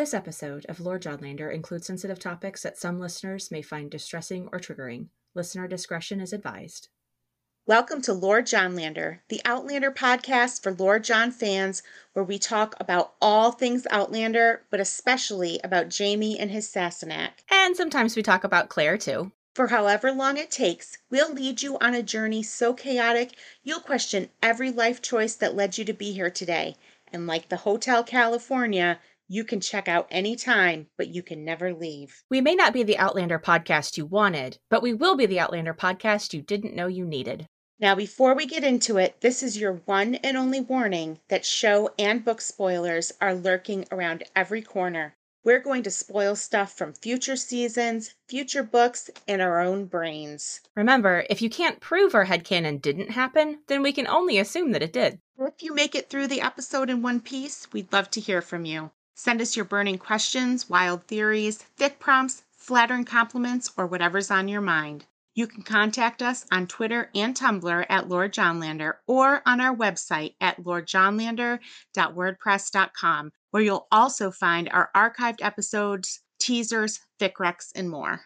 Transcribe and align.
This 0.00 0.14
episode 0.14 0.64
of 0.66 0.80
Lord 0.80 1.02
Johnlander 1.02 1.52
includes 1.52 1.86
sensitive 1.86 2.18
topics 2.18 2.62
that 2.62 2.78
some 2.78 2.98
listeners 2.98 3.50
may 3.50 3.60
find 3.60 3.90
distressing 3.90 4.48
or 4.50 4.58
triggering. 4.58 5.08
Listener 5.34 5.68
discretion 5.68 6.22
is 6.22 6.32
advised. 6.32 6.88
Welcome 7.66 8.00
to 8.00 8.14
Lord 8.14 8.46
Johnlander, 8.46 9.18
the 9.28 9.42
Outlander 9.44 9.90
podcast 9.90 10.62
for 10.62 10.72
Lord 10.72 11.04
John 11.04 11.30
fans, 11.30 11.82
where 12.14 12.24
we 12.24 12.38
talk 12.38 12.74
about 12.80 13.12
all 13.20 13.52
things 13.52 13.86
Outlander, 13.90 14.62
but 14.70 14.80
especially 14.80 15.60
about 15.62 15.90
Jamie 15.90 16.38
and 16.38 16.50
his 16.50 16.66
Sassenach. 16.66 17.32
And 17.50 17.76
sometimes 17.76 18.16
we 18.16 18.22
talk 18.22 18.42
about 18.42 18.70
Claire 18.70 18.96
too. 18.96 19.32
For 19.54 19.66
however 19.66 20.12
long 20.12 20.38
it 20.38 20.50
takes, 20.50 20.96
we'll 21.10 21.34
lead 21.34 21.60
you 21.60 21.76
on 21.78 21.92
a 21.92 22.02
journey 22.02 22.42
so 22.42 22.72
chaotic 22.72 23.32
you'll 23.62 23.80
question 23.80 24.30
every 24.42 24.70
life 24.70 25.02
choice 25.02 25.34
that 25.34 25.54
led 25.54 25.76
you 25.76 25.84
to 25.84 25.92
be 25.92 26.12
here 26.12 26.30
today. 26.30 26.76
And 27.12 27.26
like 27.26 27.48
the 27.48 27.56
Hotel 27.58 28.02
California, 28.04 28.98
you 29.30 29.44
can 29.44 29.60
check 29.60 29.86
out 29.86 30.08
anytime, 30.10 30.88
but 30.98 31.06
you 31.06 31.22
can 31.22 31.44
never 31.44 31.72
leave. 31.72 32.24
We 32.28 32.40
may 32.40 32.56
not 32.56 32.72
be 32.72 32.82
the 32.82 32.98
Outlander 32.98 33.38
podcast 33.38 33.96
you 33.96 34.04
wanted, 34.04 34.58
but 34.68 34.82
we 34.82 34.92
will 34.92 35.14
be 35.14 35.24
the 35.24 35.38
Outlander 35.38 35.72
podcast 35.72 36.32
you 36.32 36.42
didn't 36.42 36.74
know 36.74 36.88
you 36.88 37.06
needed. 37.06 37.46
Now, 37.78 37.94
before 37.94 38.34
we 38.34 38.44
get 38.44 38.64
into 38.64 38.98
it, 38.98 39.20
this 39.20 39.44
is 39.44 39.56
your 39.56 39.74
one 39.84 40.16
and 40.16 40.36
only 40.36 40.60
warning 40.60 41.20
that 41.28 41.44
show 41.44 41.94
and 41.96 42.24
book 42.24 42.40
spoilers 42.40 43.12
are 43.20 43.32
lurking 43.32 43.86
around 43.92 44.24
every 44.34 44.62
corner. 44.62 45.14
We're 45.44 45.60
going 45.60 45.84
to 45.84 45.92
spoil 45.92 46.34
stuff 46.34 46.76
from 46.76 46.92
future 46.92 47.36
seasons, 47.36 48.14
future 48.28 48.64
books, 48.64 49.10
and 49.28 49.40
our 49.40 49.60
own 49.60 49.84
brains. 49.84 50.60
Remember, 50.74 51.24
if 51.30 51.40
you 51.40 51.48
can't 51.48 51.80
prove 51.80 52.16
our 52.16 52.26
headcanon 52.26 52.82
didn't 52.82 53.12
happen, 53.12 53.60
then 53.68 53.80
we 53.80 53.92
can 53.92 54.08
only 54.08 54.38
assume 54.38 54.72
that 54.72 54.82
it 54.82 54.92
did. 54.92 55.20
If 55.38 55.62
you 55.62 55.72
make 55.72 55.94
it 55.94 56.10
through 56.10 56.26
the 56.26 56.40
episode 56.40 56.90
in 56.90 57.00
one 57.00 57.20
piece, 57.20 57.72
we'd 57.72 57.92
love 57.92 58.10
to 58.10 58.20
hear 58.20 58.42
from 58.42 58.64
you. 58.64 58.90
Send 59.22 59.42
us 59.42 59.54
your 59.54 59.66
burning 59.66 59.98
questions, 59.98 60.70
wild 60.70 61.04
theories, 61.04 61.62
fic 61.78 61.98
prompts, 61.98 62.42
flattering 62.56 63.04
compliments, 63.04 63.70
or 63.76 63.86
whatever's 63.86 64.30
on 64.30 64.48
your 64.48 64.62
mind. 64.62 65.04
You 65.34 65.46
can 65.46 65.62
contact 65.62 66.22
us 66.22 66.46
on 66.50 66.66
Twitter 66.66 67.10
and 67.14 67.36
Tumblr 67.36 67.84
at 67.90 68.08
Lord 68.08 68.32
Johnlander 68.32 68.94
or 69.06 69.42
on 69.44 69.60
our 69.60 69.76
website 69.76 70.36
at 70.40 70.64
lordjohnlander.wordpress.com, 70.64 73.32
where 73.50 73.62
you'll 73.62 73.88
also 73.92 74.30
find 74.30 74.70
our 74.70 74.88
archived 74.96 75.42
episodes, 75.42 76.22
teasers, 76.38 77.00
fic 77.20 77.34
recs, 77.34 77.72
and 77.74 77.90
more. 77.90 78.22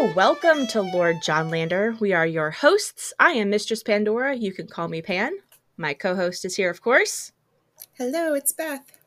Hello, 0.00 0.14
welcome 0.14 0.66
to 0.68 0.80
Lord 0.80 1.16
Johnlander. 1.16 2.00
We 2.00 2.14
are 2.14 2.26
your 2.26 2.50
hosts. 2.50 3.12
I 3.20 3.32
am 3.32 3.50
Mistress 3.50 3.82
Pandora. 3.82 4.34
You 4.34 4.50
can 4.50 4.66
call 4.66 4.88
me 4.88 5.02
Pan. 5.02 5.32
My 5.76 5.92
co 5.92 6.16
host 6.16 6.46
is 6.46 6.56
here, 6.56 6.70
of 6.70 6.80
course. 6.80 7.32
Hello, 7.98 8.32
it's 8.32 8.50
Beth. 8.50 8.98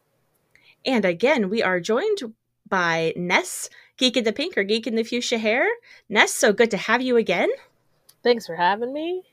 And 0.86 1.03
again, 1.03 1.49
we 1.49 1.64
are 1.64 1.80
joined 1.80 2.36
by 2.69 3.11
Ness, 3.16 3.71
Geek 3.97 4.17
in 4.17 4.23
the 4.23 4.31
Pink 4.31 4.55
or 4.55 4.64
Geek 4.64 4.86
in 4.86 4.94
the 4.94 5.03
Fuchsia 5.03 5.39
Hair. 5.39 5.67
Ness, 6.09 6.31
so 6.31 6.53
good 6.53 6.69
to 6.69 6.77
have 6.77 7.02
you 7.02 7.17
again. 7.17 7.49
Thanks 8.21 8.45
for 8.45 8.55
having 8.55 8.94
me. 8.94 9.23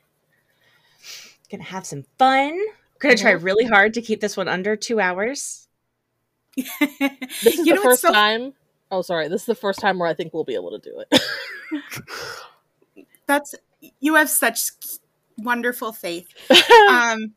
Gonna 1.51 1.61
have 1.65 1.85
some 1.85 2.05
fun. 2.17 2.59
Gonna 2.97 3.15
try 3.17 3.31
really 3.33 3.65
hard 3.65 3.93
to 3.93 4.01
keep 4.01 4.19
this 4.19 4.35
one 4.35 4.47
under 4.47 4.75
two 4.75 4.99
hours. 4.99 5.67
This 6.57 7.45
is 7.45 7.57
You 7.59 7.65
the 7.65 7.75
know 7.75 7.83
first 7.83 8.01
so- 8.01 8.11
time. 8.11 8.53
Oh, 8.91 9.01
sorry. 9.01 9.29
This 9.29 9.41
is 9.41 9.45
the 9.47 9.55
first 9.55 9.79
time 9.79 9.97
where 9.99 10.07
I 10.09 10.13
think 10.13 10.33
we'll 10.33 10.43
be 10.43 10.55
able 10.55 10.71
to 10.71 10.79
do 10.79 11.01
it. 11.09 11.21
That's 13.27 13.55
you 13.99 14.15
have 14.15 14.29
such 14.29 14.59
wonderful 15.37 15.93
faith. 15.93 16.27
um 16.89 17.31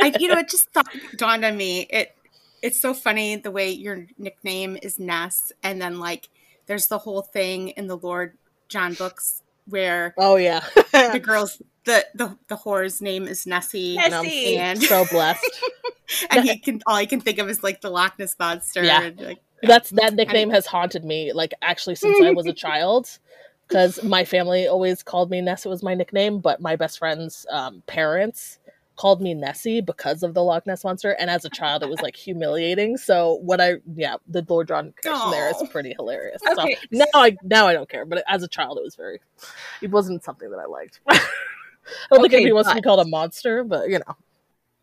I 0.00 0.12
you 0.18 0.28
know 0.28 0.38
it 0.38 0.48
just 0.48 0.70
thought, 0.72 0.88
dawned 1.16 1.44
on 1.44 1.56
me 1.56 1.86
it 1.90 2.16
it's 2.62 2.80
so 2.80 2.94
funny 2.94 3.36
the 3.36 3.50
way 3.50 3.70
your 3.70 4.06
nickname 4.18 4.78
is 4.82 4.98
Ness 4.98 5.52
and 5.62 5.80
then 5.80 6.00
like 6.00 6.28
there's 6.66 6.88
the 6.88 6.98
whole 6.98 7.22
thing 7.22 7.68
in 7.70 7.86
the 7.86 7.96
Lord 7.96 8.36
John 8.68 8.94
books 8.94 9.42
where 9.66 10.14
oh 10.18 10.36
yeah, 10.36 10.64
the 10.92 11.20
girls 11.22 11.60
the 11.84 12.04
the 12.14 12.36
the 12.48 12.56
whore's 12.56 13.00
name 13.02 13.28
is 13.28 13.46
Nessie 13.46 13.98
and 13.98 14.14
I'm 14.14 14.24
Nessie. 14.24 14.86
so 14.86 15.04
blessed. 15.10 15.44
and 16.30 16.44
he 16.44 16.58
can 16.58 16.80
all 16.86 16.96
he 16.96 17.06
can 17.06 17.20
think 17.20 17.38
of 17.38 17.48
is 17.50 17.62
like 17.62 17.80
the 17.82 17.90
Loch 17.90 18.18
Ness 18.18 18.34
monster 18.38 18.82
Yeah. 18.82 19.02
and, 19.02 19.20
like 19.20 19.38
That's 19.68 19.90
that 19.90 20.14
nickname 20.14 20.50
has 20.50 20.66
haunted 20.66 21.04
me 21.04 21.32
like 21.32 21.54
actually 21.62 21.96
since 21.96 22.20
I 22.20 22.30
was 22.30 22.46
a 22.46 22.52
child. 22.66 23.18
Because 23.66 24.02
my 24.02 24.26
family 24.26 24.66
always 24.66 25.02
called 25.02 25.30
me 25.30 25.40
Ness. 25.40 25.64
It 25.64 25.70
was 25.70 25.82
my 25.82 25.94
nickname, 25.94 26.40
but 26.40 26.60
my 26.60 26.76
best 26.76 26.98
friend's 26.98 27.46
um, 27.50 27.82
parents 27.86 28.58
called 28.96 29.20
me 29.20 29.34
Nessie 29.34 29.80
because 29.80 30.22
of 30.22 30.34
the 30.34 30.42
Loch 30.42 30.66
Ness 30.66 30.84
monster. 30.84 31.12
And 31.12 31.30
as 31.30 31.44
a 31.44 31.50
child, 31.50 31.82
it 31.82 31.88
was 31.88 32.00
like 32.00 32.14
humiliating. 32.16 32.96
So 32.96 33.34
what 33.42 33.60
I 33.60 33.76
yeah, 33.94 34.16
the 34.28 34.44
Lord 34.48 34.68
John 34.68 34.92
connection 35.00 35.30
there 35.30 35.50
is 35.50 35.68
pretty 35.70 35.94
hilarious. 35.96 36.42
Okay. 36.46 36.74
So 36.74 36.80
now 36.92 37.04
I 37.14 37.36
now 37.42 37.66
I 37.66 37.72
don't 37.72 37.88
care, 37.88 38.04
but 38.04 38.22
as 38.28 38.42
a 38.42 38.48
child, 38.48 38.78
it 38.78 38.84
was 38.84 38.96
very. 38.96 39.20
It 39.80 39.90
wasn't 39.90 40.22
something 40.24 40.50
that 40.50 40.58
I 40.58 40.66
liked. 40.66 41.00
I 41.08 41.16
don't 42.10 42.20
think 42.20 42.26
Okay, 42.26 42.36
anybody 42.36 42.52
wants 42.52 42.70
to 42.70 42.76
be 42.76 42.82
called 42.82 43.00
a 43.00 43.08
monster, 43.08 43.64
but 43.64 43.88
you 43.88 43.98
know. 43.98 44.16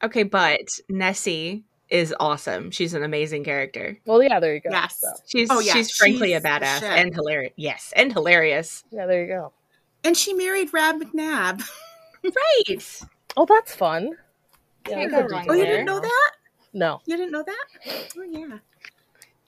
Okay, 0.03 0.23
but 0.23 0.79
Nessie 0.89 1.63
is 1.91 2.15
awesome. 2.19 2.71
She's 2.71 2.93
an 2.95 3.03
amazing 3.03 3.43
character. 3.43 3.97
Well, 4.05 4.23
yeah, 4.23 4.39
there 4.39 4.55
you 4.55 4.61
go. 4.61 4.69
Yes. 4.71 4.97
So, 5.01 5.07
She's 5.27 5.49
Oh, 5.51 5.59
yeah, 5.59 5.73
she's 5.73 5.95
frankly 5.95 6.29
she's 6.29 6.37
a 6.37 6.47
badass 6.47 6.79
shit. 6.79 6.83
and 6.91 7.13
hilarious. 7.13 7.53
Yes, 7.57 7.93
and 7.95 8.11
hilarious. 8.11 8.83
yeah, 8.91 9.05
there 9.05 9.21
you 9.21 9.27
go. 9.27 9.53
and 10.03 10.15
she 10.17 10.33
married 10.33 10.73
Rab 10.73 11.01
McNabb. 11.01 11.61
Right. 12.23 13.01
Oh, 13.35 13.47
that's 13.49 13.73
fun. 13.75 14.11
Yeah, 14.87 15.07
that's 15.07 15.11
go 15.11 15.17
a 15.21 15.27
wrong 15.27 15.41
detail 15.41 15.51
Oh, 15.51 15.53
you 15.55 15.65
didn't 15.65 15.85
know 15.87 15.99
that? 15.99 16.31
No. 16.71 17.01
You 17.07 17.17
didn't 17.17 17.31
know 17.31 17.43
that? 17.43 17.65
Oh 18.15 18.21
yeah. 18.21 18.57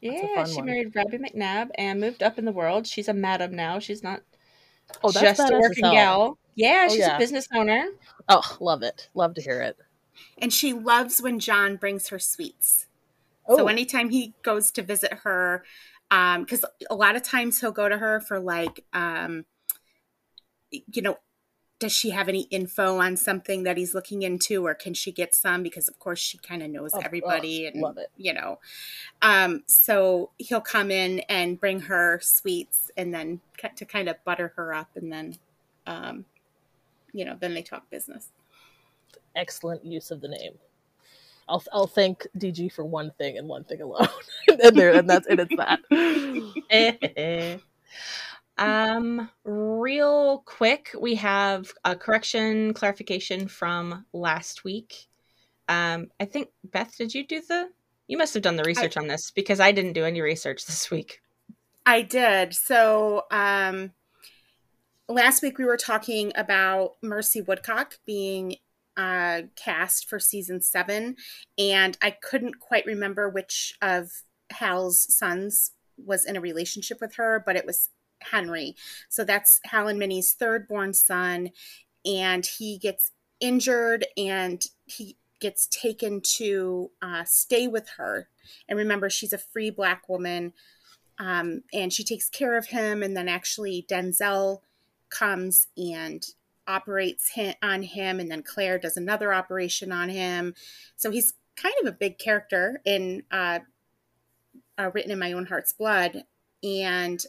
Yeah, 0.02 0.44
she 0.46 0.56
one. 0.56 0.66
married 0.66 0.96
Robbie 0.96 1.20
McNabb 1.20 1.70
and 1.76 2.00
moved 2.02 2.24
up 2.24 2.40
in 2.40 2.46
the 2.46 2.52
world. 2.52 2.88
She's 2.88 3.08
a 3.10 3.14
madam 3.14 3.56
now. 3.56 3.78
She's 3.78 4.02
not 4.02 4.22
Oh, 5.04 5.12
that's 5.12 5.38
just 5.38 5.52
a 5.52 5.56
working 5.60 5.84
gal. 5.84 6.38
Yeah, 6.56 6.88
Oh, 6.90 6.92
she's 6.92 7.00
yeah. 7.02 7.16
a 7.16 7.20
business 7.20 7.48
owner. 7.54 7.86
Oh, 8.28 8.58
love 8.60 8.82
it. 8.82 9.08
Love 9.14 9.36
to 9.36 9.42
hear 9.42 9.62
it. 9.62 9.78
And 10.38 10.54
she 10.54 10.74
loves 10.74 11.22
when 11.22 11.40
John 11.40 11.76
brings 11.78 12.10
her 12.10 12.20
sweets. 12.20 12.88
Oh, 13.48 13.58
So 13.58 13.68
anytime 13.68 14.10
he 14.10 14.34
goes 14.42 14.72
to 14.72 14.82
visit 14.82 15.14
her, 15.24 15.64
because 16.10 16.64
a 16.90 16.96
lot 16.96 17.16
of 17.16 17.24
times 17.24 17.60
he'll 17.60 17.72
go 17.72 17.90
to 17.90 17.98
her 17.98 18.20
for 18.20 18.40
like, 18.40 18.86
um, 18.94 19.46
you 20.72 21.02
know, 21.02 21.18
does 21.80 21.92
she 21.92 22.12
have 22.12 22.30
any 22.30 22.44
info 22.44 22.98
on 23.00 23.18
something 23.18 23.64
that 23.64 23.76
he's 23.78 23.94
looking 23.94 24.22
into, 24.22 24.66
or 24.66 24.74
can 24.74 24.94
she 24.94 25.12
get 25.12 25.34
some? 25.36 25.64
Because 25.64 25.90
of 25.90 26.00
course 26.00 26.20
she 26.20 26.38
kind 26.38 26.64
of 26.64 26.70
knows 26.70 26.92
Oh, 26.94 27.02
everybody, 27.04 27.66
oh, 27.66 27.72
and 27.72 27.82
love 27.82 27.98
it. 27.98 28.10
you 28.16 28.34
know, 28.34 28.60
um, 29.22 29.64
so 29.68 30.30
he'll 30.38 30.62
come 30.62 30.92
in 30.92 31.20
and 31.22 31.60
bring 31.60 31.82
her 31.82 32.20
sweets, 32.22 32.90
and 32.96 33.14
then 33.14 33.42
to 33.76 33.84
kind 33.86 34.08
of 34.08 34.16
butter 34.24 34.54
her 34.56 34.74
up, 34.74 34.92
and 34.96 35.12
then, 35.12 35.36
um, 35.86 36.24
you 37.12 37.26
know, 37.26 37.36
then 37.38 37.54
they 37.54 37.62
talk 37.62 37.90
business. 37.90 38.30
Excellent 39.36 39.86
use 39.86 40.12
of 40.12 40.22
the 40.22 40.28
name. 40.28 40.54
I'll 41.48 41.64
I'll 41.74 41.88
thank 41.88 42.26
DG 42.38 42.72
for 42.72 42.86
one 42.86 43.12
thing 43.18 43.38
and 43.38 43.48
one 43.48 43.64
thing 43.64 43.82
alone, 43.82 44.08
and 44.48 44.78
there 44.78 44.94
and 44.94 45.10
that's 45.10 45.28
and 45.28 45.42
it's 45.42 45.56
that. 46.70 47.60
um, 48.58 49.30
real 49.44 50.44
quick, 50.46 50.92
we 51.00 51.16
have 51.16 51.72
a 51.84 51.96
correction 51.96 52.74
clarification 52.74 53.48
from 53.48 54.06
last 54.14 54.64
week. 54.64 55.08
Um, 55.68 56.08
I 56.20 56.26
think 56.26 56.50
Beth, 56.64 56.96
did 56.98 57.14
you 57.14 57.26
do 57.26 57.42
the? 57.48 57.70
You 58.08 58.18
must 58.18 58.34
have 58.34 58.44
done 58.44 58.58
the 58.58 58.64
research 58.64 58.98
on 58.98 59.08
this 59.08 59.32
because 59.32 59.60
I 59.60 59.72
didn't 59.72 59.94
do 59.94 60.04
any 60.04 60.22
research 60.22 60.66
this 60.66 60.92
week. 60.92 61.22
I 61.86 62.02
did. 62.02 62.54
So 62.54 63.24
um, 63.32 63.92
last 65.08 65.42
week 65.42 65.58
we 65.58 65.66
were 65.66 65.78
talking 65.78 66.32
about 66.36 66.96
Mercy 67.02 67.42
Woodcock 67.42 68.00
being 68.06 68.58
uh, 68.98 69.44
cast 69.56 70.10
for 70.10 70.20
season 70.20 70.62
seven, 70.62 71.16
and 71.58 71.98
I 72.02 72.12
couldn't 72.12 72.60
quite 72.60 72.86
remember 72.86 73.30
which 73.30 73.76
of 73.82 74.24
Hal's 74.52 75.14
sons 75.14 75.72
was 75.98 76.26
in 76.26 76.36
a 76.36 76.42
relationship 76.42 77.00
with 77.02 77.16
her, 77.16 77.42
but 77.46 77.56
it 77.56 77.66
was 77.66 77.90
Henry. 78.22 78.76
So 79.10 79.24
that's 79.24 79.60
Hal 79.66 79.88
and 79.88 80.00
Minnie's 80.00 80.34
third 80.34 80.68
born 80.68 80.94
son, 80.94 81.52
and 82.06 82.46
he 82.46 82.78
gets 82.78 83.12
injured 83.40 84.06
and 84.18 84.64
he 84.86 85.18
gets 85.40 85.68
taken 85.68 86.22
to 86.22 86.90
uh, 87.02 87.24
stay 87.26 87.68
with 87.68 87.90
her. 87.98 88.30
And 88.68 88.80
remember, 88.80 89.10
she's 89.10 89.34
a 89.34 89.38
free 89.38 89.70
black 89.70 90.08
woman 90.08 90.54
um, 91.20 91.64
and 91.74 91.92
she 91.92 92.04
takes 92.04 92.30
care 92.30 92.58
of 92.58 92.68
him. 92.68 93.04
And 93.04 93.16
then 93.16 93.28
actually, 93.28 93.86
Denzell 93.90 94.62
comes 95.10 95.68
and 95.78 96.26
operates 96.68 97.32
on 97.62 97.84
him, 97.84 98.20
and 98.20 98.30
then 98.30 98.44
Claire 98.44 98.80
does 98.80 98.98
another 98.98 99.34
operation 99.34 99.92
on 99.92 100.10
him. 100.10 100.54
So 100.96 101.12
he's 101.12 101.34
kind 101.56 101.76
of 101.82 101.88
a 101.88 101.98
big 101.98 102.18
character 102.18 102.82
in 102.86 103.24
uh, 103.32 103.60
uh, 104.78 104.92
Written 104.94 105.12
in 105.12 105.20
My 105.20 105.34
Own 105.34 105.46
Heart's 105.46 105.74
Blood. 105.74 106.24
And 106.64 107.24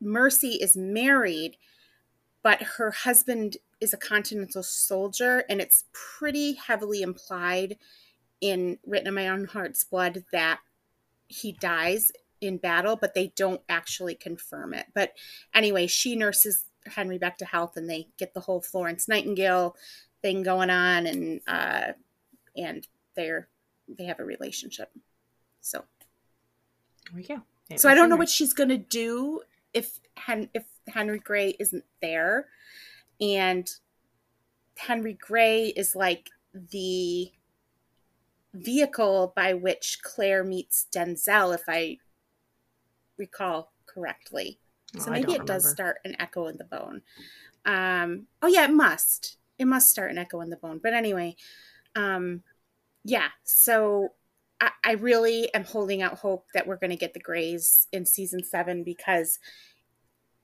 Mercy 0.00 0.58
is 0.60 0.76
married 0.76 1.56
but 2.42 2.62
her 2.62 2.90
husband 2.90 3.56
is 3.80 3.92
a 3.92 3.98
continental 3.98 4.62
soldier, 4.62 5.44
and 5.48 5.60
it's 5.60 5.84
pretty 5.92 6.54
heavily 6.54 7.02
implied 7.02 7.76
in 8.40 8.78
Written 8.86 9.08
in 9.08 9.14
My 9.14 9.28
Own 9.28 9.44
Heart's 9.44 9.84
Blood 9.84 10.24
that 10.32 10.60
he 11.28 11.52
dies 11.52 12.10
in 12.40 12.56
battle, 12.56 12.96
but 12.96 13.14
they 13.14 13.32
don't 13.36 13.60
actually 13.68 14.14
confirm 14.14 14.72
it. 14.72 14.86
But 14.94 15.12
anyway, 15.54 15.86
she 15.86 16.16
nurses 16.16 16.64
Henry 16.86 17.18
back 17.18 17.38
to 17.38 17.44
health, 17.44 17.76
and 17.76 17.88
they 17.88 18.08
get 18.18 18.34
the 18.34 18.40
whole 18.40 18.60
Florence 18.60 19.08
Nightingale 19.08 19.76
thing 20.22 20.42
going 20.42 20.70
on, 20.70 21.06
and 21.06 21.40
uh, 21.46 21.92
and 22.56 22.86
they're 23.14 23.48
they 23.88 24.04
have 24.04 24.20
a 24.20 24.24
relationship. 24.24 24.90
So 25.60 25.84
there 27.10 27.16
we 27.16 27.26
go. 27.26 27.42
so 27.76 27.88
I 27.88 27.94
don't 27.94 28.08
know 28.08 28.16
what 28.16 28.28
she's 28.28 28.52
gonna 28.52 28.78
do 28.78 29.42
if 29.74 30.00
Hen- 30.16 30.50
if 30.54 30.64
Henry 30.88 31.18
Grey 31.18 31.54
isn't 31.58 31.84
there, 32.00 32.46
and 33.20 33.68
Henry 34.76 35.14
Grey 35.14 35.66
is 35.68 35.94
like 35.94 36.30
the 36.54 37.30
vehicle 38.54 39.32
by 39.36 39.54
which 39.54 40.00
Claire 40.02 40.42
meets 40.42 40.86
Denzell, 40.94 41.54
if 41.54 41.62
I 41.68 41.98
recall 43.16 43.72
correctly. 43.86 44.58
Oh, 44.98 45.00
So 45.00 45.10
I 45.12 45.14
maybe 45.14 45.32
it 45.32 45.38
don't 45.38 45.46
does 45.46 45.68
start 45.68 45.98
an 46.04 46.16
echo 46.18 46.46
in 46.48 46.56
the 46.56 46.64
bone. 46.64 47.02
Um, 47.64 48.26
oh 48.42 48.48
yeah, 48.48 48.64
it 48.64 48.72
must. 48.72 49.36
It 49.58 49.66
must 49.66 49.90
start 49.90 50.10
an 50.10 50.18
echo 50.18 50.40
in 50.40 50.50
the 50.50 50.56
bone. 50.56 50.80
But 50.82 50.94
anyway, 50.94 51.36
um, 51.94 52.42
yeah. 53.04 53.28
So 53.44 54.10
I, 54.60 54.70
I 54.84 54.92
really 54.92 55.52
am 55.54 55.64
holding 55.64 56.02
out 56.02 56.18
hope 56.18 56.46
that 56.54 56.66
we're 56.66 56.76
going 56.76 56.90
to 56.90 56.96
get 56.96 57.14
the 57.14 57.20
Greys 57.20 57.88
in 57.92 58.06
season 58.06 58.42
seven 58.44 58.84
because 58.84 59.38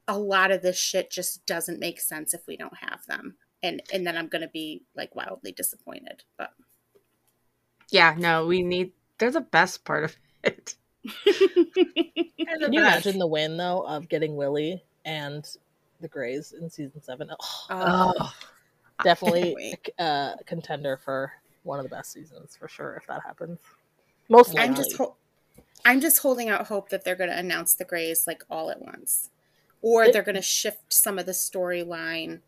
a 0.09 0.19
lot 0.19 0.51
of 0.51 0.63
this 0.63 0.79
shit 0.79 1.11
just 1.11 1.45
doesn't 1.47 1.81
make 1.81 2.01
sense 2.01 2.33
if 2.35 2.47
we 2.47 2.57
don't 2.57 2.77
have 2.77 3.05
them, 3.07 3.37
and 3.63 3.83
and 3.93 4.07
then 4.07 4.17
I'm 4.17 4.29
going 4.29 4.43
to 4.43 4.49
be 4.49 4.85
like 4.95 5.15
wildly 5.17 5.53
disappointed. 5.53 6.25
But 6.39 6.51
Yeah, 7.91 8.15
no, 8.17 8.47
we 8.47 8.63
need. 8.63 8.93
They're 9.19 9.31
the 9.31 9.41
best 9.41 9.85
part 9.85 10.05
of 10.05 10.17
it. 10.45 10.77
They're 11.25 11.35
the 12.59 12.65
Can 12.65 12.73
you 12.73 12.81
imagine 12.81 13.19
the 13.19 13.27
win 13.27 13.57
though 13.57 13.87
of 13.87 14.09
getting 14.09 14.37
Willie 14.37 14.83
and 15.05 15.47
the 16.01 16.09
Greys 16.09 16.53
in 16.53 16.69
season 16.71 17.03
seven? 17.03 17.31
Oh, 17.31 17.67
uh, 17.71 18.13
Oh, 18.19 18.33
definitely 19.05 19.55
wait. 19.57 19.89
a 19.99 20.35
contender 20.47 20.97
for 20.97 21.33
one 21.65 21.79
of 21.79 21.85
the 21.85 21.91
best 21.91 22.13
seasons 22.13 22.57
for 22.57 22.69
sure 22.69 22.95
if 22.95 23.07
that 23.09 23.23
happens. 23.23 23.59
Most 24.29 24.55
likely. 24.55 24.63
I'm 24.69 24.75
just 24.75 24.97
ho- 24.97 25.17
I'm 25.85 26.01
just 26.01 26.19
holding 26.19 26.49
out 26.49 26.67
hope 26.69 26.89
that 26.89 27.05
they're 27.05 27.15
going 27.17 27.31
to 27.31 27.39
announce 27.39 27.75
the 27.75 27.85
Greys 27.85 28.27
like 28.27 28.43
all 28.51 28.71
at 28.71 28.81
once, 28.81 29.31
or 29.83 30.05
It- 30.05 30.13
they're 30.13 30.23
going 30.23 30.35
to 30.37 30.43
shift 30.43 30.93
some 30.93 31.19
of 31.19 31.27
the 31.27 31.33
storyline 31.33 32.41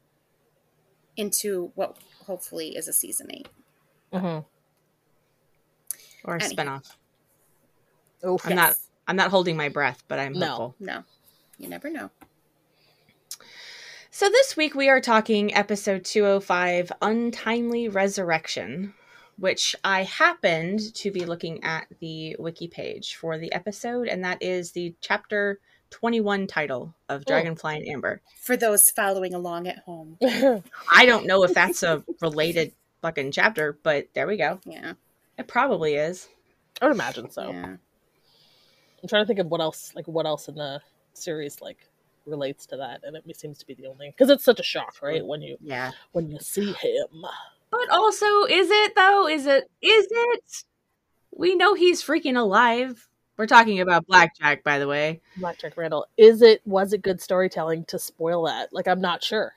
into 1.16 1.70
what 1.74 1.98
hopefully 2.26 2.76
is 2.76 2.88
a 2.88 2.92
season 2.92 3.28
eight. 3.32 3.48
Mhm. 4.12 4.44
or 6.24 6.36
a 6.36 6.42
Anyhow. 6.42 6.78
spinoff. 6.80 6.96
Oof. 8.26 8.46
I'm 8.46 8.56
not. 8.56 8.74
I'm 9.06 9.16
not 9.16 9.30
holding 9.30 9.56
my 9.56 9.68
breath, 9.68 10.02
but 10.08 10.18
I'm 10.18 10.32
No. 10.32 10.46
hopeful. 10.46 10.74
No, 10.80 11.04
you 11.58 11.68
never 11.68 11.90
know. 11.90 12.10
So 14.10 14.28
this 14.28 14.56
week 14.56 14.74
we 14.74 14.88
are 14.88 15.00
talking 15.00 15.54
episode 15.54 16.04
205 16.04 16.90
Untimely 17.00 17.88
Resurrection, 17.88 18.94
which 19.38 19.76
I 19.84 20.02
happened 20.02 20.92
to 20.96 21.10
be 21.10 21.24
looking 21.24 21.62
at 21.62 21.86
the 22.00 22.36
wiki 22.38 22.68
page 22.68 23.14
for 23.16 23.38
the 23.38 23.52
episode 23.52 24.08
and 24.08 24.24
that 24.24 24.42
is 24.42 24.72
the 24.72 24.94
chapter 25.00 25.60
21 25.90 26.46
title 26.46 26.94
of 27.08 27.20
oh. 27.20 27.24
Dragonfly 27.26 27.76
in 27.76 27.92
Amber. 27.92 28.20
For 28.40 28.56
those 28.56 28.90
following 28.90 29.34
along 29.34 29.68
at 29.68 29.78
home, 29.80 30.18
I 30.92 31.06
don't 31.06 31.26
know 31.26 31.44
if 31.44 31.54
that's 31.54 31.82
a 31.82 32.02
related 32.20 32.72
fucking 33.02 33.30
chapter, 33.32 33.78
but 33.82 34.08
there 34.14 34.26
we 34.26 34.36
go. 34.36 34.58
yeah, 34.64 34.94
It 35.38 35.46
probably 35.46 35.94
is. 35.94 36.28
I 36.82 36.86
would 36.86 36.94
imagine 36.94 37.30
so. 37.30 37.50
yeah. 37.50 37.76
I'm 39.02 39.08
trying 39.08 39.22
to 39.22 39.26
think 39.26 39.38
of 39.38 39.46
what 39.46 39.60
else, 39.60 39.92
like 39.94 40.06
what 40.08 40.26
else 40.26 40.48
in 40.48 40.56
the 40.56 40.80
series 41.14 41.60
like 41.60 41.78
relates 42.26 42.66
to 42.66 42.76
that, 42.76 43.00
and 43.04 43.16
it 43.16 43.36
seems 43.38 43.58
to 43.58 43.66
be 43.66 43.74
the 43.74 43.86
only 43.86 44.10
because 44.10 44.30
it's 44.30 44.44
such 44.44 44.60
a 44.60 44.64
shock, 44.64 44.96
right? 45.02 45.24
When 45.24 45.42
you 45.42 45.56
Yeah. 45.60 45.92
when 46.12 46.30
you 46.30 46.38
see 46.40 46.72
him. 46.72 47.24
But 47.70 47.90
also, 47.90 48.44
is 48.44 48.70
it 48.70 48.94
though? 48.96 49.28
Is 49.28 49.46
it? 49.46 49.70
Is 49.82 50.06
it? 50.10 50.64
We 51.36 51.54
know 51.54 51.74
he's 51.74 52.02
freaking 52.02 52.36
alive. 52.36 53.08
We're 53.36 53.46
talking 53.46 53.78
about 53.80 54.06
Blackjack, 54.06 54.64
by 54.64 54.80
the 54.80 54.88
way. 54.88 55.20
Blackjack 55.36 55.76
Randall. 55.76 56.06
Is 56.16 56.42
it 56.42 56.60
was 56.66 56.92
it 56.92 57.02
good 57.02 57.20
storytelling 57.20 57.84
to 57.84 57.98
spoil 57.98 58.44
that? 58.44 58.72
Like 58.72 58.88
I'm 58.88 59.00
not 59.00 59.22
sure. 59.22 59.54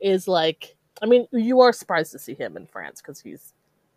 Is 0.00 0.28
like 0.28 0.76
I 1.02 1.06
mean, 1.06 1.26
you 1.32 1.60
are 1.60 1.72
surprised 1.72 2.12
to 2.12 2.18
see 2.18 2.34
him 2.34 2.56
in 2.56 2.66
France 2.66 3.02
because 3.02 3.20
he's 3.20 3.52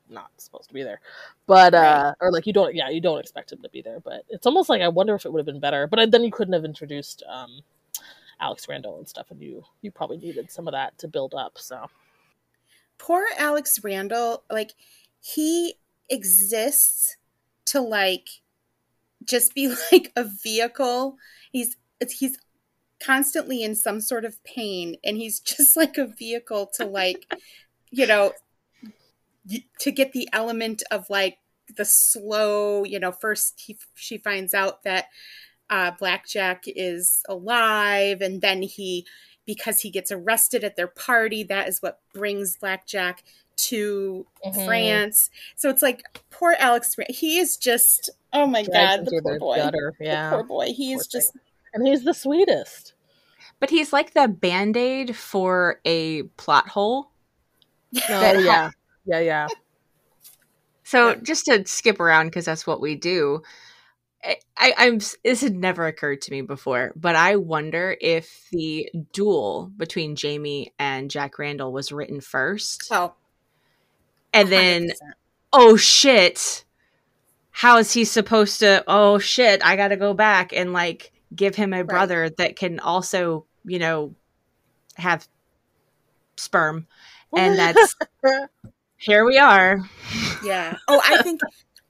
not 0.10 0.30
supposed 0.38 0.68
to 0.70 0.74
be 0.74 0.84
there. 0.84 1.02
But 1.48 1.74
uh 1.74 2.14
or 2.20 2.32
like 2.32 2.48
you 2.48 2.54
don't 2.54 2.76
yeah, 2.76 2.90
you 2.90 3.02
don't 3.02 3.20
expect 3.20 3.52
him 3.52 3.62
to 3.62 3.70
be 3.70 3.82
there, 3.82 4.00
but 4.00 4.24
it's 4.30 4.46
almost 4.46 4.70
like 4.70 4.82
I 4.82 4.88
wonder 4.88 5.16
if 5.16 5.26
it 5.26 5.32
would 5.32 5.40
have 5.40 5.46
been 5.46 5.60
better. 5.60 5.88
But 5.88 6.12
then 6.12 6.24
you 6.24 6.32
couldn't 6.32 6.54
have 6.54 6.66
introduced 6.66 7.24
um 7.30 7.62
Alex 8.42 8.68
Randall 8.70 8.98
and 8.98 9.08
stuff 9.08 9.32
and 9.32 9.42
you 9.42 9.64
you 9.82 9.92
probably 9.92 10.18
needed 10.18 10.52
some 10.52 10.68
of 10.68 10.74
that 10.74 10.98
to 11.00 11.08
build 11.08 11.34
up, 11.34 11.58
so 11.58 11.90
Poor 13.00 13.26
Alex 13.38 13.80
Randall, 13.84 14.44
like 14.52 14.74
he 15.22 15.76
exists 16.10 17.18
to 17.66 17.82
like 17.82 18.28
just 19.24 19.56
be 19.56 19.74
like 19.92 20.12
a 20.16 20.24
vehicle. 20.24 21.18
He's 21.52 21.78
he's 22.12 22.38
constantly 23.02 23.64
in 23.64 23.76
some 23.76 24.02
sort 24.02 24.26
of 24.26 24.44
pain 24.44 24.98
and 25.06 25.16
he's 25.18 25.40
just 25.40 25.78
like 25.78 25.98
a 25.98 26.06
vehicle 26.06 26.70
to 26.74 26.86
like 26.86 27.26
you 27.92 28.06
know 28.06 28.34
to 29.80 29.92
get 29.92 30.12
the 30.14 30.28
element 30.34 30.84
of 30.92 31.10
like 31.10 31.38
the 31.78 31.86
slow 31.86 32.84
you 32.84 33.00
know 33.00 33.12
first 33.12 33.62
he, 33.66 33.78
she 33.96 34.18
finds 34.18 34.54
out 34.54 34.84
that 34.84 35.06
uh, 35.70 35.92
blackjack 36.00 36.64
is 36.66 37.22
alive 37.30 38.22
and 38.22 38.42
then 38.42 38.62
he 38.64 39.06
because 39.46 39.80
he 39.82 39.90
gets 39.92 40.12
arrested 40.12 40.64
at 40.64 40.76
their 40.76 40.88
party 40.88 41.44
that 41.44 41.68
is 41.68 41.82
what 41.82 42.00
brings 42.14 42.58
blackjack 42.58 43.24
to 43.56 44.26
Mhm. 44.46 44.66
france 44.66 45.30
so 45.56 45.70
it's 45.70 45.82
like 45.82 46.04
poor 46.32 46.56
alex 46.60 46.98
Ra- 46.98 47.06
he 47.10 47.38
is 47.38 47.56
just 47.58 48.10
oh 48.34 48.48
my 48.48 48.64
Drags 48.64 48.98
god 48.98 49.06
the 49.06 49.22
poor 49.22 49.38
boy 49.40 49.56
gutter, 49.58 49.94
the 50.00 50.06
yeah. 50.06 50.30
poor 50.32 50.44
boy 50.44 50.68
he 50.76 50.94
Poor 50.94 51.02
is 51.02 51.08
just 51.08 51.34
And 51.74 51.86
he's 51.88 52.04
the 52.04 52.14
sweetest. 52.16 52.94
But 53.60 53.70
he's 53.70 53.92
like 53.94 54.14
the 54.16 54.28
band 54.28 54.76
aid 54.78 55.16
for 55.16 55.80
a 55.86 56.24
plot 56.38 56.68
hole. 56.70 57.12
Oh 58.10 58.20
That- 58.22 58.42
yeah. 58.44 58.70
Yeah, 59.06 59.20
yeah. 59.20 59.48
So 60.84 61.10
Yeah. 61.10 61.16
just 61.22 61.46
to 61.46 61.66
skip 61.68 62.00
around 62.00 62.28
because 62.28 62.46
that's 62.46 62.66
what 62.66 62.82
we 62.82 62.96
do. 62.96 63.44
I, 64.58 64.74
I'm. 64.78 65.00
This 65.24 65.42
had 65.42 65.56
never 65.56 65.88
occurred 65.88 66.22
to 66.24 66.32
me 66.32 66.42
before, 66.42 66.92
but 66.96 67.16
I 67.16 67.38
wonder 67.38 67.96
if 68.02 68.48
the 68.52 68.90
duel 69.14 69.72
between 69.78 70.18
Jamie 70.18 70.74
and 70.78 71.10
Jack 71.10 71.40
Randall 71.40 71.72
was 71.72 71.92
written 71.92 72.20
first, 72.20 72.90
oh 72.92 73.14
and 74.34 74.50
then 74.50 74.90
100%. 74.90 74.94
oh 75.54 75.78
shit, 75.78 76.66
how 77.52 77.78
is 77.78 77.94
he 77.94 78.04
supposed 78.04 78.60
to? 78.60 78.84
Oh 78.88 79.20
shit, 79.20 79.64
I 79.64 79.76
got 79.76 79.90
to 79.90 79.98
go 79.98 80.14
back 80.14 80.54
and 80.54 80.74
like 80.74 81.14
give 81.34 81.56
him 81.56 81.74
a 81.74 81.84
brother 81.84 82.30
that 82.38 82.56
can 82.56 82.80
also, 82.80 83.46
you 83.64 83.80
know, 83.80 84.16
have 84.96 85.28
sperm, 86.36 86.88
and 87.36 87.58
that's 87.60 87.96
here 89.00 89.26
we 89.26 89.38
are. 89.38 89.80
Yeah. 90.44 90.78
Oh, 90.88 91.02
I 91.04 91.22
think 91.24 91.42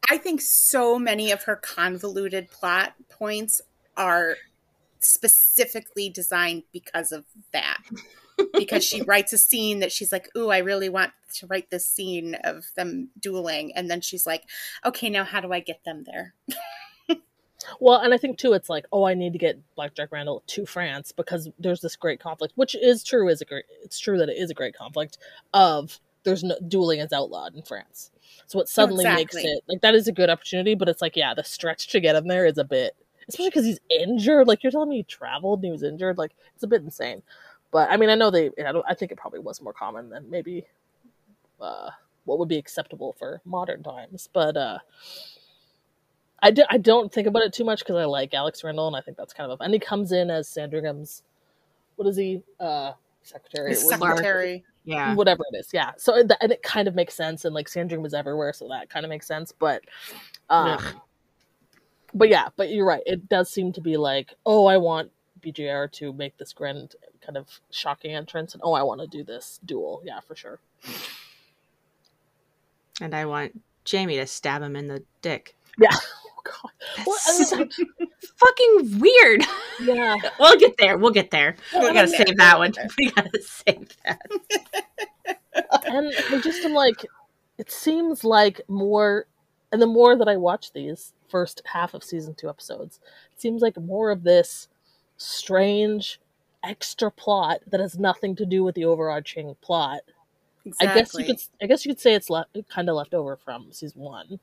I 0.10 0.18
think 0.18 0.42
so 0.42 0.98
many 0.98 1.32
of 1.32 1.44
her 1.44 1.56
convoluted 1.56 2.50
plot 2.50 2.94
points 3.10 3.62
are 3.98 4.36
specifically 5.00 6.10
designed 6.10 6.64
because 6.72 7.12
of 7.12 7.26
that. 7.52 7.82
Because 8.54 8.86
she 8.86 9.02
writes 9.02 9.34
a 9.34 9.38
scene 9.38 9.80
that 9.80 9.92
she's 9.92 10.14
like, 10.14 10.30
"Ooh, 10.38 10.50
I 10.50 10.60
really 10.60 10.88
want 10.88 11.12
to 11.36 11.48
write 11.48 11.70
this 11.70 11.86
scene 11.86 12.36
of 12.46 12.66
them 12.76 13.10
dueling," 13.20 13.76
and 13.76 13.92
then 13.92 14.00
she's 14.00 14.26
like, 14.26 14.44
"Okay, 14.86 15.10
now 15.10 15.26
how 15.26 15.42
do 15.42 15.52
I 15.52 15.60
get 15.60 15.84
them 15.84 16.06
there?" 16.06 16.34
Well, 17.82 18.00
and 18.00 18.14
I 18.14 18.18
think 18.18 18.38
too, 18.38 18.54
it's 18.54 18.70
like, 18.70 18.86
oh, 18.94 19.04
I 19.04 19.14
need 19.14 19.34
to 19.34 19.40
get 19.40 19.60
Blackjack 19.76 20.14
Randall 20.14 20.44
to 20.48 20.66
France 20.66 21.12
because 21.12 21.50
there's 21.60 21.82
this 21.82 21.98
great 21.98 22.20
conflict, 22.20 22.54
which 22.56 22.74
is 22.76 23.04
true. 23.04 23.28
Is 23.28 23.42
a 23.42 23.46
great. 23.46 23.66
It's 23.84 24.00
true 24.00 24.18
that 24.18 24.30
it 24.30 24.38
is 24.38 24.50
a 24.50 24.54
great 24.54 24.76
conflict 24.76 25.18
of 25.54 26.00
there's 26.24 26.44
no 26.44 26.58
dueling 26.68 27.00
is 27.00 27.14
outlawed 27.14 27.56
in 27.56 27.62
France. 27.62 28.12
So 28.48 28.60
it 28.60 28.68
suddenly 28.68 29.06
makes 29.06 29.36
it 29.36 29.64
like 29.68 29.82
that 29.82 29.96
is 29.96 30.08
a 30.08 30.12
good 30.12 30.30
opportunity, 30.30 30.76
but 30.76 30.90
it's 30.90 31.02
like, 31.02 31.16
yeah, 31.16 31.34
the 31.34 31.44
stretch 31.44 31.88
to 31.90 32.00
get 32.00 32.16
him 32.16 32.28
there 32.28 32.46
is 32.46 32.58
a 32.58 32.64
bit, 32.64 32.96
especially 33.28 33.50
because 33.50 33.66
he's 33.66 33.80
injured. 33.90 34.48
Like 34.48 34.64
you're 34.64 34.72
telling 34.72 34.90
me 34.90 34.98
he 34.98 35.04
traveled 35.04 35.60
and 35.60 35.66
he 35.66 35.72
was 35.72 35.84
injured. 35.84 36.18
Like 36.18 36.32
it's 36.54 36.64
a 36.64 36.68
bit 36.68 36.82
insane. 36.82 37.22
But 37.72 37.92
I 37.92 37.98
mean, 37.98 38.10
I 38.10 38.16
know 38.16 38.32
they. 38.32 38.50
I, 38.66 38.72
don't, 38.72 38.86
I 38.88 38.96
think 38.96 39.12
it 39.12 39.18
probably 39.18 39.40
was 39.40 39.62
more 39.62 39.74
common 39.74 40.10
than 40.10 40.30
maybe 40.30 40.66
uh, 41.62 41.92
what 42.26 42.40
would 42.40 42.50
be 42.50 42.58
acceptable 42.58 43.16
for 43.20 43.42
modern 43.46 43.84
times. 43.84 44.30
But 44.34 44.58
uh, 44.58 44.80
I, 46.42 46.52
do, 46.52 46.64
I 46.70 46.78
don't 46.78 47.14
think 47.14 47.28
about 47.28 47.44
it 47.44 47.54
too 47.54 47.64
much 47.64 47.80
because 47.80 47.96
I 47.96 48.06
like 48.06 48.34
Alex 48.34 48.64
Randall, 48.64 48.88
and 48.88 48.96
I 48.96 49.02
think 49.02 49.18
that's 49.18 49.34
kind 49.34 49.52
of 49.52 49.60
a, 49.60 49.64
and 49.64 49.74
he 49.74 49.80
comes 49.80 50.12
in 50.12 50.32
as 50.32 50.48
Sandringham's 50.48 51.22
what 52.00 52.08
is 52.08 52.16
he? 52.16 52.42
Uh, 52.60 52.94
secretary. 53.24 53.72
His 53.72 53.88
secretary. 53.88 54.64
Yeah. 54.90 55.14
whatever 55.14 55.44
it 55.52 55.58
is 55.58 55.70
yeah 55.74 55.92
so 55.98 56.16
and, 56.16 56.36
and 56.42 56.52
it 56.52 56.64
kind 56.64 56.88
of 56.88 56.96
makes 56.96 57.14
sense 57.14 57.46
and 57.46 57.54
like 57.54 57.70
sandra 57.70 58.00
was 58.00 58.14
everywhere 58.14 58.54
so 58.54 58.68
that 58.70 58.90
kind 58.90 59.06
of 59.06 59.10
makes 59.10 59.28
sense 59.28 59.52
but 59.52 59.84
um 60.50 60.78
Ugh. 60.80 60.96
but 62.14 62.30
yeah 62.30 62.48
but 62.56 62.70
you're 62.72 62.86
right 62.88 63.04
it 63.06 63.30
does 63.30 63.50
seem 63.52 63.72
to 63.74 63.82
be 63.82 63.98
like 63.98 64.34
oh 64.46 64.66
i 64.66 64.78
want 64.78 65.12
BJR 65.42 65.92
to 65.94 66.12
make 66.14 66.38
this 66.38 66.54
grand 66.54 66.96
kind 67.22 67.38
of 67.38 67.48
shocking 67.72 68.16
entrance 68.16 68.54
and 68.54 68.62
oh 68.66 68.74
i 68.74 68.82
want 68.84 69.00
to 69.02 69.08
do 69.08 69.24
this 69.24 69.60
duel 69.64 70.02
yeah 70.04 70.20
for 70.22 70.36
sure 70.36 70.60
And 73.02 73.14
I 73.16 73.26
want 73.26 73.62
Jamie 73.86 74.18
to 74.18 74.28
stab 74.28 74.62
him 74.62 74.76
in 74.76 74.88
the 74.88 75.04
dick. 75.22 75.56
oh 75.92 76.29
god 76.50 76.72
That's 76.98 77.08
Well, 77.08 77.18
I 77.28 77.38
mean, 77.38 77.46
so 77.72 77.86
fucking 78.38 79.00
weird. 79.00 79.44
yeah 79.82 80.16
we'll 80.40 80.58
get 80.60 80.76
there. 80.78 80.98
We'll 80.98 81.12
get 81.12 81.32
there. 81.32 81.56
We 81.74 81.80
We'll 81.80 81.94
gotta 81.94 82.08
get 82.08 82.18
save 82.18 82.28
there. 82.28 82.36
that 82.38 82.58
one. 82.60 82.74
We 82.98 83.12
gotta 83.12 83.42
save 83.42 83.90
that. 84.06 84.22
and 85.86 86.14
i 86.32 86.40
just 86.42 86.64
am 86.64 86.74
like 86.74 87.06
it 87.58 87.72
seems 87.72 88.24
like 88.24 88.62
more 88.68 89.26
and 89.72 89.82
the 89.82 89.88
more 89.88 90.16
that 90.18 90.28
i 90.28 90.36
watch 90.38 90.72
these 90.74 91.14
first 91.28 91.62
half 91.66 91.94
of 91.94 92.04
season 92.04 92.34
two 92.36 92.50
episodes 92.50 93.00
it 93.34 93.42
seems 93.42 93.62
like 93.62 93.78
more 93.80 94.10
of 94.12 94.24
this 94.24 94.68
strange 95.18 96.20
extra 96.64 97.12
plot 97.12 97.60
that 97.68 97.80
has 97.80 97.98
nothing 98.00 98.36
to 98.36 98.46
do 98.46 98.64
with 98.64 98.76
the 98.76 98.86
overarching 98.86 99.56
plot 99.62 100.00
Exactly. 100.66 100.88
i 100.88 100.94
guess 100.96 101.14
you 101.14 101.26
could 101.26 101.38
i 101.62 101.66
guess 101.68 101.86
you 101.86 101.92
could 101.94 102.00
say 102.02 102.14
it's 102.14 102.30
left 102.30 102.56
kind 102.70 102.90
of 102.90 102.96
left 102.96 103.14
over 103.14 103.36
from 103.36 103.72
season 103.72 104.02
one 104.02 104.40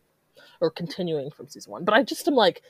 or 0.61 0.71
continuing 0.71 1.31
from 1.31 1.49
season 1.49 1.73
one 1.73 1.85
but 1.85 1.95
i 1.95 2.03
just 2.03 2.27
am 2.29 2.35
like 2.35 2.63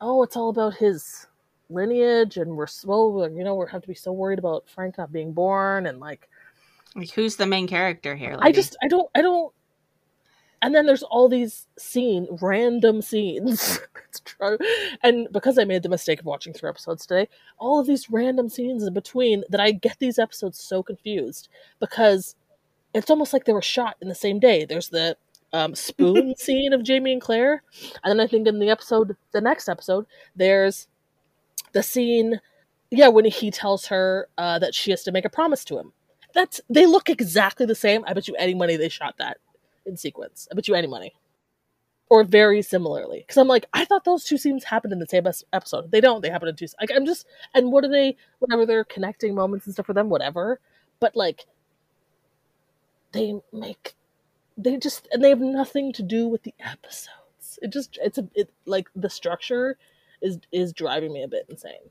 oh 0.00 0.22
it's 0.22 0.36
all 0.36 0.48
about 0.50 0.74
his 0.74 1.26
lineage 1.68 2.36
and 2.36 2.56
we're 2.56 2.66
so 2.66 3.26
you 3.26 3.44
know 3.44 3.54
we 3.54 3.66
have 3.70 3.82
to 3.82 3.88
be 3.88 3.94
so 3.94 4.12
worried 4.12 4.38
about 4.38 4.68
frank 4.68 4.98
not 4.98 5.12
being 5.12 5.32
born 5.32 5.86
and 5.86 6.00
like 6.00 6.28
Like, 6.96 7.10
who's 7.10 7.36
the 7.36 7.46
main 7.46 7.68
character 7.68 8.16
here? 8.16 8.36
I 8.40 8.50
just 8.50 8.76
I 8.82 8.88
don't 8.88 9.08
I 9.14 9.22
don't 9.22 9.52
and 10.62 10.74
then 10.74 10.86
there's 10.86 11.02
all 11.02 11.28
these 11.28 11.66
scene 11.78 12.26
random 12.40 13.00
scenes. 13.00 13.80
it's 14.08 14.20
true. 14.20 14.58
And 15.02 15.28
because 15.32 15.58
I 15.58 15.64
made 15.64 15.82
the 15.82 15.88
mistake 15.88 16.20
of 16.20 16.26
watching 16.26 16.52
three 16.52 16.68
episodes 16.68 17.06
today, 17.06 17.28
all 17.58 17.78
of 17.80 17.86
these 17.86 18.10
random 18.10 18.48
scenes 18.48 18.82
in 18.82 18.92
between 18.92 19.42
that 19.48 19.60
I 19.60 19.72
get 19.72 19.98
these 19.98 20.18
episodes 20.18 20.62
so 20.62 20.82
confused 20.82 21.48
because 21.78 22.36
it's 22.92 23.08
almost 23.10 23.32
like 23.32 23.44
they 23.44 23.52
were 23.52 23.62
shot 23.62 23.96
in 24.02 24.08
the 24.08 24.14
same 24.14 24.38
day. 24.38 24.64
There's 24.66 24.90
the 24.90 25.16
um, 25.52 25.74
spoon 25.74 26.34
scene 26.38 26.72
of 26.72 26.82
Jamie 26.82 27.12
and 27.12 27.20
Claire, 27.20 27.62
and 28.04 28.10
then 28.10 28.20
I 28.20 28.26
think 28.26 28.46
in 28.46 28.58
the 28.58 28.70
episode, 28.70 29.16
the 29.32 29.40
next 29.40 29.68
episode, 29.68 30.06
there's 30.36 30.88
the 31.72 31.82
scene, 31.82 32.40
yeah, 32.90 33.08
when 33.08 33.24
he 33.24 33.50
tells 33.50 33.86
her 33.86 34.28
uh, 34.38 34.58
that 34.58 34.74
she 34.74 34.90
has 34.90 35.02
to 35.04 35.12
make 35.12 35.24
a 35.24 35.30
promise 35.30 35.64
to 35.66 35.78
him 35.78 35.92
that's 36.34 36.60
they 36.68 36.86
look 36.86 37.08
exactly 37.08 37.66
the 37.66 37.74
same. 37.74 38.04
I 38.06 38.12
bet 38.12 38.28
you 38.28 38.34
any 38.38 38.54
money 38.54 38.76
they 38.76 38.88
shot 38.88 39.16
that 39.18 39.38
in 39.86 39.96
sequence. 39.96 40.48
I 40.50 40.54
bet 40.54 40.68
you 40.68 40.74
any 40.74 40.86
money. 40.86 41.14
Or 42.08 42.24
very 42.24 42.60
similarly. 42.62 43.20
Because 43.20 43.36
I'm 43.36 43.46
like, 43.46 43.66
I 43.72 43.84
thought 43.84 44.04
those 44.04 44.24
two 44.24 44.36
scenes 44.36 44.64
happened 44.64 44.92
in 44.92 44.98
the 44.98 45.06
same 45.06 45.26
episode. 45.52 45.92
They 45.92 46.00
don't. 46.00 46.22
They 46.22 46.30
happen 46.30 46.48
in 46.48 46.56
two. 46.56 46.66
Like, 46.80 46.90
I'm 46.94 47.06
just, 47.06 47.24
and 47.54 47.70
what 47.70 47.84
are 47.84 47.88
they, 47.88 48.16
whatever 48.40 48.66
they're 48.66 48.84
connecting 48.84 49.32
moments 49.32 49.66
and 49.66 49.72
stuff 49.72 49.86
for 49.86 49.92
them, 49.92 50.08
whatever. 50.08 50.58
But 50.98 51.14
like, 51.14 51.46
they 53.12 53.40
make, 53.52 53.94
they 54.62 54.76
just, 54.76 55.08
and 55.12 55.22
they 55.22 55.30
have 55.30 55.40
nothing 55.40 55.92
to 55.94 56.02
do 56.02 56.28
with 56.28 56.42
the 56.42 56.54
episodes. 56.60 57.58
It 57.62 57.72
just, 57.72 57.98
it's 58.02 58.18
a, 58.18 58.28
it, 58.34 58.50
like, 58.66 58.88
the 58.94 59.10
structure 59.10 59.76
is, 60.22 60.38
is 60.52 60.72
driving 60.72 61.12
me 61.12 61.22
a 61.22 61.28
bit 61.28 61.46
insane. 61.48 61.90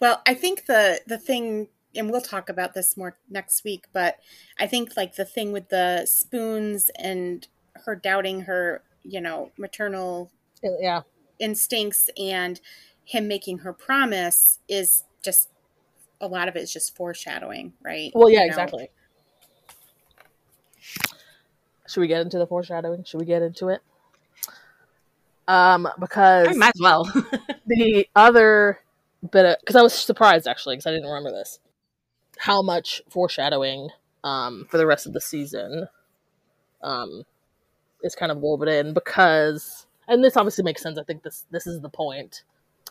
Well, 0.00 0.22
I 0.26 0.34
think 0.34 0.66
the 0.66 1.00
the 1.06 1.18
thing, 1.18 1.68
and 1.94 2.10
we'll 2.10 2.20
talk 2.20 2.48
about 2.48 2.74
this 2.74 2.96
more 2.96 3.16
next 3.30 3.64
week, 3.64 3.86
but 3.92 4.18
I 4.58 4.66
think 4.66 4.96
like 4.96 5.16
the 5.16 5.24
thing 5.24 5.52
with 5.52 5.68
the 5.68 6.06
spoons 6.06 6.90
and 6.96 7.46
her 7.84 7.96
doubting 7.96 8.42
her, 8.42 8.82
you 9.02 9.20
know, 9.20 9.50
maternal 9.58 10.30
uh, 10.64 10.68
Yeah. 10.80 11.02
instincts 11.38 12.08
and 12.18 12.60
him 13.04 13.26
making 13.28 13.58
her 13.58 13.72
promise 13.72 14.60
is 14.68 15.04
just 15.22 15.48
a 16.20 16.28
lot 16.28 16.48
of 16.48 16.56
it 16.56 16.62
is 16.62 16.72
just 16.72 16.96
foreshadowing, 16.96 17.72
right? 17.82 18.12
Well, 18.14 18.30
yeah, 18.30 18.42
You 18.42 18.46
know? 18.46 18.46
exactly. 18.48 18.90
Should 21.86 22.00
we 22.00 22.06
get 22.08 22.22
into 22.22 22.38
the 22.38 22.46
foreshadowing? 22.46 23.04
Should 23.04 23.20
we 23.20 23.26
get 23.26 23.42
into 23.42 23.68
it? 23.68 23.82
Um, 25.46 25.88
because 26.00 26.48
I 26.48 26.52
might 26.52 26.74
as 26.74 26.80
well. 26.80 27.04
the 27.66 28.06
other 28.16 28.80
bit 29.30 29.44
of 29.44 29.56
because 29.60 29.76
I 29.76 29.82
was 29.82 29.94
surprised 29.94 30.46
actually 30.46 30.76
because 30.76 30.86
I 30.86 30.92
didn't 30.92 31.08
remember 31.08 31.30
this 31.30 31.58
how 32.38 32.60
much 32.60 33.00
foreshadowing 33.08 33.88
um 34.22 34.66
for 34.70 34.76
the 34.76 34.86
rest 34.86 35.06
of 35.06 35.14
the 35.14 35.20
season 35.20 35.88
um 36.82 37.24
is 38.02 38.14
kind 38.14 38.30
of 38.30 38.38
woven 38.38 38.68
in 38.68 38.92
because 38.92 39.86
and 40.08 40.22
this 40.22 40.36
obviously 40.36 40.64
makes 40.64 40.82
sense. 40.82 40.98
I 40.98 41.02
think 41.02 41.22
this 41.22 41.44
this 41.50 41.66
is 41.66 41.80
the 41.80 41.88
point. 41.88 42.42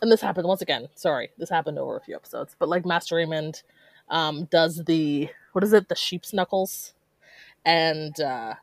And 0.02 0.10
this 0.10 0.20
happened 0.20 0.48
once 0.48 0.60
again. 0.60 0.88
Sorry, 0.94 1.30
this 1.38 1.50
happened 1.50 1.78
over 1.78 1.96
a 1.96 2.00
few 2.00 2.16
episodes. 2.16 2.56
But 2.58 2.68
like 2.68 2.84
Master 2.84 3.16
Raymond 3.16 3.62
um, 4.08 4.46
does 4.46 4.84
the 4.84 5.28
what 5.52 5.64
is 5.64 5.72
it? 5.72 5.88
The 5.88 5.94
sheep's 5.94 6.32
knuckles, 6.32 6.94
and 7.64 8.18
uh, 8.20 8.54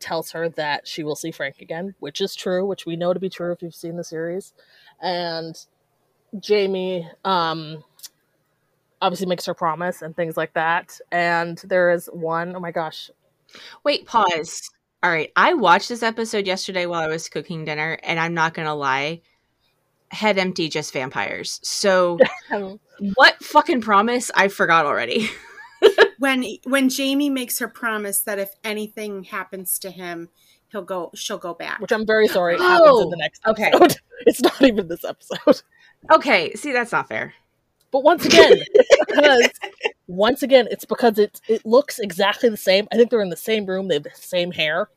tells 0.00 0.30
her 0.32 0.48
that 0.50 0.86
she 0.86 1.02
will 1.02 1.16
see 1.16 1.30
Frank 1.30 1.60
again, 1.60 1.94
which 2.00 2.20
is 2.20 2.34
true, 2.34 2.66
which 2.66 2.86
we 2.86 2.96
know 2.96 3.12
to 3.12 3.20
be 3.20 3.28
true 3.28 3.52
if 3.52 3.62
you've 3.62 3.74
seen 3.74 3.96
the 3.96 4.04
series. 4.04 4.52
And 5.00 5.56
Jamie 6.38 7.08
um, 7.24 7.84
obviously 9.00 9.26
makes 9.26 9.46
her 9.46 9.54
promise 9.54 10.02
and 10.02 10.14
things 10.14 10.36
like 10.36 10.52
that. 10.54 10.98
And 11.10 11.58
there 11.64 11.90
is 11.90 12.06
one, 12.12 12.54
oh 12.56 12.60
my 12.60 12.70
gosh, 12.70 13.10
Wait, 13.84 14.06
pause. 14.06 14.70
All 15.02 15.10
right, 15.10 15.30
I 15.36 15.54
watched 15.54 15.88
this 15.88 16.02
episode 16.02 16.46
yesterday 16.46 16.86
while 16.86 17.02
I 17.02 17.08
was 17.08 17.28
cooking 17.28 17.64
dinner, 17.64 17.98
and 18.02 18.18
I'm 18.18 18.34
not 18.34 18.54
gonna 18.54 18.74
lie, 18.74 19.20
head 20.10 20.38
empty, 20.38 20.68
just 20.68 20.92
vampires. 20.92 21.60
So, 21.62 22.18
what 23.14 23.42
fucking 23.42 23.82
promise? 23.82 24.30
I 24.34 24.48
forgot 24.48 24.86
already. 24.86 25.28
When 26.18 26.44
when 26.64 26.88
Jamie 26.88 27.28
makes 27.28 27.58
her 27.58 27.68
promise 27.68 28.20
that 28.20 28.38
if 28.38 28.54
anything 28.64 29.24
happens 29.24 29.78
to 29.80 29.90
him, 29.90 30.30
he'll 30.68 30.82
go 30.82 31.10
she'll 31.14 31.36
go 31.38 31.52
back. 31.52 31.78
which 31.80 31.92
I'm 31.92 32.06
very 32.06 32.26
sorry 32.26 32.56
oh, 32.58 32.62
happens 32.62 33.00
in 33.00 33.06
Oh, 33.06 33.10
the 33.10 33.16
next 33.16 33.46
okay. 33.46 33.70
episode. 33.74 33.96
It's 34.26 34.40
not 34.40 34.62
even 34.62 34.88
this 34.88 35.04
episode. 35.04 35.60
okay, 36.10 36.54
see, 36.54 36.72
that's 36.72 36.90
not 36.92 37.06
fair. 37.06 37.34
But 37.90 38.02
once 38.02 38.24
again, 38.24 38.56
because 39.06 39.50
once 40.06 40.42
again, 40.42 40.66
it's 40.70 40.86
because 40.86 41.18
it 41.18 41.38
it 41.48 41.66
looks 41.66 41.98
exactly 41.98 42.48
the 42.48 42.56
same. 42.56 42.88
I 42.90 42.96
think 42.96 43.10
they're 43.10 43.20
in 43.20 43.28
the 43.28 43.36
same 43.36 43.66
room. 43.66 43.88
They 43.88 43.94
have 43.96 44.04
the 44.04 44.10
same 44.14 44.52
hair. 44.52 44.88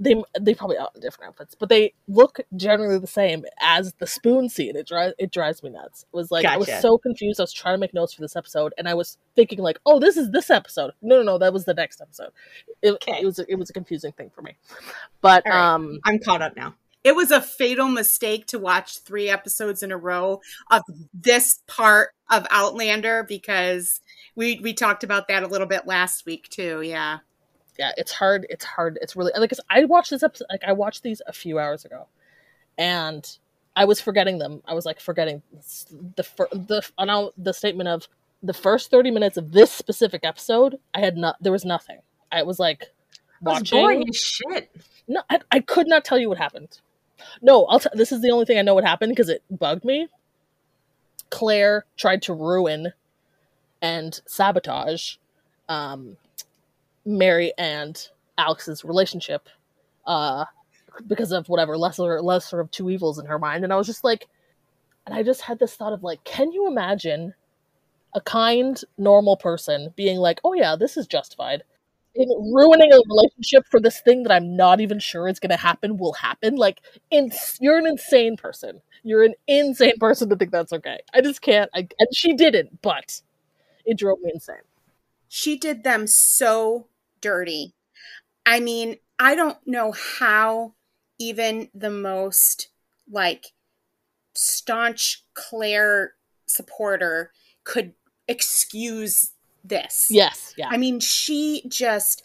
They 0.00 0.20
they 0.40 0.54
probably 0.54 0.76
out 0.76 0.90
in 0.94 1.00
different 1.00 1.28
outfits, 1.30 1.54
but 1.54 1.68
they 1.68 1.94
look 2.08 2.40
generally 2.56 2.98
the 2.98 3.06
same 3.06 3.44
as 3.60 3.92
the 3.94 4.06
spoon 4.06 4.48
scene. 4.48 4.76
It 4.76 4.88
drives 4.88 5.14
it 5.18 5.30
drives 5.30 5.62
me 5.62 5.70
nuts. 5.70 6.04
It 6.12 6.16
was 6.16 6.30
like 6.30 6.44
I 6.44 6.56
was 6.56 6.68
so 6.80 6.98
confused. 6.98 7.38
I 7.40 7.44
was 7.44 7.52
trying 7.52 7.74
to 7.74 7.78
make 7.78 7.94
notes 7.94 8.12
for 8.12 8.20
this 8.20 8.34
episode, 8.34 8.74
and 8.76 8.88
I 8.88 8.94
was 8.94 9.18
thinking 9.36 9.60
like, 9.60 9.78
"Oh, 9.86 10.00
this 10.00 10.16
is 10.16 10.30
this 10.32 10.50
episode." 10.50 10.92
No, 11.00 11.18
no, 11.18 11.22
no, 11.22 11.38
that 11.38 11.52
was 11.52 11.64
the 11.64 11.74
next 11.74 12.00
episode. 12.00 12.30
It, 12.82 12.92
Okay. 12.92 13.20
it 13.20 13.24
was 13.24 13.38
a, 13.38 13.50
it 13.50 13.54
was 13.54 13.70
a 13.70 13.72
confusing 13.72 14.12
thing 14.12 14.30
for 14.34 14.42
me, 14.42 14.56
but 15.20 15.44
right. 15.46 15.74
um, 15.74 16.00
I'm 16.04 16.18
caught 16.18 16.42
up 16.42 16.56
now. 16.56 16.74
It 17.04 17.14
was 17.14 17.30
a 17.30 17.40
fatal 17.40 17.88
mistake 17.88 18.46
to 18.46 18.58
watch 18.58 19.00
three 19.00 19.28
episodes 19.28 19.82
in 19.82 19.92
a 19.92 19.96
row 19.96 20.40
of 20.70 20.82
this 21.12 21.60
part 21.66 22.14
of 22.30 22.46
Outlander 22.50 23.22
because 23.22 24.00
we 24.34 24.58
we 24.60 24.72
talked 24.72 25.04
about 25.04 25.28
that 25.28 25.42
a 25.42 25.46
little 25.46 25.66
bit 25.66 25.86
last 25.86 26.24
week 26.26 26.48
too. 26.48 26.80
Yeah. 26.82 27.18
Yeah, 27.78 27.92
it's 27.96 28.12
hard. 28.12 28.46
It's 28.50 28.64
hard. 28.64 28.98
It's 29.02 29.16
really 29.16 29.32
like 29.36 29.52
I 29.68 29.84
watched 29.84 30.10
this 30.10 30.22
episode. 30.22 30.46
Like 30.50 30.64
I 30.64 30.72
watched 30.72 31.02
these 31.02 31.20
a 31.26 31.32
few 31.32 31.58
hours 31.58 31.84
ago, 31.84 32.06
and 32.78 33.38
I 33.76 33.84
was 33.84 34.00
forgetting 34.00 34.38
them. 34.38 34.62
I 34.66 34.74
was 34.74 34.86
like 34.86 35.00
forgetting 35.00 35.42
the 36.16 36.22
fir- 36.22 36.48
the 36.52 36.88
on 36.98 37.30
the 37.36 37.52
statement 37.52 37.88
of 37.88 38.08
the 38.42 38.54
first 38.54 38.90
thirty 38.90 39.10
minutes 39.10 39.36
of 39.36 39.52
this 39.52 39.72
specific 39.72 40.24
episode. 40.24 40.78
I 40.94 41.00
had 41.00 41.16
not. 41.16 41.36
There 41.40 41.52
was 41.52 41.64
nothing. 41.64 41.98
I 42.30 42.42
was 42.42 42.58
like 42.58 42.92
watching. 43.40 43.80
boring 43.80 44.08
as 44.08 44.16
shit. 44.16 44.70
No, 45.08 45.22
I, 45.28 45.40
I 45.50 45.60
could 45.60 45.88
not 45.88 46.04
tell 46.04 46.18
you 46.18 46.28
what 46.28 46.38
happened. 46.38 46.78
No, 47.42 47.64
I'll. 47.66 47.80
T- 47.80 47.88
this 47.94 48.12
is 48.12 48.22
the 48.22 48.30
only 48.30 48.44
thing 48.44 48.58
I 48.58 48.62
know 48.62 48.74
what 48.74 48.84
happened 48.84 49.10
because 49.10 49.28
it 49.28 49.42
bugged 49.50 49.84
me. 49.84 50.08
Claire 51.30 51.84
tried 51.96 52.22
to 52.22 52.34
ruin 52.34 52.92
and 53.82 54.20
sabotage 54.26 55.16
um, 55.68 56.16
Mary 57.04 57.52
and 57.58 58.08
Alex's 58.38 58.84
relationship 58.84 59.48
uh, 60.06 60.44
because 61.06 61.32
of 61.32 61.48
whatever 61.48 61.76
lesser 61.76 62.20
lesser 62.20 62.60
of 62.60 62.70
two 62.70 62.90
evils 62.90 63.18
in 63.18 63.26
her 63.26 63.38
mind, 63.38 63.64
and 63.64 63.72
I 63.72 63.76
was 63.76 63.86
just 63.86 64.04
like, 64.04 64.28
and 65.06 65.14
I 65.14 65.22
just 65.22 65.42
had 65.42 65.58
this 65.58 65.74
thought 65.74 65.92
of 65.92 66.02
like, 66.02 66.24
can 66.24 66.52
you 66.52 66.66
imagine 66.68 67.34
a 68.14 68.20
kind, 68.20 68.80
normal 68.96 69.36
person 69.36 69.92
being 69.96 70.18
like, 70.18 70.40
"Oh 70.44 70.54
yeah, 70.54 70.76
this 70.76 70.96
is 70.96 71.06
justified." 71.06 71.62
in 72.14 72.28
ruining 72.52 72.92
a 72.92 73.00
relationship 73.08 73.66
for 73.70 73.80
this 73.80 74.00
thing 74.00 74.22
that 74.22 74.32
I'm 74.32 74.56
not 74.56 74.80
even 74.80 74.98
sure 74.98 75.28
is 75.28 75.40
going 75.40 75.50
to 75.50 75.56
happen 75.56 75.96
will 75.96 76.12
happen. 76.12 76.56
Like, 76.56 76.80
in, 77.10 77.32
you're 77.60 77.78
an 77.78 77.86
insane 77.86 78.36
person. 78.36 78.80
You're 79.02 79.24
an 79.24 79.34
insane 79.46 79.98
person 79.98 80.28
to 80.28 80.36
think 80.36 80.52
that's 80.52 80.72
okay. 80.72 81.00
I 81.12 81.20
just 81.20 81.42
can't. 81.42 81.70
I, 81.74 81.88
and 81.98 82.08
she 82.14 82.34
didn't, 82.34 82.80
but 82.82 83.20
it 83.84 83.98
drove 83.98 84.20
me 84.20 84.30
insane. 84.32 84.56
She 85.28 85.58
did 85.58 85.82
them 85.82 86.06
so 86.06 86.86
dirty. 87.24 87.72
I 88.44 88.60
mean, 88.60 88.98
I 89.18 89.34
don't 89.34 89.56
know 89.66 89.92
how 90.18 90.74
even 91.18 91.70
the 91.74 91.90
most 91.90 92.68
like 93.10 93.46
staunch 94.34 95.24
Claire 95.32 96.12
supporter 96.46 97.32
could 97.64 97.94
excuse 98.28 99.32
this. 99.64 100.08
Yes, 100.10 100.52
yeah. 100.58 100.68
I 100.70 100.76
mean, 100.76 101.00
she 101.00 101.64
just 101.66 102.22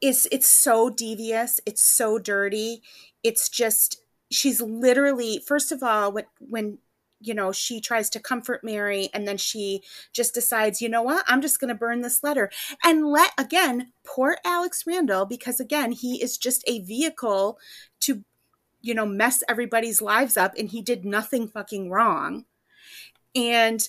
is 0.00 0.26
it's 0.32 0.48
so 0.48 0.88
devious, 0.88 1.60
it's 1.66 1.82
so 1.82 2.18
dirty. 2.18 2.82
It's 3.22 3.50
just 3.50 4.00
she's 4.30 4.62
literally 4.62 5.42
first 5.46 5.72
of 5.72 5.82
all 5.82 6.12
when 6.12 6.24
when 6.38 6.78
you 7.20 7.34
know 7.34 7.52
she 7.52 7.80
tries 7.80 8.10
to 8.10 8.20
comfort 8.20 8.62
Mary 8.62 9.08
and 9.12 9.26
then 9.26 9.36
she 9.36 9.82
just 10.12 10.34
decides, 10.34 10.80
you 10.80 10.88
know 10.88 11.02
what? 11.02 11.24
I'm 11.26 11.40
just 11.40 11.60
going 11.60 11.68
to 11.68 11.74
burn 11.74 12.02
this 12.02 12.22
letter. 12.22 12.50
And 12.84 13.06
let 13.06 13.32
again, 13.38 13.92
poor 14.04 14.38
Alex 14.44 14.84
Randall 14.86 15.26
because 15.26 15.60
again, 15.60 15.92
he 15.92 16.22
is 16.22 16.38
just 16.38 16.62
a 16.66 16.80
vehicle 16.80 17.58
to 18.00 18.24
you 18.80 18.94
know 18.94 19.06
mess 19.06 19.42
everybody's 19.48 20.00
lives 20.00 20.36
up 20.36 20.54
and 20.56 20.68
he 20.68 20.82
did 20.82 21.04
nothing 21.04 21.48
fucking 21.48 21.90
wrong. 21.90 22.44
And 23.34 23.86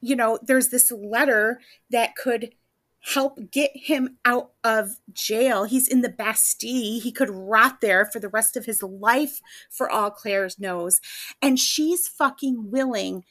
you 0.00 0.14
know, 0.16 0.38
there's 0.42 0.68
this 0.68 0.92
letter 0.92 1.60
that 1.90 2.14
could 2.14 2.54
help 3.00 3.50
get 3.50 3.70
him 3.74 4.18
out 4.24 4.50
of 4.64 4.96
jail. 5.12 5.64
He's 5.64 5.88
in 5.88 6.00
the 6.00 6.08
Bastille. 6.08 7.00
He 7.00 7.12
could 7.12 7.30
rot 7.30 7.80
there 7.80 8.04
for 8.04 8.18
the 8.18 8.28
rest 8.28 8.56
of 8.56 8.66
his 8.66 8.82
life, 8.82 9.40
for 9.70 9.88
all 9.88 10.10
Claire's 10.10 10.58
knows. 10.58 11.00
And 11.40 11.58
she's 11.58 12.08
fucking 12.08 12.70
willing 12.70 13.24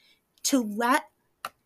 to 0.43 0.61
let 0.61 1.03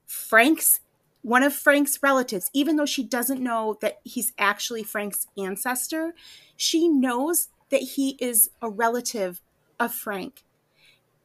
Frank's, 0.05 0.79
one 1.21 1.43
of 1.43 1.53
Frank's 1.53 1.99
relatives, 2.01 2.49
even 2.53 2.75
though 2.75 2.85
she 2.85 3.03
doesn't 3.03 3.41
know 3.41 3.77
that 3.81 3.99
he's 4.03 4.33
actually 4.37 4.83
Frank's 4.83 5.27
ancestor, 5.37 6.13
she 6.57 6.87
knows 6.87 7.49
that 7.69 7.81
he 7.81 8.17
is 8.19 8.49
a 8.61 8.69
relative 8.69 9.41
of 9.79 9.93
Frank. 9.93 10.43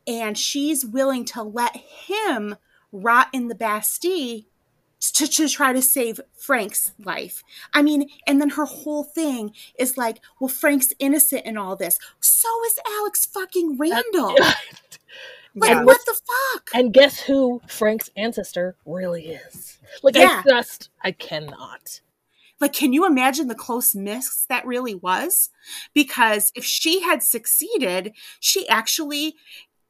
And 0.06 0.38
she's 0.38 0.87
willing 0.87 1.25
to 1.26 1.42
let 1.42 1.76
him 1.76 2.56
rot 2.92 3.28
in 3.33 3.49
the 3.49 3.54
Bastille 3.54 4.42
to, 5.12 5.26
to 5.26 5.48
try 5.48 5.72
to 5.72 5.82
save 5.82 6.20
Frank's 6.36 6.92
life. 6.98 7.42
I 7.72 7.82
mean, 7.82 8.08
and 8.26 8.40
then 8.40 8.50
her 8.50 8.64
whole 8.64 9.04
thing 9.04 9.52
is 9.78 9.96
like, 9.96 10.20
well, 10.40 10.48
Frank's 10.48 10.92
innocent 10.98 11.44
in 11.44 11.56
all 11.56 11.76
this. 11.76 11.98
So 12.20 12.48
is 12.66 12.78
Alex 12.98 13.26
fucking 13.26 13.76
Randall. 13.78 14.36
like, 15.54 15.70
And 15.70 15.86
what 15.86 16.00
the 16.06 16.14
fuck? 16.54 16.70
and 16.75 16.92
guess 16.92 17.20
who 17.20 17.60
Frank's 17.68 18.10
ancestor 18.16 18.76
really 18.84 19.28
is? 19.28 19.78
Like, 20.02 20.16
Yeah. 20.16 20.42
I 20.44 20.48
just, 20.48 20.90
I 21.02 21.12
cannot. 21.12 22.00
Like, 22.60 22.72
can 22.72 22.92
you 22.94 23.06
imagine 23.06 23.48
the 23.48 23.54
close 23.54 23.94
miss 23.94 24.46
that 24.48 24.64
really 24.66 24.94
was? 24.94 25.50
Because 25.92 26.52
if 26.54 26.64
she 26.64 27.02
had 27.02 27.22
succeeded, 27.22 28.12
she 28.40 28.66
actually, 28.68 29.34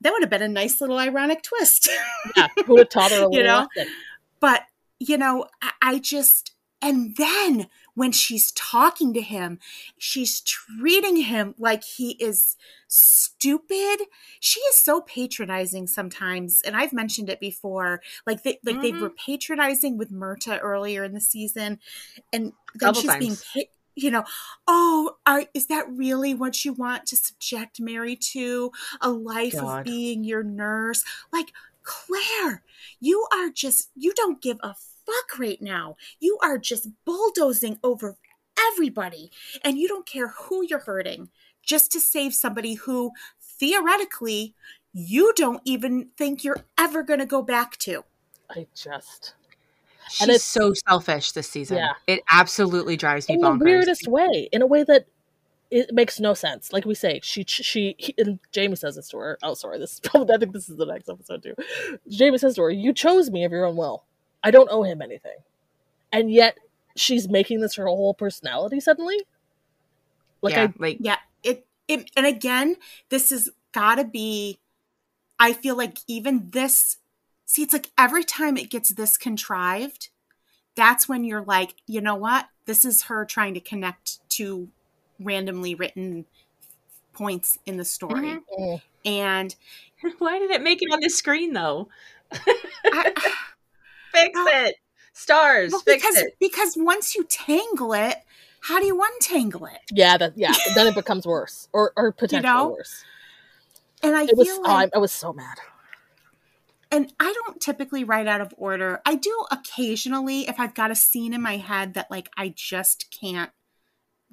that 0.01 0.13
would 0.13 0.23
have 0.23 0.31
been 0.31 0.43
a 0.43 0.49
nice 0.49 0.81
little 0.81 0.99
ironic 0.99 1.43
twist. 1.45 1.89
Yeah, 2.37 2.49
who 2.67 2.73
would 2.75 2.81
have 2.81 2.89
taught 2.89 3.13
her 3.13 3.27
a 3.27 3.29
You 3.31 3.45
know? 3.45 3.69
lesson? 3.77 3.93
but 4.41 4.63
you 4.99 5.17
know 5.19 5.47
I, 5.63 5.71
I 5.83 5.99
just 5.99 6.53
and 6.83 7.17
then 7.17 7.69
when 7.95 8.13
she's 8.13 8.53
talking 8.53 9.15
to 9.15 9.21
him 9.21 9.59
she's 9.99 10.41
treating 10.43 11.17
him 11.17 11.55
like 11.59 11.83
he 11.85 12.13
is 12.23 12.57
stupid 12.89 13.99
she 14.41 14.61
is 14.61 14.79
so 14.79 15.01
patronizing 15.01 15.87
sometimes 15.87 16.63
and 16.65 16.77
i've 16.77 16.93
mentioned 16.93 17.29
it 17.29 17.41
before 17.41 18.01
like 18.27 18.43
they 18.43 18.59
like 18.65 18.81
they 18.83 18.93
Mhm. 18.93 19.01
were 19.01 19.11
patronizing 19.11 19.97
with 19.99 20.11
Murtagh 20.13 20.61
earlier 20.63 21.03
in 21.05 21.13
the 21.13 21.21
season 21.21 21.79
and 22.33 22.53
then 22.75 22.95
Couple 22.95 23.01
she's 23.03 23.17
being 23.17 23.31
times. 23.31 23.45
pa- 23.55 23.61
you 23.99 24.11
know, 24.11 24.25
oh, 24.69 25.17
are, 25.25 25.45
is 25.55 25.69
that 25.69 25.87
really 25.89 26.35
what 26.35 26.67
you 26.67 26.75
want 26.75 27.07
to 27.07 27.17
subject 27.17 27.81
Mary 27.81 28.15
to? 28.15 28.71
A 29.01 29.09
life 29.11 29.55
God. 29.55 29.79
of 29.79 29.85
being 29.85 30.23
your 30.23 30.43
nurse? 30.43 31.03
Like, 31.33 31.53
Claire, 31.87 32.63
you 33.01 33.27
are 33.33 33.49
just, 33.49 33.91
you 33.95 34.13
don't 34.15 34.43
give 34.43 34.59
a 34.63 34.75
fuck 35.07 35.39
right 35.39 35.63
now. 35.63 35.97
You 36.19 36.37
are 36.43 36.59
just 36.59 36.89
bulldozing 37.05 37.79
over 37.85 38.17
everybody, 38.59 39.31
and 39.63 39.79
you 39.79 39.87
don't 39.87 40.05
care 40.07 40.29
who 40.29 40.67
you're 40.67 40.81
hurting 40.81 41.31
just 41.63 41.93
to 41.93 42.01
save 42.01 42.35
somebody 42.35 42.75
who 42.75 43.13
theoretically 43.41 44.55
you 44.93 45.33
don't 45.37 45.61
even 45.65 46.09
think 46.17 46.43
you're 46.43 46.65
ever 46.77 47.03
going 47.03 47.21
to 47.21 47.27
go 47.27 47.41
back 47.43 47.77
to. 47.79 48.05
I 48.51 48.67
just, 48.75 49.35
She's 50.09 50.21
And 50.23 50.31
it's- 50.31 50.43
so 50.43 50.73
selfish 50.89 51.33
this 51.33 51.49
season. 51.49 51.79
Yeah. 51.79 51.93
It 52.07 52.21
absolutely 52.31 52.97
drives 52.97 53.29
me 53.29 53.37
in 53.37 53.41
the 53.41 53.59
weirdest 53.61 54.09
way, 54.09 54.49
in 54.53 54.63
a 54.63 54.67
way 54.67 54.85
that 54.85 55.07
it 55.71 55.93
makes 55.93 56.21
no 56.21 56.35
sense. 56.35 56.73
Like 56.73 56.85
we 56.85 56.95
say, 56.95 57.21
she 57.23 57.45
she 57.47 57.95
he, 57.99 58.15
and 58.19 58.39
Jamie 58.53 58.77
says 58.77 58.97
this 58.97 59.09
to 59.09 59.19
her. 59.19 59.39
Oh, 59.43 59.55
sorry, 59.55 59.79
this 59.79 59.95
is 59.95 60.01
probably. 60.05 60.35
I 60.35 60.39
think 60.39 60.53
this 60.53 60.69
is 60.69 60.77
the 60.77 60.87
next 60.87 61.09
episode 61.09 61.43
too. 61.43 61.55
Jamie 62.09 62.39
says 62.39 62.55
to 62.57 62.63
her, 62.63 62.71
"You 62.71 62.93
chose 62.93 63.31
me 63.31 63.45
of 63.45 63.53
your 63.53 63.65
own 63.65 63.77
will. 63.77 64.05
I 64.43 64.51
don't 64.51 64.69
owe 64.71 64.83
him 64.83 65.03
anything," 65.03 65.39
and 66.13 66.31
yet 66.31 66.59
she's 66.95 67.29
making 67.29 67.61
this 67.61 67.75
her 67.77 67.87
whole 67.87 68.15
personality 68.15 68.81
suddenly. 68.81 69.19
Like 70.43 70.55
yeah, 70.55 70.65
I 70.65 70.73
like 70.79 70.97
Yeah, 71.01 71.17
it, 71.43 71.67
it 71.89 72.11
and 72.17 72.27
again, 72.27 72.77
this 73.09 73.31
has 73.31 73.51
got 73.73 73.97
to 73.97 74.05
be. 74.05 74.59
I 75.39 75.53
feel 75.53 75.77
like 75.77 75.99
even 76.07 76.51
this. 76.51 76.99
See, 77.45 77.63
it's 77.63 77.73
like 77.73 77.91
every 77.97 78.25
time 78.25 78.57
it 78.57 78.71
gets 78.71 78.91
this 78.91 79.17
contrived, 79.17 80.09
that's 80.75 81.09
when 81.09 81.25
you're 81.25 81.45
like, 81.45 81.75
you 81.87 82.01
know 82.01 82.17
what? 82.17 82.47
This 82.65 82.85
is 82.85 83.05
her 83.05 83.25
trying 83.25 83.55
to 83.55 83.61
connect 83.61 84.29
to 84.31 84.69
randomly 85.21 85.75
written 85.75 86.25
points 87.13 87.59
in 87.67 87.77
the 87.77 87.85
story, 87.85 88.29
Mhm. 88.33 88.43
Mm. 88.59 88.83
and 89.05 89.57
why 90.19 90.39
did 90.39 90.51
it 90.51 90.63
make 90.63 90.83
it 90.83 90.93
on 90.93 91.01
the 91.01 91.09
screen 91.09 91.53
though? 91.53 91.89
I, 92.33 93.13
Fix 94.13 94.35
Well- 94.35 94.67
it. 94.67 94.77
Stars, 95.13 95.73
well, 95.73 95.81
fix 95.81 96.03
because 96.05 96.17
it. 96.19 96.37
because 96.39 96.75
once 96.77 97.15
you 97.15 97.25
tangle 97.25 97.95
it, 97.95 98.17
how 98.61 98.79
do 98.79 98.85
you 98.87 99.03
untangle 99.03 99.65
it? 99.65 99.79
yeah 99.91 100.19
that 100.19 100.35
yeah 100.37 100.53
then 100.75 100.87
it 100.89 100.95
becomes 100.95 101.27
worse 101.27 101.69
or 101.73 101.93
or 101.97 102.13
potentially 102.13 102.53
know? 102.53 102.69
worse. 102.69 103.03
And 104.03 104.15
I 104.15 104.25
It 104.25 104.37
was 104.37 104.47
feel 104.47 104.63
like 104.63 104.91
I, 104.93 104.97
I 104.97 105.01
was 105.01 105.11
so 105.13 105.33
mad. 105.33 105.57
and 106.91 107.15
I 107.19 107.33
don't 107.33 107.59
typically 107.63 108.05
write 108.05 108.27
out 108.27 108.43
of 108.43 108.53
order. 108.59 109.01
I 109.07 109.15
do 109.15 109.35
occasionally 109.51 110.47
if 110.49 110.61
I've 110.61 110.75
got 110.75 110.91
a 110.91 110.95
scene 110.95 111.33
in 111.33 111.41
my 111.41 111.57
head 111.57 111.95
that 111.95 112.11
like 112.11 112.29
I 112.37 112.51
just 112.55 113.11
can't 113.11 113.51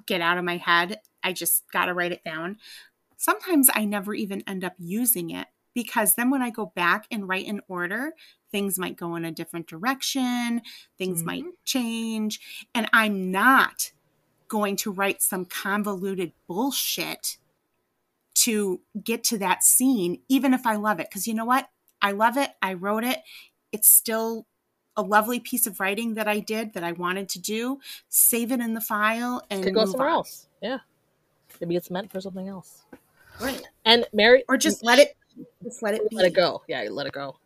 get 0.06 0.20
out 0.20 0.38
of 0.38 0.44
my 0.44 0.56
head. 0.56 1.00
I 1.22 1.32
just 1.32 1.64
got 1.72 1.86
to 1.86 1.94
write 1.94 2.12
it 2.12 2.24
down. 2.24 2.58
Sometimes 3.16 3.70
I 3.72 3.84
never 3.84 4.14
even 4.14 4.42
end 4.46 4.64
up 4.64 4.74
using 4.78 5.30
it 5.30 5.46
because 5.74 6.14
then 6.14 6.30
when 6.30 6.42
I 6.42 6.50
go 6.50 6.66
back 6.74 7.06
and 7.10 7.28
write 7.28 7.46
in 7.46 7.60
order, 7.68 8.12
things 8.50 8.78
might 8.78 8.96
go 8.96 9.16
in 9.16 9.24
a 9.24 9.32
different 9.32 9.66
direction, 9.66 10.62
things 10.98 11.22
Mhm. 11.22 11.26
might 11.26 11.44
change, 11.64 12.40
and 12.74 12.88
I'm 12.92 13.30
not 13.30 13.92
going 14.48 14.76
to 14.76 14.92
write 14.92 15.22
some 15.22 15.44
convoluted 15.44 16.32
bullshit 16.46 17.38
to 18.34 18.80
get 19.02 19.24
to 19.24 19.38
that 19.38 19.64
scene 19.64 20.20
even 20.28 20.52
if 20.52 20.66
I 20.66 20.76
love 20.76 21.00
it 21.00 21.08
because 21.08 21.26
you 21.26 21.34
know 21.34 21.44
what? 21.44 21.68
I 22.02 22.12
love 22.12 22.36
it. 22.36 22.50
I 22.60 22.74
wrote 22.74 23.04
it. 23.04 23.22
It's 23.72 23.88
still 23.88 24.46
a 24.96 25.02
lovely 25.02 25.40
piece 25.40 25.66
of 25.66 25.80
writing 25.80 26.14
that 26.14 26.28
I 26.28 26.40
did 26.40 26.72
that 26.74 26.84
I 26.84 26.92
wanted 26.92 27.28
to 27.30 27.40
do. 27.40 27.80
Save 28.08 28.52
it 28.52 28.60
in 28.60 28.74
the 28.74 28.80
file 28.80 29.42
and 29.50 29.62
Could 29.64 29.74
go 29.74 29.84
somewhere 29.86 30.08
on. 30.08 30.14
else. 30.16 30.46
Yeah, 30.62 30.78
maybe 31.60 31.76
it's 31.76 31.90
meant 31.90 32.10
for 32.12 32.20
something 32.20 32.48
else. 32.48 32.82
Right. 33.40 33.60
And 33.84 34.06
Mary, 34.12 34.44
Or 34.48 34.56
just 34.56 34.84
let 34.84 34.98
it 34.98 35.16
just 35.62 35.82
let 35.82 35.94
it 35.94 36.08
be. 36.08 36.16
let 36.16 36.26
it 36.26 36.34
go. 36.34 36.62
Yeah, 36.68 36.86
let 36.90 37.06
it 37.06 37.12
go. 37.12 37.36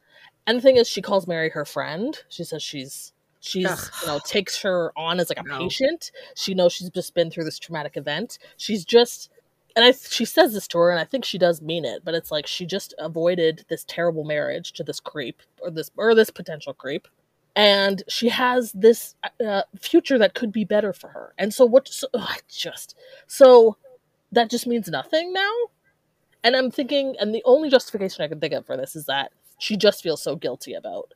And 0.46 0.58
the 0.58 0.62
thing 0.62 0.76
is, 0.76 0.88
she 0.88 1.02
calls 1.02 1.26
Mary 1.26 1.48
her 1.50 1.64
friend. 1.64 2.18
She 2.28 2.44
says 2.44 2.62
she's 2.62 3.12
she's 3.40 3.66
Ugh. 3.66 3.78
you 4.02 4.08
know 4.08 4.20
takes 4.24 4.60
her 4.62 4.92
on 4.96 5.20
as 5.20 5.28
like 5.30 5.38
a 5.40 5.42
No. 5.48 5.58
patient. 5.58 6.10
She 6.34 6.52
knows 6.54 6.72
she's 6.72 6.90
just 6.90 7.14
been 7.14 7.30
through 7.30 7.44
this 7.44 7.58
traumatic 7.58 7.96
event. 7.96 8.38
She's 8.58 8.84
just 8.84 9.30
and 9.76 9.84
I 9.84 9.92
she 9.92 10.24
says 10.24 10.52
this 10.54 10.66
to 10.68 10.78
her, 10.78 10.90
and 10.90 10.98
I 11.00 11.04
think 11.04 11.24
she 11.24 11.38
does 11.38 11.62
mean 11.62 11.84
it. 11.84 12.04
But 12.04 12.14
it's 12.14 12.30
like 12.30 12.46
she 12.46 12.66
just 12.66 12.94
avoided 12.98 13.64
this 13.68 13.84
terrible 13.88 14.24
marriage 14.24 14.72
to 14.74 14.84
this 14.84 15.00
creep 15.00 15.40
or 15.62 15.70
this 15.70 15.90
or 15.96 16.14
this 16.14 16.30
potential 16.30 16.74
creep. 16.74 17.08
And 17.58 18.02
she 18.08 18.28
has 18.28 18.72
this 18.72 19.16
uh, 19.44 19.62
future 19.78 20.16
that 20.18 20.34
could 20.34 20.52
be 20.52 20.64
better 20.64 20.92
for 20.92 21.08
her. 21.08 21.34
And 21.36 21.52
so 21.52 21.66
what? 21.66 21.88
So, 21.88 22.06
I 22.14 22.38
just 22.48 22.94
so 23.26 23.76
that 24.32 24.48
just 24.48 24.66
means 24.66 24.88
nothing 24.88 25.32
now. 25.32 25.52
And 26.44 26.54
I'm 26.54 26.70
thinking, 26.70 27.16
and 27.18 27.34
the 27.34 27.42
only 27.44 27.68
justification 27.68 28.24
I 28.24 28.28
can 28.28 28.38
think 28.38 28.54
of 28.54 28.64
for 28.64 28.76
this 28.76 28.94
is 28.94 29.06
that 29.06 29.32
she 29.58 29.76
just 29.76 30.04
feels 30.04 30.22
so 30.22 30.36
guilty 30.36 30.74
about 30.74 31.14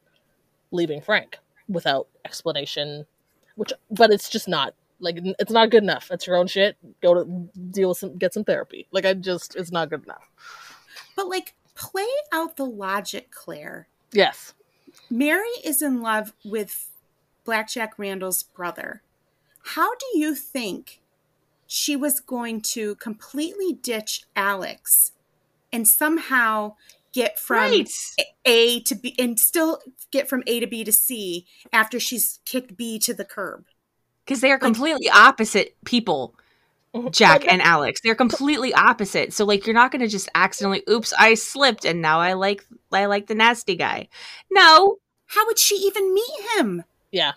leaving 0.72 1.00
Frank 1.00 1.38
without 1.68 2.08
explanation, 2.24 3.06
which, 3.54 3.72
but 3.90 4.10
it's 4.10 4.28
just 4.28 4.48
not 4.48 4.74
Like 5.00 5.18
it's 5.38 5.52
not 5.52 5.70
good 5.70 5.82
enough. 5.82 6.10
It's 6.10 6.26
your 6.26 6.36
own 6.36 6.46
shit. 6.46 6.76
Go 7.02 7.14
to 7.14 7.24
deal 7.70 7.90
with 7.90 7.98
some, 7.98 8.16
get 8.18 8.32
some 8.32 8.44
therapy. 8.44 8.86
Like 8.92 9.04
I 9.04 9.14
just, 9.14 9.56
it's 9.56 9.72
not 9.72 9.90
good 9.90 10.04
enough. 10.04 10.30
But 11.16 11.28
like, 11.28 11.54
play 11.74 12.08
out 12.32 12.56
the 12.56 12.66
logic, 12.66 13.30
Claire. 13.30 13.88
Yes. 14.12 14.54
Mary 15.12 15.50
is 15.62 15.82
in 15.82 16.00
love 16.00 16.32
with 16.42 16.88
Blackjack 17.44 17.98
Randall's 17.98 18.42
brother. 18.42 19.02
How 19.62 19.94
do 19.94 20.06
you 20.18 20.34
think 20.34 21.02
she 21.66 21.94
was 21.94 22.18
going 22.18 22.62
to 22.62 22.94
completely 22.94 23.74
ditch 23.74 24.22
Alex 24.34 25.12
and 25.70 25.86
somehow 25.86 26.76
get 27.12 27.38
from 27.38 27.58
right. 27.58 27.90
A 28.46 28.80
to 28.80 28.94
B 28.94 29.14
and 29.18 29.38
still 29.38 29.80
get 30.10 30.30
from 30.30 30.42
A 30.46 30.60
to 30.60 30.66
B 30.66 30.82
to 30.82 30.92
C 30.92 31.46
after 31.74 32.00
she's 32.00 32.40
kicked 32.46 32.78
B 32.78 32.98
to 33.00 33.12
the 33.12 33.26
curb? 33.26 33.66
Because 34.24 34.40
they 34.40 34.50
are 34.50 34.58
completely 34.58 35.10
opposite 35.10 35.76
people, 35.84 36.34
Jack 37.10 37.44
and 37.50 37.62
Alex. 37.62 38.00
They're 38.00 38.14
completely 38.14 38.72
opposite. 38.74 39.32
So 39.32 39.44
like 39.44 39.66
you're 39.66 39.74
not 39.74 39.92
gonna 39.92 40.08
just 40.08 40.28
accidentally, 40.34 40.82
oops, 40.88 41.12
I 41.18 41.34
slipped 41.34 41.84
and 41.84 42.02
now 42.02 42.20
I 42.20 42.34
like 42.34 42.64
I 42.92 43.06
like 43.06 43.26
the 43.26 43.34
nasty 43.34 43.76
guy. 43.76 44.08
No. 44.50 44.98
How 45.26 45.46
would 45.46 45.58
she 45.58 45.76
even 45.76 46.12
meet 46.12 46.30
him? 46.56 46.84
Yeah. 47.10 47.32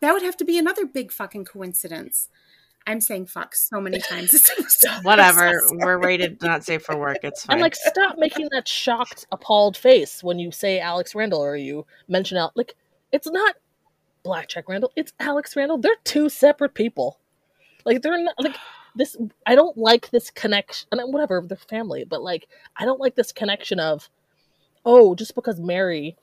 That 0.00 0.12
would 0.12 0.22
have 0.22 0.36
to 0.36 0.44
be 0.44 0.58
another 0.58 0.86
big 0.86 1.10
fucking 1.10 1.46
coincidence. 1.46 2.28
I'm 2.86 3.00
saying 3.00 3.26
fuck 3.26 3.54
so 3.54 3.80
many 3.80 3.98
times. 3.98 4.48
Whatever. 5.02 5.60
So. 5.66 5.76
We're 5.76 5.98
rated 5.98 6.40
not 6.40 6.64
safe 6.64 6.82
for 6.82 6.96
work. 6.96 7.18
It's 7.22 7.44
fine. 7.44 7.54
And 7.54 7.62
like, 7.62 7.74
stop 7.74 8.16
making 8.18 8.48
that 8.52 8.68
shocked, 8.68 9.26
appalled 9.32 9.76
face 9.76 10.22
when 10.22 10.38
you 10.38 10.52
say 10.52 10.78
Alex 10.78 11.14
Randall 11.14 11.40
or 11.40 11.56
you 11.56 11.84
mention 12.06 12.36
out. 12.36 12.56
Like, 12.56 12.76
it's 13.10 13.26
not 13.28 13.56
Blackjack 14.22 14.68
Randall. 14.68 14.92
It's 14.94 15.12
Alex 15.18 15.56
Randall. 15.56 15.78
They're 15.78 15.96
two 16.04 16.28
separate 16.28 16.74
people. 16.74 17.18
Like, 17.84 18.02
they're 18.02 18.22
not 18.22 18.36
like 18.38 18.56
this. 18.96 19.16
I 19.46 19.54
don't 19.54 19.76
like 19.76 20.10
this 20.10 20.30
connection. 20.30 20.88
And 20.92 21.12
whatever, 21.12 21.42
they're 21.46 21.56
family, 21.56 22.04
but 22.04 22.22
like, 22.22 22.48
I 22.76 22.84
don't 22.84 23.00
like 23.00 23.14
this 23.14 23.32
connection 23.32 23.80
of, 23.80 24.08
oh, 24.84 25.14
just 25.14 25.34
because 25.34 25.60
Mary 25.60 26.16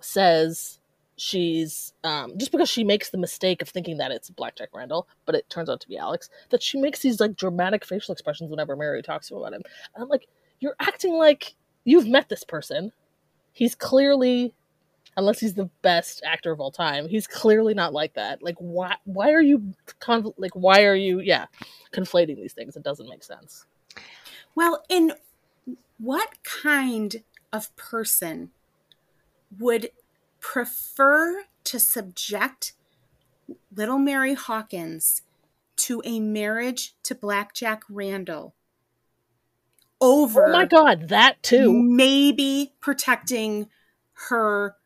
says 0.00 0.78
she's 1.18 1.94
um 2.04 2.36
just 2.36 2.52
because 2.52 2.68
she 2.68 2.84
makes 2.84 3.08
the 3.08 3.16
mistake 3.16 3.62
of 3.62 3.68
thinking 3.68 3.96
that 3.96 4.10
it's 4.10 4.30
Blackjack 4.30 4.68
Randall, 4.74 5.08
but 5.24 5.34
it 5.34 5.48
turns 5.48 5.68
out 5.68 5.80
to 5.80 5.88
be 5.88 5.96
Alex, 5.96 6.28
that 6.50 6.62
she 6.62 6.78
makes 6.78 7.00
these 7.00 7.20
like 7.20 7.36
dramatic 7.36 7.84
facial 7.84 8.12
expressions 8.12 8.50
whenever 8.50 8.76
Mary 8.76 9.02
talks 9.02 9.28
to 9.28 9.34
him 9.34 9.40
about 9.40 9.54
him. 9.54 9.62
And 9.94 10.02
I'm 10.02 10.08
like, 10.08 10.28
you're 10.60 10.76
acting 10.80 11.14
like 11.14 11.54
you've 11.84 12.06
met 12.06 12.28
this 12.28 12.44
person. 12.44 12.92
He's 13.52 13.74
clearly 13.74 14.52
unless 15.16 15.40
he's 15.40 15.54
the 15.54 15.70
best 15.82 16.22
actor 16.24 16.52
of 16.52 16.60
all 16.60 16.70
time, 16.70 17.08
he's 17.08 17.26
clearly 17.26 17.74
not 17.74 17.92
like 17.92 18.14
that. 18.14 18.42
Like 18.42 18.56
why 18.58 18.96
why 19.04 19.32
are 19.32 19.40
you 19.42 19.72
like 20.36 20.54
why 20.54 20.84
are 20.84 20.94
you 20.94 21.20
yeah, 21.20 21.46
conflating 21.92 22.36
these 22.36 22.52
things? 22.52 22.76
It 22.76 22.82
doesn't 22.82 23.08
make 23.08 23.24
sense. 23.24 23.66
Well, 24.54 24.82
in 24.88 25.12
what 25.98 26.42
kind 26.42 27.22
of 27.52 27.74
person 27.76 28.50
would 29.58 29.90
prefer 30.40 31.44
to 31.64 31.80
subject 31.80 32.74
little 33.74 33.98
Mary 33.98 34.34
Hawkins 34.34 35.22
to 35.76 36.02
a 36.04 36.20
marriage 36.20 36.94
to 37.02 37.14
Blackjack 37.14 37.82
Randall 37.88 38.54
over 40.00 40.46
Oh 40.48 40.52
my 40.52 40.66
god, 40.66 41.08
that 41.08 41.42
too. 41.42 41.72
maybe 41.72 42.74
protecting 42.80 43.68
her 44.28 44.76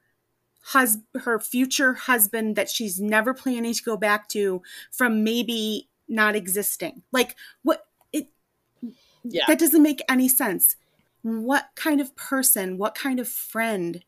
hus- 0.72 0.98
her 1.22 1.38
future 1.38 1.94
husband 1.94 2.56
that 2.56 2.68
she's 2.68 3.00
never 3.00 3.34
planning 3.34 3.74
to 3.74 3.82
go 3.82 3.96
back 3.96 4.28
to 4.28 4.62
from 4.90 5.24
maybe 5.24 5.88
not 6.08 6.34
existing. 6.36 7.02
Like 7.12 7.36
what 7.62 7.86
it 8.12 8.28
Yeah. 9.24 9.44
that 9.48 9.58
doesn't 9.58 9.82
make 9.82 10.00
any 10.08 10.28
sense. 10.28 10.76
What 11.22 11.70
kind 11.74 12.00
of 12.00 12.14
person, 12.16 12.78
what 12.78 12.94
kind 12.94 13.20
of 13.20 13.28
friend 13.28 14.04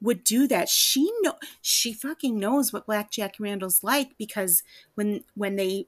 would 0.00 0.24
do 0.24 0.46
that? 0.48 0.68
She 0.68 1.10
know 1.22 1.34
she 1.60 1.92
fucking 1.92 2.38
knows 2.38 2.72
what 2.72 2.86
Blackjack 2.86 3.36
Randall's 3.38 3.82
like 3.84 4.16
because 4.18 4.62
when 4.94 5.24
when 5.34 5.56
they 5.56 5.86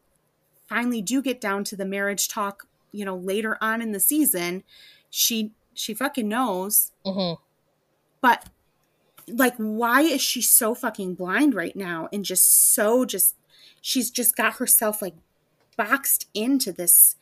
finally 0.68 1.02
do 1.02 1.20
get 1.20 1.40
down 1.40 1.64
to 1.64 1.76
the 1.76 1.84
marriage 1.84 2.28
talk, 2.28 2.66
you 2.92 3.04
know, 3.04 3.16
later 3.16 3.58
on 3.60 3.82
in 3.82 3.92
the 3.92 4.00
season, 4.00 4.62
she 5.10 5.52
she 5.74 5.92
fucking 5.92 6.28
knows. 6.28 6.92
Mhm. 7.04 7.38
But 8.20 8.48
like 9.28 9.54
why 9.56 10.02
is 10.02 10.20
she 10.20 10.42
so 10.42 10.74
fucking 10.74 11.14
blind 11.14 11.54
right 11.54 11.74
now 11.76 12.08
and 12.12 12.24
just 12.24 12.72
so 12.74 13.04
just 13.04 13.34
she's 13.80 14.10
just 14.10 14.36
got 14.36 14.54
herself 14.54 15.00
like 15.02 15.14
boxed 15.76 16.26
into 16.34 16.72
this 16.72 17.16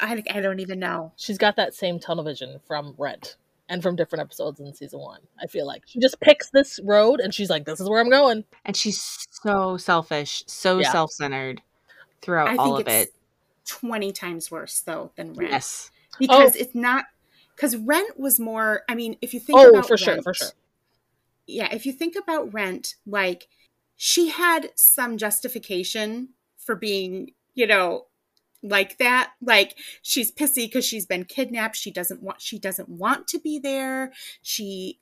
I, 0.00 0.20
I 0.32 0.40
don't 0.40 0.58
even 0.58 0.80
know. 0.80 1.12
She's 1.16 1.38
got 1.38 1.54
that 1.56 1.74
same 1.74 2.00
tunnel 2.00 2.24
vision 2.24 2.58
from 2.66 2.94
Rent 2.98 3.36
and 3.68 3.80
from 3.84 3.94
different 3.94 4.20
episodes 4.22 4.58
in 4.58 4.74
season 4.74 4.98
one. 4.98 5.20
I 5.40 5.46
feel 5.46 5.64
like 5.64 5.84
she 5.86 6.00
just 6.00 6.18
picks 6.18 6.50
this 6.50 6.80
road 6.82 7.20
and 7.20 7.32
she's 7.32 7.48
like, 7.48 7.66
"This 7.66 7.78
is 7.78 7.88
where 7.88 8.00
I'm 8.00 8.10
going." 8.10 8.42
and 8.64 8.76
she's 8.76 9.00
so 9.30 9.76
selfish, 9.76 10.42
so 10.48 10.80
Yeah. 10.80 10.90
self-centered 10.90 11.62
throughout 12.20 12.48
I 12.48 12.56
all 12.56 12.76
think 12.78 12.88
of 12.88 12.92
it's 12.92 13.10
it. 13.12 13.14
20 13.66 14.10
times 14.10 14.50
worse 14.50 14.80
though 14.80 15.12
than 15.14 15.34
Rent. 15.34 15.52
Yes. 15.52 15.92
Because 16.18 16.56
Oh. 16.56 16.58
it's 16.58 16.74
not 16.74 17.04
because 17.54 17.76
Rent 17.76 18.18
was 18.18 18.40
more 18.40 18.82
I 18.88 18.96
mean, 18.96 19.16
if 19.22 19.32
you 19.32 19.38
think 19.38 19.56
Oh, 19.56 19.68
about 19.68 19.86
for 19.86 19.96
sure, 19.96 20.20
for 20.22 20.34
sure. 20.34 20.48
Yeah, 21.46 21.72
if 21.72 21.86
you 21.86 21.92
think 21.92 22.16
about 22.16 22.52
Rent, 22.52 22.94
like 23.06 23.48
she 23.96 24.28
had 24.28 24.70
some 24.74 25.16
justification 25.18 26.30
for 26.56 26.74
being, 26.74 27.30
you 27.54 27.66
know, 27.66 28.06
like 28.62 28.98
that. 28.98 29.32
Like 29.40 29.76
she's 30.02 30.32
pissy 30.32 30.66
because 30.66 30.84
she's 30.84 31.06
been 31.06 31.24
kidnapped. 31.24 31.76
She 31.76 31.90
doesn't 31.90 32.22
want 32.22 32.40
she 32.40 32.58
doesn't 32.58 32.88
want 32.88 33.26
to 33.28 33.38
be 33.38 33.58
there. 33.58 34.12
She 34.40 35.00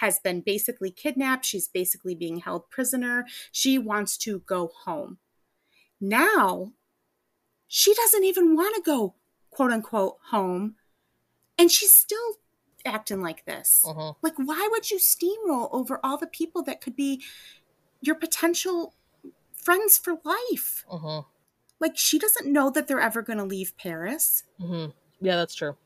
has 0.00 0.18
been 0.20 0.40
basically 0.40 0.90
kidnapped. 0.90 1.44
She's 1.44 1.68
basically 1.68 2.14
being 2.14 2.38
held 2.38 2.70
prisoner. 2.70 3.26
She 3.50 3.78
wants 3.78 4.16
to 4.18 4.40
go 4.40 4.70
home. 4.84 5.18
Now, 6.00 6.72
she 7.66 7.94
doesn't 7.94 8.24
even 8.24 8.54
want 8.54 8.76
to 8.76 8.82
go 8.82 9.14
quote 9.50 9.72
unquote 9.72 10.18
home. 10.30 10.76
And 11.56 11.70
she's 11.72 11.90
still 11.90 12.36
acting 12.84 13.20
like 13.20 13.44
this. 13.44 13.84
Mhm. 13.86 14.16
Like, 14.22 14.34
why 14.36 14.68
would 14.70 14.90
you 14.90 14.98
steamroll 14.98 15.68
over 15.72 16.00
all 16.04 16.16
the 16.16 16.26
people 16.26 16.62
that 16.62 16.80
could 16.80 16.96
be 16.96 17.22
your 18.00 18.14
potential 18.14 18.94
friends 19.54 19.98
for 19.98 20.18
life? 20.24 20.84
Mhm. 20.88 21.26
Like, 21.80 21.96
she 21.96 22.18
doesn't 22.18 22.50
know 22.52 22.70
that 22.70 22.86
they're 22.88 23.00
ever 23.00 23.22
going 23.22 23.38
to 23.38 23.44
leave 23.44 23.76
Paris. 23.76 24.44
Mhm. 24.60 24.92
Yeah, 25.20 25.36
that's 25.36 25.54
true. 25.54 25.76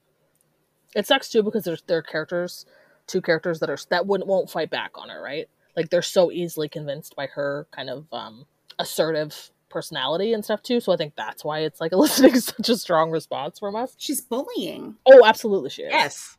It 0.94 1.06
sucks 1.06 1.28
too 1.30 1.42
because 1.42 1.64
there's 1.64 1.82
there 1.82 1.98
are 1.98 2.02
characters, 2.02 2.66
two 3.06 3.22
characters 3.22 3.60
that 3.60 3.70
are 3.70 3.78
that 3.88 4.06
wouldn't 4.06 4.28
won't 4.28 4.50
fight 4.50 4.70
back 4.70 4.92
on 4.98 5.08
her, 5.08 5.22
right? 5.22 5.48
Like 5.74 5.88
they're 5.88 6.02
so 6.02 6.30
easily 6.30 6.68
convinced 6.68 7.16
by 7.16 7.26
her 7.28 7.66
kind 7.70 7.88
of 7.88 8.06
um 8.12 8.46
assertive 8.78 9.50
personality 9.70 10.34
and 10.34 10.44
stuff 10.44 10.62
too. 10.62 10.80
So 10.80 10.92
I 10.92 10.98
think 10.98 11.14
that's 11.16 11.44
why 11.44 11.60
it's 11.60 11.80
like 11.80 11.92
eliciting 11.92 12.38
such 12.38 12.68
a 12.68 12.76
strong 12.76 13.10
response 13.10 13.58
from 13.58 13.74
us. 13.74 13.94
She's 13.96 14.20
bullying. 14.20 14.96
Oh, 15.06 15.24
absolutely, 15.24 15.70
she 15.70 15.82
is. 15.84 15.92
Yes. 15.92 16.36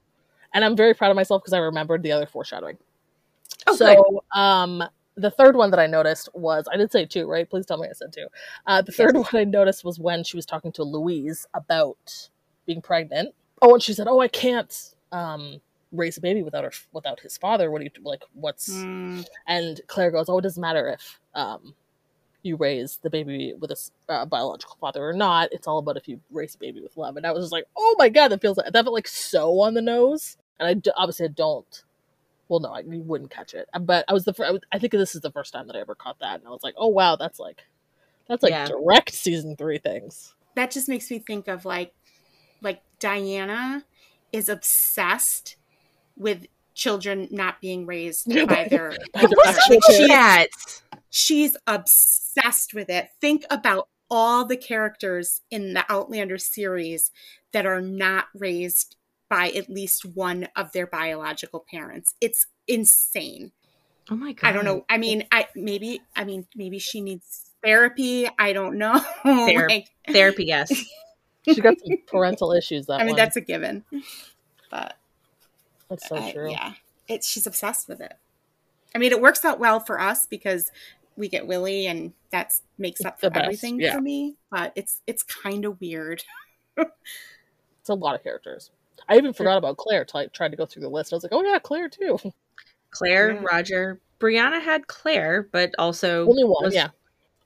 And 0.53 0.63
I'm 0.63 0.75
very 0.75 0.93
proud 0.93 1.11
of 1.11 1.15
myself 1.15 1.41
because 1.43 1.53
I 1.53 1.59
remembered 1.59 2.03
the 2.03 2.11
other 2.11 2.25
foreshadowing. 2.25 2.77
Oh, 3.67 3.75
so, 3.75 4.23
um, 4.35 4.83
the 5.15 5.31
third 5.31 5.55
one 5.55 5.71
that 5.71 5.79
I 5.79 5.87
noticed 5.87 6.29
was 6.33 6.67
I 6.71 6.77
did 6.77 6.91
say 6.91 7.05
two, 7.05 7.29
right? 7.29 7.49
Please 7.49 7.65
tell 7.65 7.77
me 7.77 7.87
I 7.87 7.93
said 7.93 8.11
two. 8.13 8.27
Uh, 8.65 8.81
the 8.81 8.91
third 8.91 9.15
one 9.15 9.27
I 9.33 9.43
noticed 9.43 9.83
was 9.83 9.99
when 9.99 10.23
she 10.23 10.37
was 10.37 10.45
talking 10.45 10.71
to 10.73 10.83
Louise 10.83 11.45
about 11.53 12.29
being 12.65 12.81
pregnant. 12.81 13.33
Oh, 13.61 13.73
and 13.73 13.83
she 13.83 13.93
said, 13.93 14.07
"Oh, 14.07 14.19
I 14.19 14.27
can't 14.27 14.95
um, 15.11 15.61
raise 15.91 16.17
a 16.17 16.21
baby 16.21 16.41
without 16.41 16.63
her 16.63 16.71
without 16.91 17.19
his 17.19 17.37
father. 17.37 17.69
What 17.71 17.79
do 17.79 17.85
you 17.85 17.91
like? 18.03 18.23
What's?" 18.33 18.85
Mm, 18.85 19.25
And 19.47 19.81
Claire 19.87 20.11
goes, 20.11 20.29
"Oh, 20.29 20.39
it 20.39 20.43
doesn't 20.43 20.61
matter 20.61 20.89
if 20.89 21.19
um, 21.35 21.75
you 22.41 22.55
raise 22.57 22.97
the 22.97 23.09
baby 23.09 23.53
with 23.57 23.71
a 23.71 23.77
uh, 24.09 24.25
biological 24.25 24.77
father 24.81 25.07
or 25.07 25.13
not. 25.13 25.49
It's 25.51 25.67
all 25.67 25.77
about 25.77 25.97
if 25.97 26.07
you 26.07 26.19
raise 26.31 26.55
a 26.55 26.57
baby 26.57 26.81
with 26.81 26.97
love." 26.97 27.17
And 27.17 27.25
I 27.25 27.31
was 27.31 27.43
just 27.45 27.53
like, 27.53 27.65
"Oh 27.77 27.95
my 27.99 28.09
god, 28.09 28.29
that 28.29 28.41
feels 28.41 28.57
like 28.57 28.71
that 28.71 28.83
felt 28.83 28.93
like 28.93 29.07
so 29.07 29.61
on 29.61 29.75
the 29.75 29.81
nose." 29.81 30.37
And 30.59 30.67
I 30.67 30.73
d- 30.75 30.91
obviously 30.95 31.25
I 31.25 31.29
don't. 31.29 31.83
Well, 32.49 32.59
no, 32.59 32.69
I, 32.73 32.79
you 32.81 33.01
wouldn't 33.01 33.31
catch 33.31 33.53
it. 33.53 33.67
Uh, 33.73 33.79
but 33.79 34.05
I 34.07 34.13
was 34.13 34.25
the 34.25 34.33
fir- 34.33 34.45
I, 34.45 34.51
was, 34.51 34.61
I 34.71 34.77
think 34.79 34.91
this 34.91 35.15
is 35.15 35.21
the 35.21 35.31
first 35.31 35.53
time 35.53 35.67
that 35.67 35.75
I 35.75 35.79
ever 35.79 35.95
caught 35.95 36.19
that, 36.19 36.39
and 36.39 36.47
I 36.47 36.51
was 36.51 36.61
like, 36.63 36.75
"Oh 36.77 36.87
wow, 36.89 37.15
that's 37.15 37.39
like, 37.39 37.63
that's 38.27 38.43
like 38.43 38.51
Yeah. 38.51 38.65
direct 38.67 39.13
season 39.13 39.55
three 39.55 39.77
things." 39.79 40.33
that 40.55 40.69
just 40.69 40.87
makes 40.87 41.09
me 41.09 41.17
think 41.17 41.47
of 41.47 41.65
like, 41.65 41.93
like 42.61 42.81
Diana 42.99 43.83
is 44.31 44.49
obsessed 44.49 45.55
with 46.15 46.45
children 46.75 47.27
not 47.31 47.59
being 47.59 47.87
raised 47.87 48.27
by 48.47 48.67
their. 48.69 48.93
By 49.13 49.21
their 49.21 49.29
their- 49.69 49.79
she- 49.97 50.07
That. 50.07 50.47
she's 51.09 51.57
obsessed 51.65 52.73
with 52.75 52.89
it. 52.89 53.09
Think 53.19 53.45
about 53.49 53.87
all 54.11 54.45
the 54.45 54.57
characters 54.57 55.41
in 55.49 55.73
the 55.73 55.85
Outlander 55.89 56.37
series 56.37 57.09
that 57.51 57.65
are 57.65 57.81
not 57.81 58.25
raised 58.35 58.95
by 59.33 59.49
at 59.49 59.67
least 59.67 60.05
one 60.05 60.47
of 60.55 60.71
their 60.73 60.85
biological 60.85 61.65
parents. 61.67 62.13
It's 62.21 62.45
insane. 62.67 63.51
Oh 64.11 64.15
my 64.15 64.33
god. 64.33 64.47
I 64.47 64.51
don't 64.51 64.63
know. 64.63 64.85
I 64.87 64.99
mean, 64.99 65.25
I 65.31 65.47
maybe 65.55 66.01
I 66.15 66.23
mean 66.23 66.45
maybe 66.55 66.77
she 66.77 67.01
needs 67.01 67.49
therapy. 67.63 68.29
I 68.37 68.53
don't 68.53 68.77
know. 68.77 68.99
Ther- 69.23 69.67
like, 69.67 69.89
Therapy, 70.07 70.45
yes. 70.45 70.71
She 71.45 71.59
got 71.59 71.77
some 71.77 71.97
parental 72.07 72.53
issues. 72.53 72.85
That 72.85 72.93
I 72.93 72.97
mean, 72.99 73.07
one. 73.07 73.15
that's 73.17 73.35
a 73.35 73.41
given. 73.41 73.83
But 74.71 74.95
that's 75.89 76.07
so 76.07 76.15
uh, 76.15 76.31
true. 76.31 76.51
yeah, 76.51 76.71
it's 77.09 77.27
she's 77.27 77.45
obsessed 77.45 77.89
with 77.89 77.99
it. 77.99 78.13
I 78.95 78.97
mean, 78.97 79.11
it 79.11 79.19
works 79.19 79.43
out 79.43 79.59
well 79.59 79.81
for 79.81 79.99
us 79.99 80.25
because 80.25 80.71
we 81.17 81.27
get 81.27 81.45
Willie, 81.45 81.85
and 81.87 82.13
that 82.29 82.53
makes 82.77 83.03
up 83.03 83.19
for 83.19 83.29
everything 83.35 83.77
yeah. 83.77 83.93
for 83.93 83.99
me. 83.99 84.37
But 84.49 84.71
it's 84.77 85.01
it's 85.05 85.21
kind 85.21 85.65
of 85.65 85.81
weird. 85.81 86.23
It's 87.83 87.89
a 87.89 87.95
lot 87.95 88.15
of 88.15 88.23
characters. 88.23 88.71
I 89.09 89.17
even 89.17 89.33
forgot 89.33 89.57
about 89.57 89.77
Claire 89.77 90.05
till 90.05 90.19
I 90.21 90.27
tried 90.27 90.51
to 90.51 90.57
go 90.57 90.65
through 90.65 90.81
the 90.83 90.89
list. 90.89 91.11
I 91.13 91.15
was 91.15 91.23
like, 91.23 91.33
oh 91.33 91.43
yeah, 91.43 91.59
Claire 91.59 91.89
too. 91.89 92.17
Claire, 92.91 93.33
Yeah. 93.33 93.41
Roger, 93.43 93.99
Brianna 94.19 94.61
had 94.61 94.87
Claire, 94.87 95.47
but 95.51 95.73
also 95.77 96.27
Only 96.27 96.43
one, 96.43 96.65
was- 96.65 96.73
yeah. 96.75 96.89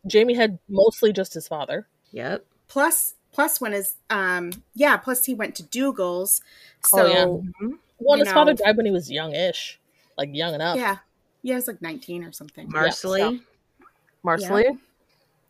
Jamie 0.05 0.35
had 0.35 0.59
mostly 0.69 1.11
just 1.11 1.33
his 1.33 1.47
father. 1.47 1.87
Yep. 2.11 2.45
Plus, 2.67 3.15
plus 3.33 3.59
when 3.59 3.71
his 3.73 3.95
um 4.09 4.51
yeah, 4.75 4.97
plus 4.97 5.25
he 5.25 5.33
went 5.33 5.55
to 5.55 5.63
Dougal's, 5.63 6.41
so 6.85 7.01
Oh, 7.01 7.05
yeah. 7.07 7.25
Mhm. 7.25 7.77
One, 7.99 8.19
You 8.19 8.25
his 8.25 8.33
father 8.33 8.53
died 8.53 8.77
when 8.77 8.85
he 8.85 8.91
was 8.91 9.09
youngish, 9.11 9.79
like 10.17 10.29
young 10.33 10.53
enough. 10.53 10.77
yeah, 10.77 10.97
yeah, 11.41 11.53
he 11.53 11.55
was 11.55 11.67
like 11.67 11.81
nineteen 11.81 12.23
or 12.23 12.31
something. 12.31 12.69
Marsali, 12.71 13.39
so- 13.39 13.85
Marsali. 14.23 14.77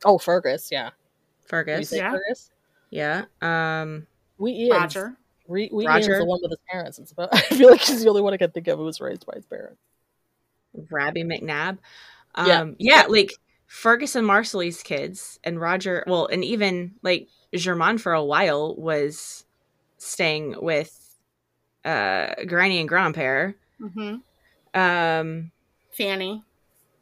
Oh, 0.06 0.18
Fergus, 0.18 0.70
yeah. 0.72 0.92
Fergus. 1.46 1.92
Yeah. 1.92 2.12
Fergus? 2.12 2.52
Yeah. 2.90 3.26
Um, 3.42 4.06
We 4.38 4.52
Ian. 4.52 4.78
Roger. 4.78 5.18
Re- 5.48 5.70
we 5.72 5.86
Roger. 5.88 6.12
Ian's 6.12 6.20
the 6.20 6.26
one 6.26 6.40
with 6.42 6.52
his 6.52 6.60
parents. 6.70 7.00
It's 7.00 7.12
about, 7.12 7.30
I 7.34 7.40
feel 7.42 7.70
like 7.70 7.82
he's 7.82 8.04
the 8.04 8.10
only 8.10 8.22
one 8.22 8.34
I 8.34 8.38
can 8.38 8.52
think 8.52 8.68
of 8.68 8.78
who 8.80 8.86
was 8.86 9.00
raised 9.02 9.26
by 9.26 9.34
his 9.36 9.46
parents. 9.46 9.80
Rabbie 10.92 11.24
McNabb. 11.24 11.80
Yeah. 12.38 12.62
Um, 12.62 12.76
yeah. 12.80 13.06
like 13.10 13.34
Fergus 13.66 14.16
and 14.16 14.26
Marsali's 14.28 14.84
kids, 14.84 15.40
and 15.44 15.60
Roger. 15.60 16.04
Well, 16.08 16.28
and 16.28 16.44
even 16.44 16.94
like 17.02 17.28
Germain 17.56 17.98
for 17.98 18.14
a 18.14 18.24
while 18.24 18.76
was 18.76 19.46
staying 19.98 20.56
with 20.62 20.94
uh 21.84 22.28
Granny 22.48 22.80
and 22.80 22.90
Grandpere. 22.90 23.56
hmm 23.80 24.16
Um, 24.74 25.52
Fanny. 25.92 26.44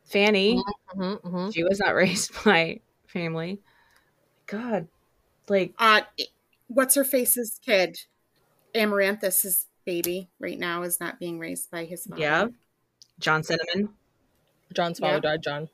Fanny, 0.05 0.62
Mm-hmm, 0.95 1.27
mm-hmm. 1.27 1.49
she 1.49 1.63
was 1.63 1.79
not 1.79 1.95
raised 1.95 2.31
by 2.45 2.79
family. 3.08 3.60
God, 4.47 4.88
like 5.49 5.73
Uh, 5.79 6.01
what's 6.67 6.95
her 6.95 7.03
face's 7.03 7.60
kid? 7.65 7.99
Amaranthus's 8.75 9.67
baby 9.85 10.29
right 10.39 10.57
now 10.59 10.83
is 10.83 10.99
not 10.99 11.19
being 11.19 11.39
raised 11.39 11.69
by 11.71 11.85
his 11.85 12.07
mom. 12.09 12.19
yeah, 12.19 12.47
John 13.19 13.43
Cinnamon. 13.43 13.89
John's 14.73 14.99
father 14.99 15.15
Yeah. 15.15 15.19
died, 15.19 15.43
John. 15.43 15.69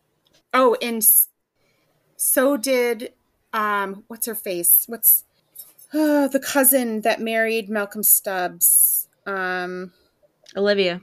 Oh, 0.53 0.75
and 0.81 1.05
so 2.17 2.57
did 2.57 3.13
um, 3.53 4.03
what's 4.07 4.25
her 4.27 4.35
face? 4.35 4.83
What's 4.87 5.25
uh, 5.93 6.27
the 6.27 6.39
cousin 6.39 7.01
that 7.01 7.19
married 7.19 7.69
Malcolm 7.69 8.03
Stubbs? 8.03 9.07
Um, 9.25 9.91
Olivia. 10.55 11.01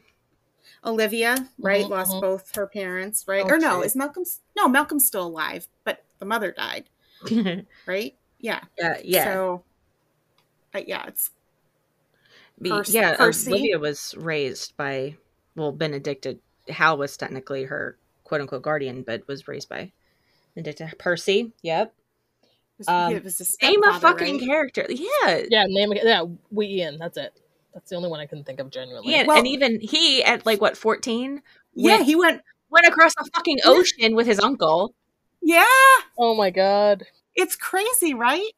Olivia, 0.84 1.48
right? 1.58 1.84
Mhm, 1.84 1.90
Lost 1.90 2.12
mhm. 2.12 2.20
both 2.20 2.54
her 2.54 2.66
parents, 2.66 3.24
right? 3.26 3.42
Oh, 3.44 3.48
or 3.48 3.58
no, 3.58 3.82
is 3.82 3.96
Malcolm's 3.96 4.40
no 4.56 4.68
Malcolm's 4.68 5.06
still 5.06 5.26
alive, 5.26 5.66
but 5.84 6.04
the 6.18 6.24
mother 6.24 6.52
died, 6.52 6.88
yeah, 7.28 7.61
right? 7.87 8.14
Yeah. 8.38 8.61
yeah. 9.02 9.24
So, 9.24 9.64
uh, 10.74 10.82
yeah, 10.87 11.04
it's 11.08 11.30
Be- 12.60 12.70
Percy- 12.70 12.92
yeah, 12.94 13.16
Percy? 13.16 13.50
Olivia 13.52 13.78
was 13.78 14.14
raised 14.18 14.76
by 14.76 15.16
well, 15.56 15.72
Benedicta. 15.72 16.38
Hal 16.68 16.98
was 16.98 17.16
technically 17.16 17.64
her 17.64 17.98
quote 18.24 18.40
unquote 18.40 18.62
guardian, 18.62 19.02
but 19.02 19.26
was 19.28 19.48
raised 19.48 19.68
by 19.68 19.92
Benedicta. 20.54 20.92
Percy, 20.98 21.52
yep. 21.62 21.94
it 22.42 22.48
was, 22.78 22.88
Um, 22.88 23.12
it 23.14 23.24
was 23.24 23.40
a 23.40 23.66
Name 23.66 23.82
a 23.84 23.98
fucking 24.00 24.38
right? 24.38 24.46
character. 24.46 24.86
Yeah. 24.88 25.42
Yeah, 25.48 25.64
name 25.68 25.92
yeah, 25.94 26.24
we 26.50 26.66
Ian. 26.66 26.98
That's 26.98 27.16
it. 27.16 27.32
That's 27.74 27.90
the 27.90 27.96
only 27.96 28.08
one 28.08 28.20
I 28.20 28.26
can 28.26 28.44
think 28.44 28.60
of 28.60 28.70
genuinely. 28.70 29.12
Yeah, 29.12 29.24
Well- 29.26 29.38
and 29.38 29.46
even 29.46 29.80
he 29.80 30.22
at 30.24 30.44
like 30.46 30.60
what, 30.60 30.76
14? 30.76 31.42
Yeah, 31.74 31.96
went, 31.96 32.06
he 32.06 32.16
went. 32.16 32.42
went 32.70 32.86
across 32.86 33.14
the 33.14 33.28
fucking 33.34 33.58
ocean 33.64 34.14
with 34.14 34.26
his 34.26 34.40
uncle. 34.40 34.94
Yeah, 35.40 35.64
Oh 36.18 36.34
my 36.36 36.50
god. 36.50 37.04
it's 37.36 37.54
crazy, 37.56 38.14
right? 38.14 38.50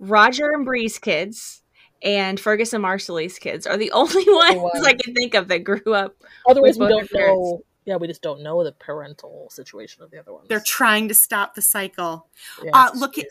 Roger 0.00 0.50
and 0.52 0.64
Bree's 0.64 0.98
kids 0.98 1.62
and 2.02 2.38
Fergus 2.38 2.72
and 2.72 2.82
Marsali's 2.82 3.38
kids 3.38 3.66
are 3.66 3.76
the 3.76 3.90
only 3.92 4.24
ones 4.28 4.56
ones. 4.56 4.86
I 4.86 4.94
can 4.94 5.14
think 5.14 5.34
of 5.34 5.48
that 5.48 5.64
grew 5.64 5.94
up. 5.94 6.16
Otherwise, 6.48 6.78
With 6.78 6.88
we 6.90 7.00
both 7.00 7.08
don't 7.10 7.20
know. 7.20 7.62
Yeah, 7.84 7.96
we 7.96 8.06
just 8.06 8.20
don't 8.22 8.42
know 8.42 8.62
the 8.64 8.72
parental 8.72 9.48
situation 9.50 10.02
of 10.02 10.10
the 10.10 10.18
other 10.18 10.32
ones. 10.32 10.46
They're 10.48 10.60
trying 10.60 11.08
to 11.08 11.14
stop 11.14 11.54
the 11.54 11.62
cycle. 11.62 12.26
Yeah. 12.62 12.70
Uh, 12.74 12.90
look 12.94 13.16
at 13.18 13.26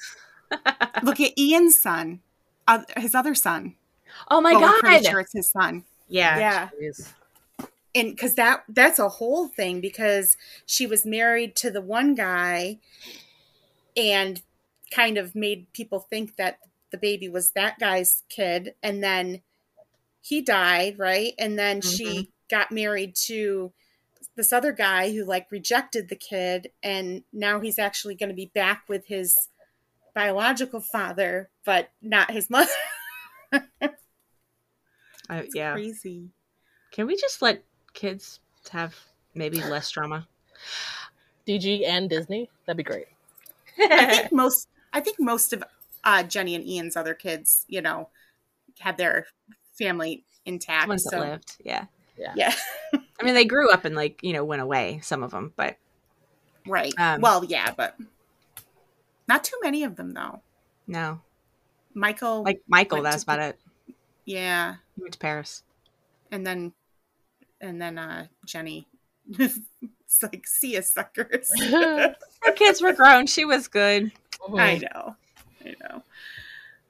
look 1.03 1.19
at 1.19 1.37
Ian's 1.37 1.79
son, 1.79 2.21
uh, 2.67 2.79
his 2.97 3.13
other 3.13 3.35
son. 3.35 3.75
oh 4.31 4.41
my 4.41 4.53
Well, 4.53 4.61
we're 4.61 4.67
god. 4.71 4.79
pretty 4.79 5.05
sure 5.05 5.19
it's 5.19 5.33
his 5.33 5.51
son. 5.51 5.83
Yeah. 6.09 6.39
Yeah, 6.39 6.69
Jeez. 6.81 7.13
and 7.93 8.15
because 8.15 8.33
that 8.35 8.63
that's 8.69 8.97
a 8.97 9.09
whole 9.09 9.47
thing 9.47 9.79
because 9.81 10.37
she 10.65 10.87
was 10.87 11.05
married 11.05 11.55
to 11.57 11.69
the 11.69 11.81
one 11.81 12.15
guy, 12.15 12.79
and 13.95 14.41
kind 14.89 15.17
of 15.17 15.35
made 15.35 15.71
people 15.73 15.99
think 15.99 16.35
that 16.37 16.59
the 16.97 17.07
baby 17.07 17.29
was 17.29 17.51
that 17.51 17.79
guy's 17.79 18.23
kid, 18.29 18.73
and 18.81 19.03
then 19.03 19.41
he 20.21 20.41
died, 20.41 20.97
right? 20.97 21.33
And 21.37 21.57
then 21.57 21.81
she 21.81 22.05
mm-hmm. 22.05 22.29
got 22.49 22.71
married 22.71 23.15
to 23.27 23.71
this 24.35 24.51
other 24.51 24.71
guy 24.71 25.11
who 25.11 25.23
like 25.23 25.47
rejected 25.51 26.09
the 26.09 26.15
kid, 26.15 26.71
and 26.81 27.23
now 27.31 27.59
he's 27.59 27.79
actually 27.79 28.15
going 28.15 28.29
to 28.29 28.35
be 28.35 28.51
back 28.53 28.83
with 28.87 29.05
his 29.07 29.49
biological 30.15 30.79
father, 30.79 31.49
but 31.63 31.89
not 32.01 32.31
his 32.31 32.49
mother. 32.49 32.71
I- 33.53 33.89
It's 35.29 35.55
yeah. 35.55 35.73
crazy. 35.73 36.29
Can 36.91 37.05
we 37.05 37.15
just 37.15 37.41
let 37.41 37.63
kids 37.93 38.39
have 38.71 38.95
maybe 39.35 39.61
less 39.61 39.91
drama? 39.91 40.27
DG 41.47 41.85
and 41.85 42.09
Disney. 42.09 42.49
That'd 42.65 42.77
be 42.77 42.83
great. 42.83 43.07
I 43.79 44.05
think 44.05 44.31
most 44.31 44.67
I 44.93 44.99
think 44.99 45.19
most 45.19 45.53
of 45.53 45.63
uh, 46.07 46.23
Jenny 46.23 46.55
and 46.55 46.65
Ian's 46.65 46.95
other 46.95 47.13
kids, 47.13 47.65
you 47.67 47.81
know, 47.81 48.07
had 48.79 48.97
their 48.97 49.27
family 49.77 50.23
intact. 50.45 50.87
ones 50.87 51.03
that 51.03 51.09
so 51.11 51.19
lived. 51.19 51.57
Yeah. 51.63 51.85
yeah, 52.35 52.53
I 52.93 53.23
mean, 53.23 53.35
they 53.35 53.45
grew 53.45 53.69
up 53.69 53.85
and 53.85 53.93
like 53.93 54.23
you 54.23 54.33
know 54.33 54.43
went 54.43 54.61
away. 54.61 54.99
Some 55.03 55.21
of 55.21 55.31
them, 55.31 55.53
but 55.55 55.77
right. 56.65 56.93
Um, 56.97 57.21
well, 57.21 57.43
yeah, 57.45 57.73
but 57.75 57.95
not 59.27 59.43
too 59.43 59.57
many 59.61 59.83
of 59.83 59.97
them 59.97 60.13
though. 60.13 60.41
no, 60.87 61.19
Michael, 61.93 62.43
like 62.43 62.61
Michael. 62.67 63.03
That's 63.03 63.23
to 63.25 63.31
about 63.31 63.39
it. 63.49 63.59
yeah, 64.25 64.75
He 64.95 65.01
went 65.01 65.13
to 65.13 65.19
Paris. 65.19 65.61
and 66.31 66.47
then 66.47 66.73
and 67.61 67.81
then 67.81 67.97
uh 67.99 68.27
Jenny. 68.45 68.87
it's 69.37 70.23
like 70.23 70.47
see 70.47 70.73
ya 70.73 70.81
suckers. 70.81 71.51
Her 71.69 72.15
kids 72.55 72.81
were 72.81 72.93
grown. 72.93 73.27
She 73.27 73.43
was 73.45 73.67
good. 73.67 74.11
I 74.57 74.77
know, 74.77 75.15
I 75.67 75.75
know. 75.89 76.03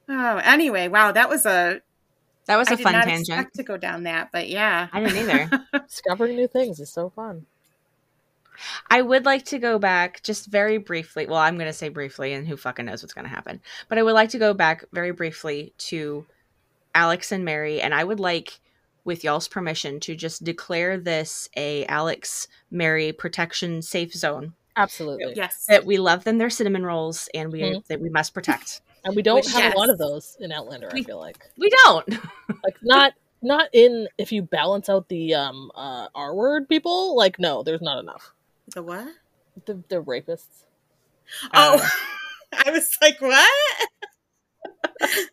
Oh, 0.08 0.36
anyway, 0.38 0.88
wow, 0.88 1.12
that 1.12 1.28
was 1.28 1.44
a 1.46 1.80
That 2.46 2.56
was 2.56 2.68
I 2.68 2.74
a 2.74 2.76
did 2.76 2.82
fun 2.82 2.92
not 2.92 3.04
tangent. 3.04 3.28
expect 3.28 3.56
to 3.56 3.62
go 3.62 3.76
down 3.76 4.04
that, 4.04 4.30
but 4.32 4.48
yeah, 4.48 4.88
I 4.92 5.00
didn't 5.04 5.28
either. 5.28 5.66
Discovering 5.86 6.36
new 6.36 6.48
things 6.48 6.80
is 6.80 6.90
so 6.90 7.10
fun. 7.10 7.46
I 8.90 9.02
would 9.02 9.24
like 9.24 9.44
to 9.46 9.58
go 9.58 9.78
back 9.78 10.22
just 10.22 10.46
very 10.46 10.78
briefly. 10.78 11.26
Well, 11.26 11.38
I'm 11.38 11.54
going 11.56 11.68
to 11.68 11.72
say 11.72 11.90
briefly, 11.90 12.32
and 12.32 12.46
who 12.48 12.56
fucking 12.56 12.86
knows 12.86 13.02
what's 13.02 13.14
going 13.14 13.24
to 13.26 13.30
happen. 13.30 13.60
But 13.88 13.98
I 13.98 14.02
would 14.02 14.14
like 14.14 14.30
to 14.30 14.38
go 14.38 14.52
back 14.54 14.84
very 14.92 15.12
briefly 15.12 15.74
to 15.78 16.26
Alex 16.94 17.30
and 17.30 17.44
Mary, 17.44 17.80
and 17.80 17.94
I 17.94 18.02
would 18.02 18.18
like, 18.18 18.58
with 19.04 19.22
y'all's 19.22 19.46
permission, 19.46 20.00
to 20.00 20.16
just 20.16 20.42
declare 20.42 20.98
this 20.98 21.48
a 21.56 21.84
Alex 21.86 22.48
Mary 22.70 23.12
protection 23.12 23.80
safe 23.82 24.12
zone. 24.12 24.54
Absolutely. 24.78 25.34
yes, 25.36 25.66
That 25.66 25.84
we 25.84 25.98
love 25.98 26.24
them, 26.24 26.38
their 26.38 26.48
cinnamon 26.50 26.84
rolls, 26.86 27.28
and 27.34 27.52
we 27.52 27.60
Mhm. 27.60 27.86
that 27.88 28.00
we 28.00 28.08
must 28.08 28.32
protect. 28.32 28.80
And 29.04 29.14
we 29.14 29.22
don't 29.22 29.36
Which- 29.44 29.52
have 29.52 29.62
yes. 29.62 29.74
a 29.74 29.78
lot 29.78 29.90
of 29.90 29.98
those 29.98 30.36
in 30.40 30.50
Outlander, 30.52 30.88
I 30.92 31.02
feel 31.02 31.18
like. 31.18 31.38
We 31.58 31.68
don't. 31.84 32.08
Like 32.64 32.76
not 32.82 33.12
not 33.42 33.68
in 33.72 34.08
if 34.18 34.32
you 34.32 34.42
balance 34.42 34.88
out 34.88 35.08
the 35.08 35.34
um 35.34 35.70
uh 35.74 36.08
R 36.14 36.34
word 36.34 36.68
people, 36.68 37.14
like 37.16 37.38
no, 37.38 37.62
there's 37.62 37.82
not 37.82 37.98
enough. 37.98 38.32
the 38.74 38.82
what? 38.82 39.06
The 39.66 39.82
the 39.88 40.02
rapists. 40.02 40.64
Oh, 41.54 41.78
Uh, 41.78 41.88
I 42.66 42.70
was 42.70 42.96
like, 43.02 43.20
what? 43.20 43.88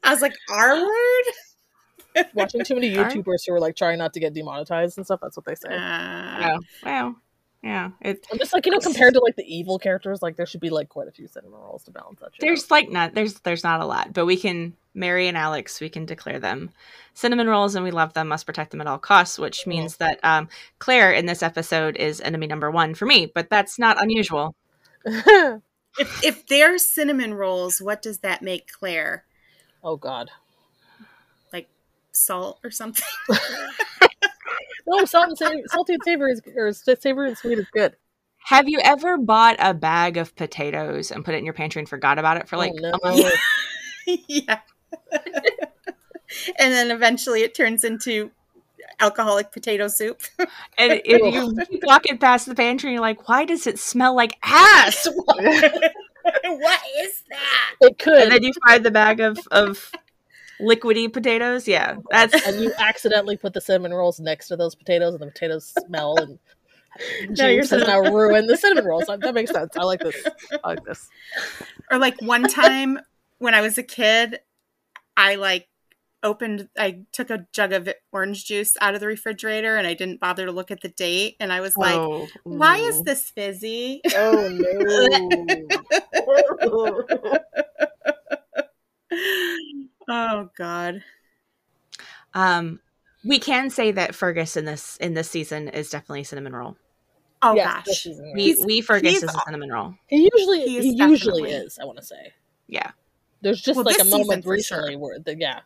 I 0.03 0.11
was 0.11 0.21
like, 0.21 0.35
R 0.49 0.81
word? 0.81 2.25
Watching 2.33 2.63
too 2.63 2.75
many 2.75 2.93
YouTubers 2.95 3.43
who 3.45 3.53
were 3.53 3.59
like 3.59 3.75
trying 3.75 3.97
not 3.97 4.13
to 4.13 4.19
get 4.19 4.33
demonetized 4.33 4.97
and 4.97 5.05
stuff, 5.05 5.19
that's 5.21 5.35
what 5.37 5.45
they 5.45 5.55
say. 5.55 5.69
Uh, 5.69 6.47
Oh, 6.47 6.59
well, 6.83 7.15
yeah. 7.65 7.89
It, 7.99 8.27
I'm 8.31 8.37
just 8.37 8.53
like, 8.53 8.67
you 8.67 8.71
know, 8.71 8.77
compared 8.77 9.15
to 9.15 9.19
like 9.19 9.35
the 9.35 9.43
evil 9.43 9.79
characters, 9.79 10.21
like 10.21 10.35
there 10.35 10.45
should 10.45 10.61
be 10.61 10.69
like 10.69 10.87
quite 10.87 11.07
a 11.07 11.11
few 11.11 11.27
cinnamon 11.27 11.59
rolls 11.59 11.83
to 11.85 11.91
balance 11.91 12.19
that 12.19 12.35
shit. 12.35 12.43
out. 12.43 12.47
there's 12.47 12.69
like 12.69 12.91
not 12.91 13.15
there's 13.15 13.39
there's 13.39 13.63
not 13.63 13.81
a 13.81 13.85
lot, 13.85 14.13
but 14.13 14.27
we 14.27 14.37
can 14.37 14.73
Mary 14.93 15.27
and 15.27 15.35
Alex 15.35 15.81
we 15.81 15.89
can 15.89 16.05
declare 16.05 16.39
them 16.39 16.69
cinnamon 17.15 17.47
rolls, 17.47 17.73
and 17.73 17.83
we 17.83 17.89
love 17.89 18.13
them. 18.13 18.27
Must 18.27 18.45
protect 18.45 18.69
them 18.69 18.81
at 18.81 18.87
all 18.87 18.99
costs, 18.99 19.39
which 19.39 19.65
means 19.65 19.97
that 19.97 20.19
um, 20.21 20.47
Claire 20.77 21.11
in 21.11 21.25
this 21.25 21.41
episode 21.41 21.97
is 21.97 22.21
enemy 22.21 22.45
number 22.45 22.69
one 22.69 22.93
for 22.93 23.07
me, 23.07 23.25
but 23.25 23.49
that's 23.49 23.79
not 23.79 23.99
unusual. 23.99 24.53
if 25.05 26.23
if 26.23 26.45
they're 26.45 26.77
cinnamon 26.77 27.33
rolls, 27.33 27.81
what 27.81 28.03
does 28.03 28.19
that 28.19 28.43
make 28.43 28.71
Claire? 28.71 29.25
Oh 29.83 29.97
God. 29.97 30.29
Like 31.51 31.67
salt 32.11 32.59
or 32.63 32.69
something? 32.69 33.05
No, 34.87 35.03
salt 35.05 35.29
and 35.29 35.37
savory, 35.37 35.63
salty 35.67 35.93
and 35.93 36.03
savory 36.03 36.31
is 36.31 36.41
or 36.55 36.71
savory 36.95 37.29
and 37.29 37.37
sweet 37.37 37.57
is 37.57 37.65
good. 37.73 37.95
Have 38.45 38.69
you 38.69 38.79
ever 38.83 39.17
bought 39.17 39.55
a 39.57 39.73
bag 39.73 40.17
of 40.17 40.35
potatoes 40.35 41.09
and 41.09 41.25
put 41.25 41.33
it 41.33 41.39
in 41.39 41.45
your 41.45 41.55
pantry 41.55 41.79
and 41.79 41.89
forgot 41.89 42.19
about 42.19 42.37
it 42.37 42.47
for 42.47 42.57
like 42.57 42.71
oh, 42.75 42.77
a 42.77 42.91
no. 42.91 42.99
month? 43.03 43.33
yeah. 44.27 44.59
and 45.11 46.71
then 46.71 46.91
eventually 46.91 47.41
it 47.41 47.55
turns 47.55 47.83
into 47.83 48.29
alcoholic 48.99 49.51
potato 49.51 49.87
soup. 49.87 50.21
And 50.77 51.01
if 51.05 51.33
you 51.33 51.55
walk 51.55 51.67
walking 51.83 52.17
past 52.17 52.45
the 52.45 52.55
pantry, 52.55 52.91
you're 52.91 53.01
like, 53.01 53.27
why 53.27 53.45
does 53.45 53.65
it 53.65 53.79
smell 53.79 54.15
like 54.15 54.37
ass? 54.43 55.07
what 55.07 56.81
is 56.99 57.23
that? 57.29 57.75
It 57.81 57.97
could. 57.99 58.23
and 58.23 58.31
then 58.31 58.43
you 58.43 58.51
find 58.67 58.85
the 58.85 58.91
bag 58.91 59.19
of, 59.19 59.39
of 59.51 59.91
liquidy 60.61 61.11
potatoes. 61.11 61.67
Yeah, 61.67 61.97
that's 62.09 62.47
and 62.47 62.61
you 62.61 62.73
accidentally 62.77 63.37
put 63.37 63.53
the 63.53 63.61
cinnamon 63.61 63.93
rolls 63.93 64.19
next 64.19 64.47
to 64.49 64.55
those 64.55 64.75
potatoes, 64.75 65.13
and 65.13 65.21
the 65.21 65.27
potatoes 65.27 65.73
smell 65.85 66.17
and 66.17 66.39
No, 67.37 67.47
you're 67.47 67.61
juice 67.61 67.71
has 67.71 67.81
so- 67.81 67.87
now 67.87 67.99
ruined 67.99 68.49
the 68.49 68.57
cinnamon 68.57 68.85
rolls. 68.85 69.05
That 69.07 69.33
makes 69.33 69.51
sense. 69.51 69.75
I 69.77 69.83
like 69.83 69.99
this. 69.99 70.15
I 70.63 70.67
like 70.67 70.83
this. 70.85 71.09
Or 71.91 71.97
like 71.97 72.21
one 72.21 72.43
time 72.43 72.99
when 73.37 73.53
I 73.53 73.61
was 73.61 73.77
a 73.77 73.83
kid, 73.83 74.39
I 75.17 75.35
like 75.35 75.67
opened 76.23 76.69
I 76.75 77.01
took 77.11 77.29
a 77.29 77.45
jug 77.53 77.71
of 77.71 77.87
orange 78.11 78.45
juice 78.45 78.75
out 78.81 78.95
of 78.95 78.99
the 78.99 79.05
refrigerator 79.05 79.75
and 79.75 79.85
I 79.85 79.93
didn't 79.93 80.19
bother 80.19 80.47
to 80.47 80.51
look 80.51 80.71
at 80.71 80.81
the 80.81 80.87
date 80.89 81.35
and 81.39 81.53
I 81.53 81.61
was 81.61 81.77
like, 81.77 81.93
Oh, 81.95 82.27
why 82.43 82.77
is 82.77 83.03
this 83.03 83.29
fizzy? 83.29 84.01
Oh 84.15 84.49
no! 84.49 85.67
oh 90.09 90.49
god. 90.57 91.03
Um, 92.33 92.79
we 93.23 93.39
can 93.39 93.69
say 93.69 93.91
that 93.91 94.13
Fergus 94.15 94.57
in 94.57 94.65
this 94.65 94.97
in 94.97 95.13
this 95.13 95.29
season 95.29 95.69
is 95.69 95.89
definitely 95.89 96.21
a 96.21 96.25
cinnamon 96.25 96.53
roll. 96.55 96.77
Oh 97.41 97.55
Yes, 97.55 97.85
gosh. 97.85 98.07
We. 98.33 98.43
He's- 98.43 98.65
we 98.65 98.81
Fergus 98.81 99.11
he's 99.13 99.23
is 99.23 99.35
a 99.35 99.39
cinnamon 99.45 99.71
roll. 99.71 99.93
he 100.07 100.29
usually 100.35 100.61
he 100.65 100.81
he, 100.81 101.03
usually 101.03 101.51
is. 101.51 101.77
I 101.79 101.85
want 101.85 101.97
to 101.99 102.03
say 102.05 102.33
Yeah, 102.67 102.91
there's 103.41 103.61
just 103.61 103.75
Well, 103.77 103.85
like 103.85 103.99
a 103.99 104.05
moment 104.05 104.45
recently 104.45 104.93
sure. 104.93 104.99
where 104.99 105.19
the, 105.19 105.35
yeah, 105.37 105.61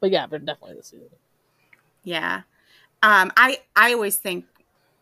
but 0.00 0.10
yeah, 0.10 0.26
but 0.26 0.44
definitely 0.44 0.76
this 0.76 0.88
season. 0.88 1.08
Yeah. 2.02 2.42
Um 3.02 3.32
I 3.36 3.60
I 3.76 3.92
always 3.94 4.16
think 4.16 4.46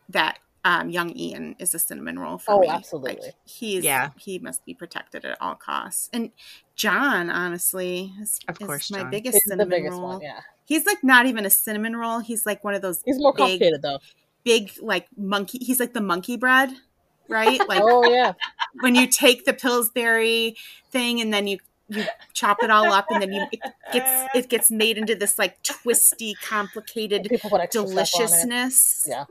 that 0.09 0.39
um, 0.65 0.89
young 0.89 1.09
Ian 1.17 1.55
is 1.59 1.73
a 1.75 1.79
cinnamon 1.79 2.17
roll 2.19 2.37
for 2.37 2.53
Oh, 2.53 2.59
me. 2.59 2.67
absolutely. 2.69 3.15
Like, 3.21 3.35
he's 3.45 3.83
Yeah. 3.83 4.11
he 4.17 4.39
must 4.39 4.65
be 4.65 4.73
protected 4.73 5.25
at 5.25 5.37
all 5.41 5.55
costs. 5.55 6.09
And 6.13 6.31
John, 6.75 7.29
honestly, 7.29 8.13
is, 8.21 8.39
Of 8.47 8.59
is 8.61 8.65
course, 8.67 8.91
my 8.91 8.99
John. 8.99 9.11
biggest 9.11 9.35
It's 9.37 9.45
the 9.45 9.49
cinnamon 9.51 9.69
biggest 9.69 9.91
roll. 9.99 10.01
one. 10.09 10.21
Yeah, 10.21 10.39
He's 10.65 10.85
like 10.85 11.03
not 11.03 11.25
even 11.25 11.45
a 11.45 11.49
cinnamon 11.49 11.95
roll. 11.97 12.19
He's 12.19 12.45
like 12.45 12.63
one 12.63 12.73
of 12.75 12.81
those 12.81 13.01
he's 13.05 13.19
more 13.19 13.33
big, 13.33 13.37
complicated 13.39 13.81
though. 13.81 13.99
big 14.45 14.71
like 14.81 15.07
monkey. 15.17 15.57
He's 15.61 15.79
like 15.79 15.93
the 15.93 16.01
monkey 16.01 16.37
bread, 16.37 16.71
right? 17.27 17.59
Like 17.67 17.81
oh 17.83 18.09
yeah, 18.09 18.33
when 18.81 18.95
you 18.95 19.07
take 19.07 19.43
the 19.45 19.53
Pillsbury 19.53 20.55
thing 20.91 21.19
and 21.19 21.33
then 21.33 21.47
you 21.47 21.57
you 21.89 22.05
chop 22.31 22.63
it 22.63 22.71
all 22.71 22.85
up 22.93 23.07
and 23.11 23.21
then 23.21 23.33
you 23.33 23.45
it 23.51 23.59
gets 23.91 24.35
it 24.35 24.49
gets 24.49 24.71
made 24.71 24.97
into 24.97 25.15
this 25.15 25.37
like 25.37 25.61
twisty, 25.63 26.33
complicated 26.41 27.27
people 27.29 27.49
put 27.49 27.59
extra 27.59 27.81
stuff 27.81 27.89
on 27.89 27.91
it. 27.91 27.95
deliciousness. 27.97 29.05
Yeah. 29.07 29.25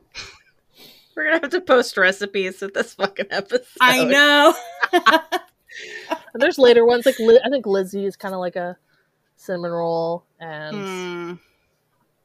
We're 1.17 1.25
gonna 1.25 1.41
have 1.41 1.51
to 1.51 1.61
post 1.61 1.97
recipes 1.97 2.61
with 2.61 2.75
this 2.75 2.95
fucking 2.95 3.27
episode. 3.31 3.67
I 3.81 4.05
know. 4.05 4.55
There's 6.35 6.59
later 6.59 6.85
ones 6.85 7.07
like 7.07 7.19
Li- 7.19 7.41
I 7.45 7.49
think 7.51 7.67
Lizzie 7.67 8.05
is 8.07 8.17
kind 8.17 8.35
of 8.35 8.41
like 8.41 8.57
a 8.57 8.77
cinnamon 9.37 9.73
roll, 9.73 10.25
and 10.41 10.77
Mm, 10.77 11.39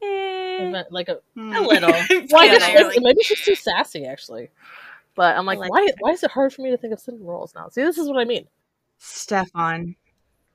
Eh, 0.02 0.68
event- 0.70 0.92
like 0.92 1.10
a 1.10 1.20
mm. 1.36 1.58
A 1.58 1.62
little. 1.62 1.92
why 2.30 2.46
Yeah, 2.46 2.54
does 2.54 2.64
she- 2.66 2.74
really- 2.76 3.00
maybe 3.00 3.22
she's 3.24 3.42
too 3.42 3.56
sassy 3.56 4.06
actually. 4.06 4.50
But 5.16 5.36
I'm 5.36 5.46
like, 5.46 5.58
like 5.60 5.72
why? 5.72 5.90
Why 6.00 6.12
is 6.12 6.24
it 6.24 6.30
hard 6.32 6.54
for 6.54 6.62
me 6.62 6.70
to 6.70 6.78
think 6.78 6.94
of 6.94 7.00
cinnamon 7.00 7.26
rolls 7.28 7.54
now? 7.56 7.70
See, 7.70 7.82
this 7.82 7.98
is 7.98 8.08
what 8.08 8.20
I 8.20 8.26
mean. 8.26 8.48
Stefan. 9.00 9.96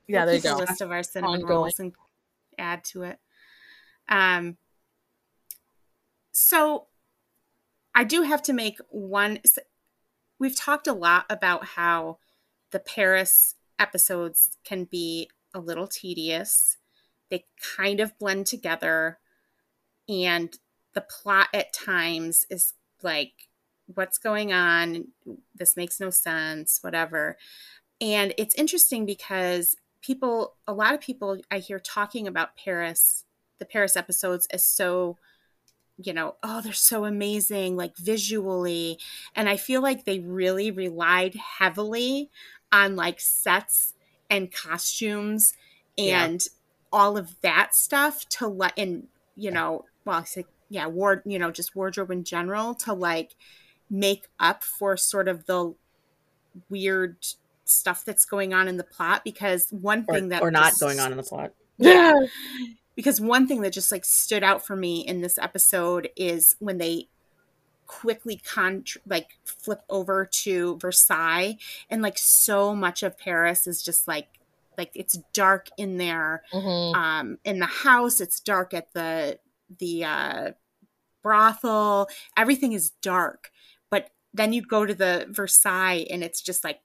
Yeah, 0.06 0.24
We'll 0.24 0.26
there 0.26 0.34
you 0.36 0.40
a 0.56 0.64
go. 0.64 0.70
list 0.70 0.80
of 0.80 0.90
our 0.92 1.02
cinnamon 1.02 1.40
Ongoing. 1.42 1.50
rolls 1.50 1.80
and 1.80 1.92
add 2.58 2.84
to 2.84 3.02
it. 3.02 3.18
Um, 4.08 4.56
so 6.32 6.86
I 7.94 8.04
do 8.04 8.22
have 8.22 8.42
to 8.42 8.52
make 8.52 8.78
one. 8.88 9.40
We've 10.38 10.56
talked 10.56 10.86
a 10.86 10.92
lot 10.92 11.26
about 11.28 11.64
how 11.64 12.18
the 12.70 12.80
Paris 12.80 13.54
episodes 13.78 14.56
can 14.64 14.84
be 14.84 15.28
a 15.54 15.60
little 15.60 15.86
tedious. 15.86 16.78
They 17.30 17.44
kind 17.76 18.00
of 18.00 18.18
blend 18.18 18.46
together, 18.46 19.18
and 20.08 20.56
the 20.94 21.00
plot 21.00 21.48
at 21.54 21.72
times 21.72 22.44
is 22.50 22.74
like, 23.02 23.48
what's 23.86 24.18
going 24.18 24.52
on? 24.52 25.08
This 25.54 25.76
makes 25.76 26.00
no 26.00 26.10
sense, 26.10 26.78
whatever. 26.82 27.36
And 28.00 28.34
it's 28.38 28.54
interesting 28.54 29.06
because 29.06 29.76
people, 30.02 30.56
a 30.66 30.74
lot 30.74 30.94
of 30.94 31.00
people 31.00 31.38
I 31.50 31.58
hear 31.58 31.78
talking 31.78 32.26
about 32.26 32.56
Paris, 32.56 33.24
the 33.58 33.64
Paris 33.64 33.96
episodes 33.96 34.46
as 34.50 34.66
so, 34.66 35.18
you 35.98 36.12
know, 36.12 36.36
oh, 36.42 36.60
they're 36.60 36.72
so 36.72 37.04
amazing, 37.04 37.76
like 37.76 37.96
visually. 37.96 38.98
And 39.36 39.48
I 39.48 39.56
feel 39.56 39.80
like 39.82 40.04
they 40.04 40.20
really 40.20 40.70
relied 40.70 41.34
heavily 41.34 42.30
on 42.72 42.96
like 42.96 43.20
sets 43.20 43.94
and 44.30 44.50
costumes 44.52 45.52
Yeah. 45.96 46.24
and 46.24 46.46
all 46.92 47.16
of 47.16 47.40
that 47.42 47.74
stuff 47.74 48.28
to 48.30 48.48
let, 48.48 48.72
and, 48.78 49.06
you 49.36 49.50
know, 49.50 49.84
well, 50.04 50.18
I 50.20 50.24
say, 50.24 50.46
yeah, 50.68 50.86
ward, 50.86 51.22
you 51.26 51.38
know, 51.38 51.50
just 51.50 51.76
wardrobe 51.76 52.10
in 52.10 52.24
general 52.24 52.74
to 52.76 52.94
like 52.94 53.34
make 53.90 54.28
up 54.40 54.64
for 54.64 54.96
sort 54.96 55.28
of 55.28 55.44
the 55.46 55.74
weird 56.70 57.16
stuff 57.64 58.04
that's 58.04 58.24
going 58.24 58.52
on 58.54 58.68
in 58.68 58.76
the 58.78 58.84
plot 58.84 59.22
because 59.24 59.68
one 59.70 60.04
Or, 60.08 60.14
thing 60.14 60.28
that 60.30 60.42
or 60.42 60.50
not 60.50 60.70
just- 60.70 60.80
going 60.80 60.98
on 61.00 61.10
in 61.12 61.16
the 61.18 61.22
plot. 61.22 61.52
Yeah. 61.78 62.12
because 62.94 63.20
one 63.20 63.46
thing 63.46 63.62
that 63.62 63.72
just 63.72 63.92
like 63.92 64.04
stood 64.04 64.42
out 64.42 64.64
for 64.66 64.76
me 64.76 65.00
in 65.00 65.20
this 65.20 65.38
episode 65.38 66.08
is 66.16 66.56
when 66.58 66.78
they 66.78 67.08
quickly 67.86 68.40
con 68.44 68.84
like 69.06 69.38
flip 69.44 69.82
over 69.90 70.24
to 70.24 70.78
Versailles 70.78 71.58
and 71.90 72.00
like 72.02 72.16
so 72.18 72.74
much 72.74 73.02
of 73.02 73.18
Paris 73.18 73.66
is 73.66 73.82
just 73.82 74.08
like 74.08 74.28
like 74.78 74.90
it's 74.94 75.18
dark 75.34 75.68
in 75.76 75.98
there 75.98 76.42
Mhm. 76.52 76.94
um 76.94 77.38
in 77.44 77.58
the 77.58 77.66
house 77.66 78.20
it's 78.20 78.40
dark 78.40 78.72
at 78.72 78.92
the 78.94 79.38
the 79.78 80.04
uh 80.04 80.50
brothel 81.22 82.08
everything 82.36 82.72
is 82.72 82.90
dark 83.02 83.50
but 83.90 84.10
then 84.32 84.52
you 84.52 84.62
go 84.62 84.86
to 84.86 84.94
the 84.94 85.26
versailles 85.28 86.06
and 86.10 86.24
it's 86.24 86.40
just 86.40 86.64
like 86.64 86.80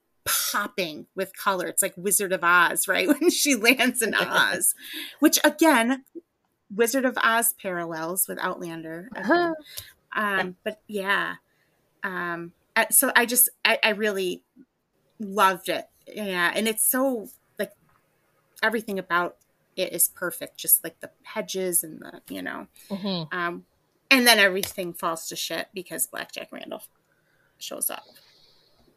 popping 0.52 1.06
with 1.14 1.36
color. 1.36 1.66
It's 1.66 1.82
like 1.82 1.94
wizard 1.96 2.32
of 2.32 2.44
oz 2.44 2.86
right? 2.88 3.08
When 3.20 3.30
she 3.30 3.54
lands 3.54 4.02
in 4.02 4.14
oz 4.14 4.74
which 5.20 5.38
again 5.44 6.04
wizard 6.74 7.04
of 7.04 7.16
oz 7.22 7.54
parallels 7.60 8.26
with 8.28 8.38
outlander 8.38 9.08
um 10.14 10.56
but 10.64 10.80
yeah. 10.86 11.34
Um 12.04 12.52
uh, 12.76 12.86
so 12.90 13.10
i 13.16 13.26
just 13.26 13.48
I, 13.64 13.78
I 13.82 13.90
really 13.90 14.42
loved 15.18 15.68
it. 15.68 15.86
Yeah 16.06 16.52
and 16.54 16.68
it's 16.68 16.84
so 16.88 17.28
like 17.58 17.72
everything 18.62 18.98
about 18.98 19.36
it 19.76 19.92
is 19.92 20.08
perfect 20.08 20.56
just 20.58 20.82
like 20.84 21.00
the 21.00 21.10
hedges 21.22 21.82
and 21.82 22.00
the 22.00 22.20
you 22.28 22.42
know. 22.42 22.66
Mhm. 22.90 23.32
um 23.32 23.64
and 24.10 24.26
then 24.26 24.38
everything 24.38 24.92
falls 24.94 25.28
to 25.28 25.36
shit 25.36 25.68
because 25.74 26.06
blackjack 26.06 26.50
Randall 26.50 26.82
shows 27.58 27.90
up. 27.90 28.04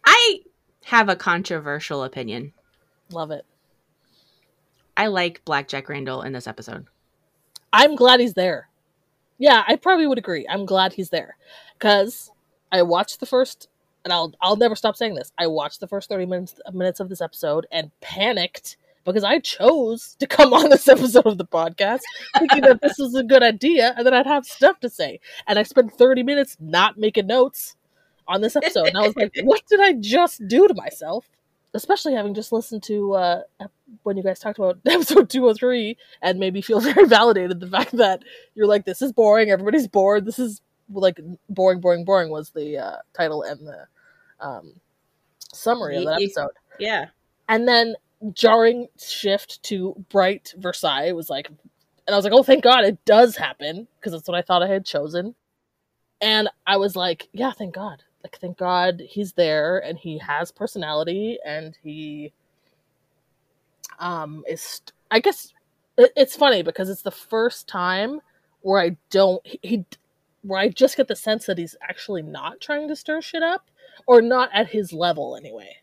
I 0.05 0.41
have 0.85 1.09
a 1.09 1.15
controversial 1.15 2.03
opinion. 2.03 2.53
Love 3.11 3.31
it. 3.31 3.45
I 4.97 5.07
like 5.07 5.43
Blackjack 5.45 5.89
Randall 5.89 6.21
in 6.21 6.33
this 6.33 6.47
episode. 6.47 6.85
I'm 7.73 7.95
glad 7.95 8.19
he's 8.19 8.33
there. 8.33 8.69
Yeah, 9.37 9.63
I 9.67 9.75
probably 9.75 10.05
would 10.05 10.17
agree. 10.17 10.45
I'm 10.49 10.65
glad 10.65 10.93
he's 10.93 11.09
there 11.09 11.37
because 11.73 12.29
I 12.71 12.83
watched 12.83 13.19
the 13.19 13.25
first, 13.25 13.69
and 14.03 14.13
I'll 14.13 14.33
I'll 14.41 14.55
never 14.55 14.75
stop 14.75 14.95
saying 14.95 15.15
this. 15.15 15.31
I 15.37 15.47
watched 15.47 15.79
the 15.79 15.87
first 15.87 16.09
thirty 16.09 16.25
minutes 16.25 16.59
minutes 16.71 16.99
of 16.99 17.09
this 17.09 17.21
episode 17.21 17.65
and 17.71 17.91
panicked 18.01 18.77
because 19.03 19.23
I 19.23 19.39
chose 19.39 20.15
to 20.19 20.27
come 20.27 20.53
on 20.53 20.69
this 20.69 20.87
episode 20.87 21.25
of 21.25 21.37
the 21.37 21.45
podcast 21.45 22.01
thinking 22.37 22.61
that 22.61 22.81
this 22.81 22.99
was 22.99 23.15
a 23.15 23.23
good 23.23 23.41
idea 23.41 23.95
and 23.97 24.05
that 24.05 24.13
I'd 24.13 24.27
have 24.27 24.45
stuff 24.45 24.79
to 24.81 24.89
say. 24.89 25.19
And 25.47 25.57
I 25.57 25.63
spent 25.63 25.93
thirty 25.93 26.21
minutes 26.21 26.57
not 26.59 26.99
making 26.99 27.27
notes 27.27 27.75
on 28.31 28.41
this 28.41 28.55
episode, 28.55 28.87
and 28.87 28.97
I 28.97 29.05
was 29.05 29.15
like, 29.15 29.33
"What 29.43 29.61
did 29.67 29.79
I 29.79 29.93
just 29.93 30.47
do 30.47 30.67
to 30.67 30.73
myself?" 30.73 31.29
Especially 31.73 32.13
having 32.13 32.33
just 32.33 32.51
listened 32.51 32.83
to 32.83 33.13
uh, 33.13 33.41
when 34.03 34.17
you 34.17 34.23
guys 34.23 34.39
talked 34.39 34.59
about 34.59 34.79
episode 34.85 35.29
two 35.29 35.43
hundred 35.43 35.57
three 35.57 35.97
and 36.21 36.39
made 36.39 36.53
me 36.53 36.61
feel 36.61 36.79
very 36.81 37.07
validated 37.07 37.59
the 37.59 37.67
fact 37.67 37.91
that 37.93 38.23
you're 38.55 38.67
like 38.67 38.85
this 38.85 39.01
is 39.01 39.13
boring 39.13 39.49
everybody's 39.49 39.87
bored 39.87 40.25
this 40.25 40.37
is 40.37 40.61
like 40.91 41.17
boring 41.47 41.79
boring 41.79 42.03
boring 42.03 42.29
was 42.29 42.49
the 42.49 42.77
uh, 42.77 42.97
title 43.13 43.43
and 43.43 43.65
the 43.65 43.87
um 44.41 44.73
summary 45.53 45.97
of 45.97 46.05
that 46.05 46.21
episode. 46.21 46.51
Yeah. 46.79 47.07
And 47.47 47.67
then 47.67 47.95
jarring 48.33 48.87
shift 48.97 49.61
to 49.63 49.95
bright 50.09 50.53
Versailles 50.57 51.11
was 51.11 51.29
like, 51.29 51.47
and 52.07 52.13
I 52.13 52.15
was 52.15 52.25
like, 52.25 52.33
oh, 52.33 52.43
thank 52.43 52.63
God 52.63 52.83
it 52.83 53.03
does 53.05 53.35
happen 53.35 53.87
because 53.99 54.13
that's 54.13 54.27
what 54.27 54.37
I 54.37 54.41
thought 54.41 54.63
I 54.63 54.67
had 54.67 54.85
chosen. 54.85 55.35
And 56.19 56.49
I 56.65 56.77
was 56.77 56.95
like, 56.95 57.29
yeah, 57.33 57.51
thank 57.51 57.73
God. 57.73 58.03
Like, 58.23 58.37
thank 58.39 58.57
God 58.57 59.01
he's 59.05 59.33
there 59.33 59.79
and 59.79 59.97
he 59.97 60.17
has 60.19 60.51
personality 60.51 61.39
and 61.45 61.77
he 61.83 62.31
um 63.99 64.43
is. 64.47 64.81
I 65.09 65.19
guess 65.19 65.53
it, 65.97 66.11
it's 66.15 66.35
funny 66.35 66.63
because 66.63 66.89
it's 66.89 67.01
the 67.01 67.11
first 67.11 67.67
time 67.67 68.21
where 68.61 68.81
I 68.81 68.97
don't 69.09 69.45
he, 69.45 69.59
he 69.63 69.85
where 70.43 70.59
I 70.59 70.69
just 70.69 70.97
get 70.97 71.07
the 71.07 71.15
sense 71.15 71.45
that 71.45 71.57
he's 71.57 71.75
actually 71.81 72.21
not 72.21 72.61
trying 72.61 72.87
to 72.87 72.95
stir 72.95 73.21
shit 73.21 73.43
up 73.43 73.69
or 74.07 74.21
not 74.21 74.49
at 74.53 74.69
his 74.69 74.91
level 74.93 75.35
anyway. 75.35 75.77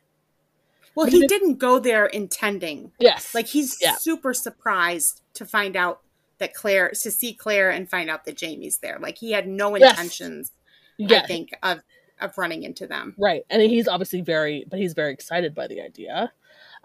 Well, 0.94 1.06
he 1.06 1.26
didn't 1.28 1.58
go 1.58 1.78
there 1.78 2.06
intending. 2.06 2.90
Yes. 2.98 3.32
Like 3.34 3.46
he's 3.46 3.78
Yeah. 3.80 3.94
super 3.94 4.34
surprised 4.34 5.20
to 5.34 5.46
find 5.46 5.76
out 5.76 6.00
that 6.38 6.54
Claire 6.54 6.90
to 6.90 7.10
see 7.10 7.34
Claire 7.34 7.70
and 7.70 7.88
find 7.88 8.10
out 8.10 8.24
that 8.24 8.36
Jamie's 8.36 8.78
there. 8.78 8.98
Like 8.98 9.18
he 9.18 9.30
had 9.30 9.46
no 9.46 9.76
Yes. 9.76 9.92
intentions, 9.92 10.52
yeah, 10.96 11.22
I 11.22 11.26
think, 11.26 11.50
of 11.62 11.82
of 12.20 12.36
running 12.38 12.62
into 12.62 12.86
them. 12.86 13.14
right. 13.18 13.44
And 13.50 13.62
he's 13.62 13.88
obviously 13.88 14.20
very 14.20 14.64
but 14.68 14.78
he's 14.78 14.94
very 14.94 15.12
excited 15.12 15.54
by 15.54 15.66
the 15.66 15.80
idea. 15.80 16.32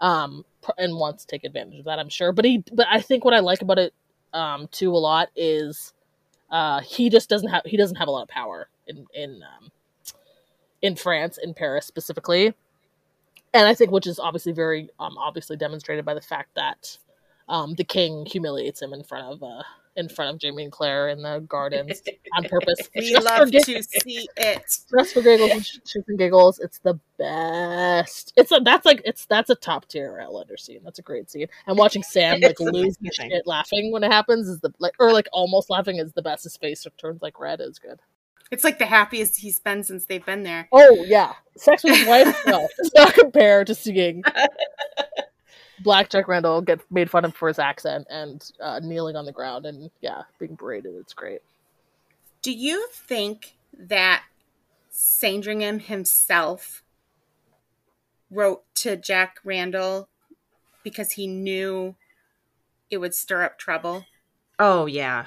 Um 0.00 0.44
and 0.78 0.96
wants 0.96 1.24
to 1.24 1.30
take 1.30 1.44
advantage 1.44 1.78
of 1.78 1.84
that, 1.86 1.98
I'm 1.98 2.08
sure. 2.08 2.32
But 2.32 2.44
he 2.44 2.64
but 2.72 2.86
I 2.90 3.00
think 3.00 3.24
what 3.24 3.34
I 3.34 3.40
like 3.40 3.62
about 3.62 3.78
it 3.78 3.94
um 4.32 4.68
too 4.70 4.90
a 4.90 4.98
lot 4.98 5.28
is 5.36 5.92
uh 6.50 6.80
he 6.80 7.10
just 7.10 7.28
doesn't 7.28 7.48
have 7.48 7.62
he 7.64 7.76
doesn't 7.76 7.96
have 7.96 8.08
a 8.08 8.10
lot 8.10 8.22
of 8.22 8.28
power 8.28 8.68
in 8.86 9.06
in 9.14 9.42
um 9.42 9.70
in 10.82 10.96
France 10.96 11.38
in 11.42 11.54
Paris 11.54 11.86
specifically. 11.86 12.54
And 13.52 13.68
I 13.68 13.74
think 13.74 13.90
which 13.90 14.06
is 14.06 14.18
obviously 14.18 14.52
very 14.52 14.88
um 14.98 15.16
obviously 15.18 15.56
demonstrated 15.56 16.04
by 16.04 16.14
the 16.14 16.20
fact 16.20 16.54
that 16.54 16.98
um 17.48 17.74
the 17.74 17.84
king 17.84 18.26
humiliates 18.26 18.82
him 18.82 18.92
in 18.92 19.04
front 19.04 19.26
of 19.26 19.42
uh 19.42 19.62
in 19.96 20.08
front 20.08 20.34
of 20.34 20.40
Jamie 20.40 20.64
and 20.64 20.72
Claire 20.72 21.08
in 21.08 21.22
the 21.22 21.40
gardens 21.48 22.02
on 22.36 22.44
purpose. 22.48 22.78
We 22.94 23.10
Just 23.12 23.24
love 23.24 23.50
giggles. 23.50 23.86
to 23.86 24.00
see 24.00 24.28
it. 24.36 24.62
Just 24.98 25.14
for 25.14 25.22
giggles 25.22 25.50
and 25.52 25.64
sh- 25.64 25.78
shits 25.84 26.08
and 26.08 26.18
giggles, 26.18 26.58
it's 26.58 26.78
the 26.80 26.98
best. 27.18 28.32
It's 28.36 28.50
a, 28.52 28.60
that's 28.64 28.84
like 28.84 29.02
it's 29.04 29.26
that's 29.26 29.50
a 29.50 29.54
top 29.54 29.86
tier 29.86 30.18
Outlander 30.20 30.56
scene. 30.56 30.80
That's 30.84 30.98
a 30.98 31.02
great 31.02 31.30
scene. 31.30 31.46
And 31.66 31.78
watching 31.78 32.02
Sam 32.02 32.40
like 32.40 32.58
lose 32.60 32.96
shit 33.12 33.46
laughing 33.46 33.92
when 33.92 34.02
it 34.02 34.10
happens 34.12 34.48
is 34.48 34.60
the 34.60 34.72
like 34.78 34.94
or 34.98 35.12
like 35.12 35.28
almost 35.32 35.70
laughing 35.70 35.96
is 35.98 36.12
the 36.12 36.22
best. 36.22 36.44
His 36.44 36.56
face 36.56 36.86
turns 36.98 37.22
like 37.22 37.38
red 37.38 37.60
is 37.60 37.78
good. 37.78 38.00
It's 38.50 38.62
like 38.62 38.78
the 38.78 38.86
happiest 38.86 39.36
he's 39.40 39.58
been 39.58 39.82
since 39.82 40.04
they've 40.04 40.24
been 40.24 40.42
there. 40.42 40.68
Oh 40.70 41.04
yeah, 41.06 41.32
sex 41.56 41.82
with 41.82 41.96
his 41.96 42.06
wife. 42.06 42.42
No, 42.46 42.68
does 42.76 42.92
not 42.94 43.14
compare 43.14 43.64
to 43.64 43.74
seeing 43.74 44.22
Black 45.80 46.10
Jack 46.10 46.28
Randall 46.28 46.60
get 46.62 46.80
made 46.90 47.10
fun 47.10 47.24
of 47.24 47.34
for 47.34 47.48
his 47.48 47.58
accent 47.58 48.06
and 48.10 48.50
uh, 48.60 48.80
kneeling 48.80 49.16
on 49.16 49.24
the 49.24 49.32
ground 49.32 49.66
and 49.66 49.90
yeah, 50.00 50.22
being 50.38 50.54
berated. 50.54 50.94
It's 50.96 51.14
great. 51.14 51.42
Do 52.42 52.52
you 52.52 52.86
think 52.92 53.56
that 53.76 54.24
Sandringham 54.90 55.80
himself 55.80 56.82
wrote 58.30 58.62
to 58.76 58.96
Jack 58.96 59.38
Randall 59.44 60.08
because 60.82 61.12
he 61.12 61.26
knew 61.26 61.94
it 62.90 62.98
would 62.98 63.14
stir 63.14 63.42
up 63.42 63.58
trouble? 63.58 64.04
Oh 64.58 64.86
yeah. 64.86 65.26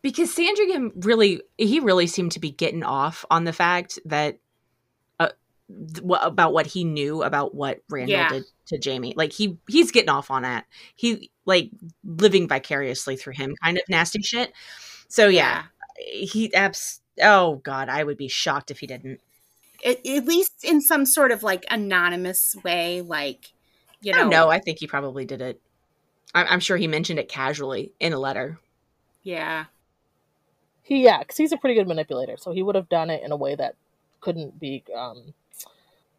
Because 0.00 0.32
Sandringham 0.32 0.92
really 0.96 1.42
he 1.56 1.80
really 1.80 2.06
seemed 2.06 2.32
to 2.32 2.40
be 2.40 2.50
getting 2.50 2.82
off 2.82 3.24
on 3.30 3.44
the 3.44 3.52
fact 3.52 3.98
that 4.04 4.38
th- 5.68 6.04
about 6.22 6.52
what 6.52 6.66
he 6.66 6.84
knew 6.84 7.22
about 7.22 7.54
what 7.54 7.80
Randall 7.88 8.12
Yeah. 8.16 8.28
did 8.28 8.44
to 8.66 8.78
Jamie. 8.78 9.14
Like 9.16 9.32
he 9.32 9.58
he's 9.68 9.90
getting 9.90 10.10
off 10.10 10.30
on 10.30 10.42
that. 10.42 10.66
He 10.94 11.30
like 11.44 11.70
living 12.04 12.48
vicariously 12.48 13.16
through 13.16 13.34
him 13.34 13.54
kind 13.62 13.76
of 13.76 13.84
nasty 13.88 14.22
shit. 14.22 14.52
So 15.08 15.28
yeah, 15.28 15.64
he 15.98 16.52
abs 16.54 17.00
oh 17.22 17.56
god, 17.56 17.88
I 17.88 18.04
would 18.04 18.16
be 18.16 18.28
shocked 18.28 18.70
if 18.70 18.80
he 18.80 18.86
didn't. 18.86 19.20
At, 19.84 20.04
at 20.04 20.24
least 20.24 20.64
in 20.64 20.80
some 20.80 21.06
sort 21.06 21.30
of 21.30 21.42
like 21.42 21.64
anonymous 21.70 22.56
way, 22.64 23.00
like 23.00 23.52
you 24.00 24.12
know. 24.12 24.30
don't. 24.30 24.50
I 24.50 24.58
think 24.58 24.78
he 24.78 24.86
probably 24.86 25.24
did 25.24 25.40
it. 25.40 25.60
I'm, 26.34 26.46
I'm 26.48 26.60
sure 26.60 26.76
he 26.76 26.86
mentioned 26.86 27.18
it 27.18 27.28
casually 27.28 27.92
in 28.00 28.12
a 28.12 28.18
letter. 28.18 28.58
Yeah. 29.22 29.66
He 30.82 31.02
yeah, 31.04 31.18
because 31.18 31.36
he's 31.36 31.52
a 31.52 31.56
pretty 31.56 31.74
good 31.74 31.86
manipulator, 31.86 32.36
so 32.38 32.52
he 32.52 32.62
would 32.62 32.74
have 32.74 32.88
done 32.88 33.10
it 33.10 33.22
in 33.22 33.30
a 33.30 33.36
way 33.36 33.54
that 33.54 33.74
couldn't 34.20 34.58
be, 34.58 34.82
um, 34.96 35.34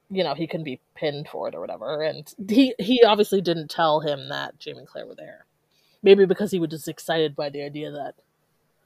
you 0.10 0.24
know, 0.24 0.34
he 0.34 0.48
couldn't 0.48 0.64
be 0.64 0.80
pinned 0.96 1.28
for 1.28 1.48
it 1.48 1.56
or 1.56 1.60
whatever. 1.60 2.02
And 2.02 2.34
he 2.48 2.74
he 2.80 3.04
obviously 3.04 3.42
didn't 3.42 3.70
tell 3.70 4.00
him 4.02 4.30
that 4.30 4.60
Jamie 4.60 4.80
and 4.80 4.88
Claire 4.88 5.06
were 5.06 5.16
there, 5.16 5.46
maybe 6.02 6.26
because 6.26 6.52
he 6.52 6.60
was 6.60 6.70
just 6.70 6.88
excited 6.88 7.36
by 7.36 7.50
the 7.50 7.64
idea 7.64 7.92
that 7.92 8.16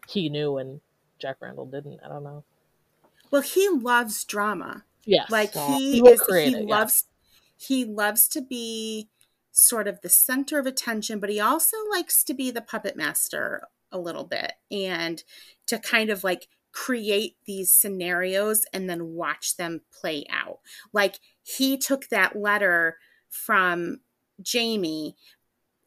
he 0.08 0.30
knew 0.30 0.58
and 0.58 0.82
Jack 1.20 1.38
Randall 1.40 1.66
didn't. 1.66 2.00
I 2.04 2.10
don't 2.10 2.24
know. 2.24 2.44
Well, 3.32 3.42
he 3.42 3.70
loves 3.70 4.24
drama. 4.26 4.84
Yes, 5.06 5.30
like 5.30 5.54
so 5.54 5.66
he 5.68 6.00
is 6.00 6.22
he 6.28 6.56
it, 6.56 6.68
yeah. 6.68 6.76
loves 6.76 7.06
he 7.58 7.86
loves 7.86 8.28
to 8.30 8.42
be 8.42 9.10
sort 9.52 9.88
of 9.88 10.02
the 10.02 10.10
center 10.10 10.58
of 10.58 10.66
attention 10.66 11.20
but 11.20 11.30
he 11.30 11.40
also 11.40 11.78
likes 11.92 12.24
to 12.24 12.34
be 12.34 12.50
the 12.50 12.62
puppet 12.62 12.96
master 12.96 13.68
a 13.92 14.00
little 14.00 14.24
bit 14.24 14.54
and 14.72 15.24
to 15.68 15.78
kind 15.78 16.10
of 16.10 16.24
like 16.24 16.48
create 16.74 17.38
these 17.46 17.72
scenarios 17.72 18.66
and 18.74 18.90
then 18.90 19.14
watch 19.14 19.56
them 19.56 19.82
play 19.92 20.26
out. 20.30 20.60
Like 20.92 21.20
he 21.44 21.78
took 21.78 22.10
that 22.10 22.36
letter 22.36 22.98
from 23.30 24.00
jamie 24.42 25.16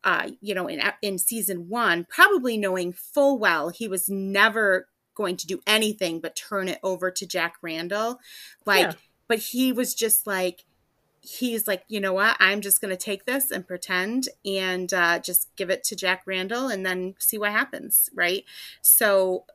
uh 0.04 0.28
you 0.40 0.54
know 0.54 0.66
in 0.66 0.80
in 1.02 1.18
season 1.18 1.68
1 1.68 2.06
probably 2.08 2.56
knowing 2.56 2.92
full 2.92 3.38
well 3.38 3.68
he 3.68 3.86
was 3.86 4.08
never 4.08 4.88
going 5.16 5.36
to 5.36 5.46
do 5.48 5.60
anything 5.66 6.20
but 6.20 6.36
turn 6.36 6.68
it 6.68 6.78
over 6.84 7.10
to 7.10 7.26
Jack 7.26 7.54
Randall. 7.62 8.20
Like 8.64 8.86
Yeah. 8.86 8.92
but 9.26 9.38
he 9.40 9.72
was 9.72 9.94
just 9.94 10.26
like 10.28 10.64
he's 11.20 11.66
like 11.66 11.82
you 11.88 11.98
know 11.98 12.12
what? 12.12 12.36
I'm 12.38 12.60
just 12.60 12.80
going 12.80 12.90
to 12.90 12.96
take 12.96 13.24
this 13.24 13.50
and 13.50 13.66
pretend 13.66 14.28
and 14.44 14.92
uh, 14.94 15.18
just 15.18 15.48
give 15.56 15.70
it 15.70 15.82
to 15.84 15.96
jack 15.96 16.22
randall 16.26 16.68
and 16.68 16.86
then 16.86 17.16
see 17.18 17.38
what 17.38 17.50
happens 17.50 18.08
right? 18.14 18.44
So 18.82 19.46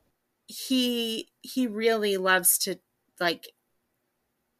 he 0.52 1.30
he 1.42 1.68
really 1.68 2.18
loves 2.18 2.58
to 2.58 2.76
like 3.20 3.48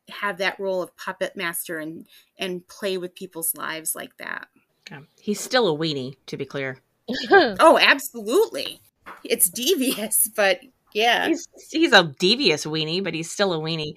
have 0.10 0.38
that 0.38 0.60
role 0.60 0.82
of 0.82 0.96
puppet 0.98 1.36
master 1.36 1.78
and 1.80 2.06
and 2.38 2.68
play 2.68 2.98
with 2.98 3.16
people's 3.16 3.56
lives 3.56 3.96
like 3.96 4.16
that 4.18 4.48
Yeah. 4.90 5.02
He's 5.20 5.40
still 5.40 5.68
a 5.74 5.78
weenie, 5.78 6.18
to 6.28 6.38
be 6.38 6.46
clear. 6.46 6.78
oh 7.32 7.78
absolutely 7.82 8.80
it's 9.24 9.50
devious 9.50 10.30
but 10.36 10.60
yeah 10.94 11.28
He's 11.28 11.48
he's 11.70 11.92
a 11.94 12.04
devious 12.20 12.66
weenie, 12.66 13.04
but 13.04 13.14
he's 13.14 13.30
still 13.32 13.54
a 13.54 13.58
weenie. 13.58 13.96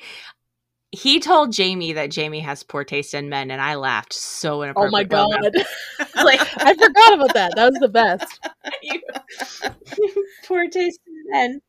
He 0.93 1.19
told 1.19 1.53
Jamie 1.53 1.93
that 1.95 2.13
Jamie 2.13 2.39
has 2.41 2.63
poor 2.63 2.85
taste 2.85 3.15
in 3.15 3.29
men, 3.29 3.51
and 3.51 3.61
I 3.61 3.75
laughed 3.75 4.13
so 4.13 4.63
inappropriate. 4.63 4.91
oh 4.91 4.93
my 4.93 5.03
god, 5.03 5.53
like 6.25 6.41
I 6.59 6.73
forgot 6.75 7.15
about 7.15 7.35
that. 7.35 7.53
That 7.57 7.73
was 7.73 7.81
the 7.81 7.89
best. 7.89 8.49
you, 8.83 9.01
poor 10.47 10.69
taste 10.69 11.01
in 11.07 11.15
men. 11.33 11.61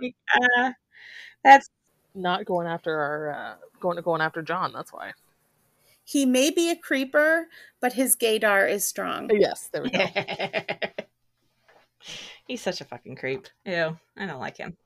Like, 0.00 0.14
uh, 0.34 0.72
that's 1.42 1.68
Not 2.14 2.44
going 2.44 2.66
after 2.66 2.98
our 2.98 3.32
uh, 3.32 3.54
going 3.80 4.00
going 4.02 4.20
after 4.20 4.42
John. 4.42 4.72
That's 4.72 4.92
why. 4.92 5.12
he 6.04 6.26
may 6.26 6.50
be 6.50 6.70
a 6.70 6.76
creeper 6.76 7.46
but 7.80 7.94
his 7.94 8.16
gaydar 8.16 8.68
is 8.70 8.86
strong 8.86 9.28
Yes, 9.32 9.68
there 9.72 9.82
we 9.82 9.90
go. 9.90 10.06
he's 12.46 12.62
such 12.62 12.80
a 12.80 12.84
fucking 12.84 13.16
creep. 13.16 13.46
Ew, 13.64 13.96
I 14.16 14.26
don't 14.26 14.40
like 14.40 14.56
him. 14.56 14.76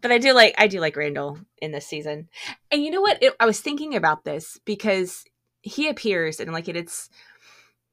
But 0.00 0.12
I 0.12 0.18
do 0.18 0.32
like 0.32 0.54
I 0.58 0.66
do 0.66 0.80
like 0.80 0.96
Randall 0.96 1.38
in 1.60 1.72
this 1.72 1.86
season. 1.86 2.28
And 2.70 2.82
you 2.82 2.90
know 2.90 3.00
what? 3.02 3.22
It, 3.22 3.34
I 3.40 3.46
was 3.46 3.60
thinking 3.60 3.94
about 3.96 4.24
this 4.24 4.58
because 4.64 5.24
he 5.62 5.88
appears 5.88 6.40
and 6.40 6.52
like 6.52 6.68
it, 6.68 6.76
it's 6.76 7.10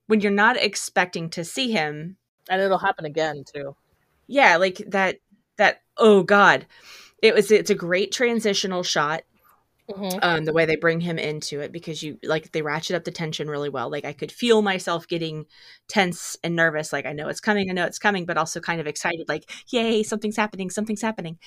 when 0.07 0.21
you're 0.21 0.31
not 0.31 0.57
expecting 0.57 1.29
to 1.31 1.43
see 1.43 1.71
him. 1.71 2.17
and 2.49 2.61
it'll 2.61 2.77
happen 2.77 3.05
again 3.05 3.43
too. 3.53 3.75
Yeah, 4.27 4.57
like 4.57 4.77
that 4.87 5.17
that 5.57 5.81
oh 5.99 6.23
god. 6.23 6.65
It 7.21 7.33
was 7.33 7.51
it's 7.51 7.69
a 7.69 7.75
great 7.75 8.11
transitional 8.11 8.83
shot 8.83 9.23
Mm-hmm. 9.89 10.19
um 10.21 10.43
the 10.43 10.51
way 10.51 10.65
they 10.65 10.75
bring 10.75 10.99
him 10.99 11.17
into 11.17 11.61
it 11.61 11.71
because 11.71 12.03
you 12.03 12.17
like 12.21 12.51
they 12.51 12.61
ratchet 12.61 12.93
up 12.93 13.05
the 13.05 13.11
tension 13.11 13.49
really 13.49 13.69
well 13.69 13.89
like 13.89 14.03
i 14.03 14.11
could 14.11 14.33
feel 14.33 14.61
myself 14.61 15.07
getting 15.07 15.45
tense 15.87 16.35
and 16.43 16.57
nervous 16.57 16.91
like 16.91 17.05
i 17.05 17.13
know 17.13 17.29
it's 17.29 17.39
coming 17.39 17.69
i 17.69 17.73
know 17.73 17.85
it's 17.85 17.97
coming 17.97 18.25
but 18.25 18.37
also 18.37 18.59
kind 18.59 18.81
of 18.81 18.87
excited 18.87 19.29
like 19.29 19.49
yay 19.69 20.03
something's 20.03 20.35
happening 20.35 20.69
something's 20.69 21.01
happening 21.01 21.37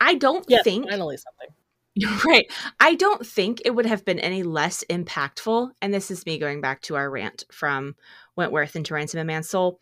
i 0.00 0.14
don't 0.14 0.46
Yes, 0.48 0.64
think 0.64 0.90
finally 0.90 1.16
something. 1.16 1.54
right 2.26 2.50
i 2.80 2.94
don't 2.94 3.26
think 3.26 3.60
it 3.64 3.70
would 3.74 3.86
have 3.86 4.04
been 4.04 4.18
any 4.18 4.42
less 4.42 4.82
impactful 4.88 5.70
and 5.82 5.92
this 5.92 6.10
is 6.10 6.24
me 6.26 6.38
going 6.38 6.60
back 6.60 6.80
to 6.80 6.96
our 6.96 7.10
rant 7.10 7.44
from 7.52 7.94
wentworth 8.34 8.74
into 8.76 8.94
Ransom 8.94 9.20
a 9.20 9.24
Man's 9.24 9.48
Soul 9.50 9.78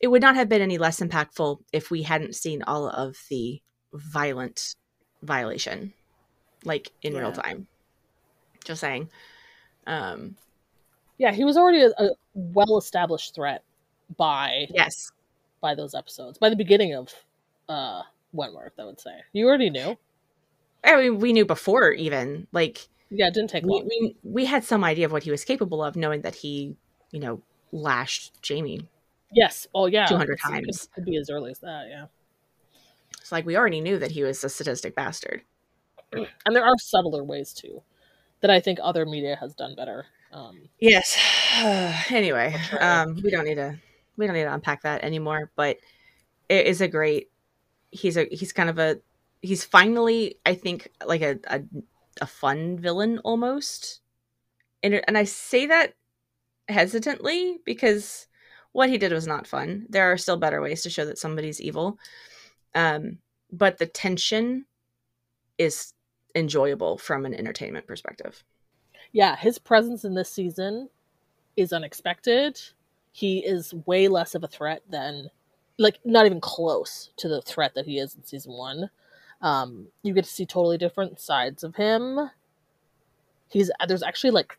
it 0.00 0.08
would 0.08 0.22
not 0.22 0.36
have 0.36 0.48
been 0.48 0.62
any 0.62 0.78
less 0.78 1.00
impactful 1.00 1.58
if 1.72 1.90
we 1.90 2.02
hadn't 2.02 2.36
seen 2.36 2.62
all 2.62 2.88
of 2.88 3.16
the 3.30 3.60
violent 3.92 4.74
violation 5.22 5.92
like 6.64 6.90
in 7.02 7.14
real 7.14 7.32
time 7.32 7.66
Just 8.64 8.80
saying. 8.80 9.08
Um, 9.86 10.36
yeah, 11.16 11.32
he 11.32 11.44
was 11.44 11.56
already 11.56 11.82
a, 11.82 11.90
a 11.98 12.10
well-established 12.34 13.34
threat 13.34 13.62
by 14.16 14.66
yes, 14.74 15.10
by 15.60 15.74
those 15.74 15.94
episodes. 15.94 16.38
By 16.38 16.50
the 16.50 16.56
beginning 16.56 16.94
of 16.94 17.12
uh 17.68 18.02
Wentworth, 18.32 18.74
I 18.78 18.84
would 18.84 19.00
say. 19.00 19.12
You 19.32 19.48
already 19.48 19.70
knew. 19.70 19.96
I 20.84 20.96
mean, 20.96 21.18
we 21.18 21.32
knew 21.32 21.46
before 21.46 21.90
even 21.92 22.46
like 22.52 22.88
Yeah, 23.10 23.28
it 23.28 23.34
didn't 23.34 23.50
take 23.50 23.64
we, 23.64 23.70
long. 23.70 23.88
we 23.88 24.16
we 24.22 24.44
had 24.44 24.64
some 24.64 24.84
idea 24.84 25.06
of 25.06 25.12
what 25.12 25.22
he 25.22 25.30
was 25.30 25.44
capable 25.44 25.82
of, 25.82 25.96
knowing 25.96 26.22
that 26.22 26.34
he, 26.36 26.76
you 27.10 27.20
know, 27.20 27.42
lashed 27.72 28.40
Jamie. 28.42 28.88
Yes. 29.32 29.66
Oh 29.74 29.86
yeah. 29.86 30.06
200 30.06 30.32
It's- 30.34 30.48
it 30.48 30.52
times. 30.52 30.80
Could, 30.86 30.94
could 30.94 31.04
be 31.10 31.16
as 31.16 31.30
early 31.30 31.50
as 31.50 31.58
that, 31.60 31.86
yeah. 31.88 32.06
It's 33.20 33.32
like 33.32 33.46
we 33.46 33.56
already 33.56 33.80
knew 33.80 33.98
that 33.98 34.12
he 34.12 34.22
was 34.22 34.42
a 34.44 34.48
sadistic 34.48 34.94
bastard. 34.94 35.42
And 36.12 36.56
there 36.56 36.64
are 36.64 36.74
subtler 36.78 37.24
ways 37.24 37.52
too 37.52 37.82
that 38.40 38.50
I 38.50 38.60
think 38.60 38.78
other 38.82 39.04
media 39.04 39.36
has 39.40 39.54
done 39.54 39.74
better. 39.74 40.06
Um 40.32 40.68
Yes. 40.80 41.18
anyway, 42.10 42.56
um, 42.80 43.16
we 43.22 43.30
don't 43.30 43.44
need 43.44 43.56
to 43.56 43.78
we 44.16 44.26
don't 44.26 44.34
need 44.34 44.44
to 44.44 44.54
unpack 44.54 44.82
that 44.82 45.02
anymore. 45.04 45.50
But 45.56 45.78
it 46.48 46.66
is 46.66 46.80
a 46.80 46.88
great. 46.88 47.30
He's 47.90 48.16
a 48.16 48.26
he's 48.30 48.52
kind 48.52 48.70
of 48.70 48.78
a 48.78 49.00
he's 49.42 49.64
finally 49.64 50.36
I 50.46 50.54
think 50.54 50.90
like 51.04 51.22
a 51.22 51.38
a, 51.48 51.62
a 52.20 52.26
fun 52.26 52.78
villain 52.78 53.18
almost, 53.24 54.00
and 54.82 55.02
and 55.06 55.18
I 55.18 55.24
say 55.24 55.66
that 55.66 55.94
hesitantly 56.68 57.58
because 57.64 58.27
what 58.78 58.88
he 58.88 58.96
did 58.96 59.12
was 59.12 59.26
not 59.26 59.44
fun. 59.44 59.86
There 59.88 60.10
are 60.12 60.16
still 60.16 60.36
better 60.36 60.60
ways 60.62 60.82
to 60.82 60.90
show 60.90 61.04
that 61.04 61.18
somebody's 61.18 61.60
evil, 61.60 61.98
um, 62.76 63.18
but 63.50 63.78
the 63.78 63.86
tension 63.86 64.66
is 65.58 65.94
enjoyable 66.36 66.96
from 66.96 67.26
an 67.26 67.34
entertainment 67.34 67.88
perspective. 67.88 68.44
yeah, 69.12 69.36
his 69.36 69.58
presence 69.58 70.04
in 70.04 70.14
this 70.14 70.30
season 70.30 70.88
is 71.56 71.72
unexpected. 71.72 72.60
He 73.12 73.38
is 73.44 73.74
way 73.86 74.06
less 74.08 74.34
of 74.34 74.44
a 74.44 74.48
threat 74.48 74.82
than, 74.88 75.30
like, 75.78 75.98
not 76.04 76.26
even 76.26 76.40
close 76.40 77.10
to 77.16 77.28
the 77.28 77.42
threat 77.42 77.74
that 77.74 77.86
he 77.86 77.98
is 77.98 78.14
in 78.14 78.24
season 78.24 78.52
one. 78.52 78.90
Um, 79.40 79.88
you 80.02 80.14
get 80.14 80.24
to 80.24 80.30
see 80.30 80.46
totally 80.46 80.78
different 80.78 81.20
sides 81.20 81.64
of 81.64 81.74
him. 81.74 82.30
He's 83.48 83.70
there's 83.86 84.02
actually 84.02 84.32
like 84.32 84.58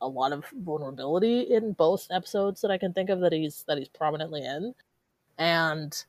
a 0.00 0.08
lot 0.08 0.32
of 0.32 0.44
vulnerability 0.52 1.40
in 1.42 1.72
both 1.72 2.06
episodes 2.10 2.60
that 2.60 2.70
I 2.70 2.78
can 2.78 2.92
think 2.92 3.10
of 3.10 3.20
that 3.20 3.32
he's 3.32 3.64
that 3.68 3.78
he's 3.78 3.88
prominently 3.88 4.44
in, 4.44 4.74
and 5.38 6.04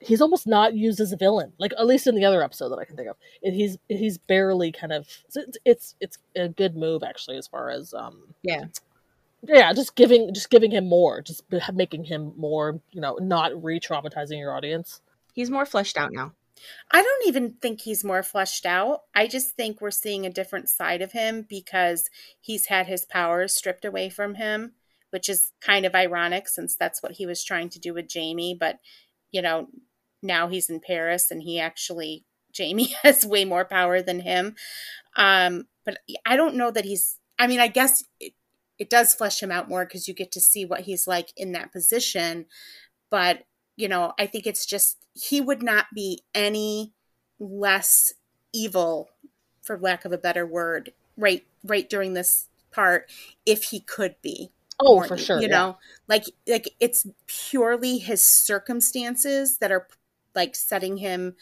he's 0.00 0.20
almost 0.20 0.46
not 0.46 0.74
used 0.74 1.00
as 1.00 1.12
a 1.12 1.16
villain. 1.16 1.52
Like 1.58 1.72
at 1.78 1.86
least 1.86 2.06
in 2.06 2.14
the 2.14 2.24
other 2.24 2.42
episode 2.42 2.70
that 2.70 2.78
I 2.78 2.84
can 2.84 2.96
think 2.96 3.08
of, 3.08 3.16
he's 3.42 3.78
he's 3.88 4.18
barely 4.18 4.72
kind 4.72 4.92
of 4.92 5.06
it's 5.34 5.58
it's, 5.64 5.94
it's 6.00 6.18
a 6.36 6.48
good 6.48 6.76
move 6.76 7.02
actually 7.02 7.36
as 7.36 7.46
far 7.46 7.70
as 7.70 7.94
um 7.94 8.34
Yeah. 8.42 8.64
yeah 9.42 9.72
just 9.72 9.94
giving 9.94 10.32
just 10.34 10.50
giving 10.50 10.70
him 10.70 10.88
more 10.88 11.20
just 11.20 11.44
making 11.72 12.04
him 12.04 12.32
more 12.36 12.80
you 12.92 13.00
know 13.00 13.18
not 13.20 13.62
re-traumatizing 13.62 14.38
your 14.38 14.54
audience 14.54 15.00
He's 15.34 15.50
more 15.50 15.66
fleshed 15.66 15.98
out 15.98 16.12
now. 16.12 16.32
I 16.90 17.02
don't 17.02 17.26
even 17.26 17.54
think 17.60 17.80
he's 17.80 18.04
more 18.04 18.22
fleshed 18.22 18.66
out. 18.66 19.02
I 19.14 19.26
just 19.26 19.56
think 19.56 19.80
we're 19.80 19.90
seeing 19.90 20.26
a 20.26 20.30
different 20.30 20.68
side 20.68 21.02
of 21.02 21.12
him 21.12 21.46
because 21.48 22.08
he's 22.40 22.66
had 22.66 22.86
his 22.86 23.04
powers 23.04 23.54
stripped 23.54 23.84
away 23.84 24.08
from 24.08 24.34
him, 24.34 24.72
which 25.10 25.28
is 25.28 25.52
kind 25.60 25.84
of 25.86 25.94
ironic 25.94 26.48
since 26.48 26.76
that's 26.76 27.02
what 27.02 27.12
he 27.12 27.26
was 27.26 27.44
trying 27.44 27.68
to 27.70 27.78
do 27.78 27.94
with 27.94 28.08
Jamie. 28.08 28.56
But, 28.58 28.78
you 29.30 29.42
know, 29.42 29.68
now 30.22 30.48
he's 30.48 30.70
in 30.70 30.80
Paris 30.80 31.30
and 31.30 31.42
he 31.42 31.58
actually, 31.58 32.24
Jamie 32.52 32.94
has 33.02 33.26
way 33.26 33.44
more 33.44 33.64
power 33.64 34.02
than 34.02 34.20
him. 34.20 34.54
Um, 35.16 35.66
but 35.84 35.98
I 36.24 36.36
don't 36.36 36.56
know 36.56 36.70
that 36.70 36.84
he's, 36.84 37.18
I 37.38 37.46
mean, 37.46 37.60
I 37.60 37.68
guess 37.68 38.04
it, 38.20 38.32
it 38.78 38.90
does 38.90 39.14
flesh 39.14 39.42
him 39.42 39.52
out 39.52 39.68
more 39.68 39.84
because 39.84 40.08
you 40.08 40.14
get 40.14 40.32
to 40.32 40.40
see 40.40 40.64
what 40.64 40.80
he's 40.80 41.06
like 41.06 41.32
in 41.36 41.52
that 41.52 41.72
position. 41.72 42.46
But 43.10 43.44
you 43.76 43.88
know, 43.88 44.12
I 44.18 44.26
think 44.26 44.46
it's 44.46 44.66
just 44.66 44.98
he 45.14 45.40
would 45.40 45.62
not 45.62 45.86
be 45.94 46.22
any 46.34 46.92
less 47.38 48.12
evil, 48.52 49.10
for 49.62 49.78
lack 49.78 50.04
of 50.04 50.12
a 50.12 50.18
better 50.18 50.46
word, 50.46 50.92
right 51.16 51.44
right 51.64 51.88
during 51.88 52.14
this 52.14 52.48
part 52.72 53.10
if 53.46 53.64
he 53.64 53.80
could 53.80 54.16
be. 54.22 54.50
oh 54.80 55.02
for 55.02 55.16
sure 55.16 55.42
You 55.42 55.48
yeah. 55.48 55.58
know, 55.58 55.78
like 56.08 56.24
like 56.48 56.74
it's 56.80 57.06
purely 57.26 57.98
his 57.98 58.24
circumstances 58.24 59.58
that 59.58 59.72
are 59.72 59.88
like 60.34 60.54
setting 60.56 60.98
him 60.98 61.36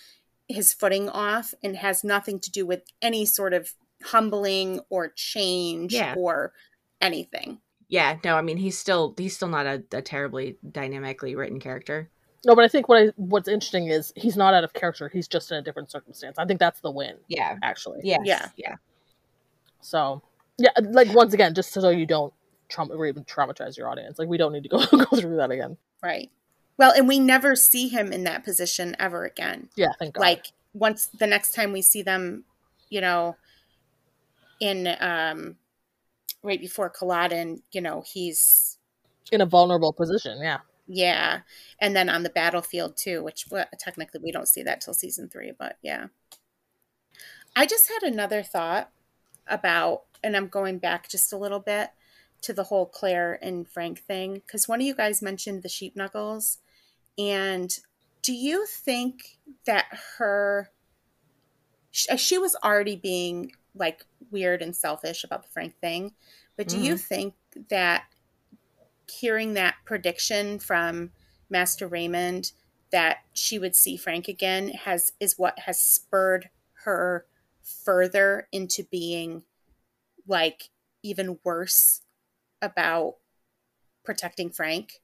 his 0.49 0.72
footing 0.74 1.09
off 1.11 1.55
and 1.64 1.76
has 1.76 2.05
nothing 2.05 2.41
to 2.41 2.51
do 2.53 2.66
with 2.66 2.83
any 3.03 3.26
sort 3.26 3.55
of 3.55 3.74
humbling 4.05 4.80
or 4.91 5.09
change 5.16 5.93
Yeah. 5.93 6.14
or 6.14 6.53
anything. 7.01 7.61
Yeah, 7.89 8.18
no, 8.24 8.37
I 8.37 8.43
mean 8.43 8.57
he's 8.59 8.78
still 8.78 9.14
he's 9.18 9.37
still 9.37 9.49
not 9.49 9.66
a, 9.66 9.85
a 9.93 10.03
terribly 10.03 10.59
dynamically 10.68 11.37
written 11.37 11.61
character. 11.61 12.11
No 12.45 12.55
but 12.55 12.64
i 12.64 12.68
think 12.68 12.88
what 12.88 13.03
I, 13.03 13.07
what's 13.16 13.49
interesting 13.49 13.86
is 13.88 14.12
he's 14.16 14.36
not 14.36 14.55
out 14.55 14.64
of 14.64 14.72
character. 14.72 15.09
He's 15.09 15.28
just 15.28 15.51
in 15.53 15.59
a 15.59 15.62
different 15.62 15.90
circumstance. 15.90 16.38
I 16.38 16.45
think 16.45 16.59
that's 16.61 16.80
the 16.80 16.90
win 16.90 17.16
Yeah, 17.28 17.57
actually. 17.62 18.01
Yes, 18.03 18.20
Yeah. 18.24 18.49
yeah, 18.57 18.74
so 19.80 20.22
yeah 20.59 20.70
like 20.90 21.12
once 21.14 21.34
again 21.34 21.55
just 21.55 21.72
so 21.72 21.88
you 21.90 22.07
don't 22.07 22.32
trauma 22.68 22.95
or 22.95 23.07
even 23.07 23.24
traumatize 23.24 23.76
your 23.76 23.88
audience. 23.88 24.18
Like 24.18 24.28
we 24.28 24.38
don't 24.38 24.53
need 24.53 24.62
to 24.64 24.68
go 24.68 24.84
go 24.93 25.16
through 25.16 25.36
that 25.36 25.51
again. 25.51 25.76
Right. 26.03 26.30
Well, 26.78 26.93
and 26.97 27.07
we 27.07 27.18
never 27.18 27.55
see 27.55 27.88
him 27.88 28.12
in 28.12 28.24
that 28.24 28.45
position 28.45 28.97
ever 28.99 29.24
again. 29.24 29.68
yeah 29.76 29.93
thank 29.99 30.14
god. 30.14 30.20
Like 30.22 30.47
once 30.74 31.07
the 31.07 31.26
next 31.26 31.53
time 31.55 31.72
we 31.72 31.82
see 31.82 32.03
them 32.03 32.45
you 32.88 33.01
know 33.01 33.36
in 34.61 34.88
um 35.01 35.57
right 36.43 36.61
before 36.61 36.88
Culloden, 36.90 37.62
you 37.72 37.80
know 37.80 38.03
he's 38.07 38.78
in 39.30 39.40
a 39.40 39.47
vulnerable 39.47 39.93
position 39.93 40.38
yeah 40.43 40.59
yeah. 40.87 41.41
And 41.78 41.95
then 41.95 42.09
on 42.09 42.22
the 42.22 42.30
battlefield 42.30 42.97
too 42.97 43.22
which 43.22 43.47
well, 43.51 43.66
technically 43.78 44.20
we 44.22 44.33
don't 44.33 44.49
see 44.49 44.62
that 44.62 44.80
till 44.80 44.95
season 44.95 45.28
three 45.28 45.53
but 45.57 45.76
yeah. 45.83 46.07
I 47.55 47.66
just 47.66 47.89
had 47.89 48.03
another 48.03 48.43
thought 48.43 48.91
about 49.47 50.03
and 50.22 50.37
i'm 50.37 50.47
going 50.47 50.78
back 50.78 51.09
just 51.09 51.33
a 51.33 51.37
little 51.37 51.59
bit 51.59 51.91
to 52.43 52.53
the 52.53 52.64
whole 52.64 52.87
claire 52.87 53.39
and 53.41 53.68
frank 53.68 54.01
thing 54.01 54.35
because 54.35 54.68
one 54.68 54.80
of 54.80 54.87
you 54.87 54.95
guys 54.95 55.22
mentioned 55.22 55.62
the 55.62 55.68
sheep 55.68 55.97
knuckles. 55.97 56.59
And 57.16 57.76
do 58.20 58.33
you 58.33 58.66
think 58.66 59.39
that 59.64 59.87
her 60.18 60.70
sh- 61.91 62.07
uh, 62.11 62.16
she 62.16 62.39
was 62.39 62.57
already 62.62 62.97
being 62.97 63.53
like 63.74 64.05
weird 64.30 64.61
and 64.61 64.74
selfish 64.74 65.24
about 65.24 65.43
the 65.43 65.49
frank 65.49 65.78
thing 65.80 66.12
but 66.57 66.68
do 66.68 66.78
you 66.78 66.95
mm-hmm. 66.95 67.03
think 67.03 67.35
that 67.70 68.05
hearing 69.11 69.55
that 69.55 69.74
prediction 69.84 70.59
from 70.59 71.11
Master 71.50 71.86
Raymond 71.86 72.53
that 72.90 73.18
she 73.32 73.59
would 73.59 73.74
see 73.74 73.96
Frank 73.96 74.28
again 74.28 74.68
has 74.68 75.12
is 75.18 75.38
what 75.38 75.59
has 75.61 75.80
spurred 75.80 76.50
her 76.84 77.26
further 77.62 78.48
into 78.53 78.84
being 78.84 79.42
like 80.26 80.70
even 81.03 81.38
worse 81.44 82.03
about 82.61 83.16
protecting 84.05 84.50
Frank. 84.50 85.00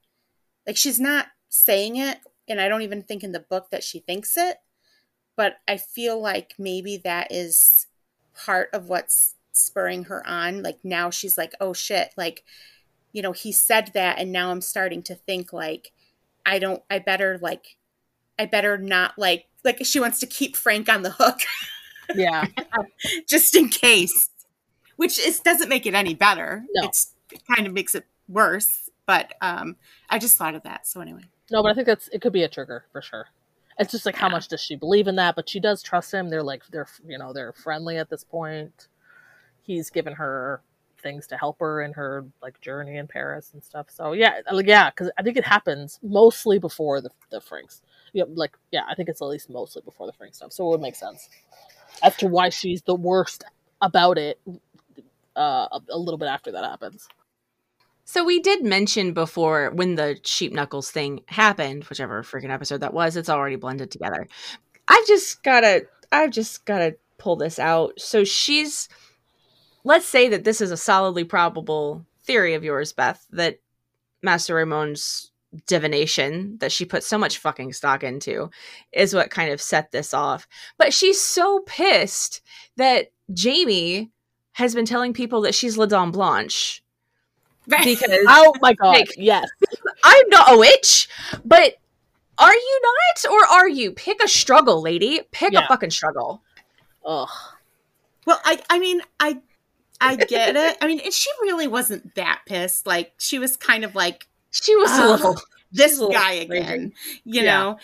Like 0.67 0.77
she's 0.77 0.99
not 0.99 1.27
saying 1.49 1.97
it 1.97 2.19
and 2.47 2.59
I 2.59 2.67
don't 2.67 2.81
even 2.81 3.03
think 3.03 3.23
in 3.23 3.31
the 3.31 3.39
book 3.39 3.69
that 3.71 3.83
she 3.83 3.99
thinks 3.99 4.37
it, 4.37 4.57
but 5.35 5.57
I 5.67 5.77
feel 5.77 6.19
like 6.19 6.55
maybe 6.57 6.97
that 6.97 7.31
is 7.31 7.87
part 8.35 8.69
of 8.73 8.89
what's 8.89 9.35
spurring 9.51 10.05
her 10.05 10.25
on. 10.27 10.63
Like 10.63 10.79
now 10.83 11.09
she's 11.09 11.37
like, 11.37 11.53
"Oh 11.59 11.73
shit, 11.73 12.11
like 12.17 12.43
you 13.11 13.21
know, 13.21 13.31
he 13.31 13.51
said 13.51 13.91
that 13.93 14.19
and 14.19 14.31
now 14.31 14.51
I'm 14.51 14.61
starting 14.61 15.01
to 15.03 15.15
think 15.15 15.51
like 15.53 15.91
I 16.45 16.59
don't 16.59 16.81
I 16.89 16.99
better 16.99 17.37
like 17.41 17.77
I 18.37 18.45
better 18.45 18.77
not 18.77 19.17
like 19.17 19.47
like 19.63 19.83
she 19.85 19.99
wants 19.99 20.19
to 20.19 20.27
keep 20.27 20.55
Frank 20.55 20.89
on 20.89 21.01
the 21.01 21.11
hook 21.11 21.39
yeah 22.15 22.45
just 23.27 23.55
in 23.55 23.69
case. 23.69 24.29
Which 24.95 25.17
is 25.17 25.39
doesn't 25.39 25.69
make 25.69 25.85
it 25.85 25.93
any 25.93 26.13
better. 26.13 26.65
No. 26.73 26.87
It's 26.87 27.13
it 27.31 27.41
kind 27.55 27.65
of 27.67 27.73
makes 27.73 27.95
it 27.95 28.05
worse, 28.27 28.89
but 29.05 29.33
um 29.41 29.77
I 30.09 30.19
just 30.19 30.37
thought 30.37 30.55
of 30.55 30.63
that. 30.63 30.87
So 30.87 31.01
anyway. 31.01 31.23
No, 31.51 31.63
but 31.63 31.71
I 31.71 31.75
think 31.75 31.87
that's 31.87 32.09
it 32.09 32.21
could 32.21 32.33
be 32.33 32.43
a 32.43 32.49
trigger 32.49 32.85
for 32.91 33.01
sure. 33.01 33.27
It's 33.77 33.91
just 33.91 34.05
like 34.05 34.15
how 34.15 34.29
much 34.29 34.49
does 34.49 34.61
she 34.61 34.75
believe 34.75 35.07
in 35.07 35.15
that? 35.15 35.35
But 35.35 35.47
she 35.47 35.59
does 35.59 35.81
trust 35.81 36.13
him. 36.13 36.29
They're 36.29 36.43
like 36.43 36.63
they're 36.67 36.87
you 37.07 37.17
know 37.17 37.33
they're 37.33 37.53
friendly 37.53 37.97
at 37.97 38.09
this 38.09 38.23
point. 38.23 38.87
He's 39.63 39.89
given 39.89 40.13
her 40.13 40.61
things 40.99 41.27
to 41.27 41.37
help 41.37 41.59
her 41.59 41.81
in 41.81 41.93
her 41.93 42.25
like 42.41 42.59
journey 42.61 42.97
in 42.97 43.07
Paris 43.07 43.51
and 43.53 43.63
stuff. 43.63 43.87
So 43.89 44.13
yeah, 44.13 44.41
like, 44.51 44.67
yeah, 44.67 44.89
because 44.89 45.11
I 45.17 45.23
think 45.23 45.37
it 45.37 45.45
happens 45.45 45.99
mostly 46.03 46.59
before 46.59 47.01
the 47.01 47.11
the 47.29 47.41
Franks. 47.41 47.81
Yeah, 48.13 48.25
like 48.27 48.57
yeah, 48.71 48.83
I 48.89 48.95
think 48.95 49.09
it's 49.09 49.21
at 49.21 49.27
least 49.27 49.49
mostly 49.49 49.81
before 49.83 50.07
the 50.07 50.13
Frank 50.13 50.35
stuff. 50.35 50.53
So 50.53 50.65
it 50.67 50.69
would 50.69 50.81
make 50.81 50.95
sense 50.95 51.29
as 52.03 52.15
to 52.17 52.27
why 52.27 52.49
she's 52.49 52.81
the 52.83 52.95
worst 52.95 53.43
about 53.81 54.17
it. 54.17 54.39
Uh, 55.35 55.67
a, 55.71 55.81
a 55.91 55.97
little 55.97 56.17
bit 56.17 56.27
after 56.27 56.51
that 56.51 56.65
happens. 56.65 57.07
So 58.03 58.23
we 58.23 58.39
did 58.39 58.63
mention 58.63 59.13
before 59.13 59.69
when 59.69 59.93
the 59.93 60.19
sheep 60.23 60.51
knuckles 60.51 60.89
thing 60.89 61.21
happened, 61.27 61.83
whichever 61.83 62.23
freaking 62.23 62.49
episode 62.49 62.81
that 62.81 62.91
was, 62.91 63.15
it's 63.15 63.29
already 63.29 63.55
blended 63.55 63.91
together. 63.91 64.27
I've 64.87 65.05
just 65.05 65.43
gotta 65.43 65.85
I've 66.11 66.31
just 66.31 66.65
gotta 66.65 66.95
pull 67.19 67.35
this 67.35 67.59
out. 67.59 67.99
So 67.99 68.23
she's 68.23 68.89
let's 69.83 70.05
say 70.05 70.29
that 70.29 70.43
this 70.43 70.61
is 70.61 70.71
a 70.71 70.77
solidly 70.77 71.23
probable 71.23 72.05
theory 72.23 72.53
of 72.53 72.63
yours, 72.63 72.93
Beth, 72.93 73.25
that 73.31 73.59
Master 74.21 74.55
Raymond's 74.55 75.31
divination 75.65 76.57
that 76.59 76.71
she 76.71 76.85
put 76.85 77.03
so 77.03 77.17
much 77.17 77.39
fucking 77.39 77.73
stock 77.73 78.03
into 78.03 78.49
is 78.91 79.15
what 79.15 79.31
kind 79.31 79.51
of 79.51 79.61
set 79.61 79.91
this 79.91 80.13
off. 80.13 80.47
But 80.77 80.93
she's 80.93 81.19
so 81.19 81.59
pissed 81.65 82.41
that 82.75 83.11
Jamie 83.33 84.11
has 84.53 84.75
been 84.75 84.85
telling 84.85 85.13
people 85.13 85.41
that 85.41 85.55
she's 85.55 85.77
La 85.77 85.85
Dame 85.85 86.11
Blanche. 86.11 86.83
Because 87.67 88.03
Oh 88.27 88.53
my 88.61 88.73
god! 88.73 88.91
Like- 88.91 89.13
yes, 89.17 89.47
I'm 90.03 90.29
not 90.29 90.53
a 90.53 90.57
witch, 90.57 91.07
but 91.45 91.75
are 92.37 92.53
you 92.53 92.81
not? 92.83 93.31
Or 93.31 93.45
are 93.57 93.69
you? 93.69 93.91
Pick 93.91 94.23
a 94.23 94.27
struggle, 94.27 94.81
lady. 94.81 95.21
Pick 95.31 95.53
a 95.53 95.67
fucking 95.67 95.91
struggle. 95.91 96.41
ugh. 97.05 97.29
Well, 98.25 98.39
I 98.43 98.59
I 98.69 98.79
mean, 98.79 99.01
I 99.19 99.39
I 100.01 100.15
get 100.15 100.55
it. 100.55 100.77
I 100.81 100.87
mean, 100.87 100.99
and 101.03 101.13
she 101.13 101.29
really 101.41 101.67
wasn't 101.67 102.15
that 102.15 102.41
pissed. 102.45 102.87
Like 102.87 103.13
she 103.17 103.39
was 103.39 103.57
kind 103.57 103.83
of 103.83 103.95
like 103.95 104.27
She 104.51 104.75
was 104.75 104.89
a 104.97 105.03
Oh. 105.03 105.11
little 105.11 105.35
this 105.71 106.01
a 106.01 106.07
guy 106.09 106.31
again. 106.33 106.93
You 107.23 107.43
Yeah. 107.43 107.57
know. 107.59 107.79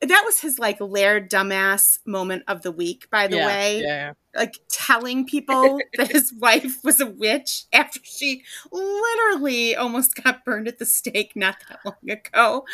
That 0.00 0.22
was 0.26 0.40
his 0.40 0.58
like 0.58 0.80
laird 0.80 1.30
dumbass 1.30 1.98
moment 2.04 2.42
of 2.48 2.60
the 2.62 2.72
week, 2.72 3.08
by 3.10 3.26
the 3.26 3.36
yeah, 3.36 3.46
way. 3.46 3.80
yeah, 3.82 4.12
Like 4.34 4.56
telling 4.68 5.24
people 5.24 5.78
that 5.96 6.10
his 6.12 6.30
wife 6.34 6.82
was 6.84 7.00
a 7.00 7.06
witch 7.06 7.64
after 7.72 8.00
she 8.02 8.42
literally 8.70 9.74
almost 9.76 10.14
got 10.22 10.44
burned 10.44 10.68
at 10.68 10.78
the 10.78 10.84
stake 10.84 11.32
not 11.34 11.56
that 11.68 11.78
long 11.84 12.10
ago. 12.10 12.64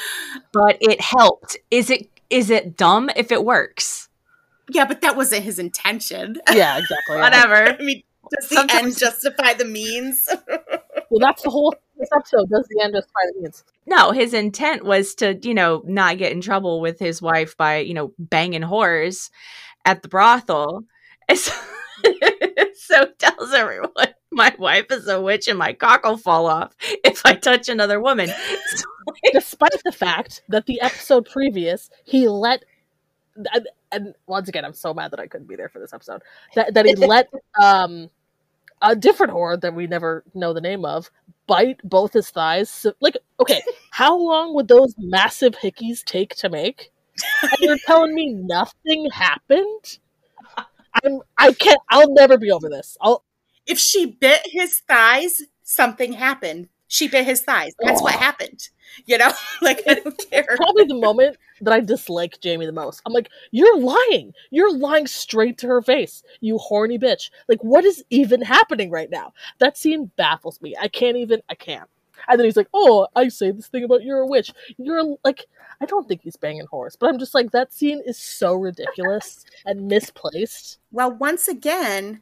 but 0.53 0.77
it 0.81 1.01
helped. 1.01 1.57
Is 1.71 1.91
it 1.91 2.09
is 2.31 2.51
it 2.51 2.77
dumb 2.77 3.11
if 3.15 3.31
it 3.31 3.45
works? 3.45 4.09
Yeah, 4.71 4.85
but 4.87 5.01
that 5.03 5.17
wasn't 5.17 5.45
his 5.45 5.59
intention. 5.59 6.37
yeah, 6.49 6.55
yeah, 6.57 6.79
exactly. 6.79 7.17
Whatever. 7.19 7.77
I 7.81 7.83
mean, 7.83 8.03
does 8.31 8.49
the 8.49 8.55
Sometimes- 8.57 8.85
end 8.85 8.99
justify 8.99 9.55
the 9.55 9.65
means? 9.65 10.29
Well, 11.13 11.19
that's 11.19 11.43
the 11.43 11.51
whole 11.51 11.75
this 11.99 12.09
episode. 12.15 12.49
Does 12.51 12.69
the 12.71 12.81
end 12.85 12.95
justify 12.95 13.19
the 13.35 13.41
means? 13.43 13.65
No, 13.85 14.13
his 14.13 14.33
intent 14.33 14.85
was 14.85 15.13
to, 15.17 15.37
you 15.43 15.55
know, 15.55 15.83
not 15.85 16.19
get 16.19 16.31
in 16.31 16.41
trouble 16.41 16.81
with 16.81 17.01
his 17.01 17.21
wife 17.21 17.57
by, 17.57 17.79
you 17.79 17.95
know, 17.95 18.13
banging 18.17 18.63
whores 18.63 19.31
at 19.85 20.03
the 20.03 20.09
brothel. 20.09 20.85
So, 21.35 21.53
so 22.75 23.07
tells 23.19 23.53
everyone 23.53 23.91
my 24.31 24.55
wife 24.59 24.87
is 24.91 25.07
a 25.09 25.21
witch 25.21 25.49
and 25.49 25.59
my 25.59 25.73
cock 25.73 26.05
will 26.05 26.17
fall 26.17 26.47
off 26.47 26.75
if 27.05 27.27
I 27.27 27.35
touch 27.35 27.69
another 27.69 28.01
woman. 28.01 28.29
So, 28.29 28.85
Despite 29.33 29.83
the 29.85 29.93
fact 29.93 30.43
that 30.49 30.67
the 30.67 30.81
episode 30.81 31.29
previous 31.29 31.91
he 32.05 32.29
let, 32.29 32.65
and, 33.37 33.69
and 33.91 34.15
once 34.27 34.49
again, 34.49 34.65
I'm 34.65 34.73
so 34.75 34.95
mad 34.95 35.11
that 35.11 35.21
I 35.21 35.27
couldn't 35.27 35.49
be 35.49 35.57
there 35.57 35.69
for 35.69 35.79
this 35.81 35.93
episode. 35.93 36.23
That 36.55 36.75
that 36.75 36.87
he 36.87 36.95
let 36.95 37.29
um 37.61 38.11
a 38.83 38.97
different 38.97 39.33
whore 39.33 39.61
that 39.61 39.75
we 39.75 39.87
never 39.87 40.25
know 40.35 40.53
the 40.53 40.61
name 40.61 40.85
of 40.85 41.11
bite 41.47 41.81
both 41.85 42.13
his 42.13 42.31
thighs. 42.31 42.71
So, 42.71 42.93
like, 43.01 43.17
okay, 43.41 43.61
how 43.91 44.17
long 44.17 44.55
would 44.55 44.69
those 44.69 44.95
massive 44.99 45.55
hickeys 45.55 46.05
take 46.05 46.35
to 46.37 46.49
make? 46.49 46.91
And 47.43 47.53
you're 47.61 47.79
telling 47.87 48.15
me 48.15 48.33
nothing 48.33 49.11
happened? 49.11 49.99
I'm 51.05 51.21
I 51.39 51.53
can't. 51.53 51.81
I'll 51.91 52.13
never 52.13 52.39
be 52.39 52.51
over 52.51 52.69
this. 52.69 52.97
I'll 53.01 53.25
if 53.67 53.79
she 53.79 54.07
bit 54.07 54.41
his 54.45 54.81
thighs, 54.81 55.43
something 55.63 56.15
happened. 56.15 56.69
She 56.93 57.07
bit 57.09 57.25
his 57.25 57.41
thighs. 57.43 57.73
That's 57.79 58.03
what 58.03 58.17
Oh. 58.17 58.19
happened. 58.19 58.69
You 59.07 59.17
know, 59.17 59.31
like 59.63 59.81
I 59.89 59.95
don't 59.95 60.21
care. 60.31 60.45
probably 60.57 60.85
the 60.85 60.97
moment 60.97 61.37
that 61.61 61.73
I 61.73 61.79
dislike 61.81 62.41
Jamie 62.41 62.67
the 62.67 62.73
most. 62.73 63.01
I'm 63.07 63.13
like, 63.13 63.31
you're 63.53 63.79
lying. 63.79 64.35
You're 64.51 64.77
lying 64.77 65.07
straight 65.07 65.57
to 65.59 65.69
her 65.69 65.81
face, 65.83 66.25
you 66.41 66.59
horny 66.59 66.99
bitch. 66.99 67.31
Like, 67.49 67.63
what 67.63 67.85
is 67.85 68.05
even 68.11 68.43
happening 68.43 68.91
right 68.91 69.09
now? 69.09 69.33
That 69.61 69.79
scene 69.79 70.11
baffles 70.17 70.61
me. 70.61 70.75
I 70.81 70.89
can't 70.89 71.17
even. 71.17 71.41
I 71.49 71.55
can't. 71.55 71.89
And 72.29 72.39
then 72.39 72.45
he's 72.45 72.57
like, 72.57 72.69
"Oh, 72.75 73.07
I 73.17 73.29
say 73.29 73.53
this 73.53 73.69
thing 73.69 73.85
about 73.85 74.03
you're 74.03 74.19
a 74.19 74.27
witch. 74.27 74.53
You're 74.77 74.99
a, 74.99 75.15
like." 75.25 75.47
I 75.83 75.87
don't 75.87 76.07
think 76.07 76.21
he's 76.23 76.37
banging 76.37 76.67
horse, 76.67 76.95
but 76.95 77.09
I'm 77.09 77.19
just 77.19 77.35
like 77.35 77.53
that 77.53 77.73
scene 77.73 78.03
is 78.05 78.19
so 78.19 78.53
ridiculous 78.55 79.47
and 79.65 79.89
misplaced. 79.89 80.79
Well, 80.93 81.13
once 81.13 81.49
again, 81.49 82.21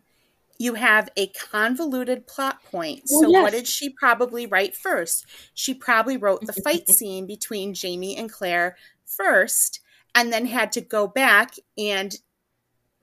you 0.59 0.75
have 0.75 1.09
a 1.17 1.29
convoluted 1.29 2.27
plot 2.27 2.63
point. 2.65 3.03
Well, 3.11 3.23
so, 3.23 3.31
yes. 3.31 3.43
what 3.43 3.53
did 3.53 3.67
she 3.67 3.91
probably 3.91 4.47
write 4.47 4.77
first? 4.77 5.25
She 5.55 5.73
probably 5.73 6.17
wrote 6.17 6.45
the 6.45 6.53
fight 6.65 6.89
scene 6.89 7.27
between 7.27 7.75
Jamie 7.75 8.17
and 8.17 8.31
Claire 8.31 8.77
first, 9.05 9.81
and 10.15 10.33
then 10.33 10.47
had 10.47 10.73
to 10.73 10.81
go 10.81 11.07
back 11.07 11.55
and 11.77 12.17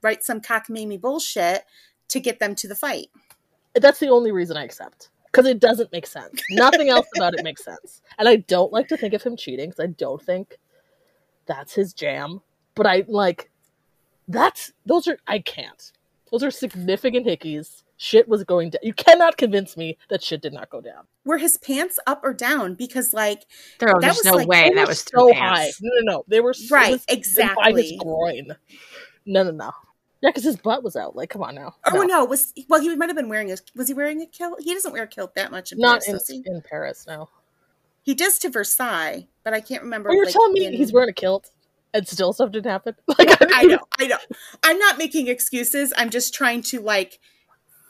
write 0.02 0.22
some 0.22 0.40
cockamamie 0.40 1.00
bullshit 1.00 1.64
to 2.08 2.20
get 2.20 2.38
them 2.38 2.54
to 2.56 2.68
the 2.68 2.76
fight. 2.76 3.08
That's 3.74 3.98
the 3.98 4.08
only 4.08 4.32
reason 4.32 4.56
I 4.56 4.64
accept 4.64 5.08
because 5.26 5.46
it 5.46 5.58
doesn't 5.58 5.92
make 5.92 6.06
sense. 6.06 6.42
Nothing 6.50 6.88
else 6.88 7.06
about 7.16 7.34
it 7.34 7.42
makes 7.42 7.64
sense, 7.64 8.02
and 8.18 8.28
I 8.28 8.36
don't 8.36 8.72
like 8.72 8.88
to 8.88 8.96
think 8.96 9.14
of 9.14 9.22
him 9.22 9.36
cheating 9.36 9.70
because 9.70 9.82
I 9.82 9.88
don't 9.88 10.22
think 10.22 10.58
that's 11.46 11.74
his 11.74 11.94
jam. 11.94 12.42
But 12.74 12.86
I 12.86 13.04
like 13.08 13.50
that's 14.28 14.72
those 14.84 15.08
are 15.08 15.18
I 15.26 15.38
can't. 15.38 15.92
Those 16.30 16.42
are 16.42 16.50
significant 16.50 17.26
hickeys. 17.26 17.82
Shit 17.98 18.28
was 18.28 18.44
going 18.44 18.70
down. 18.70 18.80
You 18.82 18.92
cannot 18.92 19.36
convince 19.38 19.76
me 19.76 19.96
that 20.10 20.22
shit 20.22 20.42
did 20.42 20.52
not 20.52 20.68
go 20.68 20.80
down. 20.80 21.04
Were 21.24 21.38
his 21.38 21.56
pants 21.56 21.98
up 22.06 22.20
or 22.22 22.34
down? 22.34 22.74
Because, 22.74 23.14
like, 23.14 23.46
there 23.78 23.88
was 23.94 24.02
That 24.02 24.08
was 24.16 24.24
no 24.24 24.32
like- 24.34 24.48
way 24.48 24.70
that 24.74 24.86
was 24.88 25.00
so 25.02 25.32
high. 25.32 25.70
No, 25.80 25.90
no, 26.00 26.12
no. 26.12 26.24
They 26.28 26.40
were 26.40 26.52
so, 26.52 26.74
Right, 26.74 26.88
it 26.88 26.92
was 26.92 27.06
by 27.06 27.14
his 27.14 27.18
exactly. 27.18 27.98
groin. 28.02 28.56
No, 29.24 29.42
no, 29.44 29.50
no. 29.50 29.70
Yeah, 30.22 30.30
because 30.30 30.44
his 30.44 30.56
butt 30.56 30.82
was 30.82 30.96
out. 30.96 31.14
Like, 31.16 31.30
come 31.30 31.42
on 31.42 31.54
now. 31.54 31.74
oh 31.92 32.02
no, 32.02 32.24
was 32.24 32.52
well, 32.68 32.80
he 32.80 32.94
might 32.96 33.08
have 33.08 33.16
been 33.16 33.28
wearing 33.28 33.52
a. 33.52 33.56
Was 33.74 33.88
he 33.88 33.94
wearing 33.94 34.20
a 34.22 34.26
kilt? 34.26 34.60
He 34.60 34.72
doesn't 34.74 34.92
wear 34.92 35.02
a 35.04 35.06
kilt 35.06 35.34
that 35.34 35.50
much 35.50 35.72
in 35.72 35.78
not 35.78 36.02
Paris, 36.04 36.28
in, 36.30 36.42
he? 36.42 36.50
in 36.50 36.62
Paris. 36.62 37.06
No. 37.06 37.28
He 38.02 38.14
does 38.14 38.38
to 38.40 38.48
Versailles, 38.50 39.26
but 39.44 39.52
I 39.52 39.60
can't 39.60 39.82
remember. 39.82 40.10
Oh, 40.10 40.12
you're 40.14 40.24
like, 40.24 40.32
telling 40.32 40.52
me 40.52 40.66
in- 40.66 40.72
he's 40.74 40.92
wearing 40.92 41.10
a 41.10 41.12
kilt 41.14 41.50
and 41.96 42.08
still 42.08 42.32
stuff 42.32 42.52
didn't 42.52 42.70
happen? 42.70 42.94
Like, 43.18 43.36
I 43.40 43.62
know, 43.62 43.78
I 43.98 44.06
know. 44.06 44.18
I'm 44.62 44.78
not 44.78 44.98
making 44.98 45.28
excuses. 45.28 45.92
I'm 45.96 46.10
just 46.10 46.34
trying 46.34 46.62
to 46.62 46.80
like 46.80 47.18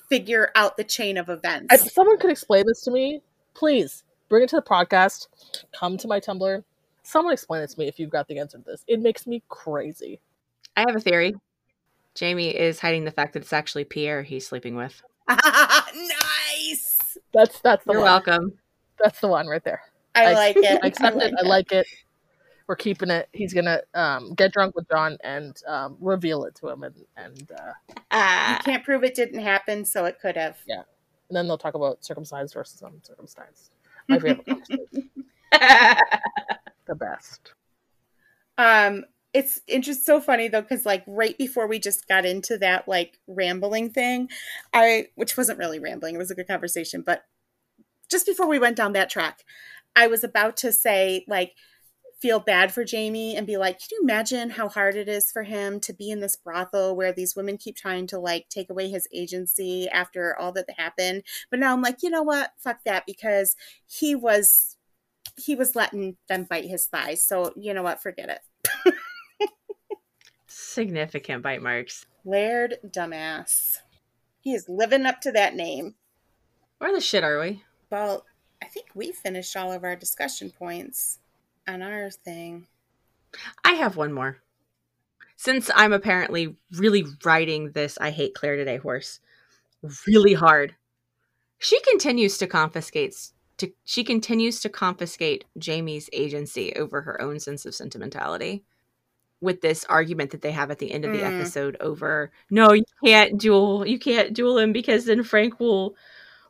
figure 0.08 0.50
out 0.54 0.76
the 0.76 0.84
chain 0.84 1.16
of 1.16 1.28
events. 1.28 1.74
If 1.74 1.92
someone 1.92 2.18
could 2.18 2.30
explain 2.30 2.64
this 2.66 2.82
to 2.82 2.90
me, 2.90 3.22
please 3.54 4.04
bring 4.28 4.44
it 4.44 4.48
to 4.50 4.56
the 4.56 4.62
podcast. 4.62 5.26
Come 5.78 5.96
to 5.98 6.08
my 6.08 6.20
Tumblr. 6.20 6.62
Someone 7.02 7.32
explain 7.32 7.62
it 7.62 7.70
to 7.70 7.78
me 7.78 7.88
if 7.88 7.98
you've 7.98 8.10
got 8.10 8.28
the 8.28 8.38
answer 8.38 8.58
to 8.58 8.64
this. 8.64 8.84
It 8.86 9.00
makes 9.00 9.26
me 9.26 9.42
crazy. 9.48 10.20
I 10.76 10.80
have 10.80 10.96
a 10.96 11.00
theory. 11.00 11.34
Jamie 12.14 12.48
is 12.48 12.80
hiding 12.80 13.04
the 13.04 13.10
fact 13.10 13.34
that 13.34 13.42
it's 13.42 13.52
actually 13.52 13.84
Pierre 13.84 14.22
he's 14.22 14.46
sleeping 14.46 14.76
with. 14.76 15.02
nice. 15.28 17.18
That's 17.34 17.60
that's 17.60 17.84
the 17.84 17.92
You're 17.92 18.02
one. 18.02 18.10
welcome. 18.10 18.52
That's 19.02 19.20
the 19.20 19.28
one 19.28 19.46
right 19.46 19.62
there. 19.62 19.82
I, 20.14 20.32
like 20.32 20.56
it. 20.58 20.80
I 20.82 20.86
accept 20.86 21.16
it. 21.18 21.34
I 21.38 21.46
like 21.46 21.72
it. 21.72 21.86
We're 22.68 22.76
keeping 22.76 23.10
it. 23.10 23.28
He's 23.32 23.54
gonna 23.54 23.80
um, 23.94 24.34
get 24.34 24.52
drunk 24.52 24.74
with 24.74 24.88
John 24.88 25.18
and 25.22 25.56
um, 25.68 25.96
reveal 26.00 26.44
it 26.44 26.54
to 26.56 26.68
him, 26.68 26.82
and 26.82 26.94
and, 27.16 27.52
uh, 27.52 27.72
You 27.88 27.94
Ah. 28.10 28.60
can't 28.64 28.82
prove 28.84 29.04
it 29.04 29.14
didn't 29.14 29.40
happen, 29.40 29.84
so 29.84 30.04
it 30.04 30.18
could 30.20 30.36
have. 30.36 30.58
Yeah, 30.66 30.82
and 31.28 31.36
then 31.36 31.46
they'll 31.46 31.58
talk 31.58 31.74
about 31.74 32.04
circumcised 32.04 32.54
versus 32.54 32.82
uncircumcised. 32.82 33.70
My 34.08 34.18
favorite. 34.18 34.46
The 36.86 36.94
best. 36.94 37.52
Um, 38.58 39.04
it's 39.32 39.60
it's 39.66 39.84
just 39.86 40.06
so 40.06 40.20
funny 40.20 40.46
though, 40.48 40.60
because 40.62 40.86
like 40.86 41.02
right 41.06 41.36
before 41.36 41.66
we 41.66 41.78
just 41.80 42.06
got 42.06 42.24
into 42.24 42.56
that 42.58 42.86
like 42.86 43.18
rambling 43.26 43.90
thing, 43.90 44.28
I 44.72 45.08
which 45.16 45.36
wasn't 45.36 45.58
really 45.58 45.78
rambling, 45.80 46.14
it 46.14 46.18
was 46.18 46.30
a 46.30 46.34
good 46.36 46.46
conversation, 46.46 47.02
but 47.02 47.24
just 48.08 48.24
before 48.24 48.46
we 48.46 48.58
went 48.60 48.76
down 48.76 48.92
that 48.92 49.10
track, 49.10 49.44
I 49.96 50.06
was 50.06 50.22
about 50.22 50.56
to 50.58 50.70
say 50.72 51.24
like 51.26 51.54
feel 52.18 52.40
bad 52.40 52.72
for 52.72 52.84
Jamie 52.84 53.36
and 53.36 53.46
be 53.46 53.56
like, 53.56 53.78
can 53.78 53.88
you 53.92 54.00
imagine 54.02 54.50
how 54.50 54.68
hard 54.68 54.96
it 54.96 55.08
is 55.08 55.30
for 55.30 55.42
him 55.42 55.80
to 55.80 55.92
be 55.92 56.10
in 56.10 56.20
this 56.20 56.36
brothel 56.36 56.96
where 56.96 57.12
these 57.12 57.36
women 57.36 57.58
keep 57.58 57.76
trying 57.76 58.06
to 58.06 58.18
like 58.18 58.48
take 58.48 58.70
away 58.70 58.88
his 58.88 59.06
agency 59.12 59.88
after 59.88 60.36
all 60.38 60.52
that 60.52 60.70
happened? 60.78 61.24
But 61.50 61.60
now 61.60 61.72
I'm 61.72 61.82
like, 61.82 62.02
you 62.02 62.10
know 62.10 62.22
what? 62.22 62.52
Fuck 62.56 62.84
that 62.84 63.04
because 63.06 63.54
he 63.86 64.14
was 64.14 64.76
he 65.38 65.54
was 65.54 65.76
letting 65.76 66.16
them 66.28 66.44
bite 66.44 66.64
his 66.64 66.86
thighs. 66.86 67.22
So 67.22 67.52
you 67.56 67.74
know 67.74 67.82
what? 67.82 68.02
Forget 68.02 68.40
it. 68.86 68.94
Significant 70.46 71.42
bite 71.42 71.62
marks. 71.62 72.06
Laird 72.24 72.76
dumbass. 72.86 73.78
He 74.40 74.54
is 74.54 74.68
living 74.68 75.04
up 75.04 75.20
to 75.22 75.32
that 75.32 75.54
name. 75.54 75.96
Where 76.78 76.94
the 76.94 77.00
shit 77.00 77.24
are 77.24 77.40
we? 77.40 77.62
Well, 77.90 78.24
I 78.62 78.66
think 78.66 78.86
we 78.94 79.12
finished 79.12 79.56
all 79.56 79.72
of 79.72 79.84
our 79.84 79.96
discussion 79.96 80.50
points 80.50 81.18
on 81.68 81.82
our 81.82 82.10
thing. 82.10 82.66
I 83.64 83.72
have 83.72 83.96
one 83.96 84.12
more. 84.12 84.38
Since 85.36 85.70
I'm 85.74 85.92
apparently 85.92 86.56
really 86.72 87.04
riding 87.24 87.72
this 87.72 87.98
I 88.00 88.10
hate 88.10 88.34
Claire 88.34 88.56
today 88.56 88.78
horse 88.78 89.20
really 90.06 90.34
hard, 90.34 90.74
she 91.58 91.80
continues 91.82 92.38
to 92.38 92.46
confiscate 92.46 93.14
to 93.58 93.72
she 93.84 94.04
continues 94.04 94.60
to 94.60 94.68
confiscate 94.68 95.44
Jamie's 95.58 96.08
agency 96.12 96.74
over 96.74 97.02
her 97.02 97.20
own 97.20 97.38
sense 97.40 97.66
of 97.66 97.74
sentimentality. 97.74 98.64
with 99.42 99.60
this 99.60 99.84
argument 99.86 100.30
that 100.30 100.40
they 100.42 100.52
have 100.52 100.70
at 100.70 100.78
the 100.78 100.90
end 100.92 101.04
of 101.04 101.12
the 101.12 101.18
Mm. 101.20 101.38
episode 101.40 101.76
over 101.80 102.30
no 102.50 102.72
you 102.72 102.84
can't 103.04 103.38
duel 103.38 103.86
you 103.86 103.98
can't 103.98 104.32
duel 104.34 104.56
him 104.58 104.72
because 104.72 105.04
then 105.04 105.22
frank 105.22 105.60
will 105.60 105.94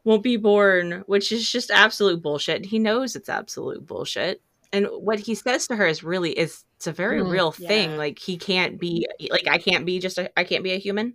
won't 0.04 0.22
be 0.22 0.36
born 0.36 1.02
which 1.06 1.32
is 1.32 1.50
just 1.50 1.70
absolute 1.72 2.22
bullshit 2.22 2.66
he 2.66 2.78
knows 2.78 3.16
it's 3.16 3.28
absolute 3.28 3.84
bullshit 3.86 4.40
and 4.77 4.87
what 4.87 5.18
he 5.20 5.35
says 5.35 5.66
to 5.68 5.77
her 5.77 5.87
is 5.87 6.05
really 6.05 6.33
is 6.39 6.64
it's 6.77 6.87
a 6.87 6.93
very 6.93 7.22
Mm, 7.22 7.31
real 7.31 7.53
thing 7.53 7.93
yeah. 7.93 7.97
like 7.97 8.18
he 8.18 8.37
can't 8.37 8.79
be 8.79 9.07
like 9.31 9.49
i 9.49 9.59
can't 9.59 9.87
be 9.87 9.99
just 9.99 10.18
a 10.18 10.31
i 10.39 10.45
can't 10.45 10.64
be 10.64 10.72
a 10.72 10.79
human 10.79 11.14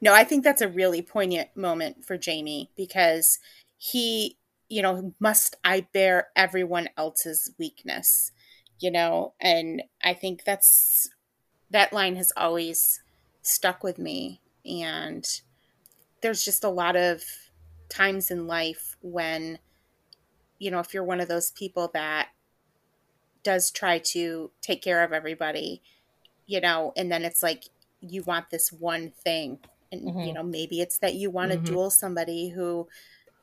No, 0.00 0.14
I 0.14 0.24
think 0.24 0.44
that's 0.44 0.62
a 0.62 0.68
really 0.68 1.02
poignant 1.02 1.54
moment 1.56 2.04
for 2.06 2.16
Jamie 2.16 2.70
because 2.76 3.38
he, 3.78 4.36
you 4.68 4.82
know, 4.82 5.14
must 5.20 5.56
I 5.64 5.86
bear 5.92 6.28
everyone 6.36 6.88
else's 6.96 7.50
weakness, 7.58 8.32
you 8.78 8.90
know, 8.90 9.34
and 9.40 9.82
I 10.02 10.14
think 10.14 10.44
that's 10.44 11.10
that 11.70 11.92
line 11.92 12.16
has 12.16 12.32
always 12.36 13.02
stuck 13.42 13.82
with 13.84 13.98
me. 13.98 14.40
And 14.64 15.26
there's 16.22 16.44
just 16.44 16.64
a 16.64 16.68
lot 16.70 16.96
of 16.96 17.22
times 17.88 18.30
in 18.30 18.46
life 18.46 18.96
when, 19.02 19.58
you 20.58 20.70
know, 20.70 20.80
if 20.80 20.94
you're 20.94 21.04
one 21.04 21.20
of 21.20 21.28
those 21.28 21.50
people 21.52 21.90
that 21.94 22.28
does 23.42 23.70
try 23.70 23.98
to 23.98 24.50
take 24.60 24.82
care 24.82 25.02
of 25.02 25.12
everybody, 25.12 25.82
you 26.46 26.60
know, 26.60 26.92
and 26.96 27.10
then 27.10 27.24
it's 27.24 27.42
like 27.42 27.64
you 28.00 28.22
want 28.22 28.50
this 28.50 28.72
one 28.72 29.10
thing 29.10 29.58
and 29.92 30.02
Mhm. 30.08 30.26
you 30.26 30.32
know 30.32 30.42
maybe 30.42 30.80
it's 30.80 30.98
that 30.98 31.14
you 31.14 31.30
want 31.30 31.52
to 31.52 31.58
Mhm. 31.58 31.64
duel 31.64 31.90
somebody 31.90 32.50
who 32.50 32.88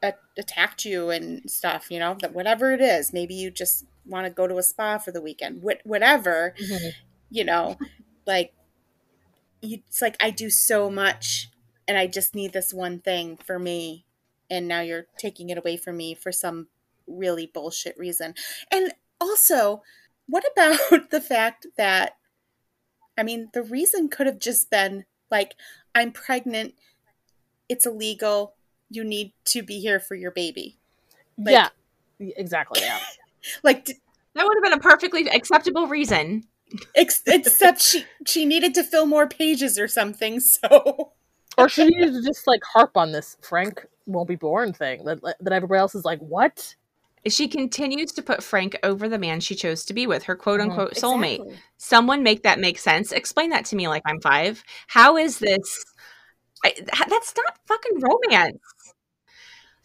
a- 0.01 0.13
attacked 0.37 0.85
you 0.85 1.09
and 1.09 1.49
stuff 1.51 1.91
you 1.91 1.99
know 1.99 2.15
that 2.21 2.33
whatever 2.33 2.71
it 2.71 2.81
is 2.81 3.11
maybe 3.13 3.35
you 3.35 3.51
just 3.51 3.85
want 4.05 4.25
to 4.25 4.29
go 4.31 4.47
to 4.47 4.57
a 4.57 4.63
spa 4.63 4.97
for 4.97 5.11
the 5.11 5.21
weekend 5.21 5.61
Wh- 5.61 5.85
whatever 5.85 6.55
you 7.29 7.43
know 7.43 7.77
like 8.25 8.53
you, 9.61 9.79
it's 9.87 10.01
like 10.01 10.15
i 10.19 10.29
do 10.29 10.49
so 10.49 10.89
much 10.89 11.49
and 11.87 11.97
i 11.97 12.07
just 12.07 12.35
need 12.35 12.53
this 12.53 12.73
one 12.73 12.99
thing 12.99 13.37
for 13.37 13.59
me 13.59 14.05
and 14.49 14.67
now 14.67 14.81
you're 14.81 15.07
taking 15.17 15.49
it 15.49 15.57
away 15.57 15.77
from 15.77 15.97
me 15.97 16.13
for 16.15 16.31
some 16.31 16.67
really 17.07 17.45
bullshit 17.47 17.97
reason 17.97 18.33
and 18.71 18.93
also 19.19 19.81
what 20.27 20.43
about 20.51 21.09
the 21.11 21.21
fact 21.21 21.65
that 21.77 22.17
i 23.17 23.23
mean 23.23 23.49
the 23.53 23.63
reason 23.63 24.07
could 24.09 24.27
have 24.27 24.39
just 24.39 24.69
been 24.69 25.05
like 25.31 25.55
i'm 25.95 26.11
pregnant 26.11 26.73
it's 27.69 27.85
illegal 27.85 28.53
you 28.89 29.03
need 29.03 29.33
to 29.45 29.61
be 29.61 29.79
here 29.79 29.99
for 29.99 30.15
your 30.15 30.31
baby 30.31 30.77
Like- 31.37 31.53
yeah, 32.19 32.29
exactly. 32.37 32.81
Yeah, 32.81 32.99
like 33.63 33.85
d- 33.85 33.95
that 34.33 34.45
would 34.45 34.55
have 34.55 34.63
been 34.63 34.79
a 34.79 34.81
perfectly 34.81 35.27
acceptable 35.29 35.87
reason 35.87 36.43
ex- 36.95 37.23
except 37.25 37.81
she 37.81 38.05
she 38.25 38.45
needed 38.45 38.73
to 38.75 38.83
fill 38.83 39.05
more 39.05 39.27
pages 39.27 39.77
or 39.77 39.87
something 39.87 40.39
so 40.55 41.11
or 41.57 41.67
she 41.67 41.85
needed 41.85 42.13
to 42.13 42.21
just 42.23 42.47
like 42.47 42.61
harp 42.63 42.95
on 42.95 43.11
this 43.11 43.35
Frank 43.41 43.85
won't 44.05 44.27
be 44.29 44.35
born 44.35 44.71
thing 44.73 45.03
that 45.05 45.19
that 45.21 45.53
everybody 45.53 45.79
else 45.79 45.95
is 45.95 46.05
like, 46.05 46.19
what? 46.19 46.75
She 47.27 47.47
continues 47.47 48.11
to 48.13 48.21
put 48.21 48.43
frank 48.43 48.77
over 48.83 49.09
the 49.09 49.17
man 49.17 49.39
she 49.39 49.55
chose 49.55 49.83
to 49.85 49.93
be 49.93 50.07
with 50.07 50.23
her 50.23 50.35
quote 50.35 50.59
Mhm. 50.59 50.63
unquote 50.63 50.93
soulmate 50.93 51.35
Exactly. 51.39 51.59
someone 51.77 52.23
make 52.23 52.43
that 52.43 52.59
make 52.59 52.77
sense 52.79 53.11
explain 53.11 53.49
that 53.49 53.65
to 53.65 53.75
me 53.75 53.87
like 53.87 54.03
i'm 54.05 54.21
five 54.21 54.63
how 54.87 55.17
is 55.17 55.39
this 55.39 55.83
I, 56.63 56.73
that's 57.09 57.33
not 57.35 57.57
fucking 57.67 57.99
romance 57.99 58.57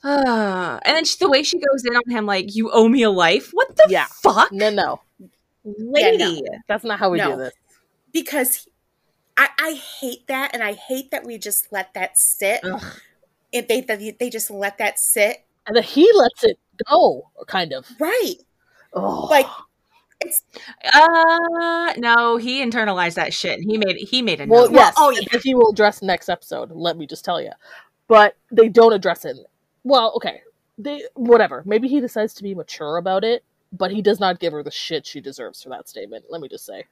uh, 0.04 0.78
and 0.84 0.96
then 0.96 1.04
she, 1.04 1.16
the 1.20 1.28
way 1.30 1.42
she 1.42 1.58
goes 1.58 1.84
in 1.84 1.94
on 1.96 2.02
him 2.10 2.26
like 2.26 2.54
you 2.54 2.70
owe 2.70 2.88
me 2.88 3.02
a 3.02 3.10
life 3.10 3.50
what 3.52 3.74
the 3.76 3.86
Yeah. 3.88 4.06
fuck 4.22 4.52
No, 4.52 4.70
no, 4.70 5.00
lady 5.64 6.42
that's 6.68 6.84
not 6.84 6.98
how 6.98 7.10
we 7.10 7.18
No. 7.18 7.32
do 7.32 7.36
this. 7.38 7.52
because 8.12 8.68
I, 9.36 9.48
I 9.58 9.72
hate 10.00 10.26
that 10.28 10.50
and 10.54 10.62
i 10.62 10.74
hate 10.74 11.10
that 11.10 11.24
we 11.24 11.38
just 11.38 11.72
let 11.72 11.94
that 11.94 12.18
sit 12.18 12.60
Ugh. 12.64 12.82
if 13.52 13.66
they 13.68 13.80
that 13.80 14.18
they 14.18 14.28
just 14.30 14.50
let 14.50 14.76
that 14.78 14.98
sit 14.98 15.38
And 15.66 15.76
then 15.76 15.84
he 15.84 16.10
lets 16.14 16.44
it 16.44 16.58
go, 16.88 17.30
kind 17.46 17.72
of. 17.72 17.86
right 17.98 18.36
Oh, 18.94 19.26
like 19.30 19.46
it's 20.20 20.42
uh 20.94 21.94
no 21.96 22.36
he 22.36 22.64
internalized 22.64 23.14
that 23.14 23.34
shit 23.34 23.58
and 23.58 23.68
he 23.68 23.78
made 23.78 23.96
he 23.96 24.22
made 24.22 24.40
a 24.40 24.46
well, 24.46 24.66
note. 24.66 24.74
yes. 24.74 24.94
oh, 24.96 25.10
yeah. 25.10 25.20
that 25.32 25.42
he 25.42 25.54
will 25.54 25.70
address 25.70 26.02
next 26.02 26.28
episode. 26.28 26.70
Let 26.70 26.96
me 26.96 27.06
just 27.06 27.24
tell 27.24 27.40
you, 27.40 27.52
but 28.06 28.36
they 28.50 28.68
don't 28.68 28.92
address 28.92 29.24
it. 29.24 29.36
Well, 29.84 30.12
okay, 30.16 30.42
they 30.78 31.04
whatever. 31.14 31.62
Maybe 31.66 31.88
he 31.88 32.00
decides 32.00 32.34
to 32.34 32.42
be 32.42 32.54
mature 32.54 32.98
about 32.98 33.24
it, 33.24 33.44
but 33.72 33.90
he 33.90 34.02
does 34.02 34.20
not 34.20 34.38
give 34.38 34.52
her 34.52 34.62
the 34.62 34.70
shit 34.70 35.06
she 35.06 35.20
deserves 35.20 35.62
for 35.62 35.70
that 35.70 35.88
statement. 35.88 36.26
Let 36.28 36.40
me 36.40 36.48
just 36.48 36.66
say. 36.66 36.84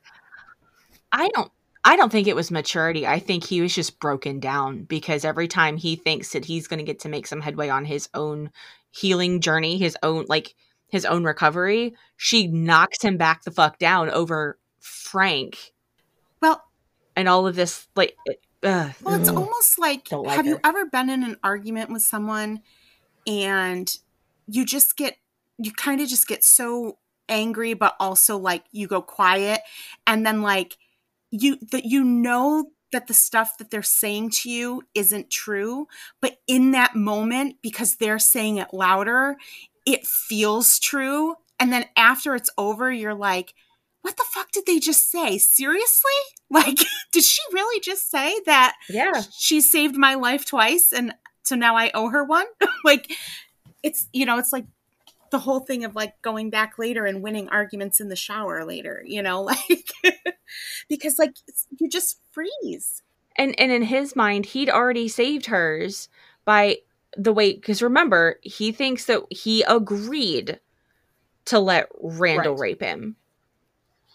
I 1.12 1.28
don't 1.34 1.52
I 1.84 1.96
don't 1.96 2.12
think 2.12 2.28
it 2.28 2.36
was 2.36 2.50
maturity. 2.50 3.06
I 3.06 3.18
think 3.18 3.44
he 3.44 3.60
was 3.60 3.74
just 3.74 4.00
broken 4.00 4.38
down 4.38 4.84
because 4.84 5.24
every 5.24 5.48
time 5.48 5.76
he 5.76 5.96
thinks 5.96 6.32
that 6.32 6.44
he's 6.44 6.68
going 6.68 6.78
to 6.78 6.84
get 6.84 7.00
to 7.00 7.08
make 7.08 7.26
some 7.26 7.40
headway 7.40 7.68
on 7.68 7.84
his 7.84 8.08
own 8.12 8.50
healing 8.90 9.40
journey, 9.40 9.78
his 9.78 9.96
own 10.02 10.26
like 10.28 10.54
his 10.88 11.04
own 11.06 11.24
recovery, 11.24 11.94
she 12.16 12.48
knocks 12.48 13.02
him 13.02 13.16
back 13.16 13.44
the 13.44 13.50
fuck 13.50 13.78
down 13.78 14.10
over 14.10 14.58
Frank. 14.80 15.72
Well 16.42 16.62
and 17.16 17.28
all 17.28 17.46
of 17.46 17.54
this 17.54 17.86
like 17.96 18.16
uh, 18.62 18.90
well 19.02 19.20
it's 19.20 19.28
almost 19.28 19.78
like 19.78 20.10
like 20.10 20.36
have 20.36 20.46
you 20.46 20.58
ever 20.64 20.86
been 20.86 21.08
in 21.08 21.22
an 21.22 21.36
argument 21.42 21.90
with 21.90 22.02
someone 22.02 22.60
and 23.26 23.98
you 24.46 24.64
just 24.64 24.96
get 24.96 25.16
you 25.58 25.72
kind 25.72 26.00
of 26.00 26.08
just 26.08 26.26
get 26.26 26.44
so 26.44 26.98
angry 27.28 27.74
but 27.74 27.94
also 28.00 28.36
like 28.36 28.64
you 28.72 28.86
go 28.86 29.00
quiet 29.00 29.60
and 30.06 30.26
then 30.26 30.42
like 30.42 30.76
you 31.30 31.58
that 31.70 31.84
you 31.84 32.04
know 32.04 32.66
that 32.92 33.06
the 33.06 33.14
stuff 33.14 33.56
that 33.58 33.70
they're 33.70 33.82
saying 33.82 34.30
to 34.30 34.50
you 34.50 34.82
isn't 34.94 35.30
true 35.30 35.86
but 36.20 36.38
in 36.46 36.72
that 36.72 36.96
moment 36.96 37.56
because 37.62 37.96
they're 37.96 38.18
saying 38.18 38.56
it 38.58 38.72
louder 38.72 39.36
it 39.86 40.06
feels 40.06 40.78
true 40.78 41.34
and 41.58 41.72
then 41.72 41.84
after 41.96 42.34
it's 42.34 42.50
over 42.58 42.90
you're 42.90 43.14
like 43.14 43.54
what 44.02 44.16
the 44.16 44.24
fuck 44.28 44.50
did 44.50 44.64
they 44.66 44.78
just 44.78 45.10
say 45.10 45.38
seriously 45.38 46.10
like 46.50 46.78
did 47.12 47.22
she 47.22 47.40
really 47.52 47.80
just 47.80 48.10
say 48.10 48.34
that 48.46 48.74
yeah. 48.88 49.22
she 49.38 49.60
saved 49.60 49.96
my 49.96 50.14
life 50.14 50.44
twice 50.44 50.92
and 50.92 51.14
so 51.50 51.56
now 51.56 51.76
I 51.76 51.90
owe 51.94 52.08
her 52.08 52.24
one. 52.24 52.46
like 52.84 53.10
it's 53.82 54.06
you 54.12 54.26
know, 54.26 54.38
it's 54.38 54.52
like 54.52 54.66
the 55.30 55.38
whole 55.40 55.60
thing 55.60 55.84
of 55.84 55.94
like 55.94 56.20
going 56.22 56.50
back 56.50 56.78
later 56.78 57.06
and 57.06 57.22
winning 57.22 57.48
arguments 57.48 58.00
in 58.00 58.08
the 58.08 58.16
shower 58.16 58.64
later, 58.64 59.02
you 59.06 59.22
know, 59.22 59.42
like 59.42 59.92
because 60.88 61.18
like 61.18 61.34
you 61.78 61.88
just 61.88 62.20
freeze. 62.30 63.02
And 63.36 63.58
and 63.58 63.72
in 63.72 63.82
his 63.82 64.16
mind, 64.16 64.46
he'd 64.46 64.70
already 64.70 65.08
saved 65.08 65.46
hers 65.46 66.08
by 66.44 66.78
the 67.16 67.32
way 67.32 67.54
cuz 67.54 67.82
remember, 67.82 68.38
he 68.42 68.72
thinks 68.72 69.04
that 69.06 69.22
he 69.30 69.62
agreed 69.62 70.60
to 71.46 71.58
let 71.58 71.88
Randall 72.00 72.54
Right. 72.54 72.60
rape 72.60 72.82
him. 72.82 73.16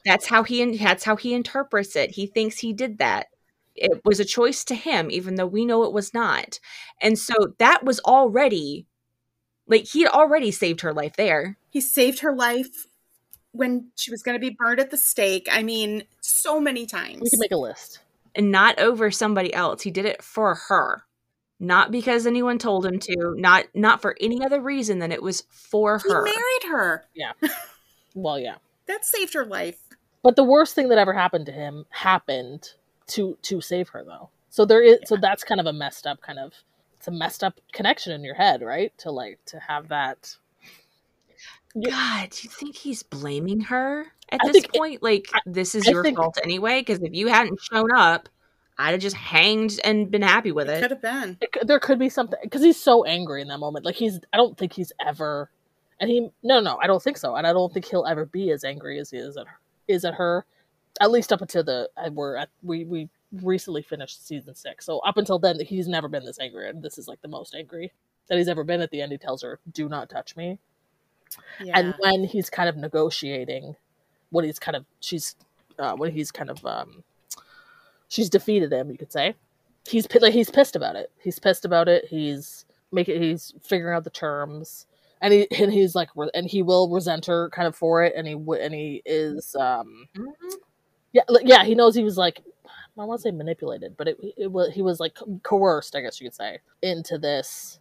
That's 0.06 0.28
how 0.28 0.44
he 0.44 0.78
that's 0.78 1.04
how 1.04 1.16
he 1.16 1.34
interprets 1.34 1.96
it. 1.96 2.12
He 2.12 2.28
thinks 2.28 2.60
he 2.60 2.74
did 2.74 3.00
that. 3.00 3.28
It 3.76 4.02
was 4.06 4.20
a 4.20 4.26
choice 4.26 4.64
to 4.66 4.76
him 4.76 5.10
even 5.12 5.36
though 5.36 5.48
we 5.48 5.66
know 5.66 5.84
it 5.84 5.94
was 5.94 6.14
not. 6.14 6.60
And 7.02 7.18
so 7.18 7.34
that 7.60 7.84
was 7.84 8.00
already 8.02 8.88
like 9.68 9.88
he'd 9.88 10.08
already 10.08 10.52
saved 10.52 10.82
her 10.82 10.94
life 10.94 11.16
there. 11.16 11.58
He 11.70 11.82
saved 11.82 12.20
her 12.20 12.34
life 12.34 12.88
when 13.52 13.88
she 13.96 14.12
was 14.12 14.22
going 14.22 14.36
to 14.36 14.40
be 14.40 14.56
burned 14.58 14.80
at 14.80 14.92
the 14.92 14.98
stake. 14.98 15.48
I 15.52 15.64
mean, 15.64 16.04
so 16.22 16.60
many 16.60 16.86
times. 16.86 17.22
We 17.22 17.30
can 17.30 17.40
make 17.40 17.52
a 17.52 17.58
list. 17.58 18.00
and 18.36 18.52
not 18.52 18.78
over 18.80 19.10
somebody 19.12 19.54
else. 19.54 19.82
He 19.84 19.92
did 19.92 20.06
it 20.06 20.22
for 20.22 20.56
her. 20.70 21.04
Not 21.60 21.90
because 21.90 22.28
anyone 22.28 22.60
told 22.60 22.86
him 22.86 23.00
to, 23.00 23.34
not 23.38 23.66
not 23.74 24.02
for 24.02 24.16
any 24.20 24.44
other 24.44 24.60
reason 24.60 25.00
than 25.00 25.14
it 25.14 25.24
was 25.24 25.44
for 25.50 26.00
he 26.06 26.12
her. 26.12 26.26
He 26.26 26.32
married 26.32 26.72
her. 26.72 27.06
Yeah. 27.16 27.32
Well, 28.18 28.40
yeah. 28.40 28.56
That 28.88 29.04
saved 29.04 29.34
her 29.34 29.46
life. 29.46 29.78
But 30.24 30.38
the 30.38 30.44
worst 30.44 30.74
thing 30.74 30.88
that 30.88 30.98
ever 30.98 31.12
happened 31.14 31.46
to 31.48 31.52
him 31.52 31.86
happened 31.90 32.70
to 33.08 33.38
to 33.42 33.60
save 33.60 33.90
her 33.90 34.04
though. 34.06 34.30
So 34.50 34.64
there 34.64 34.82
is 34.82 35.00
so 35.06 35.18
that's 35.18 35.44
kind 35.44 35.60
of 35.60 35.66
a 35.66 35.74
messed 35.74 36.08
up 36.08 36.22
kind 36.22 36.40
of 36.40 36.54
it's 36.98 37.08
a 37.08 37.12
messed 37.12 37.44
up 37.44 37.60
connection 37.74 38.12
in 38.14 38.24
your 38.24 38.36
head, 38.36 38.62
right? 38.62 38.96
To 39.00 39.12
like 39.12 39.40
to 39.48 39.60
have 39.60 39.88
that 39.90 40.36
God, 41.82 42.30
do 42.30 42.40
you 42.44 42.50
think 42.50 42.76
he's 42.76 43.04
blaming 43.04 43.60
her 43.62 44.06
at 44.30 44.40
I 44.42 44.48
this 44.48 44.54
think 44.54 44.66
it- 44.66 44.78
point? 44.78 45.04
like 45.04 45.28
I- 45.34 45.42
this 45.46 45.76
is 45.76 45.88
I 45.88 45.92
your 45.92 46.04
think- 46.04 46.18
fault 46.18 46.38
anyway? 46.44 46.80
Because 46.80 47.02
if 47.02 47.14
you 47.14 47.28
hadn't 47.28 47.60
shown 47.62 47.92
up, 47.94 48.30
I'd 48.78 48.92
have 48.92 49.02
just 49.02 49.16
hanged 49.16 49.80
and 49.84 50.10
been 50.10 50.22
happy 50.22 50.52
with 50.52 50.70
It 50.70 50.78
it. 50.78 50.82
could 50.82 50.92
have 50.92 51.02
been. 51.02 51.38
it, 51.42 51.68
there 51.68 51.80
could 51.80 52.00
be 52.00 52.10
something 52.10 52.40
because 52.44 52.62
he's 52.62 52.80
so 52.82 53.04
angry 53.04 53.42
in 53.42 53.48
that 53.50 53.60
moment. 53.60 53.86
Like 53.86 53.96
he's 53.96 54.20
I 54.34 54.38
don't 54.38 54.58
think 54.58 54.74
he's 54.74 54.92
ever 55.06 55.50
and 56.00 56.10
he 56.10 56.30
no 56.44 56.60
no 56.60 56.78
I 56.82 56.88
don't 56.88 57.02
think 57.02 57.18
so 57.18 57.36
and 57.36 57.46
I 57.48 57.54
don't 57.54 57.74
think 57.74 57.86
he'll 57.86 58.06
ever 58.06 58.26
be 58.26 58.52
as 58.52 58.64
angry 58.64 59.00
as 59.00 59.12
he 59.12 59.18
is 59.18 59.36
at 59.38 59.48
her, 59.48 59.60
is 59.88 60.04
at 60.06 60.14
her 60.16 60.46
at 61.02 61.12
least 61.12 61.32
up 61.34 61.42
until 61.42 61.64
the 61.64 61.90
uh, 61.98 62.10
we're 62.12 62.36
at 62.38 62.50
we 62.64 62.86
we 62.86 63.10
recently 63.42 63.82
finished 63.82 64.26
season 64.26 64.56
six 64.56 64.86
so 64.86 65.00
up 65.00 65.18
until 65.18 65.40
then 65.40 65.60
he's 65.60 65.88
never 65.88 66.08
been 66.08 66.24
this 66.24 66.40
angry 66.40 66.70
and 66.70 66.82
this 66.82 66.98
is 66.98 67.08
like 67.08 67.22
the 67.22 67.28
most 67.28 67.54
angry 67.56 67.92
that 68.28 68.38
he's 68.38 68.48
ever 68.48 68.64
been 68.64 68.82
at 68.82 68.92
the 68.92 69.02
end 69.02 69.12
he 69.12 69.18
tells 69.18 69.42
her 69.42 69.60
do 69.72 69.90
not 69.90 70.10
touch 70.10 70.36
me 70.36 70.58
Yeah. 71.60 71.78
and 71.80 71.96
when 72.00 72.24
he's 72.24 72.50
kind 72.50 72.70
of 72.70 72.78
negotiating 72.78 73.76
what 74.30 74.46
he's 74.46 74.60
kind 74.60 74.76
of 74.76 74.86
she's 75.00 75.36
uh, 75.80 75.96
when 75.96 76.12
he's 76.12 76.32
kind 76.32 76.50
of 76.50 76.66
um, 76.66 77.04
she's 78.08 78.30
defeated 78.30 78.72
him. 78.72 78.90
You 78.92 78.98
could 78.98 79.12
say 79.12 79.36
he's 79.88 80.08
like 80.22 80.34
he's 80.34 80.50
pissed 80.50 80.76
about 80.76 80.96
it. 80.96 81.12
He's 81.20 81.40
pissed 81.40 81.66
about 81.66 81.88
it. 81.88 82.06
He's 82.06 82.66
making 82.92 83.22
he's 83.22 83.54
figuring 83.62 83.96
out 83.96 84.04
the 84.04 84.10
terms, 84.10 84.86
and 85.22 85.34
he 85.34 85.48
and 85.60 85.72
he's 85.72 85.96
like 85.96 86.10
and 86.34 86.48
he 86.48 86.62
will 86.62 86.90
resent 86.90 87.26
her 87.26 87.50
kind 87.50 87.68
of 87.68 87.76
for 87.76 88.04
it, 88.04 88.14
and 88.16 88.28
he 88.28 88.34
and 88.34 88.74
he 88.74 89.02
is 89.06 89.56
um 89.56 90.08
mm-hmm. 90.16 90.48
yeah 91.14 91.24
yeah 91.44 91.64
he 91.64 91.76
knows 91.76 91.96
he 91.96 92.04
was 92.04 92.18
like 92.18 92.42
I 92.98 93.04
want 93.04 93.20
to 93.20 93.24
say 93.24 93.32
manipulated, 93.32 93.98
but 93.98 94.08
it, 94.08 94.18
it 94.38 94.52
was 94.52 94.74
he 94.74 94.82
was 94.82 95.00
like 95.00 95.18
coerced, 95.44 95.96
I 95.96 96.02
guess 96.02 96.20
you 96.22 96.28
could 96.28 96.36
say, 96.36 96.60
into 96.82 97.18
this. 97.18 97.80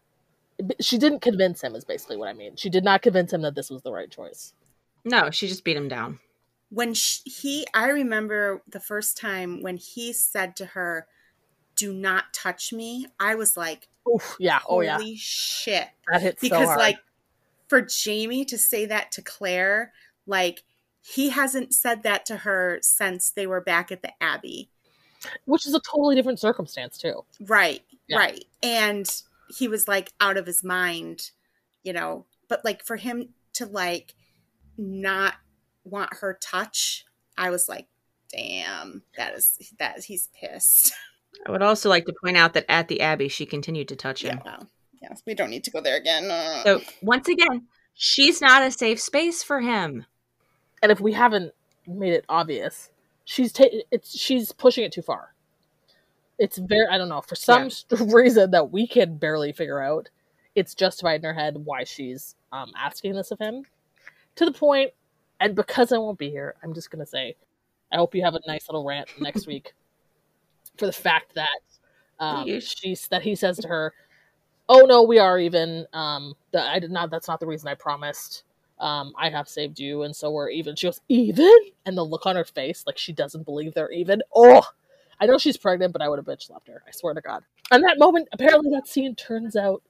She 0.80 0.98
didn't 0.98 1.20
convince 1.20 1.62
him, 1.62 1.74
is 1.74 1.84
basically 1.84 2.16
what 2.16 2.28
I 2.28 2.32
mean. 2.32 2.56
She 2.56 2.68
did 2.68 2.84
not 2.84 3.02
convince 3.02 3.32
him 3.32 3.42
that 3.42 3.54
this 3.54 3.70
was 3.70 3.82
the 3.82 3.92
right 3.92 4.10
choice. 4.10 4.52
No, 5.04 5.30
she 5.30 5.48
just 5.48 5.64
beat 5.64 5.76
him 5.76 5.88
down. 5.88 6.20
When 6.70 6.94
she, 6.94 7.28
he, 7.28 7.66
I 7.74 7.90
remember 7.90 8.62
the 8.68 8.80
first 8.80 9.16
time 9.16 9.62
when 9.62 9.76
he 9.76 10.12
said 10.12 10.56
to 10.56 10.66
her, 10.66 11.06
"Do 11.76 11.92
not 11.92 12.32
touch 12.32 12.72
me." 12.72 13.06
I 13.20 13.36
was 13.36 13.56
like, 13.56 13.88
Oof, 14.12 14.36
yeah, 14.40 14.60
oh 14.68 14.80
yeah, 14.80 14.98
shit, 15.16 15.88
that 16.10 16.22
hits 16.22 16.40
because 16.40 16.68
so 16.68 16.76
like 16.76 16.98
for 17.68 17.80
Jamie 17.82 18.44
to 18.46 18.58
say 18.58 18.86
that 18.86 19.12
to 19.12 19.22
Claire, 19.22 19.92
like 20.26 20.64
he 21.00 21.30
hasn't 21.30 21.72
said 21.72 22.02
that 22.02 22.26
to 22.26 22.38
her 22.38 22.78
since 22.82 23.30
they 23.30 23.46
were 23.46 23.60
back 23.60 23.92
at 23.92 24.02
the 24.02 24.10
Abbey 24.22 24.70
which 25.44 25.66
is 25.66 25.74
a 25.74 25.80
totally 25.80 26.14
different 26.14 26.40
circumstance 26.40 26.98
too. 26.98 27.24
Right, 27.40 27.82
yeah. 28.08 28.18
right. 28.18 28.44
And 28.62 29.08
he 29.48 29.68
was 29.68 29.88
like 29.88 30.12
out 30.20 30.36
of 30.36 30.46
his 30.46 30.64
mind, 30.64 31.30
you 31.82 31.92
know. 31.92 32.26
But 32.48 32.64
like 32.64 32.84
for 32.84 32.96
him 32.96 33.30
to 33.54 33.66
like 33.66 34.14
not 34.76 35.34
want 35.84 36.14
her 36.14 36.38
touch, 36.40 37.04
I 37.36 37.50
was 37.50 37.68
like, 37.68 37.86
damn, 38.30 39.02
that 39.16 39.34
is 39.34 39.72
that 39.78 40.04
he's 40.04 40.28
pissed. 40.38 40.92
I 41.46 41.50
would 41.50 41.62
also 41.62 41.88
like 41.88 42.06
to 42.06 42.14
point 42.22 42.36
out 42.36 42.54
that 42.54 42.64
at 42.68 42.88
the 42.88 43.00
Abbey, 43.00 43.28
she 43.28 43.44
continued 43.44 43.88
to 43.88 43.96
touch 43.96 44.22
him. 44.22 44.40
Yeah, 44.44 44.56
well, 44.58 44.68
yes, 45.02 45.22
we 45.26 45.34
don't 45.34 45.50
need 45.50 45.64
to 45.64 45.70
go 45.70 45.80
there 45.80 45.96
again. 45.96 46.30
Uh. 46.30 46.62
So 46.62 46.80
once 47.02 47.28
again, 47.28 47.66
she's 47.94 48.40
not 48.40 48.62
a 48.62 48.70
safe 48.70 49.00
space 49.00 49.42
for 49.42 49.60
him. 49.60 50.06
And 50.82 50.92
if 50.92 51.00
we 51.00 51.12
haven't 51.12 51.52
made 51.86 52.12
it 52.12 52.24
obvious, 52.28 52.90
she's 53.24 53.52
ta- 53.52 53.64
it's 53.90 54.16
she's 54.16 54.52
pushing 54.52 54.84
it 54.84 54.92
too 54.92 55.02
far. 55.02 55.34
It's 56.38 56.58
very 56.58 56.86
I 56.86 56.98
don't 56.98 57.08
know 57.08 57.20
for 57.20 57.34
some 57.34 57.70
yeah. 57.90 57.98
reason 58.08 58.50
that 58.52 58.70
we 58.70 58.86
can 58.86 59.16
barely 59.16 59.52
figure 59.52 59.80
out. 59.80 60.10
It's 60.54 60.74
justified 60.74 61.16
in 61.16 61.24
her 61.24 61.34
head 61.34 61.56
why 61.64 61.84
she's 61.84 62.36
um, 62.52 62.72
asking 62.76 63.14
this 63.14 63.32
of 63.32 63.40
him, 63.40 63.64
to 64.36 64.44
the 64.44 64.52
point, 64.52 64.92
and 65.40 65.56
because 65.56 65.90
I 65.92 65.98
won't 65.98 66.18
be 66.18 66.30
here, 66.30 66.54
I'm 66.62 66.74
just 66.74 66.90
gonna 66.90 67.06
say, 67.06 67.34
I 67.90 67.96
hope 67.96 68.14
you 68.14 68.24
have 68.24 68.34
a 68.34 68.40
nice 68.46 68.68
little 68.68 68.84
rant 68.84 69.08
next 69.20 69.46
week 69.46 69.74
for 70.78 70.86
the 70.86 70.92
fact 70.92 71.34
that 71.34 71.48
um, 72.20 72.60
she's 72.60 73.08
that 73.08 73.22
he 73.22 73.34
says 73.34 73.58
to 73.58 73.68
her, 73.68 73.92
"Oh 74.68 74.86
no, 74.88 75.02
we 75.02 75.18
are 75.18 75.38
even. 75.38 75.86
Um, 75.92 76.34
that 76.52 76.68
I 76.68 76.78
did 76.78 76.90
not. 76.90 77.10
That's 77.10 77.28
not 77.28 77.40
the 77.40 77.46
reason 77.46 77.68
I 77.68 77.74
promised 77.74 78.44
um, 78.78 79.12
I 79.16 79.30
have 79.30 79.48
saved 79.48 79.78
you, 79.78 80.02
and 80.02 80.14
so 80.14 80.30
we're 80.30 80.50
even. 80.50 80.76
She 80.76 80.86
goes, 80.86 81.00
even? 81.08 81.52
And 81.86 81.96
the 81.96 82.04
look 82.04 82.26
on 82.26 82.36
her 82.36 82.44
face, 82.44 82.84
like 82.86 82.98
she 82.98 83.12
doesn't 83.12 83.44
believe 83.44 83.74
they're 83.74 83.92
even. 83.92 84.22
Oh, 84.34 84.62
I 85.20 85.26
know 85.26 85.38
she's 85.38 85.56
pregnant, 85.56 85.92
but 85.92 86.02
I 86.02 86.08
would 86.08 86.18
have 86.18 86.26
bitch 86.26 86.46
slapped 86.46 86.68
her. 86.68 86.82
I 86.86 86.90
swear 86.90 87.14
to 87.14 87.20
God. 87.20 87.44
And 87.70 87.82
that 87.84 87.98
moment, 87.98 88.28
apparently, 88.32 88.70
that 88.70 88.88
scene 88.88 89.14
turns 89.14 89.56
out 89.56 89.82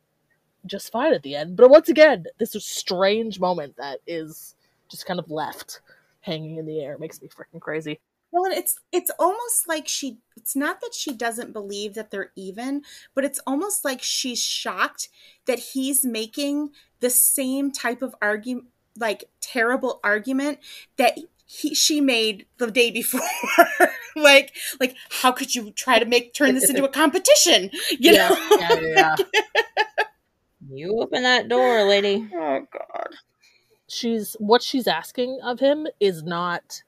just 0.66 0.92
fine 0.92 1.12
at 1.12 1.22
the 1.22 1.34
end. 1.34 1.56
But 1.56 1.70
once 1.70 1.88
again, 1.88 2.26
this 2.38 2.54
is 2.54 2.64
strange 2.64 3.40
moment 3.40 3.76
that 3.76 4.00
is 4.06 4.54
just 4.88 5.06
kind 5.06 5.18
of 5.18 5.30
left 5.30 5.80
hanging 6.20 6.56
in 6.56 6.66
the 6.66 6.80
air 6.80 6.94
It 6.94 7.00
makes 7.00 7.20
me 7.20 7.28
freaking 7.28 7.60
crazy. 7.60 8.00
Well, 8.32 8.50
it's 8.50 8.80
it's 8.90 9.12
almost 9.18 9.68
like 9.68 9.86
she 9.86 10.18
it's 10.36 10.56
not 10.56 10.80
that 10.80 10.92
she 10.92 11.12
doesn't 11.12 11.52
believe 11.52 11.94
that 11.94 12.10
they're 12.10 12.32
even, 12.34 12.82
but 13.14 13.24
it's 13.24 13.38
almost 13.46 13.84
like 13.84 14.02
she's 14.02 14.42
shocked 14.42 15.08
that 15.46 15.60
he's 15.60 16.04
making 16.04 16.70
the 16.98 17.10
same 17.10 17.70
type 17.70 18.02
of 18.02 18.16
argument 18.20 18.66
like 18.98 19.24
terrible 19.40 20.00
argument 20.02 20.58
that 20.96 21.18
he 21.46 21.74
she 21.74 22.00
made 22.00 22.46
the 22.58 22.70
day 22.70 22.90
before. 22.90 23.20
Like 24.16 24.54
like 24.78 24.94
how 25.10 25.32
could 25.32 25.56
you 25.56 25.72
try 25.72 25.98
to 25.98 26.04
make 26.04 26.34
turn 26.34 26.54
this 26.54 26.70
into 26.70 26.84
a 26.84 26.88
competition? 26.88 27.70
You 27.90 28.12
yeah, 28.12 28.28
know? 28.28 28.56
yeah, 28.60 28.80
yeah. 28.80 29.16
you 30.70 31.00
open 31.00 31.24
that 31.24 31.48
door 31.48 31.82
lady. 31.82 32.28
Oh 32.32 32.60
god. 32.72 33.08
She's 33.88 34.36
what 34.38 34.62
she's 34.62 34.86
asking 34.86 35.40
of 35.42 35.58
him 35.58 35.88
is 35.98 36.22
not 36.22 36.84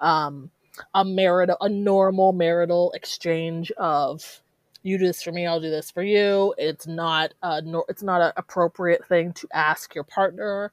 um 0.00 0.50
a 0.94 1.04
marital 1.04 1.56
a 1.60 1.68
normal 1.68 2.32
marital 2.32 2.90
exchange 2.90 3.70
of 3.72 4.42
you 4.82 4.98
do 4.98 5.06
this 5.06 5.22
for 5.22 5.30
me 5.30 5.46
i'll 5.46 5.60
do 5.60 5.70
this 5.70 5.92
for 5.92 6.02
you. 6.02 6.56
It's 6.58 6.88
not 6.88 7.34
a 7.40 7.62
it's 7.88 8.02
not 8.02 8.20
an 8.20 8.32
appropriate 8.36 9.06
thing 9.06 9.32
to 9.34 9.48
ask 9.52 9.94
your 9.94 10.02
partner 10.02 10.72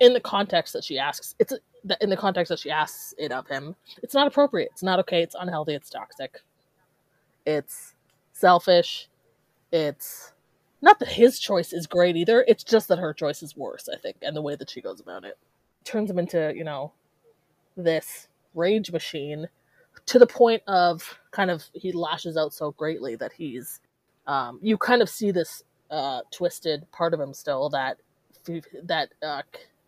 in 0.00 0.12
the 0.12 0.20
context 0.20 0.72
that 0.72 0.84
she 0.84 0.98
asks, 0.98 1.34
it's 1.38 1.52
in 2.00 2.10
the 2.10 2.16
context 2.16 2.50
that 2.50 2.58
she 2.58 2.70
asks 2.70 3.14
it 3.18 3.32
of 3.32 3.46
him. 3.48 3.74
It's 4.02 4.14
not 4.14 4.26
appropriate. 4.26 4.70
It's 4.72 4.82
not 4.82 4.98
okay. 5.00 5.22
It's 5.22 5.36
unhealthy. 5.38 5.74
It's 5.74 5.90
toxic. 5.90 6.40
It's 7.44 7.94
selfish. 8.32 9.08
It's 9.72 10.32
not 10.82 10.98
that 10.98 11.08
his 11.08 11.38
choice 11.38 11.72
is 11.72 11.86
great 11.86 12.16
either. 12.16 12.44
It's 12.46 12.64
just 12.64 12.88
that 12.88 12.98
her 12.98 13.14
choice 13.14 13.42
is 13.42 13.56
worse. 13.56 13.88
I 13.92 13.96
think, 13.96 14.16
and 14.22 14.36
the 14.36 14.42
way 14.42 14.56
that 14.56 14.70
she 14.70 14.80
goes 14.80 15.00
about 15.00 15.24
it 15.24 15.38
turns 15.84 16.10
him 16.10 16.18
into 16.18 16.52
you 16.54 16.64
know 16.64 16.92
this 17.76 18.28
rage 18.54 18.90
machine 18.90 19.48
to 20.06 20.18
the 20.18 20.26
point 20.26 20.62
of 20.66 21.18
kind 21.30 21.50
of 21.50 21.64
he 21.72 21.92
lashes 21.92 22.36
out 22.36 22.52
so 22.52 22.72
greatly 22.72 23.16
that 23.16 23.32
he's 23.32 23.80
um, 24.26 24.58
you 24.62 24.76
kind 24.76 25.02
of 25.02 25.08
see 25.08 25.30
this 25.30 25.62
uh, 25.90 26.20
twisted 26.32 26.90
part 26.90 27.14
of 27.14 27.20
him 27.20 27.32
still 27.32 27.68
that 27.70 27.98
that 28.84 29.10
uh, 29.22 29.42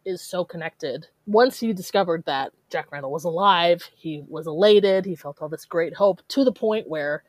is 0.04 0.22
so 0.22 0.44
connected. 0.44 1.06
Once 1.26 1.60
he 1.60 1.72
discovered 1.72 2.24
that 2.24 2.52
Jack 2.70 2.90
Randall 2.90 3.12
was 3.12 3.24
alive, 3.24 3.88
he 3.94 4.24
was 4.28 4.46
elated. 4.46 5.04
He 5.04 5.16
felt 5.16 5.40
all 5.40 5.48
this 5.48 5.64
great 5.64 5.94
hope 5.94 6.20
to 6.28 6.44
the 6.44 6.52
point 6.52 6.88
where 6.88 7.24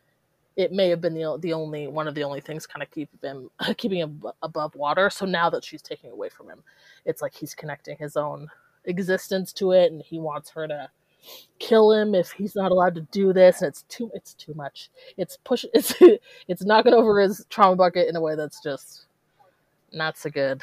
it 0.55 0.71
may 0.71 0.89
have 0.89 1.01
been 1.01 1.13
the 1.13 1.37
the 1.39 1.53
only 1.53 1.87
one 1.87 2.07
of 2.07 2.15
the 2.15 2.23
only 2.23 2.41
things 2.41 2.67
kind 2.67 2.83
of 2.83 2.91
keep 2.91 3.09
him 3.23 3.49
keeping 3.77 3.99
him 3.99 4.23
above 4.41 4.75
water. 4.75 5.09
So 5.09 5.25
now 5.25 5.49
that 5.49 5.63
she's 5.63 5.81
taking 5.81 6.11
away 6.11 6.29
from 6.29 6.49
him, 6.49 6.63
it's 7.05 7.21
like 7.21 7.33
he's 7.33 7.55
connecting 7.55 7.97
his 7.97 8.17
own 8.17 8.47
existence 8.85 9.53
to 9.53 9.71
it, 9.71 9.91
and 9.91 10.01
he 10.01 10.19
wants 10.19 10.49
her 10.51 10.67
to 10.67 10.89
kill 11.59 11.91
him 11.91 12.15
if 12.15 12.31
he's 12.31 12.55
not 12.55 12.71
allowed 12.71 12.95
to 12.95 13.01
do 13.11 13.33
this 13.33 13.61
and 13.61 13.67
it's 13.67 13.81
too 13.83 14.09
it's 14.13 14.33
too 14.35 14.53
much 14.53 14.89
it's 15.17 15.37
push 15.43 15.65
it's 15.73 15.93
it's 16.47 16.63
knocking 16.63 16.93
over 16.93 17.19
his 17.19 17.45
trauma 17.49 17.75
bucket 17.75 18.07
in 18.07 18.15
a 18.15 18.21
way 18.21 18.35
that's 18.35 18.63
just 18.63 19.05
not 19.91 20.17
so 20.17 20.29
good 20.29 20.61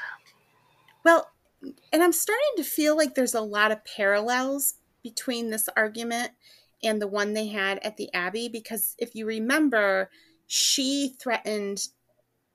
well, 1.07 1.31
and 1.93 2.03
I'm 2.03 2.13
starting 2.13 2.45
to 2.57 2.65
feel 2.65 2.97
like 2.97 3.15
there's 3.15 3.35
a 3.35 3.41
lot 3.41 3.71
of 3.71 3.85
parallels 3.85 4.75
between 5.05 5.51
this 5.51 5.69
argument 5.77 6.33
and 6.83 7.01
the 7.01 7.07
one 7.07 7.33
they 7.33 7.47
had 7.47 7.79
at 7.85 7.97
the 7.97 8.13
Abbey 8.13 8.49
because 8.49 8.97
if 8.99 9.15
you 9.15 9.25
remember, 9.25 10.11
she 10.49 11.15
threatened 11.21 11.87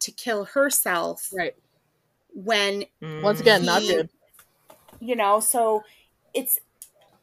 to 0.01 0.11
kill 0.11 0.43
herself. 0.43 1.29
Right. 1.33 1.55
When 2.33 2.83
mm. 3.01 3.21
once 3.21 3.39
again, 3.39 3.61
he, 3.61 3.67
not 3.67 3.83
good. 3.83 4.09
You 4.99 5.15
know, 5.15 5.39
so 5.39 5.83
it's 6.33 6.59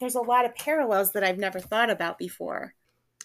there's 0.01 0.15
a 0.15 0.23
lot 0.23 0.47
of 0.47 0.55
parallels 0.55 1.13
that 1.13 1.23
I've 1.23 1.39
never 1.39 1.61
thought 1.61 1.91
about 1.91 2.19
before. 2.19 2.73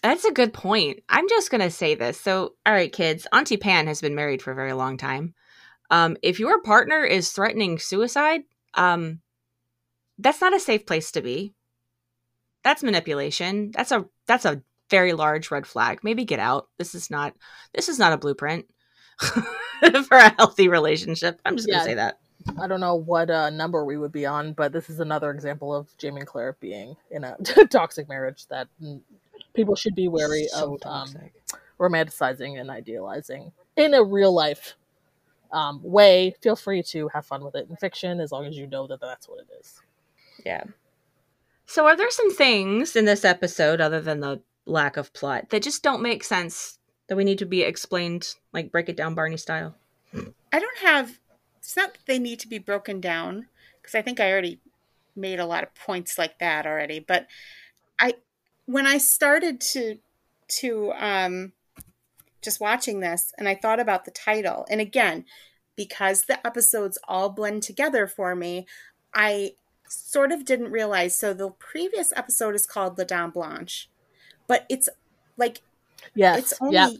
That's 0.02 0.26
a 0.26 0.30
good 0.30 0.52
point. 0.52 1.02
I'm 1.08 1.26
just 1.26 1.50
going 1.50 1.62
to 1.62 1.70
say 1.70 1.94
this. 1.94 2.20
So, 2.20 2.52
all 2.66 2.74
right, 2.74 2.92
kids, 2.92 3.26
Auntie 3.32 3.56
Pan 3.56 3.86
has 3.86 4.02
been 4.02 4.14
married 4.14 4.42
for 4.42 4.50
a 4.50 4.54
very 4.54 4.74
long 4.74 4.98
time. 4.98 5.32
Um, 5.90 6.16
if 6.22 6.38
your 6.40 6.62
partner 6.62 7.04
is 7.04 7.32
threatening 7.32 7.78
suicide, 7.78 8.42
um, 8.74 9.20
that's 10.18 10.40
not 10.40 10.54
a 10.54 10.60
safe 10.60 10.86
place 10.86 11.12
to 11.12 11.22
be. 11.22 11.54
That's 12.62 12.82
manipulation. 12.82 13.70
That's 13.72 13.92
a 13.92 14.06
that's 14.26 14.44
a 14.44 14.62
very 14.90 15.12
large 15.12 15.50
red 15.50 15.66
flag. 15.66 16.00
Maybe 16.02 16.24
get 16.24 16.38
out. 16.38 16.68
This 16.78 16.94
is 16.94 17.10
not 17.10 17.34
this 17.74 17.88
is 17.88 17.98
not 17.98 18.12
a 18.12 18.18
blueprint 18.18 18.66
for 19.18 20.16
a 20.16 20.34
healthy 20.36 20.68
relationship. 20.68 21.40
I'm 21.44 21.56
just 21.56 21.68
yeah, 21.68 21.76
gonna 21.76 21.84
say 21.84 21.94
that. 21.94 22.18
I 22.60 22.66
don't 22.66 22.80
know 22.80 22.94
what 22.94 23.30
uh, 23.30 23.50
number 23.50 23.84
we 23.84 23.96
would 23.96 24.12
be 24.12 24.26
on, 24.26 24.52
but 24.52 24.72
this 24.72 24.90
is 24.90 25.00
another 25.00 25.30
example 25.30 25.74
of 25.74 25.96
Jamie 25.98 26.20
and 26.20 26.26
Claire 26.26 26.56
being 26.60 26.96
in 27.10 27.24
a 27.24 27.36
toxic 27.70 28.08
marriage 28.08 28.46
that 28.48 28.68
people 29.54 29.74
should 29.74 29.94
be 29.94 30.08
wary 30.08 30.46
so 30.48 30.76
of 30.82 30.86
um, 30.86 31.14
romanticizing 31.78 32.60
and 32.60 32.70
idealizing 32.70 33.52
in 33.76 33.94
a 33.94 34.02
real 34.02 34.32
life 34.32 34.74
um, 35.52 35.80
way, 35.82 36.34
feel 36.40 36.56
free 36.56 36.82
to 36.84 37.08
have 37.08 37.26
fun 37.26 37.44
with 37.44 37.54
it 37.54 37.68
in 37.68 37.76
fiction 37.76 38.20
as 38.20 38.32
long 38.32 38.46
as 38.46 38.56
you 38.56 38.66
know 38.66 38.86
that 38.86 39.00
that's 39.00 39.28
what 39.28 39.40
it 39.40 39.48
is. 39.60 39.80
Yeah. 40.44 40.64
So, 41.66 41.86
are 41.86 41.96
there 41.96 42.10
some 42.10 42.34
things 42.34 42.96
in 42.96 43.04
this 43.04 43.24
episode, 43.24 43.80
other 43.80 44.00
than 44.00 44.20
the 44.20 44.42
lack 44.66 44.96
of 44.96 45.12
plot, 45.12 45.50
that 45.50 45.62
just 45.62 45.82
don't 45.82 46.02
make 46.02 46.24
sense 46.24 46.78
that 47.06 47.16
we 47.16 47.24
need 47.24 47.38
to 47.38 47.46
be 47.46 47.62
explained, 47.62 48.34
like 48.52 48.72
break 48.72 48.88
it 48.88 48.96
down 48.96 49.14
Barney 49.14 49.36
style? 49.36 49.74
I 50.52 50.58
don't 50.58 50.78
have. 50.78 51.18
It's 51.58 51.76
not 51.76 51.94
that 51.94 52.06
they 52.06 52.18
need 52.18 52.40
to 52.40 52.48
be 52.48 52.58
broken 52.58 53.00
down 53.00 53.46
because 53.80 53.94
I 53.94 54.02
think 54.02 54.20
I 54.20 54.30
already 54.30 54.60
made 55.16 55.40
a 55.40 55.46
lot 55.46 55.62
of 55.62 55.74
points 55.74 56.18
like 56.18 56.38
that 56.40 56.66
already. 56.66 57.00
But 57.00 57.26
I 57.98 58.14
when 58.66 58.86
I 58.86 58.98
started 58.98 59.60
to 59.60 59.98
to 60.60 60.92
um 60.92 61.52
just 62.44 62.60
watching 62.60 63.00
this 63.00 63.32
and 63.38 63.48
I 63.48 63.54
thought 63.54 63.80
about 63.80 64.04
the 64.04 64.10
title. 64.10 64.66
And 64.70 64.80
again, 64.80 65.24
because 65.76 66.22
the 66.22 66.44
episodes 66.46 66.98
all 67.08 67.30
blend 67.30 67.62
together 67.62 68.06
for 68.06 68.34
me, 68.36 68.66
I 69.12 69.54
sort 69.88 70.32
of 70.32 70.44
didn't 70.44 70.70
realize. 70.70 71.16
So 71.16 71.32
the 71.32 71.50
previous 71.50 72.12
episode 72.16 72.54
is 72.54 72.66
called 72.66 72.98
La 72.98 73.04
Dame 73.04 73.30
Blanche, 73.30 73.88
but 74.46 74.66
it's 74.68 74.88
like, 75.36 75.62
yes, 76.14 76.38
it's 76.38 76.54
only 76.60 76.74
yep. 76.74 76.90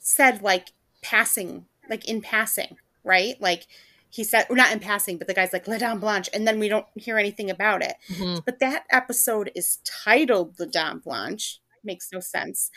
said 0.00 0.42
like 0.42 0.72
passing, 1.02 1.66
like 1.88 2.08
in 2.08 2.20
passing, 2.20 2.76
right? 3.04 3.40
Like 3.40 3.66
he 4.10 4.24
said, 4.24 4.46
or 4.50 4.56
not 4.56 4.72
in 4.72 4.78
passing, 4.78 5.16
but 5.16 5.26
the 5.26 5.34
guy's 5.34 5.52
like 5.52 5.66
La 5.66 5.78
Dame 5.78 5.98
Blanche, 5.98 6.28
and 6.32 6.46
then 6.46 6.58
we 6.58 6.68
don't 6.68 6.86
hear 6.94 7.18
anything 7.18 7.50
about 7.50 7.82
it. 7.82 7.94
Mhm. 8.08 8.44
But 8.44 8.60
that 8.60 8.84
episode 8.90 9.50
is 9.54 9.78
titled 9.84 10.58
La 10.58 10.66
Dame 10.66 10.98
Blanche. 10.98 11.60
Makes 11.84 12.10
no 12.12 12.20
sense. 12.20 12.70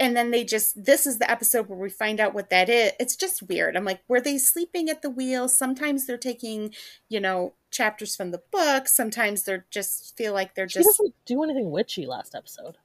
And 0.00 0.16
then 0.16 0.30
they 0.30 0.44
just, 0.44 0.84
this 0.84 1.06
is 1.06 1.18
the 1.18 1.28
episode 1.30 1.68
where 1.68 1.78
we 1.78 1.90
find 1.90 2.20
out 2.20 2.32
what 2.34 2.50
that 2.50 2.68
is. 2.68 2.92
It's 3.00 3.16
just 3.16 3.42
weird. 3.42 3.76
I'm 3.76 3.84
like, 3.84 4.00
were 4.06 4.20
they 4.20 4.38
sleeping 4.38 4.88
at 4.88 5.02
the 5.02 5.10
wheel? 5.10 5.48
Sometimes 5.48 6.06
they're 6.06 6.16
taking, 6.16 6.72
you 7.08 7.18
know, 7.18 7.54
chapters 7.70 8.14
from 8.14 8.30
the 8.30 8.42
book. 8.52 8.86
Sometimes 8.86 9.42
they're 9.42 9.66
just 9.70 10.16
feel 10.16 10.32
like 10.32 10.54
they're 10.54 10.68
She 10.68 10.78
just, 10.78 10.98
doesn't 10.98 11.14
do 11.26 11.42
anything 11.42 11.70
witchy 11.72 12.06
last 12.06 12.34
episode. 12.36 12.76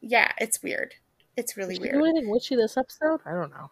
yeah, 0.00 0.32
it's 0.38 0.62
weird. 0.62 0.94
It's 1.36 1.56
really 1.58 1.74
Did 1.74 1.82
she 1.88 1.92
weird. 1.92 1.94
do 2.02 2.04
anything 2.06 2.30
witchy 2.30 2.56
this 2.56 2.78
episode? 2.78 3.20
I 3.26 3.32
don't 3.32 3.50
know. 3.50 3.70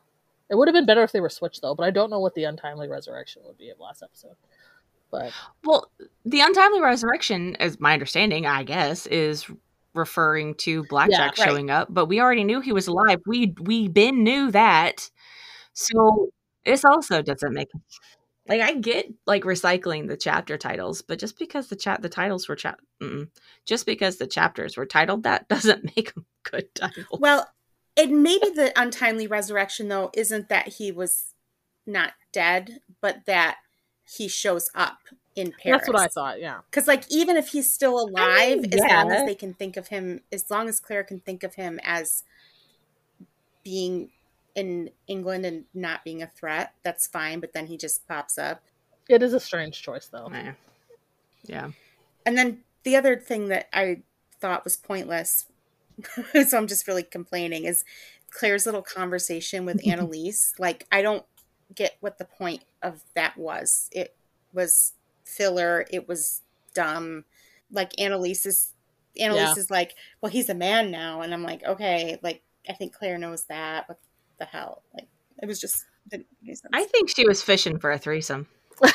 It 0.50 0.56
would 0.56 0.68
have 0.68 0.74
been 0.74 0.84
better 0.84 1.02
if 1.02 1.12
they 1.12 1.22
were 1.22 1.30
switched 1.30 1.62
though, 1.62 1.74
but 1.74 1.86
I 1.86 1.90
don't 1.90 2.10
know 2.10 2.20
what 2.20 2.34
the 2.34 2.44
untimely 2.44 2.86
resurrection 2.88 3.40
would 3.46 3.56
be 3.56 3.70
of 3.70 3.80
last 3.80 4.02
episode. 4.02 4.36
But 5.10 5.32
Well, 5.64 5.90
the 6.26 6.40
untimely 6.40 6.82
resurrection, 6.82 7.56
as 7.56 7.80
my 7.80 7.94
understanding, 7.94 8.44
I 8.46 8.62
guess, 8.64 9.06
is 9.06 9.46
referring 9.94 10.54
to 10.56 10.84
Blackjack 10.84 11.38
right. 11.38 11.48
showing 11.48 11.70
up. 11.70 11.88
But 11.90 12.06
we 12.06 12.20
already 12.20 12.44
knew 12.44 12.60
he 12.60 12.72
was 12.72 12.86
alive. 12.86 13.20
We 13.26 13.54
we 13.60 13.88
been 13.88 14.22
knew 14.22 14.50
that. 14.50 15.10
So 15.72 16.30
this 16.64 16.84
also 16.84 17.22
doesn't 17.22 17.52
make 17.52 17.68
like 18.48 18.60
I 18.60 18.74
get 18.74 19.06
like 19.26 19.42
recycling 19.42 20.08
the 20.08 20.16
chapter 20.16 20.58
titles, 20.58 21.02
but 21.02 21.18
just 21.18 21.38
because 21.38 21.68
the 21.68 21.76
chat 21.76 22.02
the 22.02 22.08
titles 22.08 22.48
were 22.48 22.56
mm-mm. 22.56 23.28
just 23.66 23.86
because 23.86 24.16
the 24.16 24.26
chapters 24.26 24.76
were 24.76 24.86
titled 24.86 25.22
that 25.22 25.48
doesn't 25.48 25.96
make 25.96 26.14
them 26.14 26.26
good 26.42 26.74
titles. 26.74 27.20
Well, 27.20 27.48
it 27.96 28.10
maybe 28.10 28.50
the 28.50 28.72
untimely 28.76 29.26
resurrection 29.26 29.88
though 29.88 30.10
isn't 30.14 30.48
that 30.48 30.68
he 30.68 30.92
was 30.92 31.34
not 31.86 32.12
dead, 32.32 32.80
but 33.00 33.26
that 33.26 33.58
he 34.04 34.28
shows 34.28 34.70
up 34.74 34.98
in 35.34 35.52
Paris. 35.62 35.80
that's 35.80 35.88
what 35.88 36.00
I 36.00 36.06
thought. 36.08 36.40
Yeah, 36.40 36.60
Because 36.70 36.86
like 36.86 37.04
even 37.10 37.36
if 37.36 37.48
he's 37.48 37.72
still 37.72 37.98
alive, 38.00 38.60
mean, 38.60 38.74
as 38.74 38.80
long 38.80 39.10
as 39.12 39.26
they 39.26 39.34
can 39.34 39.54
think 39.54 39.76
of 39.76 39.88
him, 39.88 40.20
as 40.32 40.50
long 40.50 40.68
as 40.68 40.80
Claire 40.80 41.04
can 41.04 41.20
think 41.20 41.42
of 41.42 41.54
him 41.54 41.80
as 41.82 42.22
being 43.64 44.10
in 44.54 44.90
England 45.06 45.44
and 45.44 45.64
not 45.74 46.04
being 46.04 46.22
a 46.22 46.26
threat, 46.26 46.74
that's 46.82 47.06
fine. 47.06 47.40
But 47.40 47.52
then 47.52 47.66
he 47.66 47.76
just 47.76 48.06
pops 48.06 48.38
up. 48.38 48.62
it 49.08 49.22
is 49.22 49.32
a 49.32 49.40
strange 49.40 49.82
choice 49.82 50.06
though. 50.06 50.30
Eh. 50.32 50.52
Yeah. 51.44 51.70
And 52.24 52.38
then 52.38 52.60
the 52.84 52.96
other 52.96 53.16
thing 53.16 53.48
that 53.48 53.68
I 53.72 54.02
thought 54.40 54.64
was 54.64 54.76
pointless, 54.76 55.46
so 56.46 56.56
I'm 56.56 56.66
just 56.66 56.86
really 56.86 57.02
complaining, 57.02 57.64
is 57.64 57.84
Claire's 58.30 58.66
little 58.66 58.82
conversation 58.82 59.64
with 59.64 59.86
Annalise. 59.86 60.54
like, 60.58 60.86
I 60.92 61.02
don't 61.02 61.24
get 61.74 61.96
what 62.00 62.18
the 62.18 62.24
point 62.24 62.62
of 62.84 63.02
that 63.14 63.36
was. 63.36 63.88
It 63.92 64.14
was 64.52 64.92
filler. 65.24 65.86
It 65.90 66.06
was 66.08 66.42
dumb. 66.74 67.24
Like 67.70 67.98
Annalise 68.00 68.46
is, 68.46 68.72
Annalise 69.18 69.56
Yeah. 69.56 69.60
is 69.62 69.70
like, 69.70 69.94
well, 70.20 70.30
he's 70.30 70.48
a 70.48 70.54
man 70.54 70.90
now, 70.90 71.22
and 71.22 71.32
I'm 71.32 71.42
like, 71.42 71.64
okay, 71.64 72.18
like 72.22 72.42
I 72.68 72.74
think 72.74 72.94
Claire 72.94 73.18
knows 73.18 73.44
that. 73.44 73.88
What 73.88 73.98
the 74.38 74.44
hell? 74.44 74.82
Like, 74.94 75.08
it 75.42 75.46
was 75.46 75.60
just 75.60 75.84
didn't 76.08 76.26
make 76.42 76.56
sense. 76.56 76.70
I 76.72 76.84
think 76.84 77.08
she 77.10 77.26
was 77.26 77.42
fishing 77.42 77.78
for 77.78 77.90
a 77.90 77.98
threesome. 77.98 78.46
well, 78.80 78.90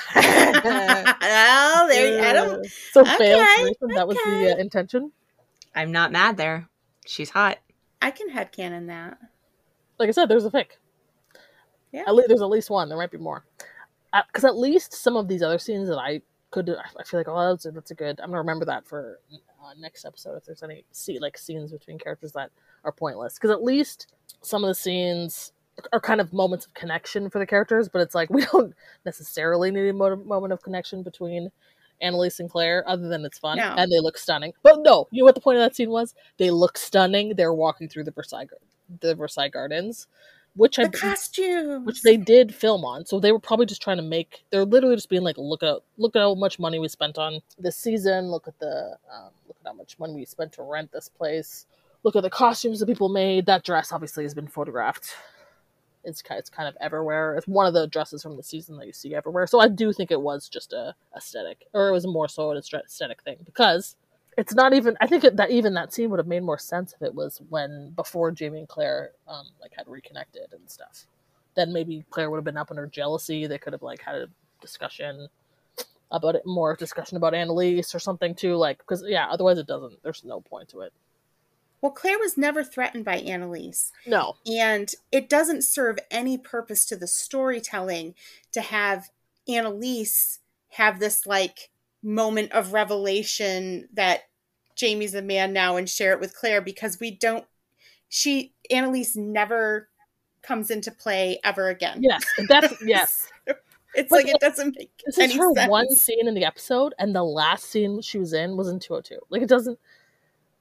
there. 1.87 2.23
I 2.25 2.33
don't. 2.33 2.65
So 2.91 3.01
Okay, 3.01 3.17
failed 3.17 3.47
threesome, 3.59 3.95
That 3.95 4.07
was 4.07 4.17
the 4.17 4.53
uh, 4.53 4.57
intention. 4.57 5.11
I'm 5.75 5.91
not 5.91 6.11
mad 6.11 6.37
there. 6.37 6.67
She's 7.05 7.29
hot. 7.29 7.59
I 8.01 8.11
can 8.11 8.29
headcanon 8.29 8.87
that. 8.87 9.17
Like 9.97 10.09
I 10.09 10.11
said, 10.11 10.27
there's 10.29 10.45
a 10.45 10.51
fic. 10.51 10.67
Yeah. 11.91 12.03
At 12.07 12.15
least 12.15 12.27
there's 12.27 12.41
at 12.41 12.49
least 12.49 12.69
one. 12.69 12.89
There 12.89 12.97
might 12.97 13.11
be 13.11 13.17
more. 13.17 13.45
Because 14.27 14.45
at 14.45 14.57
least 14.57 14.93
some 14.93 15.15
of 15.15 15.27
these 15.27 15.41
other 15.43 15.59
scenes 15.59 15.87
that 15.89 15.97
I 15.99 16.21
could, 16.51 16.69
I 16.69 17.03
feel 17.03 17.19
like, 17.19 17.27
oh, 17.27 17.49
that's 17.51 17.65
a, 17.65 17.71
that's 17.71 17.91
a 17.91 17.95
good. 17.95 18.19
I'm 18.19 18.29
gonna 18.29 18.39
remember 18.39 18.65
that 18.65 18.87
for 18.87 19.19
uh, 19.31 19.73
next 19.77 20.05
episode 20.05 20.35
if 20.37 20.45
there's 20.45 20.63
any 20.63 20.83
see 20.91 21.19
like 21.19 21.37
scenes 21.37 21.71
between 21.71 21.99
characters 21.99 22.31
that 22.33 22.49
are 22.83 22.91
pointless. 22.91 23.35
Because 23.35 23.51
at 23.51 23.63
least 23.63 24.07
some 24.41 24.63
of 24.63 24.67
the 24.67 24.75
scenes 24.75 25.51
are 25.93 25.99
kind 25.99 26.19
of 26.19 26.33
moments 26.33 26.65
of 26.65 26.73
connection 26.73 27.29
for 27.29 27.39
the 27.39 27.45
characters, 27.45 27.87
but 27.87 28.01
it's 28.01 28.15
like 28.15 28.29
we 28.33 28.45
don't 28.45 28.73
necessarily 29.05 29.71
need 29.71 29.89
a 29.89 29.93
mo- 29.93 30.15
moment 30.15 30.53
of 30.53 30.61
connection 30.63 31.03
between 31.03 31.51
Annalise 32.01 32.39
and 32.39 32.49
Claire, 32.49 32.83
other 32.87 33.09
than 33.09 33.25
it's 33.25 33.37
fun 33.37 33.57
No. 33.57 33.75
and 33.77 33.91
they 33.91 33.99
look 33.99 34.17
stunning. 34.17 34.53
But 34.63 34.79
no, 34.79 35.07
you 35.11 35.21
know 35.21 35.25
what 35.25 35.35
the 35.35 35.41
point 35.41 35.57
of 35.57 35.63
that 35.63 35.75
scene 35.75 35.89
was? 35.89 36.15
They 36.37 36.49
look 36.49 36.77
stunning. 36.77 37.35
They're 37.35 37.53
walking 37.53 37.89
through 37.89 38.05
the 38.05 38.11
Versailles, 38.11 38.47
the 39.01 39.15
Versailles 39.15 39.49
Gardens, 39.49 40.07
which 40.55 40.79
I 40.79 40.85
The 40.85 40.97
costumes. 40.97 41.85
which 41.85 42.01
they 42.01 42.17
did 42.17 42.53
film 42.53 42.83
on. 42.83 43.05
So 43.05 43.19
they 43.19 43.31
were 43.31 43.39
probably 43.39 43.65
just 43.65 43.81
trying 43.81 43.97
to 43.97 44.03
make. 44.03 44.43
They're 44.51 44.65
literally 44.65 44.95
just 44.95 45.09
being 45.09 45.23
like, 45.23 45.37
look 45.37 45.63
at 45.63 45.77
look 45.97 46.15
at 46.15 46.19
how 46.19 46.35
much 46.35 46.59
money 46.59 46.79
we 46.79 46.87
spent 46.87 47.17
on 47.17 47.39
this 47.57 47.77
season. 47.77 48.29
Look 48.29 48.47
at 48.47 48.59
the 48.59 48.97
um, 49.13 49.29
look 49.47 49.57
at 49.61 49.67
how 49.67 49.73
much 49.73 49.97
money 49.99 50.13
we 50.13 50.25
spent 50.25 50.53
to 50.53 50.63
rent 50.63 50.91
this 50.91 51.09
place. 51.09 51.65
Look 52.03 52.15
at 52.15 52.23
the 52.23 52.29
costumes 52.29 52.79
that 52.79 52.87
people 52.87 53.09
made. 53.09 53.45
That 53.45 53.63
dress 53.63 53.91
obviously 53.91 54.23
has 54.23 54.33
been 54.33 54.47
photographed. 54.47 55.13
It's 56.03 56.21
kind 56.21 56.39
it's 56.39 56.49
kind 56.49 56.67
of 56.67 56.77
everywhere. 56.79 57.35
It's 57.35 57.47
one 57.47 57.65
of 57.67 57.73
the 57.73 57.87
dresses 57.87 58.23
from 58.23 58.37
the 58.37 58.43
season 58.43 58.77
that 58.77 58.87
you 58.87 58.93
see 58.93 59.13
everywhere. 59.13 59.47
So 59.47 59.59
I 59.59 59.67
do 59.67 59.91
think 59.91 60.11
it 60.11 60.21
was 60.21 60.47
just 60.47 60.71
a 60.73 60.95
aesthetic, 61.15 61.65
or 61.73 61.89
it 61.89 61.91
was 61.91 62.07
more 62.07 62.27
so 62.27 62.51
an 62.51 62.57
aesthetic 62.57 63.21
thing 63.21 63.37
because 63.45 63.95
it's 64.39 64.55
not 64.55 64.73
even. 64.73 64.97
I 65.01 65.07
think 65.07 65.23
it, 65.23 65.35
that 65.37 65.51
even 65.51 65.73
that 65.75 65.93
scene 65.93 66.09
would 66.09 66.19
have 66.19 66.27
made 66.27 66.43
more 66.43 66.57
sense 66.57 66.93
if 66.93 67.01
it 67.01 67.13
was 67.13 67.41
when 67.49 67.91
before 67.95 68.31
Jamie 68.31 68.59
and 68.59 68.67
Claire 68.67 69.11
um, 69.27 69.45
like 69.61 69.73
had 69.75 69.87
reconnected 69.87 70.53
and 70.53 70.69
stuff 70.69 71.05
then 71.59 71.73
maybe 71.73 72.05
Claire 72.09 72.29
would 72.29 72.37
have 72.37 72.45
been 72.45 72.57
up 72.57 72.71
in 72.71 72.77
her 72.77 72.87
jealousy. 72.87 73.45
They 73.45 73.57
could 73.57 73.73
have 73.73 73.81
like 73.83 74.01
had 74.01 74.15
a 74.15 74.27
discussion 74.61 75.27
about 76.11 76.35
it, 76.35 76.45
more 76.45 76.75
discussion 76.75 77.17
about 77.17 77.33
Annalise 77.33 77.93
or 77.93 77.99
something 77.99 78.33
too. 78.33 78.55
Like, 78.55 78.79
because 78.79 79.03
yeah, 79.05 79.27
otherwise 79.29 79.57
it 79.57 79.67
doesn't. 79.67 80.01
There's 80.01 80.23
no 80.23 80.41
point 80.41 80.69
to 80.69 80.81
it. 80.81 80.93
Well, 81.81 81.91
Claire 81.91 82.19
was 82.19 82.37
never 82.37 82.63
threatened 82.63 83.05
by 83.05 83.17
Annalise. 83.17 83.93
No, 84.05 84.35
And 84.45 84.91
it 85.11 85.29
doesn't 85.29 85.63
serve 85.63 85.97
any 86.11 86.37
purpose 86.37 86.85
to 86.87 86.97
the 86.97 87.07
storytelling 87.07 88.15
to 88.51 88.61
have 88.61 89.09
Annalise 89.47 90.39
have 90.73 90.99
this 90.99 91.25
like 91.25 91.69
moment 92.03 92.51
of 92.51 92.73
revelation 92.73 93.87
that 93.93 94.28
Jamie's 94.79 95.13
a 95.13 95.21
man 95.21 95.51
now 95.51 95.75
and 95.75 95.89
share 95.89 96.13
it 96.13 96.21
with 96.21 96.33
Claire 96.33 96.61
because 96.61 96.99
we 96.99 97.11
don't 97.11 97.45
she 98.07 98.53
Annalise 98.71 99.15
never 99.17 99.89
comes 100.41 100.71
into 100.71 100.89
play 100.89 101.37
ever 101.43 101.67
again. 101.69 102.01
yes, 102.01 102.23
that's 102.47 102.73
yes. 102.85 103.27
It's 103.93 104.09
But 104.09 104.23
like 104.23 104.27
it 104.29 104.39
doesn't 104.39 104.75
make 104.77 104.89
This 105.05 105.17
any 105.19 105.33
is 105.33 105.39
her 105.39 105.53
sense. 105.53 105.69
one 105.69 105.89
scene 105.95 106.27
in 106.27 106.33
the 106.33 106.45
episode, 106.45 106.93
and 106.97 107.13
the 107.13 107.23
last 107.23 107.65
scene 107.65 108.01
she 108.01 108.17
was 108.19 108.33
in 108.33 108.55
was 108.55 108.67
in 108.69 108.79
202. 108.79 109.19
Like, 109.29 109.41
it 109.41 109.49
doesn't, 109.49 109.77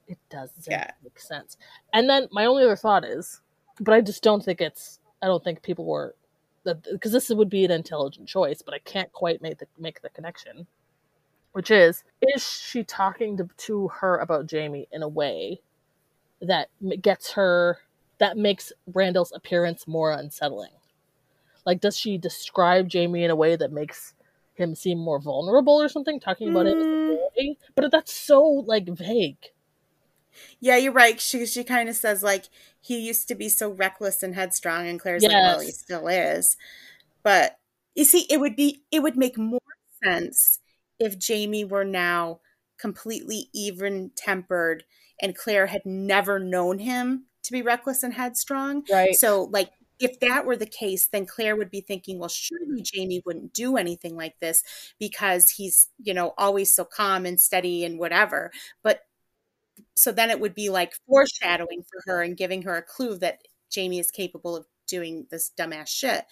it 0.07 0.17
doesn't 0.29 0.67
Yeah. 0.69 0.91
make 1.03 1.19
sense. 1.19 1.55
And 1.93 2.09
then 2.09 2.27
my 2.31 2.45
only 2.45 2.63
other 2.63 2.75
thought 2.75 3.05
is, 3.05 3.39
but 3.79 3.93
I 3.93 4.01
just 4.01 4.21
don't 4.23 4.43
think 4.43 4.59
it's, 4.61 4.99
I 5.21 5.27
don't 5.27 5.43
think 5.43 5.61
people 5.61 5.85
were, 5.85 6.15
because 6.91 7.11
this 7.11 7.29
would 7.29 7.49
be 7.49 7.63
an 7.65 7.71
intelligent 7.71 8.27
choice, 8.27 8.61
but 8.63 8.73
I 8.73 8.79
can't 8.79 9.11
quite 9.13 9.41
make 9.41 9.59
the 9.59 9.67
make 9.77 10.01
the 10.01 10.09
connection. 10.09 10.67
Which 11.59 11.71
is, 11.71 12.05
is 12.21 12.49
she 12.49 12.85
talking 12.85 13.35
to, 13.35 13.49
to 13.57 13.89
her 13.89 14.19
about 14.19 14.45
Jamie 14.45 14.87
in 14.93 15.03
a 15.03 15.09
way 15.09 15.59
that 16.41 16.69
gets 17.01 17.33
her, 17.33 17.79
that 18.19 18.37
makes 18.37 18.71
Randall's 18.93 19.33
appearance 19.33 19.85
more 19.85 20.13
unsettling? 20.13 20.71
Like, 21.65 21.81
does 21.81 21.97
she 21.97 22.17
describe 22.17 22.87
Jamie 22.87 23.25
in 23.25 23.29
a 23.29 23.35
way 23.35 23.57
that 23.57 23.73
makes 23.73 24.13
him 24.53 24.73
seem 24.73 24.99
more 24.99 25.19
vulnerable 25.19 25.73
or 25.81 25.89
something? 25.89 26.21
Talking 26.21 26.47
about 26.47 26.65
it 26.65 26.77
Mm. 26.77 27.05
boy, 27.05 27.57
but 27.75 27.91
that's 27.91 28.13
so 28.13 28.41
like 28.41 28.87
vague. 28.87 29.51
Yeah, 30.61 30.77
you're 30.77 30.93
right. 30.93 31.19
She 31.19 31.45
she 31.45 31.65
kind 31.65 31.89
of 31.89 31.97
says 31.97 32.23
like 32.23 32.45
he 32.79 32.99
used 32.99 33.27
to 33.27 33.35
be 33.35 33.49
so 33.49 33.69
reckless 33.69 34.23
and 34.23 34.33
headstrong, 34.33 34.87
and 34.87 34.97
Claire's 34.97 35.27
like, 35.27 35.43
well, 35.43 35.59
he 35.59 35.71
still 35.71 36.07
is. 36.07 36.55
But 37.21 37.59
you 37.95 38.05
see, 38.05 38.25
it 38.29 38.39
would 38.39 38.55
be 38.55 38.83
it 38.91 39.01
would 39.03 39.17
make 39.17 39.37
more 39.37 39.59
sense 40.01 40.59
if 40.99 41.17
Jamie 41.17 41.65
were 41.65 41.85
now 41.85 42.41
completely 42.79 43.49
even 43.53 44.11
tempered, 44.15 44.83
and 45.21 45.35
Claire 45.35 45.67
had 45.67 45.81
never 45.85 46.39
known 46.39 46.79
him 46.79 47.25
to 47.43 47.51
be 47.51 47.61
reckless 47.61 48.03
and 48.03 48.13
headstrong. 48.13 48.83
Right. 48.91 49.15
So, 49.15 49.43
like, 49.51 49.71
if 49.99 50.19
that 50.21 50.45
were 50.45 50.55
the 50.55 50.65
case, 50.65 51.07
then 51.07 51.25
Claire 51.25 51.57
would 51.57 51.69
be 51.69 51.81
thinking, 51.81 52.19
well, 52.19 52.29
surely 52.29 52.81
Jamie 52.81 53.21
wouldn't 53.25 53.53
do 53.53 53.75
anything 53.75 54.15
like 54.15 54.39
this 54.39 54.63
because 54.97 55.49
he's, 55.49 55.89
you 55.97 56.13
know, 56.13 56.33
always 56.37 56.71
so 56.71 56.85
calm 56.85 57.25
and 57.25 57.39
steady 57.39 57.83
and 57.83 57.99
whatever. 57.99 58.51
But 58.81 59.01
so 59.95 60.11
then 60.11 60.29
it 60.29 60.39
would 60.39 60.55
be 60.55 60.69
like 60.69 60.93
foreshadowing 61.07 61.83
for 61.83 62.01
her 62.05 62.21
and 62.21 62.37
giving 62.37 62.61
her 62.61 62.75
a 62.75 62.81
clue 62.81 63.17
that 63.17 63.39
Jamie 63.69 63.99
is 63.99 64.11
capable 64.11 64.55
of 64.55 64.65
doing 64.89 65.27
this 65.29 65.51
dumbass 65.57 65.87
shit. 65.87 66.25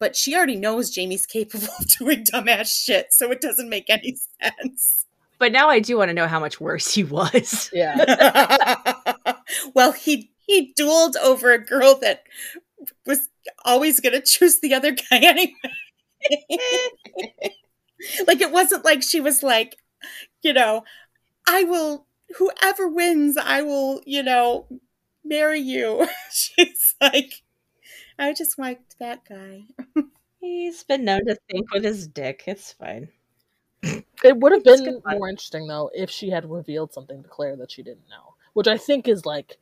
But 0.00 0.14
she 0.16 0.36
already 0.36 0.56
knows 0.56 0.90
Jamie's 0.90 1.26
capable 1.36 1.68
of 1.78 1.86
doing 1.98 2.24
dumbass 2.24 2.84
shit, 2.84 3.12
so 3.12 3.30
it 3.30 3.40
doesn't 3.40 3.68
make 3.68 3.88
any 3.88 4.16
sense. 4.42 5.06
But 5.38 5.52
now 5.52 5.68
I 5.68 5.78
do 5.78 5.96
want 5.96 6.08
to 6.08 6.14
know 6.14 6.26
how 6.26 6.40
much 6.40 6.60
worse 6.60 6.94
he 6.94 7.04
was. 7.04 7.70
Yeah. 7.78 8.74
well, 9.74 9.92
he 9.92 10.32
he 10.46 10.74
dueled 10.78 11.16
over 11.16 11.52
a 11.52 11.64
girl 11.64 11.96
that 12.00 12.24
was 13.06 13.28
always 13.64 14.00
going 14.00 14.14
to 14.14 14.20
choose 14.20 14.60
the 14.60 14.74
other 14.74 14.92
guy 14.92 15.18
anyway. 15.18 15.54
like 18.26 18.40
it 18.40 18.50
wasn't 18.50 18.84
like 18.84 19.02
she 19.02 19.20
was 19.20 19.42
like, 19.42 19.76
you 20.42 20.52
know, 20.52 20.84
I 21.46 21.64
will 21.64 22.06
whoever 22.36 22.88
wins, 22.88 23.36
I 23.36 23.62
will, 23.62 24.00
you 24.06 24.22
know, 24.22 24.66
marry 25.24 25.60
you. 25.60 26.08
She's 26.32 26.94
like, 27.00 27.42
I 28.18 28.34
just 28.34 28.58
liked 28.58 28.98
that 28.98 29.24
guy. 29.28 29.64
He's 30.40 30.82
been 30.82 31.04
known 31.04 31.26
to 31.26 31.36
think 31.50 31.72
with 31.72 31.84
his 31.84 32.06
dick. 32.06 32.44
It's 32.46 32.72
fine. 32.72 33.08
It 33.82 34.36
would 34.36 34.52
have 34.52 34.64
been 34.64 34.84
good 34.84 35.02
fun. 35.02 35.18
more 35.18 35.28
interesting 35.28 35.68
though 35.68 35.90
if 35.94 36.10
she 36.10 36.30
had 36.30 36.50
revealed 36.50 36.92
something 36.92 37.22
to 37.22 37.28
Claire 37.28 37.56
that 37.56 37.70
she 37.70 37.82
didn't 37.82 38.08
know, 38.10 38.34
which 38.52 38.66
I 38.66 38.76
think 38.76 39.06
is 39.06 39.24
like 39.24 39.58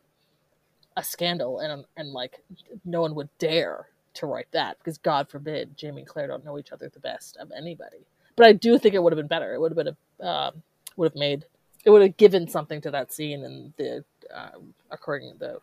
a 0.96 1.04
scandal, 1.04 1.59
and 1.59 1.84
and 1.96 2.12
like 2.12 2.42
no 2.84 3.02
one 3.02 3.14
would 3.14 3.28
dare 3.38 3.88
to 4.14 4.26
write 4.26 4.50
that 4.52 4.78
because 4.78 4.96
God 4.96 5.28
forbid 5.28 5.76
Jamie 5.76 6.00
and 6.02 6.09
Claire 6.09 6.28
don't 6.28 6.44
know 6.44 6.59
each 6.59 6.72
other 6.72 6.88
the 6.88 7.00
best 7.00 7.36
of 7.36 7.52
anybody. 7.52 8.07
But 8.34 8.46
I 8.46 8.52
do 8.52 8.78
think 8.78 8.94
it 8.94 9.02
would 9.02 9.12
have 9.12 9.18
been 9.18 9.26
better. 9.26 9.52
It 9.52 9.61
would 9.61 9.76
have 9.76 9.84
been 9.84 9.96
a 10.20 10.26
um, 10.26 10.62
would 10.96 11.12
have 11.12 11.16
made 11.16 11.44
it 11.84 11.90
would 11.90 12.02
have 12.02 12.16
given 12.16 12.48
something 12.48 12.80
to 12.80 12.90
that 12.90 13.12
scene 13.12 13.44
and 13.44 13.72
the 13.76 14.04
uh, 14.34 14.59
occurring 14.90 15.34
the 15.38 15.61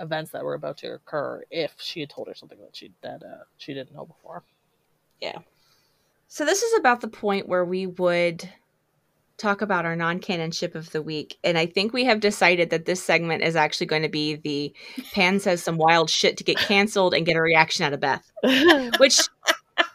events 0.00 0.30
that 0.32 0.44
were 0.44 0.54
about 0.54 0.78
to 0.78 0.94
occur 0.94 1.44
if 1.50 1.74
she 1.78 2.00
had 2.00 2.10
told 2.10 2.28
her 2.28 2.34
something 2.34 2.58
that 2.58 2.74
she 2.74 2.92
that 3.02 3.22
uh, 3.22 3.44
she 3.58 3.74
didn't 3.74 3.94
know 3.94 4.04
before. 4.04 4.42
Yeah. 5.20 5.38
So 6.28 6.44
this 6.44 6.62
is 6.62 6.78
about 6.78 7.00
the 7.00 7.08
point 7.08 7.48
where 7.48 7.64
we 7.64 7.86
would 7.86 8.48
talk 9.38 9.60
about 9.60 9.84
our 9.84 9.94
non-canon 9.94 10.50
ship 10.50 10.74
of 10.74 10.90
the 10.90 11.02
week, 11.02 11.38
and 11.44 11.58
I 11.58 11.66
think 11.66 11.92
we 11.92 12.04
have 12.04 12.20
decided 12.20 12.70
that 12.70 12.86
this 12.86 13.02
segment 13.02 13.42
is 13.42 13.54
actually 13.54 13.86
going 13.86 14.02
to 14.02 14.08
be 14.08 14.36
the 14.36 14.74
Pan 15.12 15.38
says 15.40 15.62
some 15.62 15.76
wild 15.76 16.10
shit 16.10 16.36
to 16.38 16.44
get 16.44 16.56
canceled 16.56 17.14
and 17.14 17.26
get 17.26 17.36
a 17.36 17.42
reaction 17.42 17.84
out 17.84 17.92
of 17.92 18.00
Beth, 18.00 18.30
which 18.98 19.20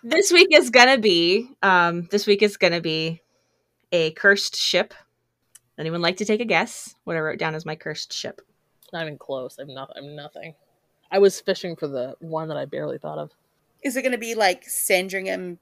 this 0.04 0.32
week 0.32 0.50
is 0.52 0.70
gonna 0.70 0.98
be. 0.98 1.50
Um, 1.62 2.08
this 2.12 2.28
week 2.28 2.42
is 2.42 2.58
gonna 2.58 2.82
be 2.82 3.22
a 3.92 4.12
cursed 4.12 4.56
ship. 4.56 4.94
Anyone 5.78 6.02
like 6.02 6.18
to 6.18 6.26
take 6.26 6.42
a 6.42 6.46
guess? 6.46 6.96
What 7.04 7.16
I 7.16 7.20
wrote 7.20 7.40
down 7.40 7.56
as 7.56 7.66
my 7.66 7.76
cursed 7.76 8.14
ship. 8.14 8.42
Not 8.94 9.04
even 9.04 9.18
close. 9.18 9.58
I'm 9.60 9.74
not. 9.74 9.92
I'm 9.96 10.16
nothing. 10.16 10.54
I 11.12 11.20
was 11.20 11.40
fishing 11.42 11.76
for 11.76 11.88
the 11.88 12.16
one 12.20 12.48
that 12.48 12.58
I 12.58 12.66
barely 12.66 12.98
thought 12.98 13.18
of. 13.18 13.32
Is 13.84 13.96
it 13.96 14.02
going 14.02 14.12
to 14.12 14.18
be 14.18 14.36
like 14.36 14.64
Sandringham 14.66 15.60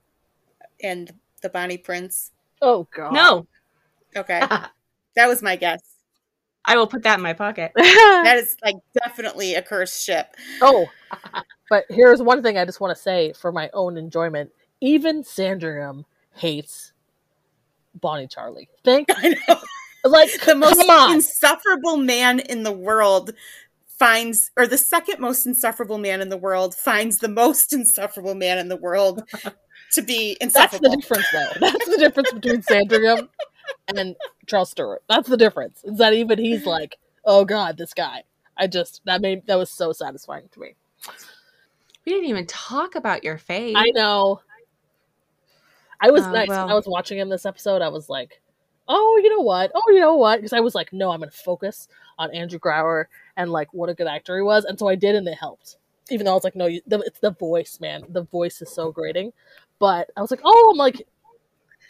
and 0.84 1.12
the 1.42 1.50
Bonnie 1.50 1.78
Prince? 1.78 2.32
Oh 2.62 2.88
god. 2.94 3.14
No, 3.14 3.48
Okay, 4.16 4.40
that 5.16 5.28
was 5.28 5.42
my 5.42 5.56
guess. 5.56 5.82
I 6.66 6.78
will 6.78 6.88
put 6.88 7.04
that 7.04 7.16
in 7.18 7.24
my 7.24 7.34
pocket. 7.34 7.72
That 8.20 8.38
is 8.38 8.58
like 8.64 8.76
definitely 9.02 9.56
a 9.56 9.62
cursed 9.62 10.04
ship. 10.04 10.36
oh, 10.62 10.88
but 11.70 11.86
here's 11.90 12.22
one 12.22 12.44
thing 12.44 12.58
I 12.58 12.66
just 12.66 12.82
want 12.82 12.96
to 12.96 13.02
say 13.02 13.32
for 13.34 13.52
my 13.52 13.70
own 13.74 13.98
enjoyment. 13.98 14.52
Even 14.82 15.24
Sandringham 15.24 16.06
hates 16.34 16.92
Bonnie 17.96 18.28
Charlie. 18.28 18.68
Think 18.84 19.08
I 19.10 19.36
know. 19.48 19.58
Like 20.04 20.30
The 20.45 20.56
most 20.56 20.80
insufferable 21.14 21.97
man 21.97 22.39
in 22.39 22.64
the 22.64 22.72
world 22.72 23.32
finds, 23.88 24.50
or 24.56 24.66
the 24.66 24.78
second 24.78 25.20
most 25.20 25.45
insufferable 25.45 25.97
man 25.97 26.22
in 26.22 26.30
the 26.30 26.38
world 26.38 26.74
finds 26.76 27.18
the 27.20 27.28
most 27.28 27.74
insufferable 27.74 28.36
man 28.36 28.58
in 28.58 28.70
the 28.70 28.78
world 28.78 29.24
to 29.91 30.02
be 30.02 30.38
That's 30.39 30.54
the 30.54 30.62
insufferable. 30.62 30.95
difference, 30.95 31.26
though. 31.34 31.50
That's 31.60 31.86
the 31.86 31.97
difference 31.97 32.32
between 32.32 32.62
Sandringham 32.62 33.30
and 33.95 34.16
Charles 34.45 34.70
Stuart. 34.72 35.04
That's 35.10 35.28
the 35.28 35.38
difference. 35.38 35.84
Is 35.84 35.97
that 35.97 36.14
even 36.14 36.39
he's 36.39 36.66
like, 36.66 36.97
oh 37.26 37.43
god, 37.43 37.78
this 37.78 37.93
guy. 37.93 38.24
I 38.58 38.68
just 38.68 39.02
that 39.06 39.22
made 39.22 39.45
that 39.47 39.56
was 39.58 39.70
so 39.70 39.91
satisfying 39.91 40.47
to 40.52 40.60
me. 40.60 40.76
We 42.06 42.14
didn't 42.14 42.30
even 42.30 42.45
talk 42.47 42.95
about 42.95 43.24
your 43.24 43.38
face. 43.38 43.76
I 43.78 43.91
know. 43.91 44.41
I 46.02 46.12
was 46.12 46.24
Oh, 46.24 46.32
nice. 46.32 46.47
well. 46.47 46.64
When 46.66 46.72
I 46.72 46.76
was 46.76 46.88
watching 46.88 47.18
him 47.20 47.30
this 47.30 47.45
episode. 47.45 47.82
I 47.82 47.89
was 47.89 48.10
like, 48.10 48.41
"Oh, 48.90 49.20
you 49.24 49.30
know 49.30 49.42
what? 49.42 49.72
Oh, 49.76 49.84
you 49.90 50.00
know 50.02 50.16
what?" 50.16 50.38
Because 50.38 50.54
I 50.54 50.60
was 50.62 50.76
like, 50.76 50.92
"No, 50.94 51.12
I'm 51.12 51.20
going 51.20 51.32
to 51.32 51.38
focus 51.38 51.88
on 52.18 52.34
Andrew 52.34 52.60
Gower 52.60 53.10
and 53.38 53.52
like 53.52 53.74
what 53.74 53.90
a 53.90 53.94
good 53.94 54.08
actor 54.08 54.36
he 54.38 54.44
was," 54.44 54.66
and 54.66 54.78
so 54.80 54.88
I 54.90 54.96
did, 54.96 55.16
and 55.16 55.28
it 55.28 55.36
helped. 55.36 55.78
Even 56.12 56.26
though 56.26 56.32
I 56.32 56.36
was 56.36 56.44
like, 56.44 56.56
"No, 56.56 56.66
you, 56.68 56.82
the, 56.88 57.00
it's 57.02 57.20
the 57.20 57.32
voice, 57.32 57.80
man. 57.82 58.04
The 58.10 58.24
voice 58.24 58.62
is 58.62 58.70
so 58.74 58.92
grating." 58.92 59.34
But 59.80 60.10
I 60.18 60.22
was 60.22 60.32
like, 60.32 60.42
"Oh, 60.44 60.70
I'm 60.72 60.78
like." 60.78 61.08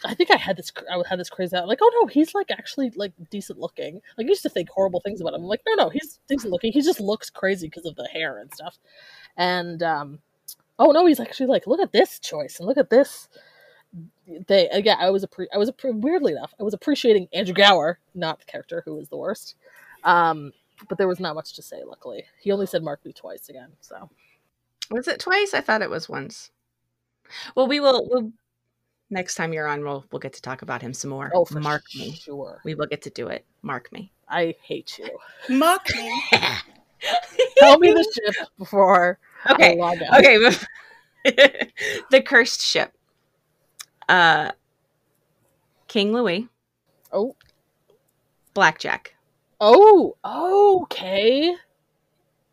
I 0.04 0.14
think 0.14 0.30
I 0.30 0.36
had 0.36 0.56
this. 0.56 0.72
I 0.90 1.02
had 1.08 1.18
this 1.18 1.28
crazy 1.28 1.56
out. 1.56 1.68
Like, 1.68 1.80
oh 1.82 1.90
no, 2.00 2.06
he's 2.06 2.34
like 2.34 2.50
actually 2.50 2.90
like 2.96 3.12
decent 3.30 3.58
looking. 3.58 4.00
Like, 4.16 4.26
I 4.26 4.30
used 4.30 4.42
to 4.42 4.48
think 4.48 4.70
horrible 4.70 5.00
things 5.00 5.20
about 5.20 5.34
him. 5.34 5.42
I'm 5.42 5.46
like, 5.48 5.62
no, 5.66 5.74
no, 5.74 5.88
he's 5.90 6.20
decent 6.28 6.52
looking. 6.52 6.72
He 6.72 6.80
just 6.80 7.00
looks 7.00 7.28
crazy 7.28 7.66
because 7.68 7.84
of 7.84 7.96
the 7.96 8.06
hair 8.06 8.38
and 8.38 8.52
stuff. 8.54 8.78
And 9.36 9.82
um, 9.82 10.20
oh 10.78 10.92
no, 10.92 11.06
he's 11.06 11.20
actually 11.20 11.46
like, 11.46 11.66
look 11.66 11.80
at 11.80 11.92
this 11.92 12.18
choice 12.18 12.58
and 12.58 12.66
look 12.66 12.78
at 12.78 12.90
this. 12.90 13.28
They 14.46 14.68
again, 14.68 14.96
I 15.00 15.10
was 15.10 15.24
appre- 15.24 15.48
I 15.52 15.58
was 15.58 15.70
appre- 15.70 16.00
weirdly 16.00 16.32
enough, 16.32 16.54
I 16.58 16.62
was 16.62 16.74
appreciating 16.74 17.28
Andrew 17.32 17.54
Gower, 17.54 17.98
not 18.14 18.38
the 18.38 18.44
character 18.46 18.82
who 18.84 18.94
was 18.94 19.08
the 19.08 19.16
worst. 19.16 19.56
Um, 20.04 20.52
but 20.88 20.98
there 20.98 21.08
was 21.08 21.20
not 21.20 21.34
much 21.34 21.54
to 21.54 21.62
say. 21.62 21.82
Luckily, 21.84 22.24
he 22.40 22.52
only 22.52 22.66
said 22.66 22.82
"mark 22.82 23.04
me" 23.04 23.12
twice 23.12 23.48
again. 23.48 23.70
So 23.80 24.08
Was 24.90 25.08
it 25.08 25.20
twice? 25.20 25.52
I 25.54 25.60
thought 25.60 25.82
it 25.82 25.90
was 25.90 26.08
once. 26.08 26.50
Well, 27.54 27.66
we 27.68 27.80
will. 27.80 28.08
We'll, 28.08 28.32
next 29.10 29.34
time 29.34 29.52
you're 29.52 29.68
on, 29.68 29.82
we'll 29.82 30.04
we'll 30.10 30.20
get 30.20 30.32
to 30.34 30.42
talk 30.42 30.62
about 30.62 30.82
him 30.82 30.94
some 30.94 31.10
more. 31.10 31.30
oh, 31.34 31.44
for 31.44 31.60
mark 31.60 31.82
me. 31.94 32.12
sure. 32.12 32.60
We 32.64 32.74
will 32.74 32.86
get 32.86 33.02
to 33.02 33.10
do 33.10 33.28
it. 33.28 33.44
Mark 33.62 33.92
me. 33.92 34.12
I 34.28 34.54
hate 34.62 34.98
you. 34.98 35.56
mark 35.56 35.86
me. 35.94 36.22
Tell 37.58 37.78
me 37.78 37.92
the 37.92 38.04
ship 38.14 38.48
before 38.58 39.18
okay. 39.50 39.72
I 39.72 39.74
log 39.74 40.02
out. 40.02 40.18
Okay. 40.20 40.38
the 42.10 42.22
cursed 42.22 42.62
ship. 42.62 42.92
Uh, 44.10 44.50
King 45.88 46.12
Louis, 46.12 46.48
Oh, 47.12 47.36
Blackjack. 48.54 49.14
oh, 49.60 50.16
okay. 50.82 51.54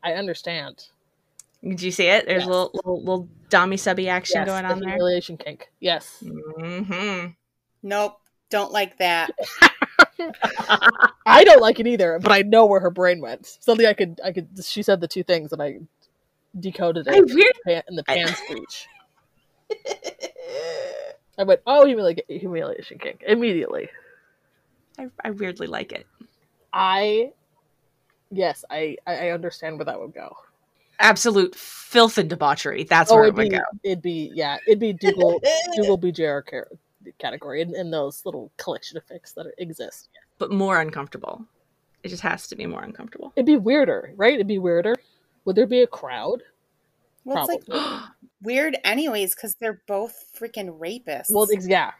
I 0.04 0.14
understand. 0.14 0.86
Did 1.64 1.82
you 1.82 1.92
see 1.92 2.08
it? 2.08 2.26
There's 2.28 2.42
Yes. 2.44 2.48
a 2.48 2.50
little 2.50 2.72
little, 2.74 3.00
little 3.00 3.30
dommy 3.50 3.80
subby 3.80 4.08
action 4.08 4.36
Yes, 4.42 4.46
going 4.48 4.64
the 4.66 4.74
on 4.74 4.80
there. 4.82 4.90
humiliation 4.92 5.38
kink. 5.38 5.70
Yes. 5.80 6.24
hmm 6.24 7.26
Nope, 7.82 8.20
don't 8.52 8.72
like 8.72 8.98
that. 9.00 9.32
I 11.26 11.44
don't 11.44 11.62
like 11.62 11.80
it 11.80 11.88
either, 11.88 12.20
but 12.20 12.32
I 12.32 12.42
know 12.44 12.66
where 12.68 12.80
her 12.80 12.90
brain 12.92 13.20
went. 13.22 13.46
Something 13.62 13.86
I 13.88 13.94
could, 13.94 14.20
I 14.24 14.32
could. 14.32 14.48
She 14.64 14.84
said 14.84 15.02
the 15.02 15.08
two 15.08 15.24
things, 15.24 15.52
and 15.54 15.62
I 15.62 15.80
decoded 16.60 17.08
it 17.08 17.14
I 17.16 17.22
weird. 17.22 17.54
pan- 17.66 17.84
in 17.90 17.96
the 17.96 18.04
I- 18.08 18.16
pan 18.16 18.28
speech. 18.36 18.88
I 21.38 21.44
went, 21.44 21.62
"Oh, 21.68 21.86
humili- 21.86 22.26
humiliation 22.28 22.98
kink!" 22.98 23.24
Immediately. 23.26 23.90
I, 24.98 25.08
I 25.24 25.32
weirdly 25.32 25.68
like 25.68 25.92
it. 25.92 26.08
I, 26.74 27.32
yes, 28.32 28.66
I, 28.70 28.98
I 29.06 29.28
I 29.28 29.30
understand 29.30 29.78
where 29.78 29.86
that 29.86 30.00
would 30.00 30.14
go. 30.14 30.36
Absolute 31.00 31.56
filth 31.56 32.18
and 32.18 32.30
debauchery. 32.30 32.84
That's 32.84 33.12
oh, 33.12 33.16
where 33.16 33.26
it 33.26 33.38
it'd 33.38 33.50
be, 33.50 33.50
go. 33.50 33.62
it'd 33.84 34.02
be, 34.02 34.32
yeah, 34.34 34.58
it'd 34.68 34.80
be 34.80 34.94
Dougal, 34.94 35.40
Dougal 35.76 35.98
BJR 35.98 36.66
category 37.20 37.62
in, 37.62 37.76
in 37.76 37.92
those 37.92 38.26
little 38.26 38.52
collection 38.58 38.98
of 38.98 39.06
fics 39.06 39.34
that 39.36 39.46
exist. 39.60 40.10
But 40.40 40.52
more 40.52 40.82
uncomfortable. 40.82 41.46
It 42.04 42.10
just 42.10 42.24
has 42.24 42.48
to 42.48 42.56
be 42.56 42.66
more 42.66 42.84
uncomfortable. 42.84 43.32
It'd 43.36 43.46
be 43.46 43.58
weirder, 43.58 44.14
right? 44.16 44.34
It'd 44.34 44.48
be 44.48 44.60
weirder. 44.60 44.96
Would 45.46 45.56
there 45.56 45.68
be 45.68 45.82
a 45.82 45.88
crowd? 45.88 46.42
Well, 47.26 47.48
it's 47.48 47.66
Probably. 47.66 47.80
like 48.00 48.10
weird, 48.42 48.78
anyways, 48.84 49.36
because 49.36 49.56
they're 49.56 49.82
both 49.88 50.32
freaking 50.38 50.80
rapists. 50.80 51.28
Well, 51.30 51.48
ex- 51.52 51.68
yeah. 51.68 51.92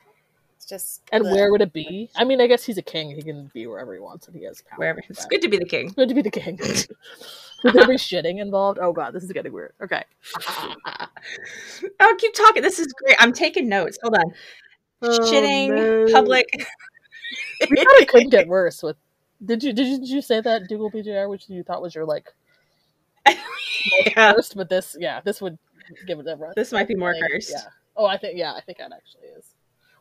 it's 0.56 0.66
just 0.66 1.02
And 1.12 1.24
bleh. 1.24 1.32
where 1.34 1.52
would 1.52 1.62
it 1.62 1.74
be? 1.74 2.10
I 2.16 2.24
mean, 2.24 2.42
I 2.42 2.48
guess 2.48 2.64
he's 2.64 2.78
a 2.78 2.82
king. 2.84 3.12
He 3.12 3.22
can 3.22 3.50
be 3.54 3.68
wherever 3.68 3.94
he 3.94 4.00
wants, 4.00 4.28
and 4.28 4.36
he 4.36 4.44
has 4.46 4.62
power. 4.62 4.80
Wherever. 4.80 5.02
It's 5.10 5.26
good 5.26 5.42
to 5.42 5.50
be 5.50 5.58
the 5.58 5.66
king. 5.66 5.90
Good 5.96 6.10
to 6.10 6.16
be 6.16 6.22
the 6.22 6.32
king. 6.32 6.60
Would 7.64 7.74
there 7.74 7.88
be 7.88 7.96
shitting 7.96 8.40
involved? 8.40 8.78
Oh 8.80 8.94
god, 8.94 9.14
this 9.14 9.24
is 9.24 9.32
getting 9.32 9.52
weird. 9.52 9.74
Okay. 9.82 10.04
oh, 12.00 12.16
keep 12.20 12.34
talking. 12.36 12.62
This 12.62 12.78
is 12.80 12.94
great. 12.94 13.16
I'm 13.20 13.34
taking 13.34 13.68
notes. 13.68 13.98
Hold 14.04 14.16
on. 14.16 14.34
Oh, 15.02 15.20
shitting, 15.20 15.70
Oh, 15.72 16.06
no. 16.06 16.14
public. 16.14 16.48
We 16.56 17.78
thought 17.78 17.86
it 18.02 18.08
couldn't 18.10 18.30
get 18.30 18.48
worse. 18.48 18.84
With 18.84 18.98
did 19.44 19.64
you 19.64 19.74
did 19.74 19.88
you, 19.88 20.00
did 20.00 20.10
you 20.10 20.22
say 20.22 20.40
that 20.42 20.68
Dougal 20.68 20.92
BJR, 20.92 21.30
which 21.30 21.50
you 21.50 21.64
thought 21.64 21.82
was 21.82 21.96
your 21.96 22.06
like 22.06 22.32
yeah, 24.06 24.34
first? 24.34 24.56
But 24.56 24.70
this, 24.70 24.96
yeah, 25.00 25.22
this 25.24 25.42
would 25.42 25.58
give 26.06 26.20
it 26.20 26.28
a 26.28 26.36
run. 26.36 26.54
this 26.56 26.72
might 26.72 26.88
be 26.88 26.96
more 26.96 27.14
Like, 27.14 27.32
cursed. 27.32 27.52
Yeah. 27.52 27.70
Oh, 27.96 28.06
I 28.06 28.18
think 28.18 28.38
yeah, 28.38 28.54
I 28.54 28.62
think 28.62 28.78
that 28.80 28.92
actually 28.92 29.28
is 29.38 29.46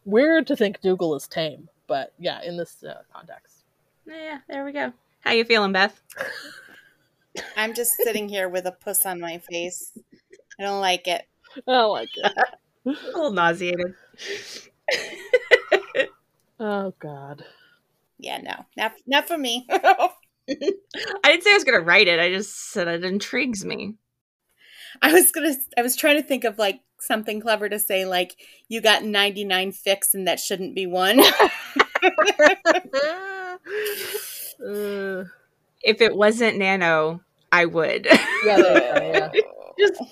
weird 0.05 0.47
to 0.49 0.57
think 0.57 0.81
Dougal 0.81 1.15
is 1.15 1.27
tame, 1.27 1.69
but 1.87 2.13
yeah, 2.19 2.43
in 2.43 2.57
this 2.57 2.83
uh, 2.85 3.03
context, 3.13 3.65
Yeah, 4.07 4.39
there 4.49 4.65
we 4.65 4.73
go. 4.73 4.93
How 5.21 5.33
you 5.33 5.45
feeling, 5.45 5.73
Beth? 5.73 6.01
I'm 7.57 7.75
just 7.75 7.91
sitting 8.03 8.29
here 8.29 8.49
with 8.49 8.67
a 8.67 8.73
puss 8.73 9.05
on 9.05 9.21
my 9.21 9.39
face. 9.39 9.99
I 10.59 10.63
don't 10.63 10.81
like 10.81 11.07
it. 11.09 11.27
I 11.67 11.73
don't 11.73 11.93
like 11.93 12.09
it. 12.17 12.33
A 12.87 12.91
little 12.91 13.33
nauseated. 13.33 13.95
Oh 16.59 16.95
God. 16.99 17.45
Yeah, 18.19 18.39
no, 18.41 18.65
not 18.79 18.93
not 19.07 19.29
for 19.29 19.37
me. 19.37 19.67
I 19.71 19.85
didn't 20.49 21.43
say 21.43 21.51
I 21.51 21.55
was 21.55 21.65
going 21.65 21.79
to 21.79 21.85
write 21.85 22.09
it. 22.09 22.19
I 22.19 22.31
just 22.31 22.71
said 22.71 22.89
it 22.89 23.05
intrigues 23.05 23.63
me. 23.65 23.95
I 25.03 25.13
was 25.13 25.31
gonna. 25.33 25.55
I 25.77 25.83
was 25.83 25.97
trying 25.97 26.17
to 26.17 26.23
think 26.23 26.45
of 26.45 26.59
like 26.59 26.81
something 27.01 27.41
clever 27.41 27.69
to 27.69 27.79
say, 27.79 28.07
like 28.07 28.37
you 28.69 28.81
got 28.81 29.05
99 29.05 29.73
fics 29.73 30.15
and 30.15 30.27
that 30.27 30.41
shouldn't 30.41 30.75
be 30.75 30.87
one. 30.87 31.21
Uh, 31.21 31.49
If 35.83 36.01
it 36.01 36.17
wasn't 36.17 36.59
Nano, 36.59 37.21
I 37.53 37.67
would. 37.67 38.07
yeah, 38.45 38.57
there 38.57 38.75
you 38.75 39.21
go, 39.21 39.31
yeah. 39.37 39.43
just, 39.79 40.03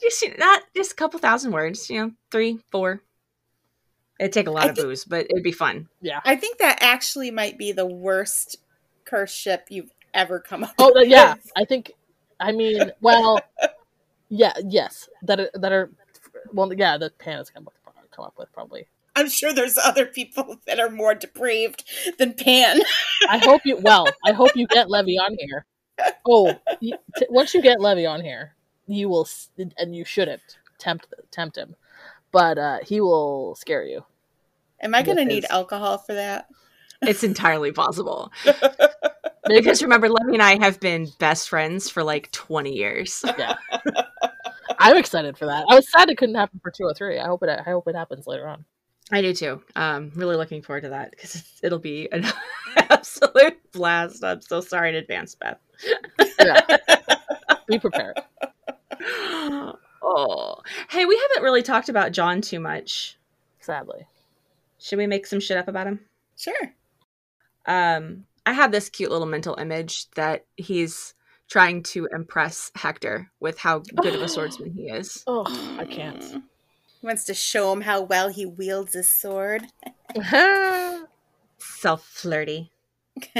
just 0.00 0.22
you 0.22 0.30
know, 0.30 0.36
not 0.38 0.62
just 0.74 0.92
a 0.92 0.94
couple 0.94 1.18
thousand 1.18 1.52
words. 1.52 1.90
You 1.90 2.00
know, 2.06 2.12
three, 2.30 2.58
four. 2.72 3.02
It'd 4.18 4.32
take 4.32 4.46
a 4.46 4.50
lot 4.50 4.64
I 4.64 4.68
of 4.70 4.76
think- 4.76 4.86
booze, 4.88 5.04
but 5.04 5.26
it'd 5.30 5.42
be 5.42 5.52
fun. 5.52 5.88
yeah. 6.00 6.20
I 6.24 6.36
think 6.36 6.58
that 6.58 6.78
actually 6.80 7.30
might 7.30 7.58
be 7.58 7.72
the 7.72 7.86
worst 7.86 8.56
curse 9.04 9.32
ship 9.34 9.66
you've 9.68 9.90
ever 10.14 10.40
come 10.40 10.64
up 10.64 10.74
Oh 10.78 10.92
with. 10.94 11.08
yeah. 11.08 11.34
I 11.56 11.64
think. 11.64 11.92
I 12.38 12.52
mean, 12.52 12.92
well, 13.02 13.40
yeah, 14.30 14.52
yes. 14.64 15.08
That 15.22 15.40
are 15.40 15.50
that 15.54 15.72
are. 15.72 15.90
Well, 16.52 16.72
yeah. 16.72 16.96
The 16.96 17.10
Pana's 17.18 17.50
come 17.50 17.66
up 17.66 17.74
come 18.10 18.24
up 18.24 18.34
with 18.38 18.50
probably. 18.52 18.86
I'm 19.16 19.28
sure 19.28 19.52
there's 19.52 19.76
other 19.76 20.06
people 20.06 20.56
that 20.66 20.78
are 20.78 20.88
more 20.88 21.14
depraved 21.14 21.84
than 22.18 22.32
Pan. 22.32 22.80
I 23.28 23.38
hope 23.38 23.62
you. 23.64 23.76
Well, 23.76 24.06
I 24.24 24.32
hope 24.32 24.56
you 24.56 24.66
get 24.68 24.88
Levy 24.88 25.18
on 25.18 25.36
here. 25.38 25.66
Oh, 26.26 26.54
you, 26.80 26.96
t- 27.18 27.26
once 27.28 27.52
you 27.52 27.60
get 27.60 27.80
Levy 27.80 28.06
on 28.06 28.22
here, 28.22 28.54
you 28.86 29.08
will, 29.08 29.28
and 29.76 29.94
you 29.94 30.04
shouldn't 30.04 30.58
tempt 30.78 31.12
tempt 31.30 31.56
him, 31.56 31.74
but 32.32 32.56
uh, 32.56 32.78
he 32.86 33.00
will 33.00 33.54
scare 33.56 33.84
you. 33.84 34.04
Am 34.80 34.94
I 34.94 35.02
going 35.02 35.18
to 35.18 35.24
need 35.26 35.44
alcohol 35.50 35.98
for 35.98 36.14
that? 36.14 36.46
It's 37.02 37.24
entirely 37.24 37.72
possible. 37.72 38.30
Because 39.48 39.82
remember, 39.82 40.08
Levy 40.08 40.34
and 40.34 40.42
I 40.42 40.58
have 40.58 40.80
been 40.80 41.08
best 41.18 41.48
friends 41.48 41.88
for 41.88 42.04
like 42.04 42.30
20 42.32 42.72
years. 42.72 43.24
Yeah. 43.38 43.56
I'm 44.78 44.96
excited 44.96 45.36
for 45.36 45.46
that. 45.46 45.66
I 45.68 45.74
was 45.74 45.90
sad 45.90 46.08
it 46.08 46.18
couldn't 46.18 46.36
happen 46.36 46.60
for 46.62 46.70
two 46.70 46.84
or 46.84 46.94
three. 46.94 47.18
I 47.18 47.26
hope 47.26 47.42
it. 47.42 47.48
I 47.48 47.62
hope 47.62 47.86
it 47.88 47.94
happens 47.94 48.26
later 48.26 48.48
on. 48.48 48.64
I 49.12 49.22
do 49.22 49.34
too. 49.34 49.62
Um, 49.76 50.12
really 50.14 50.36
looking 50.36 50.62
forward 50.62 50.82
to 50.82 50.90
that 50.90 51.10
because 51.10 51.42
it'll 51.62 51.78
be 51.78 52.08
an 52.12 52.24
absolute 52.76 53.58
blast. 53.72 54.22
I'm 54.24 54.40
so 54.40 54.60
sorry 54.60 54.90
in 54.90 54.94
advance, 54.94 55.34
Beth. 55.34 55.58
Yeah. 56.38 56.60
Be 57.66 57.78
prepared. 57.78 58.20
oh, 60.02 60.56
hey, 60.90 61.04
we 61.04 61.20
haven't 61.28 61.44
really 61.44 61.62
talked 61.62 61.88
about 61.88 62.12
John 62.12 62.40
too 62.40 62.60
much. 62.60 63.18
Sadly. 63.58 64.06
Should 64.78 64.98
we 64.98 65.06
make 65.06 65.26
some 65.26 65.40
shit 65.40 65.56
up 65.56 65.68
about 65.68 65.86
him? 65.86 66.00
Sure. 66.36 66.72
Um, 67.66 68.24
I 68.46 68.52
have 68.52 68.72
this 68.72 68.88
cute 68.88 69.10
little 69.10 69.26
mental 69.26 69.54
image 69.56 70.10
that 70.12 70.46
he's 70.56 71.14
trying 71.48 71.82
to 71.82 72.08
impress 72.12 72.70
Hector 72.74 73.30
with 73.40 73.58
how 73.58 73.80
good 73.80 74.14
of 74.14 74.22
a 74.22 74.28
swordsman 74.28 74.72
he 74.72 74.88
is. 74.88 75.24
Oh, 75.26 75.44
I 75.78 75.84
can't. 75.84 76.20
Mm. 76.20 76.42
He 77.00 77.06
wants 77.06 77.24
to 77.24 77.34
show 77.34 77.72
him 77.72 77.80
how 77.80 78.02
well 78.02 78.28
he 78.28 78.46
wields 78.46 78.94
his 78.94 79.10
sword. 79.10 79.62
Self 81.58 82.04
flirty, 82.04 82.70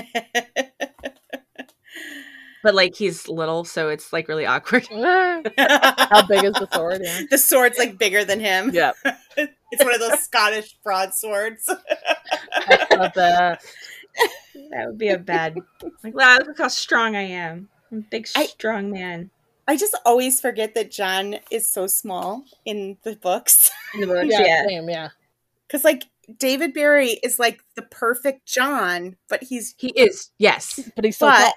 but 2.62 2.74
like 2.74 2.94
he's 2.94 3.28
little, 3.28 3.64
so 3.64 3.88
it's 3.88 4.12
like 4.12 4.28
really 4.28 4.46
awkward. 4.46 4.86
How 4.88 5.42
How 5.58 6.26
big 6.26 6.44
is 6.44 6.54
the 6.54 6.68
sword? 6.72 7.00
Yeah. 7.02 7.22
The 7.30 7.38
sword's 7.38 7.78
like 7.78 7.98
bigger 7.98 8.24
than 8.24 8.40
him. 8.40 8.70
Yeah. 8.72 8.92
It's 9.36 9.84
one 9.84 9.94
of 9.94 10.00
those 10.00 10.22
Scottish 10.22 10.76
broadswords. 10.82 11.68
That's 12.68 12.90
not 12.92 13.14
the 13.14 13.58
That 14.70 14.86
would 14.86 14.98
be 14.98 15.08
a 15.08 15.18
bad. 15.18 15.56
Like, 16.02 16.14
wow, 16.14 16.38
look 16.46 16.58
how 16.58 16.68
strong 16.68 17.16
I 17.16 17.22
am. 17.22 17.68
I'm 17.90 17.98
a 17.98 18.00
big, 18.02 18.28
I- 18.36 18.46
strong 18.46 18.90
man. 18.90 19.30
I 19.68 19.76
just 19.76 19.96
always 20.04 20.40
forget 20.40 20.74
that 20.74 20.90
John 20.90 21.36
is 21.50 21.68
so 21.68 21.86
small 21.86 22.44
in 22.64 22.96
the 23.04 23.14
books. 23.16 23.70
In 23.94 24.00
the 24.00 24.06
books, 24.08 24.26
yeah, 24.30 24.66
yeah. 24.68 24.80
yeah. 24.82 25.08
Because, 25.66 25.84
like, 25.84 26.04
David 26.38 26.74
Berry 26.74 27.10
is 27.22 27.38
like 27.38 27.60
the 27.76 27.82
perfect 27.82 28.46
John, 28.46 29.16
but 29.28 29.42
he's 29.44 29.74
He 29.78 29.88
is, 29.90 30.30
yes. 30.38 30.88
But 30.96 31.04
he's 31.04 31.16
so 31.16 31.26
but 31.26 31.38
tall. 31.38 31.52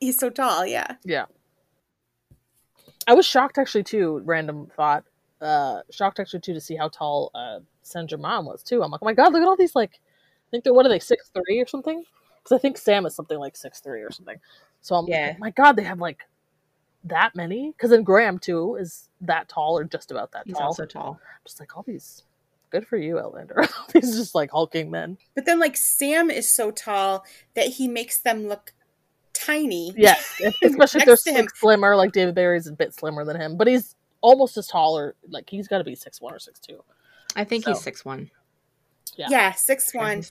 he's 0.00 0.18
so 0.18 0.30
tall. 0.30 0.66
Yeah. 0.66 0.96
Yeah. 1.04 1.26
I 3.06 3.14
was 3.14 3.26
shocked 3.26 3.58
actually 3.58 3.84
too, 3.84 4.20
random 4.24 4.68
thought. 4.76 5.04
Uh 5.40 5.80
shocked 5.90 6.18
actually 6.18 6.40
too 6.40 6.54
to 6.54 6.60
see 6.60 6.76
how 6.76 6.88
tall 6.88 7.30
uh 7.34 7.60
Saint 7.82 8.10
Germain 8.10 8.44
was 8.44 8.62
too. 8.62 8.82
I'm 8.82 8.90
like, 8.90 9.02
oh 9.02 9.04
my 9.04 9.12
god, 9.12 9.32
look 9.32 9.42
at 9.42 9.48
all 9.48 9.56
these 9.56 9.76
like 9.76 9.92
I 9.92 10.05
think 10.50 10.64
they're 10.64 10.74
what 10.74 10.86
are 10.86 10.88
they, 10.90 10.98
six 10.98 11.30
three 11.34 11.60
or 11.60 11.66
something? 11.66 12.04
Because 12.42 12.56
I 12.56 12.58
think 12.60 12.78
Sam 12.78 13.06
is 13.06 13.14
something 13.14 13.38
like 13.38 13.56
six 13.56 13.80
three 13.80 14.02
or 14.02 14.10
something. 14.12 14.38
So 14.80 14.94
I'm 14.96 15.06
Yeah. 15.08 15.28
like, 15.28 15.38
my 15.38 15.50
god, 15.50 15.72
they 15.76 15.82
have 15.84 15.98
like 16.00 16.22
that 17.04 17.34
many? 17.34 17.70
Because 17.72 17.90
then 17.90 18.02
Graham 18.02 18.38
too 18.38 18.76
is 18.76 19.08
that 19.20 19.48
tall 19.48 19.78
or 19.78 19.84
just 19.84 20.10
about 20.10 20.32
that 20.32 20.42
He's 20.46 20.56
tall. 20.56 20.66
also 20.66 20.86
tall. 20.86 21.20
just 21.44 21.60
like 21.60 21.76
all 21.76 21.82
these 21.82 22.22
good 22.70 22.86
for 22.86 22.96
you, 22.96 23.18
Outlander. 23.18 23.60
All 23.78 23.86
these 23.94 24.16
just 24.16 24.34
like 24.34 24.50
hulking 24.50 24.90
men. 24.90 25.16
But 25.36 25.44
then, 25.46 25.60
like, 25.60 25.76
Sam 25.76 26.30
is 26.30 26.50
so 26.50 26.72
tall 26.72 27.24
that 27.54 27.68
he 27.68 27.86
makes 27.86 28.18
them 28.18 28.48
look 28.48 28.72
tiny. 29.32 29.94
Yeah, 29.96 30.16
especially 30.62 31.00
if 31.00 31.04
they're 31.06 31.12
Next 31.12 31.22
to 31.24 31.30
him. 31.30 31.36
like 31.42 31.56
slimmer. 31.56 31.94
Like 31.94 32.10
David 32.12 32.34
Berry's 32.34 32.66
a 32.66 32.72
bit 32.72 32.92
slimmer 32.92 33.24
than 33.24 33.40
him, 33.40 33.56
but 33.56 33.68
he's 33.68 33.94
almost 34.20 34.56
as 34.56 34.66
tall 34.66 34.98
or 34.98 35.14
like 35.28 35.48
he's 35.48 35.68
got 35.68 35.78
to 35.78 35.84
be 35.84 35.94
six 35.94 36.20
one 36.20 36.34
or 36.34 36.38
six 36.40 36.58
two. 36.58 36.82
I 37.36 37.44
think 37.44 37.64
So. 37.64 37.70
he's 37.72 37.82
six 37.82 38.04
one. 38.04 38.30
Yeah. 39.16 39.26
Yeah, 39.30 39.52
six 39.52 39.94
one. 39.94 40.24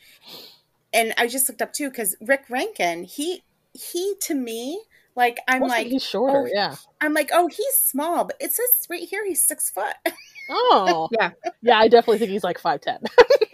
And 0.94 1.14
I 1.18 1.28
just 1.28 1.49
looked 1.49 1.62
up 1.62 1.74
too 1.74 1.90
because 1.90 2.16
Rik 2.22 2.45
Rankin, 2.49 3.03
he 3.03 3.44
he 3.74 4.16
to 4.22 4.34
me, 4.36 4.82
like 5.16 5.40
I'm 5.48 5.62
like 5.62 5.88
he's 5.88 6.03
shorter. 6.03 6.44
oh, 6.48 6.49
yeah. 6.53 6.76
I'm 7.02 7.14
like, 7.14 7.30
oh, 7.34 7.48
he's 7.48 7.76
small, 7.76 8.26
but 8.26 8.38
it 8.40 8.52
says 8.52 8.88
right 8.90 9.02
here 9.07 9.26
he's 9.26 9.45
six 9.45 9.70
foot. 9.70 9.95
Oh, 10.48 11.10
Yeah. 11.20 11.32
yeah. 11.64 11.80
I 11.80 11.88
definitely 11.88 12.20
think 12.20 12.30
he's 12.30 12.44
like 12.44 12.60
five 12.60 12.80
ten. 12.80 12.99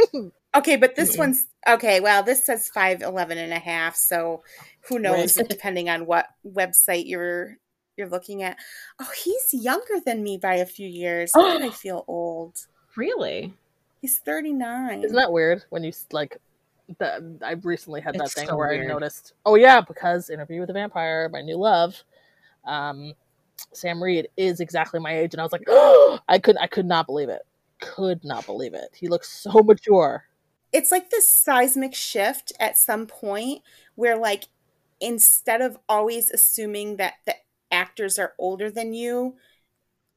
okay, 0.57 0.75
but 0.75 0.97
this 0.97 1.17
one's 1.17 1.45
okay. 1.65 2.01
Well, 2.01 2.21
this 2.21 2.45
says 2.45 2.67
five 2.67 3.01
eleven 3.01 3.37
and 3.37 3.53
a 3.53 3.59
half, 3.59 3.95
so 3.95 4.43
who 4.89 4.99
knows? 4.99 5.37
Right. 5.37 5.47
Depending 5.47 5.87
on 5.87 6.05
what 6.05 6.25
website 6.45 7.03
you're 7.07 7.55
you're 7.95 8.09
looking 8.09 8.43
at. 8.43 8.57
Oh, 8.99 9.09
he's 9.23 9.53
younger 9.63 10.01
than 10.05 10.21
me 10.21 10.37
by 10.37 10.55
a 10.55 10.65
few 10.65 10.85
years. 10.85 11.31
Why 11.33 11.53
did 11.57 11.61
I 11.65 11.69
feel 11.73 12.03
old? 12.09 12.57
Really? 12.97 13.53
He's 14.01 14.19
thirty 14.19 14.53
nine. 14.53 15.03
Isn't 15.03 15.15
that 15.17 15.31
weird 15.31 15.63
when 15.69 15.83
you 15.83 15.91
like? 16.11 16.37
That 16.99 17.21
I 17.45 17.53
recently 17.53 18.01
had 18.01 18.15
that 18.15 18.25
It's 18.25 18.33
thing 18.33 18.47
so 18.47 18.57
where 18.57 18.71
I 18.71 18.85
noticed. 18.85 19.33
Oh 19.45 19.55
yeah, 19.55 19.79
because 19.81 20.29
Interview 20.29 20.59
with 20.59 20.67
the 20.67 20.73
Vampire, 20.73 21.29
my 21.31 21.41
new 21.41 21.55
love, 21.57 22.03
um, 22.65 23.13
Sam 23.73 24.03
Reid 24.03 24.27
is 24.37 24.59
exactly 24.59 24.99
my 24.99 25.17
age, 25.17 25.33
and 25.33 25.39
I 25.39 25.43
was 25.43 25.53
like, 25.53 25.63
I 26.27 26.39
could 26.39 26.57
I 26.59 26.67
could 26.67 26.85
not 26.85 27.05
believe 27.05 27.29
it. 27.29 27.43
Could 27.79 28.23
not 28.25 28.45
believe 28.45 28.73
it. 28.73 28.89
He 28.95 29.07
looks 29.07 29.29
so 29.29 29.51
mature. 29.63 30.25
it's 30.71 30.91
like 30.91 31.09
this 31.09 31.31
seismic 31.31 31.93
shift 31.95 32.51
at 32.59 32.77
some 32.77 33.05
point 33.07 33.61
where 33.95 34.17
like 34.17 34.45
instead 34.99 35.61
of 35.61 35.77
always 35.89 36.29
assuming 36.29 36.97
that 36.97 37.15
the 37.25 37.35
actors 37.71 38.19
are 38.19 38.33
older 38.37 38.69
than 38.69 38.93
you 38.93 39.35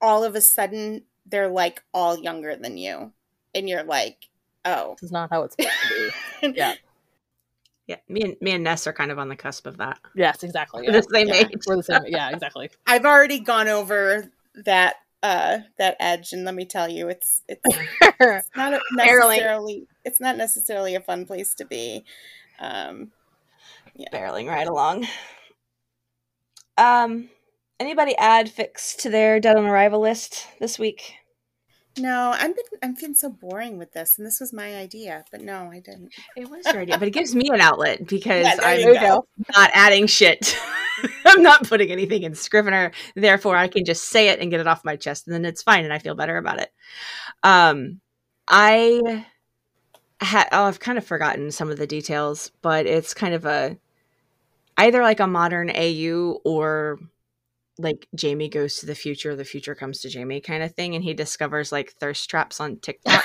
all 0.00 0.24
of 0.24 0.34
a 0.34 0.40
sudden 0.40 1.02
they're 1.26 1.48
like 1.48 1.82
all 1.94 2.18
younger 2.18 2.56
than 2.56 2.76
you 2.76 3.12
and 3.54 3.68
you're 3.68 3.84
like 3.84 4.28
oh 4.64 4.94
This 5.00 5.08
is 5.08 5.12
not 5.12 5.30
how 5.30 5.42
it's 5.44 5.54
supposed 5.56 5.76
to 5.88 6.12
be. 6.40 6.52
Yeah. 6.56 6.74
Yeah. 7.86 7.96
Me 8.08 8.22
and 8.22 8.36
me 8.40 8.52
and 8.52 8.64
Ness 8.64 8.86
are 8.86 8.92
kind 8.92 9.10
of 9.10 9.18
on 9.18 9.28
the 9.28 9.36
cusp 9.36 9.66
of 9.66 9.76
that. 9.76 9.98
Yes, 10.14 10.42
exactly. 10.42 10.82
We're 10.86 10.94
Yeah. 10.94 11.00
the 11.00 11.08
same 11.14 11.28
Yeah, 11.28 11.34
age. 11.34 11.62
We're 11.66 11.76
the 11.76 11.82
same. 11.82 12.02
Yeah, 12.06 12.30
exactly. 12.30 12.70
i've 12.86 13.04
already 13.04 13.40
gone 13.40 13.68
over 13.68 14.30
that 14.64 14.96
uh 15.22 15.58
that 15.78 15.96
edge 16.00 16.32
and 16.32 16.44
let 16.44 16.54
me 16.54 16.64
tell 16.66 16.88
you 16.88 17.08
it's 17.08 17.42
it's, 17.48 17.60
it's 18.20 18.50
not 18.56 18.74
a 18.74 18.80
Barely. 18.96 19.36
necessarily 19.36 19.86
it's 20.04 20.20
not 20.20 20.36
necessarily 20.36 20.94
a 20.94 21.00
fun 21.00 21.24
place 21.26 21.54
to 21.56 21.64
be 21.64 22.04
um 22.60 23.10
yeah. 23.96 24.08
Barreling 24.12 24.48
right 24.48 24.66
along. 24.66 25.06
Um, 26.76 27.30
anybody 27.78 28.16
add 28.16 28.48
fics 28.52 28.96
to 29.02 29.10
their 29.10 29.38
dead 29.38 29.56
on 29.56 29.66
arrival 29.66 30.00
list 30.00 30.48
this 30.58 30.78
week? 30.78 31.14
No 31.98 32.32
i'm 32.34 32.52
been 32.52 32.64
i'm 32.82 32.96
feeling 32.96 33.14
so 33.14 33.28
boring 33.30 33.78
with 33.78 33.92
this 33.92 34.18
and 34.18 34.26
this 34.26 34.40
was 34.40 34.52
my 34.52 34.74
idea 34.74 35.24
but 35.30 35.40
no 35.40 35.70
i 35.72 35.78
didn't 35.78 36.12
It 36.36 36.48
was 36.50 36.64
your 36.66 36.80
idea, 36.82 36.98
but 36.98 37.08
it 37.08 37.12
gives 37.12 37.34
me 37.34 37.48
an 37.52 37.60
outlet 37.60 38.06
because 38.08 38.44
Yeah, 38.44 38.56
I'm 38.62 38.78
you 38.80 38.84
There 38.84 38.94
you 38.94 39.00
go. 39.00 39.26
not 39.56 39.70
adding 39.74 40.06
shit. 40.06 40.56
I'm 41.26 41.42
not 41.42 41.66
putting 41.66 41.90
anything 41.90 42.22
in 42.22 42.34
Scrivener. 42.34 42.92
Therefore, 43.14 43.56
I 43.56 43.68
can 43.68 43.84
just 43.84 44.04
say 44.04 44.28
it 44.28 44.38
and 44.40 44.50
get 44.50 44.60
it 44.60 44.66
off 44.66 44.84
my 44.84 44.96
chest, 44.96 45.26
and 45.26 45.34
then 45.34 45.44
it's 45.44 45.62
fine, 45.62 45.84
and 45.84 45.92
I 45.92 45.98
feel 45.98 46.14
better 46.14 46.36
about 46.36 46.60
it. 46.60 46.70
Um, 47.42 48.00
I 48.48 49.24
had 50.20 50.48
oh, 50.52 50.64
I've 50.64 50.80
kind 50.80 50.98
of 50.98 51.04
forgotten 51.04 51.50
some 51.50 51.70
of 51.70 51.78
the 51.78 51.86
details, 51.86 52.52
but 52.62 52.86
it's 52.86 53.12
kind 53.14 53.34
of 53.34 53.44
a 53.44 53.76
either 54.78 55.02
like 55.02 55.20
a 55.20 55.26
modern 55.26 55.70
AU 55.70 56.40
or 56.44 56.98
like 57.78 58.06
Jamie 58.14 58.48
goes 58.48 58.78
to 58.78 58.86
the 58.86 58.94
future, 58.94 59.34
the 59.34 59.44
future 59.44 59.74
comes 59.74 60.00
to 60.00 60.08
Jamie 60.08 60.40
kind 60.40 60.62
of 60.62 60.74
thing, 60.74 60.94
and 60.94 61.04
he 61.04 61.14
discovers 61.14 61.72
like 61.72 61.92
thirst 61.92 62.28
traps 62.30 62.60
on 62.60 62.76
TikTok. 62.76 63.24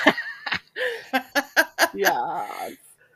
yeah. 1.94 2.70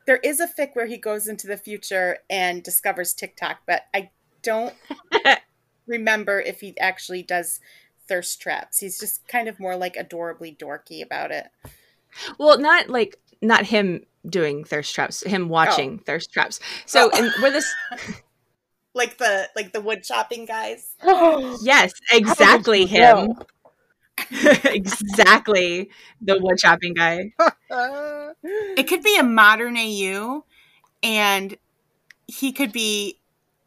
There 0.05 0.18
is 0.18 0.39
a 0.39 0.47
fic 0.47 0.69
where 0.73 0.85
he 0.85 0.97
goes 0.97 1.27
into 1.27 1.47
the 1.47 1.57
future 1.57 2.19
and 2.30 2.61
discovers 2.61 3.14
TikTok, 3.14 3.60
but 3.65 3.84
I 3.93 4.11
don't 4.41 4.73
remember 5.88 6.39
if 6.39 6.60
he 6.60 6.77
actually 6.77 7.23
does 7.23 7.60
thirst 8.07 8.41
traps. 8.41 8.80
He's 8.80 8.99
just 8.99 9.27
kind 9.27 9.47
of 9.47 9.60
more 9.60 9.76
like 9.76 9.95
adorably 9.95 10.55
dorky 10.60 11.01
about 11.01 11.31
it. 11.31 11.47
well, 12.38 12.60
not 12.60 12.89
like 12.89 13.18
not 13.41 13.65
him 13.65 14.05
doing 14.27 14.64
thirst 14.64 14.93
traps, 14.93 15.23
him 15.23 15.45
oh. 15.45 15.47
watching 15.47 15.99
thirst 15.99 16.31
traps. 16.31 16.60
So 16.85 17.10
Oh. 17.14 17.18
and 17.18 17.31
where 17.41 17.51
this 17.51 17.73
Like 18.93 19.17
the 19.17 19.49
like 19.55 19.73
the 19.73 19.81
wood 19.81 20.03
chopping 20.03 20.45
guys. 20.45 20.95
yes, 21.61 21.93
exactly 22.11 22.85
him. 22.85 23.33
exactly 24.65 25.89
the 26.21 26.39
wood 26.39 26.57
chopping 26.57 26.93
guy. 26.93 27.33
It 28.45 28.87
could 28.87 29.03
be 29.03 29.17
a 29.17 29.23
modern 29.23 29.77
AU 29.77 30.43
and 31.01 31.57
he 32.27 32.51
could 32.51 32.71
be 32.71 33.19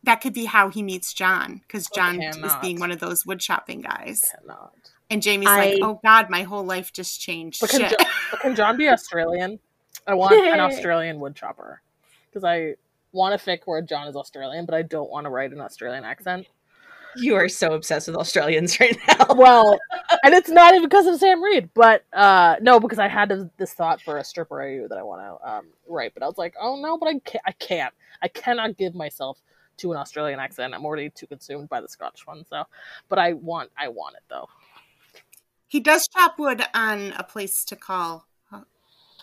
that 0.02 0.20
could 0.20 0.32
be 0.32 0.44
how 0.44 0.68
he 0.68 0.82
meets 0.82 1.12
John 1.12 1.62
because 1.66 1.88
oh, 1.92 1.96
John 1.96 2.22
is 2.22 2.52
being 2.62 2.78
one 2.78 2.92
of 2.92 3.00
those 3.00 3.26
wood 3.26 3.40
chopping 3.40 3.80
guys. 3.80 4.32
Cannot. 4.40 4.72
And 5.10 5.22
Jamie's 5.22 5.48
I- 5.48 5.56
like, 5.56 5.78
"Oh 5.82 6.00
God, 6.04 6.30
my 6.30 6.42
whole 6.42 6.64
life 6.64 6.92
just 6.92 7.20
changed." 7.20 7.60
But 7.60 7.70
can, 7.70 7.80
Shit. 7.80 7.90
Jo- 7.90 8.06
but 8.30 8.40
can 8.40 8.54
John 8.54 8.76
be 8.76 8.88
Australian? 8.88 9.58
I 10.06 10.14
want 10.14 10.34
an 10.34 10.60
Australian 10.60 11.18
wood 11.20 11.34
chopper 11.34 11.82
because 12.28 12.44
I 12.44 12.74
want 13.16 13.34
a 13.34 13.38
fic 13.44 13.60
where 13.64 13.82
John 13.82 14.06
is 14.06 14.14
Australian, 14.16 14.66
but 14.66 14.74
I 14.74 14.82
don't 14.82 15.10
want 15.10 15.24
to 15.24 15.30
write 15.30 15.52
an 15.52 15.60
Australian 15.60 16.04
accent. 16.04 16.46
You 17.16 17.34
are 17.34 17.48
so 17.48 17.72
obsessed 17.72 18.08
with 18.08 18.16
Australians 18.16 18.78
right 18.80 18.96
now. 19.08 19.26
Well, 19.34 19.78
and 20.22 20.34
it's 20.34 20.50
not 20.50 20.74
even 20.74 20.86
because 20.86 21.06
of 21.06 21.18
Sam 21.18 21.42
Reid, 21.42 21.70
but 21.74 22.04
uh, 22.12 22.56
no, 22.60 22.78
because 22.78 22.98
I 22.98 23.08
had 23.08 23.30
this- 23.30 23.44
this 23.56 23.72
thought 23.72 24.02
for 24.02 24.18
a 24.18 24.24
stripper 24.24 24.60
AU 24.62 24.88
that 24.88 24.98
I 24.98 25.02
want 25.02 25.22
to 25.22 25.50
um, 25.50 25.66
write, 25.88 26.12
but 26.14 26.22
I 26.22 26.26
was 26.26 26.36
like, 26.38 26.54
oh 26.60 26.76
no, 26.76 26.98
but 26.98 27.06
I 27.08 27.18
can't, 27.20 27.42
I 27.46 27.52
can't, 27.52 27.94
I 28.22 28.28
cannot 28.28 28.76
give 28.76 28.94
myself 28.94 29.38
to 29.78 29.92
an 29.92 29.98
Australian 29.98 30.40
accent. 30.40 30.74
I'm 30.74 30.84
already 30.84 31.08
too 31.10 31.26
consumed 31.26 31.68
by 31.70 31.80
the 31.80 31.88
Scotch 31.88 32.26
one, 32.26 32.44
so. 32.50 32.64
But 33.08 33.18
I 33.18 33.32
want, 33.32 33.70
I 33.78 33.88
want 33.88 34.16
it 34.16 34.22
though. 34.28 34.48
he 35.68 35.80
does 35.80 36.06
chop 36.08 36.38
wood 36.38 36.62
on 36.74 37.12
a 37.16 37.24
place 37.24 37.64
to 37.66 37.76
call 37.76 38.26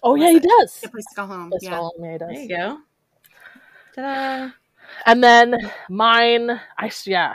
Oh 0.06 0.16
yeah, 0.16 0.32
he 0.32 0.38
it? 0.38 0.44
does. 0.60 0.82
a 0.84 0.90
place 0.90 1.06
to 1.12 1.16
call 1.16 1.28
home. 1.28 1.50
Let's 1.52 1.64
Yeah. 1.64 1.90
he 2.12 2.18
does. 2.18 2.28
There 2.30 2.42
you 2.42 2.50
go. 2.50 2.78
Ta-da. 3.96 4.52
And 5.06 5.24
then 5.24 5.56
mine, 5.90 6.60
I 6.78 6.92
yeah, 7.06 7.34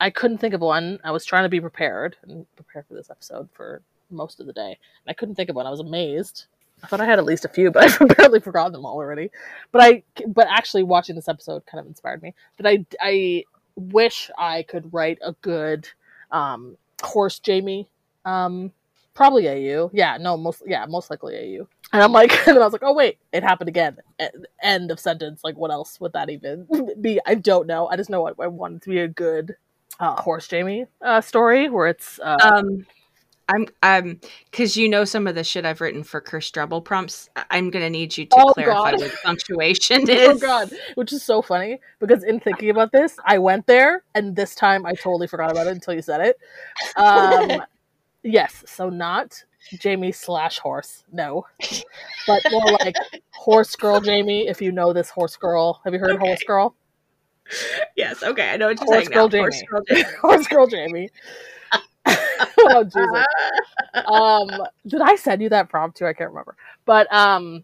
I 0.00 0.10
couldn't 0.10 0.38
think 0.38 0.54
of 0.54 0.60
one. 0.60 0.98
I 1.04 1.10
was 1.10 1.24
trying 1.24 1.44
to 1.44 1.48
be 1.48 1.60
prepared 1.60 2.16
and 2.22 2.46
prepare 2.56 2.82
for 2.82 2.94
this 2.94 3.10
episode 3.10 3.48
for 3.52 3.82
most 4.10 4.40
of 4.40 4.46
the 4.46 4.52
day, 4.52 4.70
and 4.70 5.08
I 5.08 5.12
couldn't 5.12 5.34
think 5.34 5.50
of 5.50 5.56
one. 5.56 5.66
I 5.66 5.70
was 5.70 5.80
amazed. 5.80 6.46
I 6.82 6.86
thought 6.86 7.00
I 7.00 7.04
had 7.04 7.18
at 7.18 7.24
least 7.24 7.44
a 7.44 7.48
few, 7.48 7.70
but 7.70 7.84
I've 7.84 8.00
apparently 8.00 8.40
forgotten 8.40 8.72
them 8.72 8.86
all 8.86 8.96
already. 8.96 9.30
But 9.72 9.82
I, 9.82 10.02
but 10.26 10.48
actually, 10.48 10.82
watching 10.82 11.16
this 11.16 11.28
episode 11.28 11.66
kind 11.66 11.80
of 11.80 11.86
inspired 11.86 12.22
me. 12.22 12.34
That 12.56 12.66
I, 12.66 12.84
I 13.00 13.44
wish 13.76 14.30
I 14.38 14.62
could 14.64 14.92
write 14.92 15.18
a 15.22 15.32
good 15.42 15.88
um, 16.30 16.76
horse 17.02 17.38
Jamie. 17.38 17.88
Um, 18.24 18.72
probably 19.14 19.48
AU. 19.48 19.90
Yeah, 19.92 20.16
no, 20.18 20.36
most 20.36 20.62
yeah, 20.66 20.86
most 20.86 21.10
likely 21.10 21.36
AU. 21.36 21.68
And 21.92 22.02
I'm 22.02 22.12
like, 22.12 22.32
and 22.46 22.56
then 22.56 22.62
I 22.62 22.64
was 22.66 22.72
like, 22.72 22.82
oh 22.84 22.94
wait, 22.94 23.18
it 23.32 23.42
happened 23.42 23.68
again. 23.68 23.98
End 24.62 24.90
of 24.90 25.00
sentence. 25.00 25.42
Like, 25.42 25.56
what 25.56 25.70
else 25.70 26.00
would 26.00 26.12
that 26.12 26.30
even 26.30 26.66
be? 27.00 27.20
I 27.26 27.34
don't 27.34 27.66
know. 27.66 27.88
I 27.88 27.96
just 27.96 28.10
know 28.10 28.28
I, 28.28 28.32
I 28.40 28.46
want 28.46 28.76
it 28.76 28.82
to 28.82 28.90
be 28.90 29.00
a 29.00 29.08
good 29.08 29.56
uh, 29.98 30.20
horse 30.20 30.48
Jamie 30.48 30.86
uh, 31.02 31.20
story 31.20 31.68
where 31.68 31.88
it's 31.88 32.18
uh, 32.20 32.38
Um, 32.42 32.86
I'm 33.50 33.66
um 33.82 34.20
because 34.50 34.76
you 34.76 34.88
know 34.88 35.04
some 35.04 35.26
of 35.26 35.34
the 35.34 35.42
shit 35.42 35.64
I've 35.64 35.80
written 35.80 36.04
for 36.04 36.20
Curse 36.20 36.52
Drabble 36.52 36.84
prompts. 36.84 37.28
I'm 37.50 37.70
gonna 37.70 37.90
need 37.90 38.16
you 38.16 38.24
to 38.26 38.36
Oh, 38.38 38.52
clarify 38.54 38.92
God. 38.92 39.00
what 39.00 39.12
punctuation 39.24 40.02
is. 40.08 40.28
oh 40.28 40.38
god, 40.38 40.70
which 40.94 41.12
is 41.12 41.22
so 41.24 41.42
funny 41.42 41.80
because 41.98 42.22
in 42.22 42.38
thinking 42.38 42.70
about 42.70 42.92
this, 42.92 43.16
I 43.24 43.38
went 43.38 43.66
there 43.66 44.04
and 44.14 44.36
this 44.36 44.54
time 44.54 44.86
I 44.86 44.92
totally 44.92 45.26
forgot 45.26 45.50
about 45.50 45.66
it 45.66 45.70
until 45.72 45.94
you 45.94 46.02
said 46.02 46.20
it. 46.20 46.38
Um, 46.96 47.62
yes, 48.22 48.62
so 48.66 48.88
not 48.88 49.42
Jamie 49.78 50.12
slash 50.12 50.58
horse, 50.58 51.04
no, 51.12 51.46
but 52.26 52.42
more 52.50 52.78
like 52.82 52.96
horse 53.32 53.76
girl 53.76 54.00
Jamie. 54.00 54.48
If 54.48 54.60
you 54.60 54.72
know 54.72 54.92
this 54.92 55.10
horse 55.10 55.36
girl, 55.36 55.80
have 55.84 55.92
you 55.92 56.00
heard 56.00 56.10
Okay. 56.10 56.18
horse 56.18 56.42
girl? 56.44 56.74
Yes. 57.96 58.22
Okay. 58.22 58.50
I 58.50 58.56
know 58.56 58.68
what 58.68 58.78
you're 58.80 58.86
Horse 58.86 59.08
saying 59.08 59.10
girl 59.10 59.28
now. 59.28 59.38
Horse 59.38 59.54
Jamie. 59.56 59.66
girl 59.66 59.82
Jamie. 59.88 60.04
horse 60.20 60.46
girl 60.48 60.66
Jamie. 60.66 61.10
oh 62.58 62.84
Jesus. 62.84 63.24
um 64.06 64.62
did 64.86 65.00
i 65.02 65.14
send 65.16 65.42
you 65.42 65.48
that 65.48 65.68
prompt 65.68 65.96
too 65.96 66.06
i 66.06 66.12
can't 66.12 66.30
remember 66.30 66.56
but 66.86 67.12
um 67.12 67.62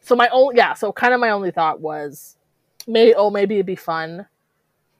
so 0.00 0.16
my 0.16 0.28
only 0.30 0.56
yeah 0.56 0.74
so 0.74 0.92
kind 0.92 1.14
of 1.14 1.20
my 1.20 1.30
only 1.30 1.50
thought 1.50 1.80
was 1.80 2.36
may 2.86 3.14
oh 3.14 3.30
maybe 3.30 3.54
it'd 3.54 3.66
be 3.66 3.76
fun 3.76 4.26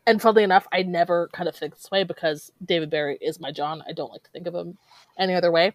and 0.06 0.22
funnily 0.22 0.44
enough 0.44 0.66
i 0.72 0.82
never 0.82 1.28
kind 1.32 1.48
of 1.48 1.56
think 1.56 1.74
this 1.74 1.90
way 1.90 2.04
because 2.04 2.52
david 2.64 2.88
berry 2.88 3.18
is 3.20 3.40
my 3.40 3.50
john 3.50 3.82
i 3.88 3.92
don't 3.92 4.12
like 4.12 4.22
to 4.22 4.30
think 4.30 4.46
of 4.46 4.54
him 4.54 4.78
any 5.18 5.34
other 5.34 5.50
way 5.50 5.72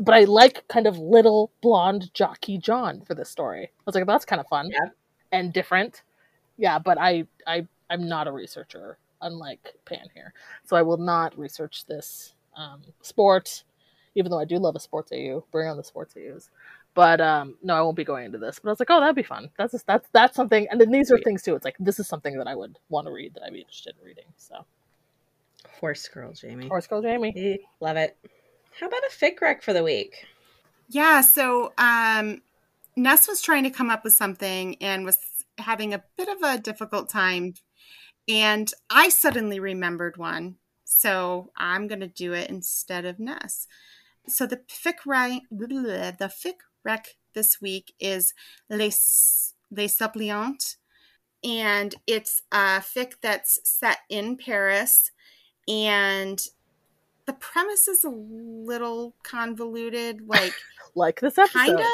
but 0.00 0.14
i 0.14 0.24
like 0.24 0.66
kind 0.68 0.86
of 0.86 0.98
little 0.98 1.50
blonde 1.62 2.12
jockey 2.14 2.58
john 2.58 3.02
for 3.06 3.14
this 3.14 3.28
story 3.30 3.64
i 3.64 3.82
was 3.86 3.94
like 3.94 4.06
that's 4.06 4.24
kind 4.24 4.40
of 4.40 4.46
fun 4.48 4.68
Yeah. 4.70 4.88
and 5.32 5.52
different 5.52 6.02
yeah 6.56 6.78
but 6.78 6.98
i 6.98 7.24
i 7.46 7.66
i'm 7.90 8.08
not 8.08 8.26
a 8.28 8.32
researcher 8.32 8.98
unlike 9.22 9.74
pan 9.84 10.08
here 10.14 10.32
so 10.64 10.76
i 10.76 10.82
will 10.82 10.98
not 10.98 11.38
research 11.38 11.86
this 11.86 12.34
um, 12.56 12.82
sport 13.02 13.64
even 14.18 14.30
though 14.30 14.40
I 14.40 14.46
do 14.46 14.56
love 14.56 14.74
a 14.74 14.80
sports 14.80 15.12
AU, 15.12 15.44
bring 15.52 15.68
on 15.68 15.76
the 15.76 15.84
sports 15.84 16.14
AUs. 16.16 16.48
But 16.94 17.20
um, 17.20 17.54
no, 17.62 17.74
I 17.74 17.82
won't 17.82 17.98
be 17.98 18.02
going 18.04 18.24
into 18.24 18.38
this. 18.38 18.58
But 18.58 18.70
I 18.70 18.72
was 18.72 18.80
like, 18.80 18.88
oh, 18.90 18.98
that'd 18.98 19.14
be 19.14 19.22
fun. 19.22 19.50
That's 19.58 19.72
just, 19.72 19.86
that's 19.86 20.08
that's 20.14 20.34
something. 20.34 20.66
And 20.70 20.80
then 20.80 20.90
these 20.90 21.12
are 21.12 21.18
things 21.18 21.42
too. 21.42 21.54
It's 21.54 21.66
like 21.66 21.76
this 21.78 22.00
is 22.00 22.08
something 22.08 22.38
that 22.38 22.46
I 22.48 22.54
would 22.54 22.78
want 22.88 23.08
to 23.08 23.12
read 23.12 23.34
that 23.34 23.42
I'd 23.42 23.52
be 23.52 23.58
interested 23.58 23.94
in 24.00 24.06
reading. 24.06 24.24
So, 24.38 24.64
Horse 25.80 26.08
girl 26.08 26.32
Jamie. 26.32 26.68
Horse 26.68 26.86
Girl 26.86 27.02
Jamie. 27.02 27.60
Love 27.80 27.98
it. 27.98 28.16
How 28.78 28.86
about 28.86 29.00
a 29.08 29.10
fic 29.10 29.40
rec 29.40 29.62
for 29.62 29.72
the 29.72 29.82
week? 29.82 30.26
Yeah, 30.88 31.22
so 31.22 31.72
um, 31.78 32.42
Ness 32.94 33.26
was 33.26 33.40
trying 33.40 33.64
to 33.64 33.70
come 33.70 33.90
up 33.90 34.04
with 34.04 34.12
something 34.12 34.76
and 34.82 35.04
was 35.04 35.18
having 35.58 35.94
a 35.94 36.04
bit 36.16 36.28
of 36.28 36.42
a 36.42 36.58
difficult 36.58 37.08
time. 37.08 37.54
And 38.28 38.70
I 38.90 39.08
suddenly 39.08 39.58
remembered 39.60 40.18
one. 40.18 40.56
So 40.84 41.50
I'm 41.56 41.88
going 41.88 42.00
to 42.00 42.06
do 42.06 42.34
it 42.34 42.50
instead 42.50 43.04
of 43.04 43.18
Ness. 43.18 43.66
So 44.28 44.46
the 44.46 44.60
fic 44.68 45.06
rec, 45.06 45.40
the 45.50 46.30
fic 46.30 46.56
rec 46.84 47.16
this 47.34 47.60
week 47.60 47.94
is 47.98 48.34
Les, 48.68 49.54
Les 49.70 49.88
Suppliantes. 49.88 50.76
And 51.42 51.94
it's 52.06 52.42
a 52.52 52.80
fic 52.80 53.14
that's 53.22 53.58
set 53.64 53.98
in 54.10 54.36
Paris. 54.36 55.12
And 55.66 56.44
the 57.26 57.32
premise 57.32 57.88
is 57.88 58.04
a 58.04 58.10
little 58.10 59.14
convoluted. 59.22 60.22
Like, 60.28 60.54
Like 60.94 61.20
this 61.20 61.38
episode. 61.38 61.58
kind 61.58 61.80
of 61.80 61.86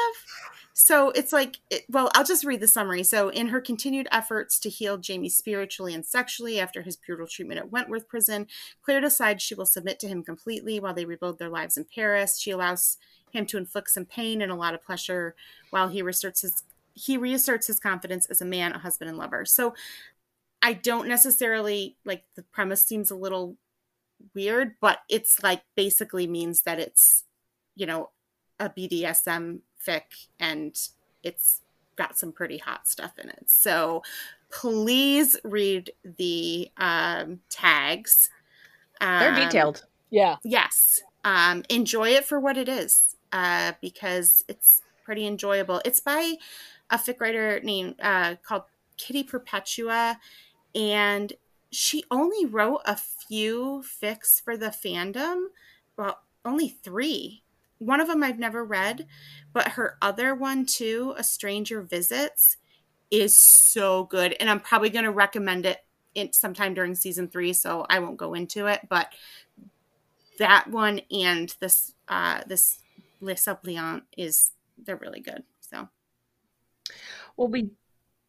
so 0.73 1.11
it's 1.11 1.31
like 1.31 1.59
it, 1.69 1.85
well 1.87 2.09
i'll 2.15 2.23
just 2.23 2.43
read 2.43 2.59
the 2.59 2.67
summary 2.67 3.03
so 3.03 3.29
in 3.29 3.47
her 3.49 3.61
continued 3.61 4.07
efforts 4.11 4.59
to 4.59 4.69
heal 4.69 4.97
jamie 4.97 5.29
spiritually 5.29 5.93
and 5.93 6.03
sexually 6.03 6.59
after 6.59 6.81
his 6.81 6.95
brutal 6.95 7.27
treatment 7.27 7.59
at 7.59 7.71
wentworth 7.71 8.07
prison 8.07 8.47
claire 8.81 8.99
decides 8.99 9.43
she 9.43 9.53
will 9.53 9.67
submit 9.67 9.99
to 9.99 10.07
him 10.07 10.23
completely 10.23 10.79
while 10.79 10.93
they 10.93 11.05
rebuild 11.05 11.37
their 11.37 11.49
lives 11.49 11.77
in 11.77 11.85
paris 11.85 12.39
she 12.39 12.49
allows 12.49 12.97
him 13.31 13.45
to 13.45 13.57
inflict 13.57 13.89
some 13.91 14.05
pain 14.05 14.41
and 14.41 14.51
a 14.51 14.55
lot 14.55 14.73
of 14.73 14.83
pleasure 14.83 15.35
while 15.69 15.89
he 15.89 16.01
reasserts 16.01 16.41
his 16.41 16.63
he 16.95 17.17
reasserts 17.17 17.67
his 17.67 17.79
confidence 17.79 18.25
as 18.25 18.41
a 18.41 18.45
man 18.45 18.73
a 18.73 18.79
husband 18.79 19.09
and 19.09 19.17
lover 19.17 19.45
so 19.45 19.75
i 20.63 20.73
don't 20.73 21.07
necessarily 21.07 21.95
like 22.03 22.23
the 22.35 22.43
premise 22.43 22.83
seems 22.83 23.11
a 23.11 23.15
little 23.15 23.57
weird 24.33 24.75
but 24.81 24.99
it's 25.09 25.41
like 25.43 25.63
basically 25.75 26.27
means 26.27 26.61
that 26.61 26.79
it's 26.79 27.23
you 27.75 27.85
know 27.85 28.09
a 28.59 28.69
BDSM 28.69 29.59
fic 29.85 30.27
and 30.39 30.77
it's 31.23 31.61
got 31.95 32.17
some 32.17 32.31
pretty 32.31 32.57
hot 32.57 32.87
stuff 32.87 33.19
in 33.19 33.29
it. 33.29 33.49
So 33.49 34.03
please 34.51 35.37
read 35.43 35.91
the 36.03 36.69
um, 36.77 37.39
tags. 37.49 38.29
They're 38.99 39.29
Um, 39.33 39.35
detailed. 39.35 39.85
Yeah. 40.09 40.37
Yes. 40.43 41.01
Um, 41.23 41.63
enjoy 41.69 42.09
it 42.09 42.25
for 42.25 42.39
what 42.39 42.57
it 42.57 42.69
is 42.69 43.15
uh, 43.31 43.73
because 43.81 44.43
it's 44.47 44.81
pretty 45.03 45.25
enjoyable. 45.25 45.81
It's 45.85 45.99
by 45.99 46.35
a 46.89 46.97
fic 46.97 47.19
writer 47.19 47.59
named 47.61 47.95
uh, 48.01 48.35
called 48.43 48.63
Kitty 48.97 49.23
Perpetua, 49.23 50.19
and 50.75 51.33
she 51.73 52.03
only 52.11 52.45
wrote 52.45 52.81
a 52.85 52.95
few 52.95 53.83
fics 53.83 54.41
for 54.41 54.55
the 54.55 54.67
fandom. 54.67 55.47
Well, 55.97 56.19
only 56.45 56.69
three. 56.69 57.43
One 57.79 57.99
of 57.99 58.07
them 58.07 58.23
I've 58.23 58.39
never 58.39 58.63
read, 58.63 59.07
but 59.51 59.69
her 59.69 59.97
other 60.01 60.35
one 60.35 60.65
too, 60.65 61.13
A 61.17 61.23
Stranger 61.23 61.81
Visits, 61.81 62.57
is 63.11 63.37
so 63.37 64.05
good. 64.05 64.35
And 64.39 64.49
I'm 64.49 64.59
probably 64.59 64.89
going 64.89 65.05
to 65.05 65.11
recommend 65.11 65.65
it 65.65 65.79
in, 66.15 66.31
sometime 66.31 66.73
during 66.73 66.95
season 66.95 67.27
three, 67.27 67.53
so 67.53 67.85
I 67.89 67.99
won't 67.99 68.17
go 68.17 68.33
into 68.33 68.67
it. 68.67 68.81
But 68.87 69.11
that 70.39 70.69
one 70.69 71.01
and 71.11 71.53
this 71.59 71.93
uh, 72.07 72.41
this 72.47 72.79
Les 73.19 73.41
Suppliants 73.41 74.05
is 74.17 74.51
they're 74.77 74.95
really 74.95 75.19
good. 75.19 75.43
So, 75.59 75.89
well, 77.35 77.47
we 77.47 77.71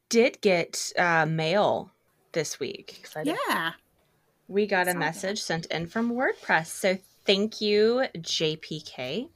did 0.09 0.41
get 0.41 0.93
uh, 0.99 1.27
mail 1.27 1.94
this 2.35 2.61
week. 2.61 2.97
Excited. 3.01 3.37
yeah, 3.49 3.73
We 4.49 4.67
got 4.67 4.89
a 4.89 4.95
message 4.95 5.41
sent 5.43 5.67
in 5.67 5.87
from 5.87 6.13
WordPress. 6.13 6.67
So 6.67 6.99
thank 7.25 7.61
you, 7.61 8.05
JPK. 8.19 9.29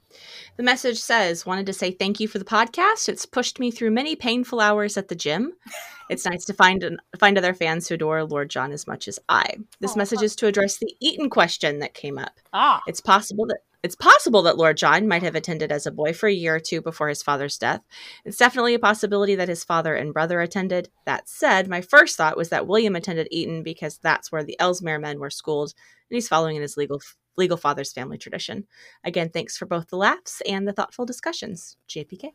The 0.56 0.62
message 0.62 0.98
says, 0.98 1.46
wanted 1.46 1.66
to 1.66 1.72
say 1.72 1.90
thank 1.90 2.18
you 2.20 2.28
for 2.28 2.38
the 2.38 2.44
podcast. 2.44 3.08
It's 3.08 3.26
pushed 3.26 3.58
me 3.60 3.70
through 3.70 3.90
many 3.92 4.16
painful 4.16 4.60
hours 4.60 4.96
at 4.96 5.08
the 5.08 5.14
gym. 5.16 5.52
It's 6.10 6.24
nice 6.24 6.46
to 6.46 6.54
find 6.54 6.82
an, 6.84 6.96
find 7.18 7.36
other 7.36 7.52
fans 7.52 7.86
who 7.86 7.94
adore 7.96 8.24
Lord 8.24 8.48
John 8.48 8.72
as 8.72 8.86
much 8.86 9.08
as 9.08 9.18
I. 9.28 9.58
This 9.80 9.92
Aw. 9.92 9.98
message 9.98 10.22
is 10.22 10.34
to 10.36 10.46
address 10.46 10.78
the 10.78 10.90
Eton 11.00 11.28
question 11.28 11.80
that 11.80 11.92
came 11.92 12.16
up. 12.16 12.32
Ah, 12.54 12.80
It's 12.86 13.02
possible 13.02 13.44
that 13.48 13.58
it's 13.82 13.94
possible 13.94 14.42
that 14.42 14.56
Lord 14.58 14.76
John 14.76 15.06
might 15.06 15.22
have 15.22 15.34
attended 15.36 15.70
as 15.70 15.86
a 15.86 15.92
boy 15.92 16.12
for 16.12 16.26
a 16.28 16.32
year 16.32 16.56
or 16.56 16.60
two 16.60 16.80
before 16.80 17.08
his 17.08 17.22
father's 17.22 17.56
death. 17.58 17.80
It's 18.24 18.36
definitely 18.36 18.74
a 18.74 18.78
possibility 18.78 19.34
that 19.36 19.48
his 19.48 19.62
father 19.64 19.94
and 19.94 20.12
brother 20.12 20.40
attended. 20.40 20.88
That 21.06 21.28
said, 21.28 21.68
my 21.68 21.80
first 21.80 22.16
thought 22.16 22.36
was 22.36 22.48
that 22.48 22.66
William 22.66 22.96
attended 22.96 23.28
Eton 23.30 23.62
because 23.62 23.98
that's 23.98 24.32
where 24.32 24.42
the 24.42 24.58
Ellesmere 24.58 24.98
men 24.98 25.20
were 25.20 25.30
schooled, 25.30 25.74
and 26.10 26.16
he's 26.16 26.28
following 26.28 26.56
in 26.56 26.62
his 26.62 26.76
legal 26.76 27.00
legal 27.36 27.56
father's 27.56 27.92
family 27.92 28.18
tradition. 28.18 28.66
Again, 29.04 29.28
thanks 29.30 29.56
for 29.56 29.64
both 29.66 29.86
the 29.88 29.96
laughs 29.96 30.42
and 30.48 30.66
the 30.66 30.72
thoughtful 30.72 31.06
discussions. 31.06 31.76
JPK. 31.88 32.32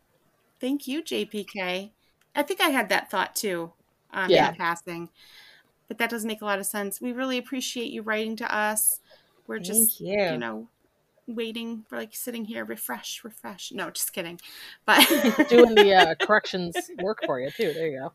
thank 0.62 0.88
you, 0.88 1.04
JPK. 1.04 1.92
I 2.36 2.42
think 2.44 2.62
I 2.62 2.70
had 2.70 2.88
that 2.88 3.12
thought 3.12 3.36
too, 3.36 3.74
um, 4.14 4.30
Yeah. 4.30 4.50
in 4.50 4.56
passing, 4.56 5.10
but 5.90 5.98
that 5.98 6.10
doesn't 6.10 6.28
make 6.28 6.42
a 6.42 6.46
lot 6.46 6.58
of 6.60 6.66
sense. 6.66 7.02
We 7.02 7.12
really 7.12 7.38
appreciate 7.38 7.92
you 7.92 8.02
writing 8.02 8.38
to 8.38 8.56
us. 8.56 9.02
We're 9.46 9.60
just, 9.60 10.00
Thank 10.00 10.00
you. 10.00 10.32
you 10.32 10.38
know, 10.38 10.70
waiting 11.28 11.84
for 11.88 11.98
like 11.98 12.16
sitting 12.16 12.46
here, 12.46 12.66
refresh, 12.66 13.24
refresh. 13.24 13.72
No, 13.72 13.90
just 13.90 14.14
kidding. 14.14 14.40
But 14.86 15.08
doing 15.50 15.76
the 15.76 15.94
uh, 15.94 16.16
corrections 16.26 16.76
work 17.02 17.20
for 17.26 17.40
you 17.40 17.50
too. 17.52 17.74
There 17.74 17.88
you 17.88 18.00
go. 18.00 18.14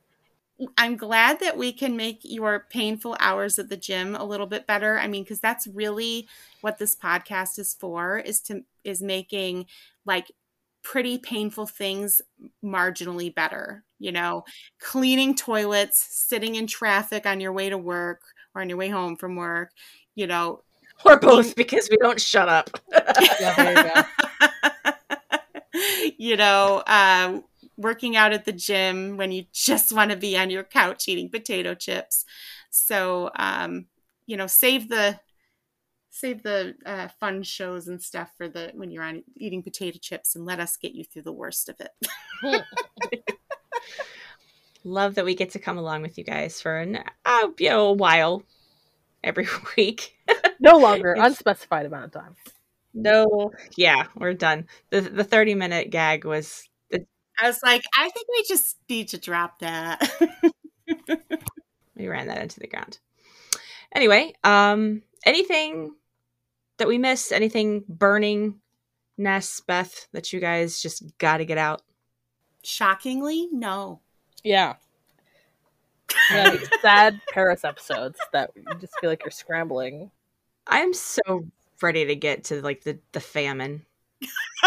I'm 0.76 0.97
glad 0.97 1.39
that 1.40 1.56
we 1.56 1.72
can 1.72 1.97
make 1.97 2.20
your 2.24 2.66
painful 2.68 3.16
hours 3.20 3.59
at 3.59 3.68
the 3.68 3.76
gym 3.76 4.16
a 4.16 4.24
little 4.24 4.47
bit 4.47 4.66
better. 4.66 4.98
I 4.98 5.06
mean, 5.06 5.22
because 5.22 5.39
that's 5.39 5.68
really 5.68 6.26
what 6.62 6.78
this 6.78 6.97
podcast 6.97 7.59
is 7.60 7.74
for 7.74 8.18
is 8.18 8.40
to 8.43 8.62
is 8.82 9.01
making 9.01 9.66
like 10.05 10.32
pretty 10.82 11.18
painful 11.18 11.66
things 11.66 12.20
marginally 12.64 13.32
better. 13.32 13.85
You 14.01 14.12
know, 14.12 14.44
cleaning 14.80 15.35
toilets, 15.35 16.05
sitting 16.10 16.56
in 16.56 16.66
traffic 16.66 17.24
on 17.24 17.40
your 17.40 17.52
way 17.52 17.70
to 17.70 17.78
work 17.78 18.22
or 18.55 18.60
on 18.60 18.68
your 18.68 18.78
way 18.78 18.89
home 18.89 19.16
from 19.16 19.36
work, 19.36 19.70
you 20.14 20.26
know. 20.26 20.62
Or 21.05 21.19
both 21.19 21.55
because 21.55 21.89
we 21.91 21.97
don't 21.97 22.20
shut 22.20 22.49
up. 22.49 22.70
Yeah, 23.41 24.05
you 25.73 26.12
you 26.19 26.37
know, 26.37 26.83
uh, 26.87 27.41
working 27.77 28.16
out 28.16 28.33
at 28.33 28.45
the 28.45 28.53
gym 28.53 29.16
when 29.16 29.33
you 29.33 29.45
just 29.53 29.93
want 29.93 30.11
to 30.11 30.16
be 30.16 30.37
on 30.37 30.51
your 30.51 30.65
couch 30.65 31.09
eating 31.09 31.31
potato 31.31 31.75
chips. 31.75 32.25
So, 32.70 33.31
um, 33.37 33.87
you 34.27 34.37
know, 34.37 34.47
save 34.47 34.89
the 34.89 35.19
save 36.11 36.43
the 36.43 36.75
uh, 36.85 37.09
fun 37.20 37.43
shows 37.45 37.87
and 37.87 38.03
stuff 38.03 38.33
for 38.37 38.49
the 38.49 38.73
when 38.75 38.91
you're 38.91 39.05
on 39.05 39.23
eating 39.37 39.62
potato 39.62 39.99
chips, 40.01 40.35
and 40.35 40.45
let 40.45 40.61
us 40.61 40.77
get 40.77 40.93
you 40.93 41.05
through 41.05 41.23
the 41.23 41.33
worst 41.33 41.69
of 41.69 41.77
it. 41.81 42.65
Love 44.85 45.15
that 45.15 45.25
we 45.25 45.35
get 45.35 45.51
to 45.51 45.59
come 45.59 45.79
along 45.79 46.03
with 46.03 46.19
you 46.19 46.25
guys 46.25 46.61
for 46.61 46.79
an 46.79 46.99
uh, 47.25 47.49
you 47.59 47.69
know, 47.69 47.89
a 47.89 47.93
while 47.93 48.43
every 49.23 49.47
week. 49.77 50.18
No 50.60 50.76
longer, 50.78 51.12
It's- 51.12 51.26
unspecified 51.26 51.86
amount 51.86 52.06
of 52.06 52.12
time. 52.12 52.34
No, 52.94 53.52
yeah, 53.76 54.06
we're 54.16 54.34
done. 54.34 54.66
The 54.90 55.00
the 55.02 55.22
30 55.24 55.55
minute 55.55 55.90
gag 55.90 56.24
was 56.24 56.68
I 56.92 57.46
was 57.46 57.60
like, 57.62 57.84
I 57.96 58.09
think 58.10 58.26
we 58.28 58.42
just 58.48 58.76
need 58.88 59.09
to 59.10 59.18
drop 59.18 59.60
that. 59.60 60.00
we 61.96 62.09
ran 62.09 62.26
that 62.26 62.42
into 62.42 62.59
the 62.59 62.66
ground. 62.66 62.98
Anyway, 63.94 64.32
um 64.42 65.02
anything 65.24 65.94
that 66.78 66.88
we 66.88 66.98
missed, 66.98 67.32
anything 67.32 67.84
burning 67.88 68.60
Ness, 69.16 69.60
Beth, 69.60 70.09
that 70.12 70.32
you 70.32 70.40
guys 70.40 70.80
just 70.82 71.05
gotta 71.18 71.44
get 71.44 71.59
out? 71.59 71.82
Shockingly, 72.64 73.48
no. 73.52 74.00
Yeah. 74.42 74.74
Yeah, 76.32 76.56
sad 76.82 77.20
Paris 77.32 77.64
episodes 77.64 78.18
that 78.32 78.50
you 78.56 78.64
just 78.80 78.94
feel 79.00 79.10
like 79.10 79.22
you're 79.24 79.30
scrambling. 79.30 80.10
I'm 80.69 80.93
so 80.93 81.47
ready 81.81 82.05
to 82.07 82.15
get 82.16 82.45
to 82.45 82.61
like 82.62 82.85
the 82.85 82.99
the 83.12 83.20
famine. 83.20 83.85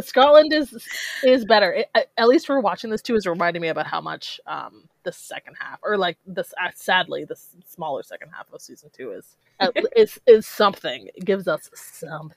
Scotland 0.00 0.52
is 0.52 0.86
is 1.24 1.44
better. 1.44 1.72
It, 1.72 1.90
at 2.16 2.28
least 2.28 2.46
for 2.46 2.60
watching 2.60 2.90
this 2.90 3.02
too 3.02 3.16
is 3.16 3.26
reminding 3.26 3.62
me 3.62 3.68
about 3.68 3.86
how 3.86 4.00
much 4.00 4.40
um 4.46 4.88
the 5.02 5.12
second 5.12 5.56
half, 5.58 5.78
or 5.82 5.96
like 5.96 6.18
this, 6.26 6.52
uh, 6.62 6.70
sadly, 6.74 7.24
the 7.24 7.36
smaller 7.66 8.02
second 8.02 8.30
half 8.30 8.52
of 8.52 8.60
season 8.60 8.90
two 8.92 9.12
is 9.12 9.36
uh, 9.60 9.70
is 9.96 10.20
is 10.26 10.46
something. 10.46 11.08
It 11.14 11.24
gives 11.24 11.48
us 11.48 11.70
something. 11.74 12.36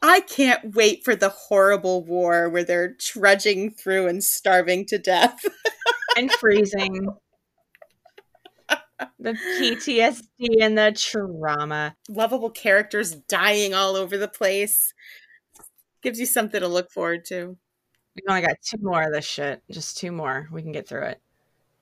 I 0.00 0.20
can't 0.20 0.76
wait 0.76 1.04
for 1.04 1.16
the 1.16 1.28
horrible 1.28 2.04
war 2.04 2.48
where 2.48 2.62
they're 2.62 2.94
trudging 2.94 3.72
through 3.72 4.06
and 4.06 4.22
starving 4.22 4.86
to 4.86 4.98
death. 4.98 5.44
and 6.16 6.30
freezing. 6.32 7.08
The 9.18 9.32
PTSD 9.32 10.60
and 10.60 10.76
the 10.76 10.92
trauma. 10.92 11.96
Lovable 12.08 12.50
characters 12.50 13.14
dying 13.14 13.74
all 13.74 13.96
over 13.96 14.16
the 14.16 14.28
place. 14.28 14.92
Gives 16.02 16.20
you 16.20 16.26
something 16.26 16.60
to 16.60 16.68
look 16.68 16.90
forward 16.90 17.24
to. 17.26 17.56
We 18.16 18.22
only 18.28 18.42
got 18.42 18.56
two 18.62 18.78
more 18.80 19.02
of 19.02 19.12
this 19.12 19.24
shit. 19.24 19.62
Just 19.70 19.98
two 19.98 20.12
more. 20.12 20.48
We 20.50 20.62
can 20.62 20.72
get 20.72 20.88
through 20.88 21.04
it. 21.04 21.20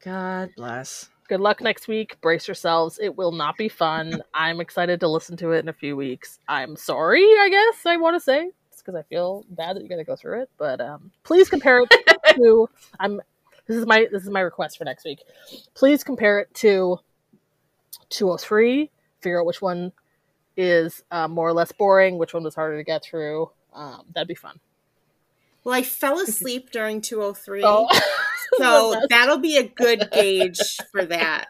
God 0.04 0.50
bless. 0.56 1.08
Good 1.28 1.40
luck 1.40 1.60
next 1.60 1.88
week. 1.88 2.20
Brace 2.20 2.46
yourselves. 2.46 2.98
It 3.02 3.16
will 3.16 3.32
not 3.32 3.56
be 3.56 3.68
fun. 3.68 4.22
I'm 4.34 4.60
excited 4.60 5.00
to 5.00 5.08
listen 5.08 5.36
to 5.38 5.52
it 5.52 5.60
in 5.60 5.68
a 5.68 5.72
few 5.72 5.96
weeks. 5.96 6.38
I'm 6.48 6.76
sorry, 6.76 7.22
I 7.22 7.48
guess 7.50 7.86
I 7.86 7.96
want 7.96 8.14
to 8.16 8.20
say, 8.20 8.50
Just 8.70 8.84
because 8.84 8.98
I 8.98 9.02
feel 9.02 9.44
bad 9.50 9.76
that 9.76 9.80
you're 9.80 9.88
going 9.88 9.98
to 9.98 10.04
go 10.04 10.14
through 10.16 10.42
it. 10.42 10.50
But 10.58 10.80
um, 10.80 11.10
please 11.24 11.48
compare 11.48 11.80
it 11.80 11.90
to. 12.34 12.68
I'm. 13.00 13.20
This 13.66 13.78
is 13.78 13.86
my 13.86 14.06
this 14.12 14.22
is 14.22 14.30
my 14.30 14.40
request 14.40 14.78
for 14.78 14.84
next 14.84 15.04
week. 15.04 15.18
Please 15.74 16.04
compare 16.04 16.38
it 16.38 16.54
to 16.54 17.00
203. 18.10 18.90
Figure 19.20 19.40
out 19.40 19.46
which 19.46 19.62
one 19.62 19.92
is 20.56 21.02
uh, 21.10 21.28
more 21.28 21.48
or 21.48 21.52
less 21.52 21.72
boring. 21.72 22.18
Which 22.18 22.34
one 22.34 22.44
was 22.44 22.54
harder 22.54 22.76
to 22.78 22.84
get 22.84 23.04
through. 23.04 23.50
Um, 23.72 24.02
that'd 24.14 24.28
be 24.28 24.34
fun. 24.34 24.58
Well, 25.64 25.74
I 25.74 25.82
fell 25.82 26.18
asleep 26.20 26.70
during 26.70 27.00
203. 27.00 27.62
Oh. 27.64 27.88
so 28.58 29.00
that'll 29.08 29.38
be 29.38 29.56
a 29.56 29.68
good 29.68 30.08
gauge 30.12 30.60
for 30.92 31.04
that. 31.04 31.46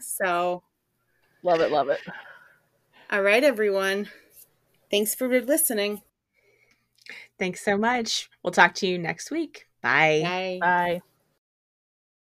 So, 0.00 0.62
love 1.42 1.60
it, 1.60 1.70
love 1.70 1.88
it. 1.88 2.00
all 3.10 3.22
right, 3.22 3.42
everyone. 3.42 4.08
Thanks 4.90 5.14
for 5.14 5.28
listening. 5.28 6.02
Thanks 7.38 7.64
so 7.64 7.76
much. 7.76 8.30
We'll 8.42 8.52
talk 8.52 8.74
to 8.76 8.86
you 8.86 8.98
next 8.98 9.30
week. 9.30 9.66
Bye. 9.82 10.58
Bye. 10.60 11.00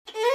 Bye. 0.07 0.30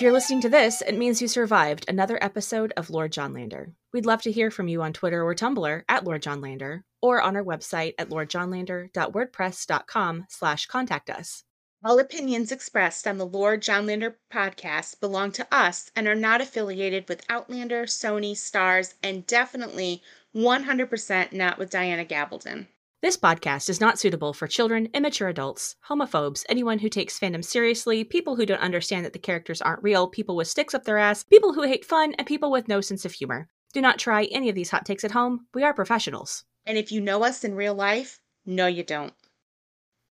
If 0.00 0.04
you're 0.04 0.14
listening 0.14 0.40
to 0.40 0.48
this, 0.48 0.80
it 0.80 0.96
means 0.96 1.20
you 1.20 1.28
survived 1.28 1.84
another 1.86 2.18
episode 2.24 2.72
of 2.74 2.88
Lord 2.88 3.12
John 3.12 3.34
Lander. 3.34 3.74
We'd 3.92 4.06
love 4.06 4.22
to 4.22 4.32
hear 4.32 4.50
from 4.50 4.66
you 4.66 4.80
on 4.80 4.94
Twitter 4.94 5.22
or 5.22 5.34
Tumblr 5.34 5.82
at 5.90 6.04
Lord 6.04 6.22
John 6.22 6.40
Lander 6.40 6.86
or 7.02 7.20
on 7.20 7.36
our 7.36 7.44
website 7.44 7.92
at 7.98 8.08
lordjohnlander.wordpress.com 8.08 10.24
slash 10.30 10.66
contact 10.68 11.10
us. 11.10 11.44
All 11.84 11.98
opinions 11.98 12.50
expressed 12.50 13.06
on 13.06 13.18
the 13.18 13.26
Lord 13.26 13.60
John 13.60 13.84
Lander 13.84 14.16
podcast 14.32 15.00
belong 15.00 15.32
to 15.32 15.46
us 15.54 15.90
and 15.94 16.08
are 16.08 16.14
not 16.14 16.40
affiliated 16.40 17.06
with 17.06 17.26
Outlander, 17.28 17.84
Sony, 17.84 18.32
Starz, 18.32 18.94
and 19.02 19.26
definitely 19.26 20.02
100% 20.34 21.32
not 21.34 21.58
with 21.58 21.68
Diana 21.68 22.06
Gabaldon. 22.06 22.68
This 23.02 23.16
podcast 23.16 23.70
is 23.70 23.80
not 23.80 23.98
suitable 23.98 24.34
for 24.34 24.46
children, 24.46 24.90
immature 24.92 25.28
adults, 25.28 25.74
homophobes, 25.88 26.44
anyone 26.50 26.80
who 26.80 26.90
takes 26.90 27.18
fandom 27.18 27.42
seriously, 27.42 28.04
people 28.04 28.36
who 28.36 28.44
don't 28.44 28.60
understand 28.60 29.06
that 29.06 29.14
the 29.14 29.18
characters 29.18 29.62
aren't 29.62 29.82
real, 29.82 30.06
people 30.06 30.36
with 30.36 30.48
sticks 30.48 30.74
up 30.74 30.84
their 30.84 30.98
ass, 30.98 31.24
people 31.24 31.54
who 31.54 31.62
hate 31.62 31.82
fun, 31.82 32.12
and 32.18 32.26
people 32.26 32.50
with 32.50 32.68
no 32.68 32.82
sense 32.82 33.06
of 33.06 33.12
humor. 33.12 33.48
Do 33.72 33.80
not 33.80 33.98
try 33.98 34.24
any 34.24 34.50
of 34.50 34.54
these 34.54 34.68
hot 34.68 34.84
takes 34.84 35.02
at 35.02 35.12
home. 35.12 35.46
We 35.54 35.62
are 35.62 35.72
professionals. 35.72 36.44
And 36.66 36.76
if 36.76 36.92
you 36.92 37.00
know 37.00 37.24
us 37.24 37.42
in 37.42 37.54
real 37.54 37.74
life, 37.74 38.20
no, 38.44 38.66
you 38.66 38.84
don't. 38.84 39.14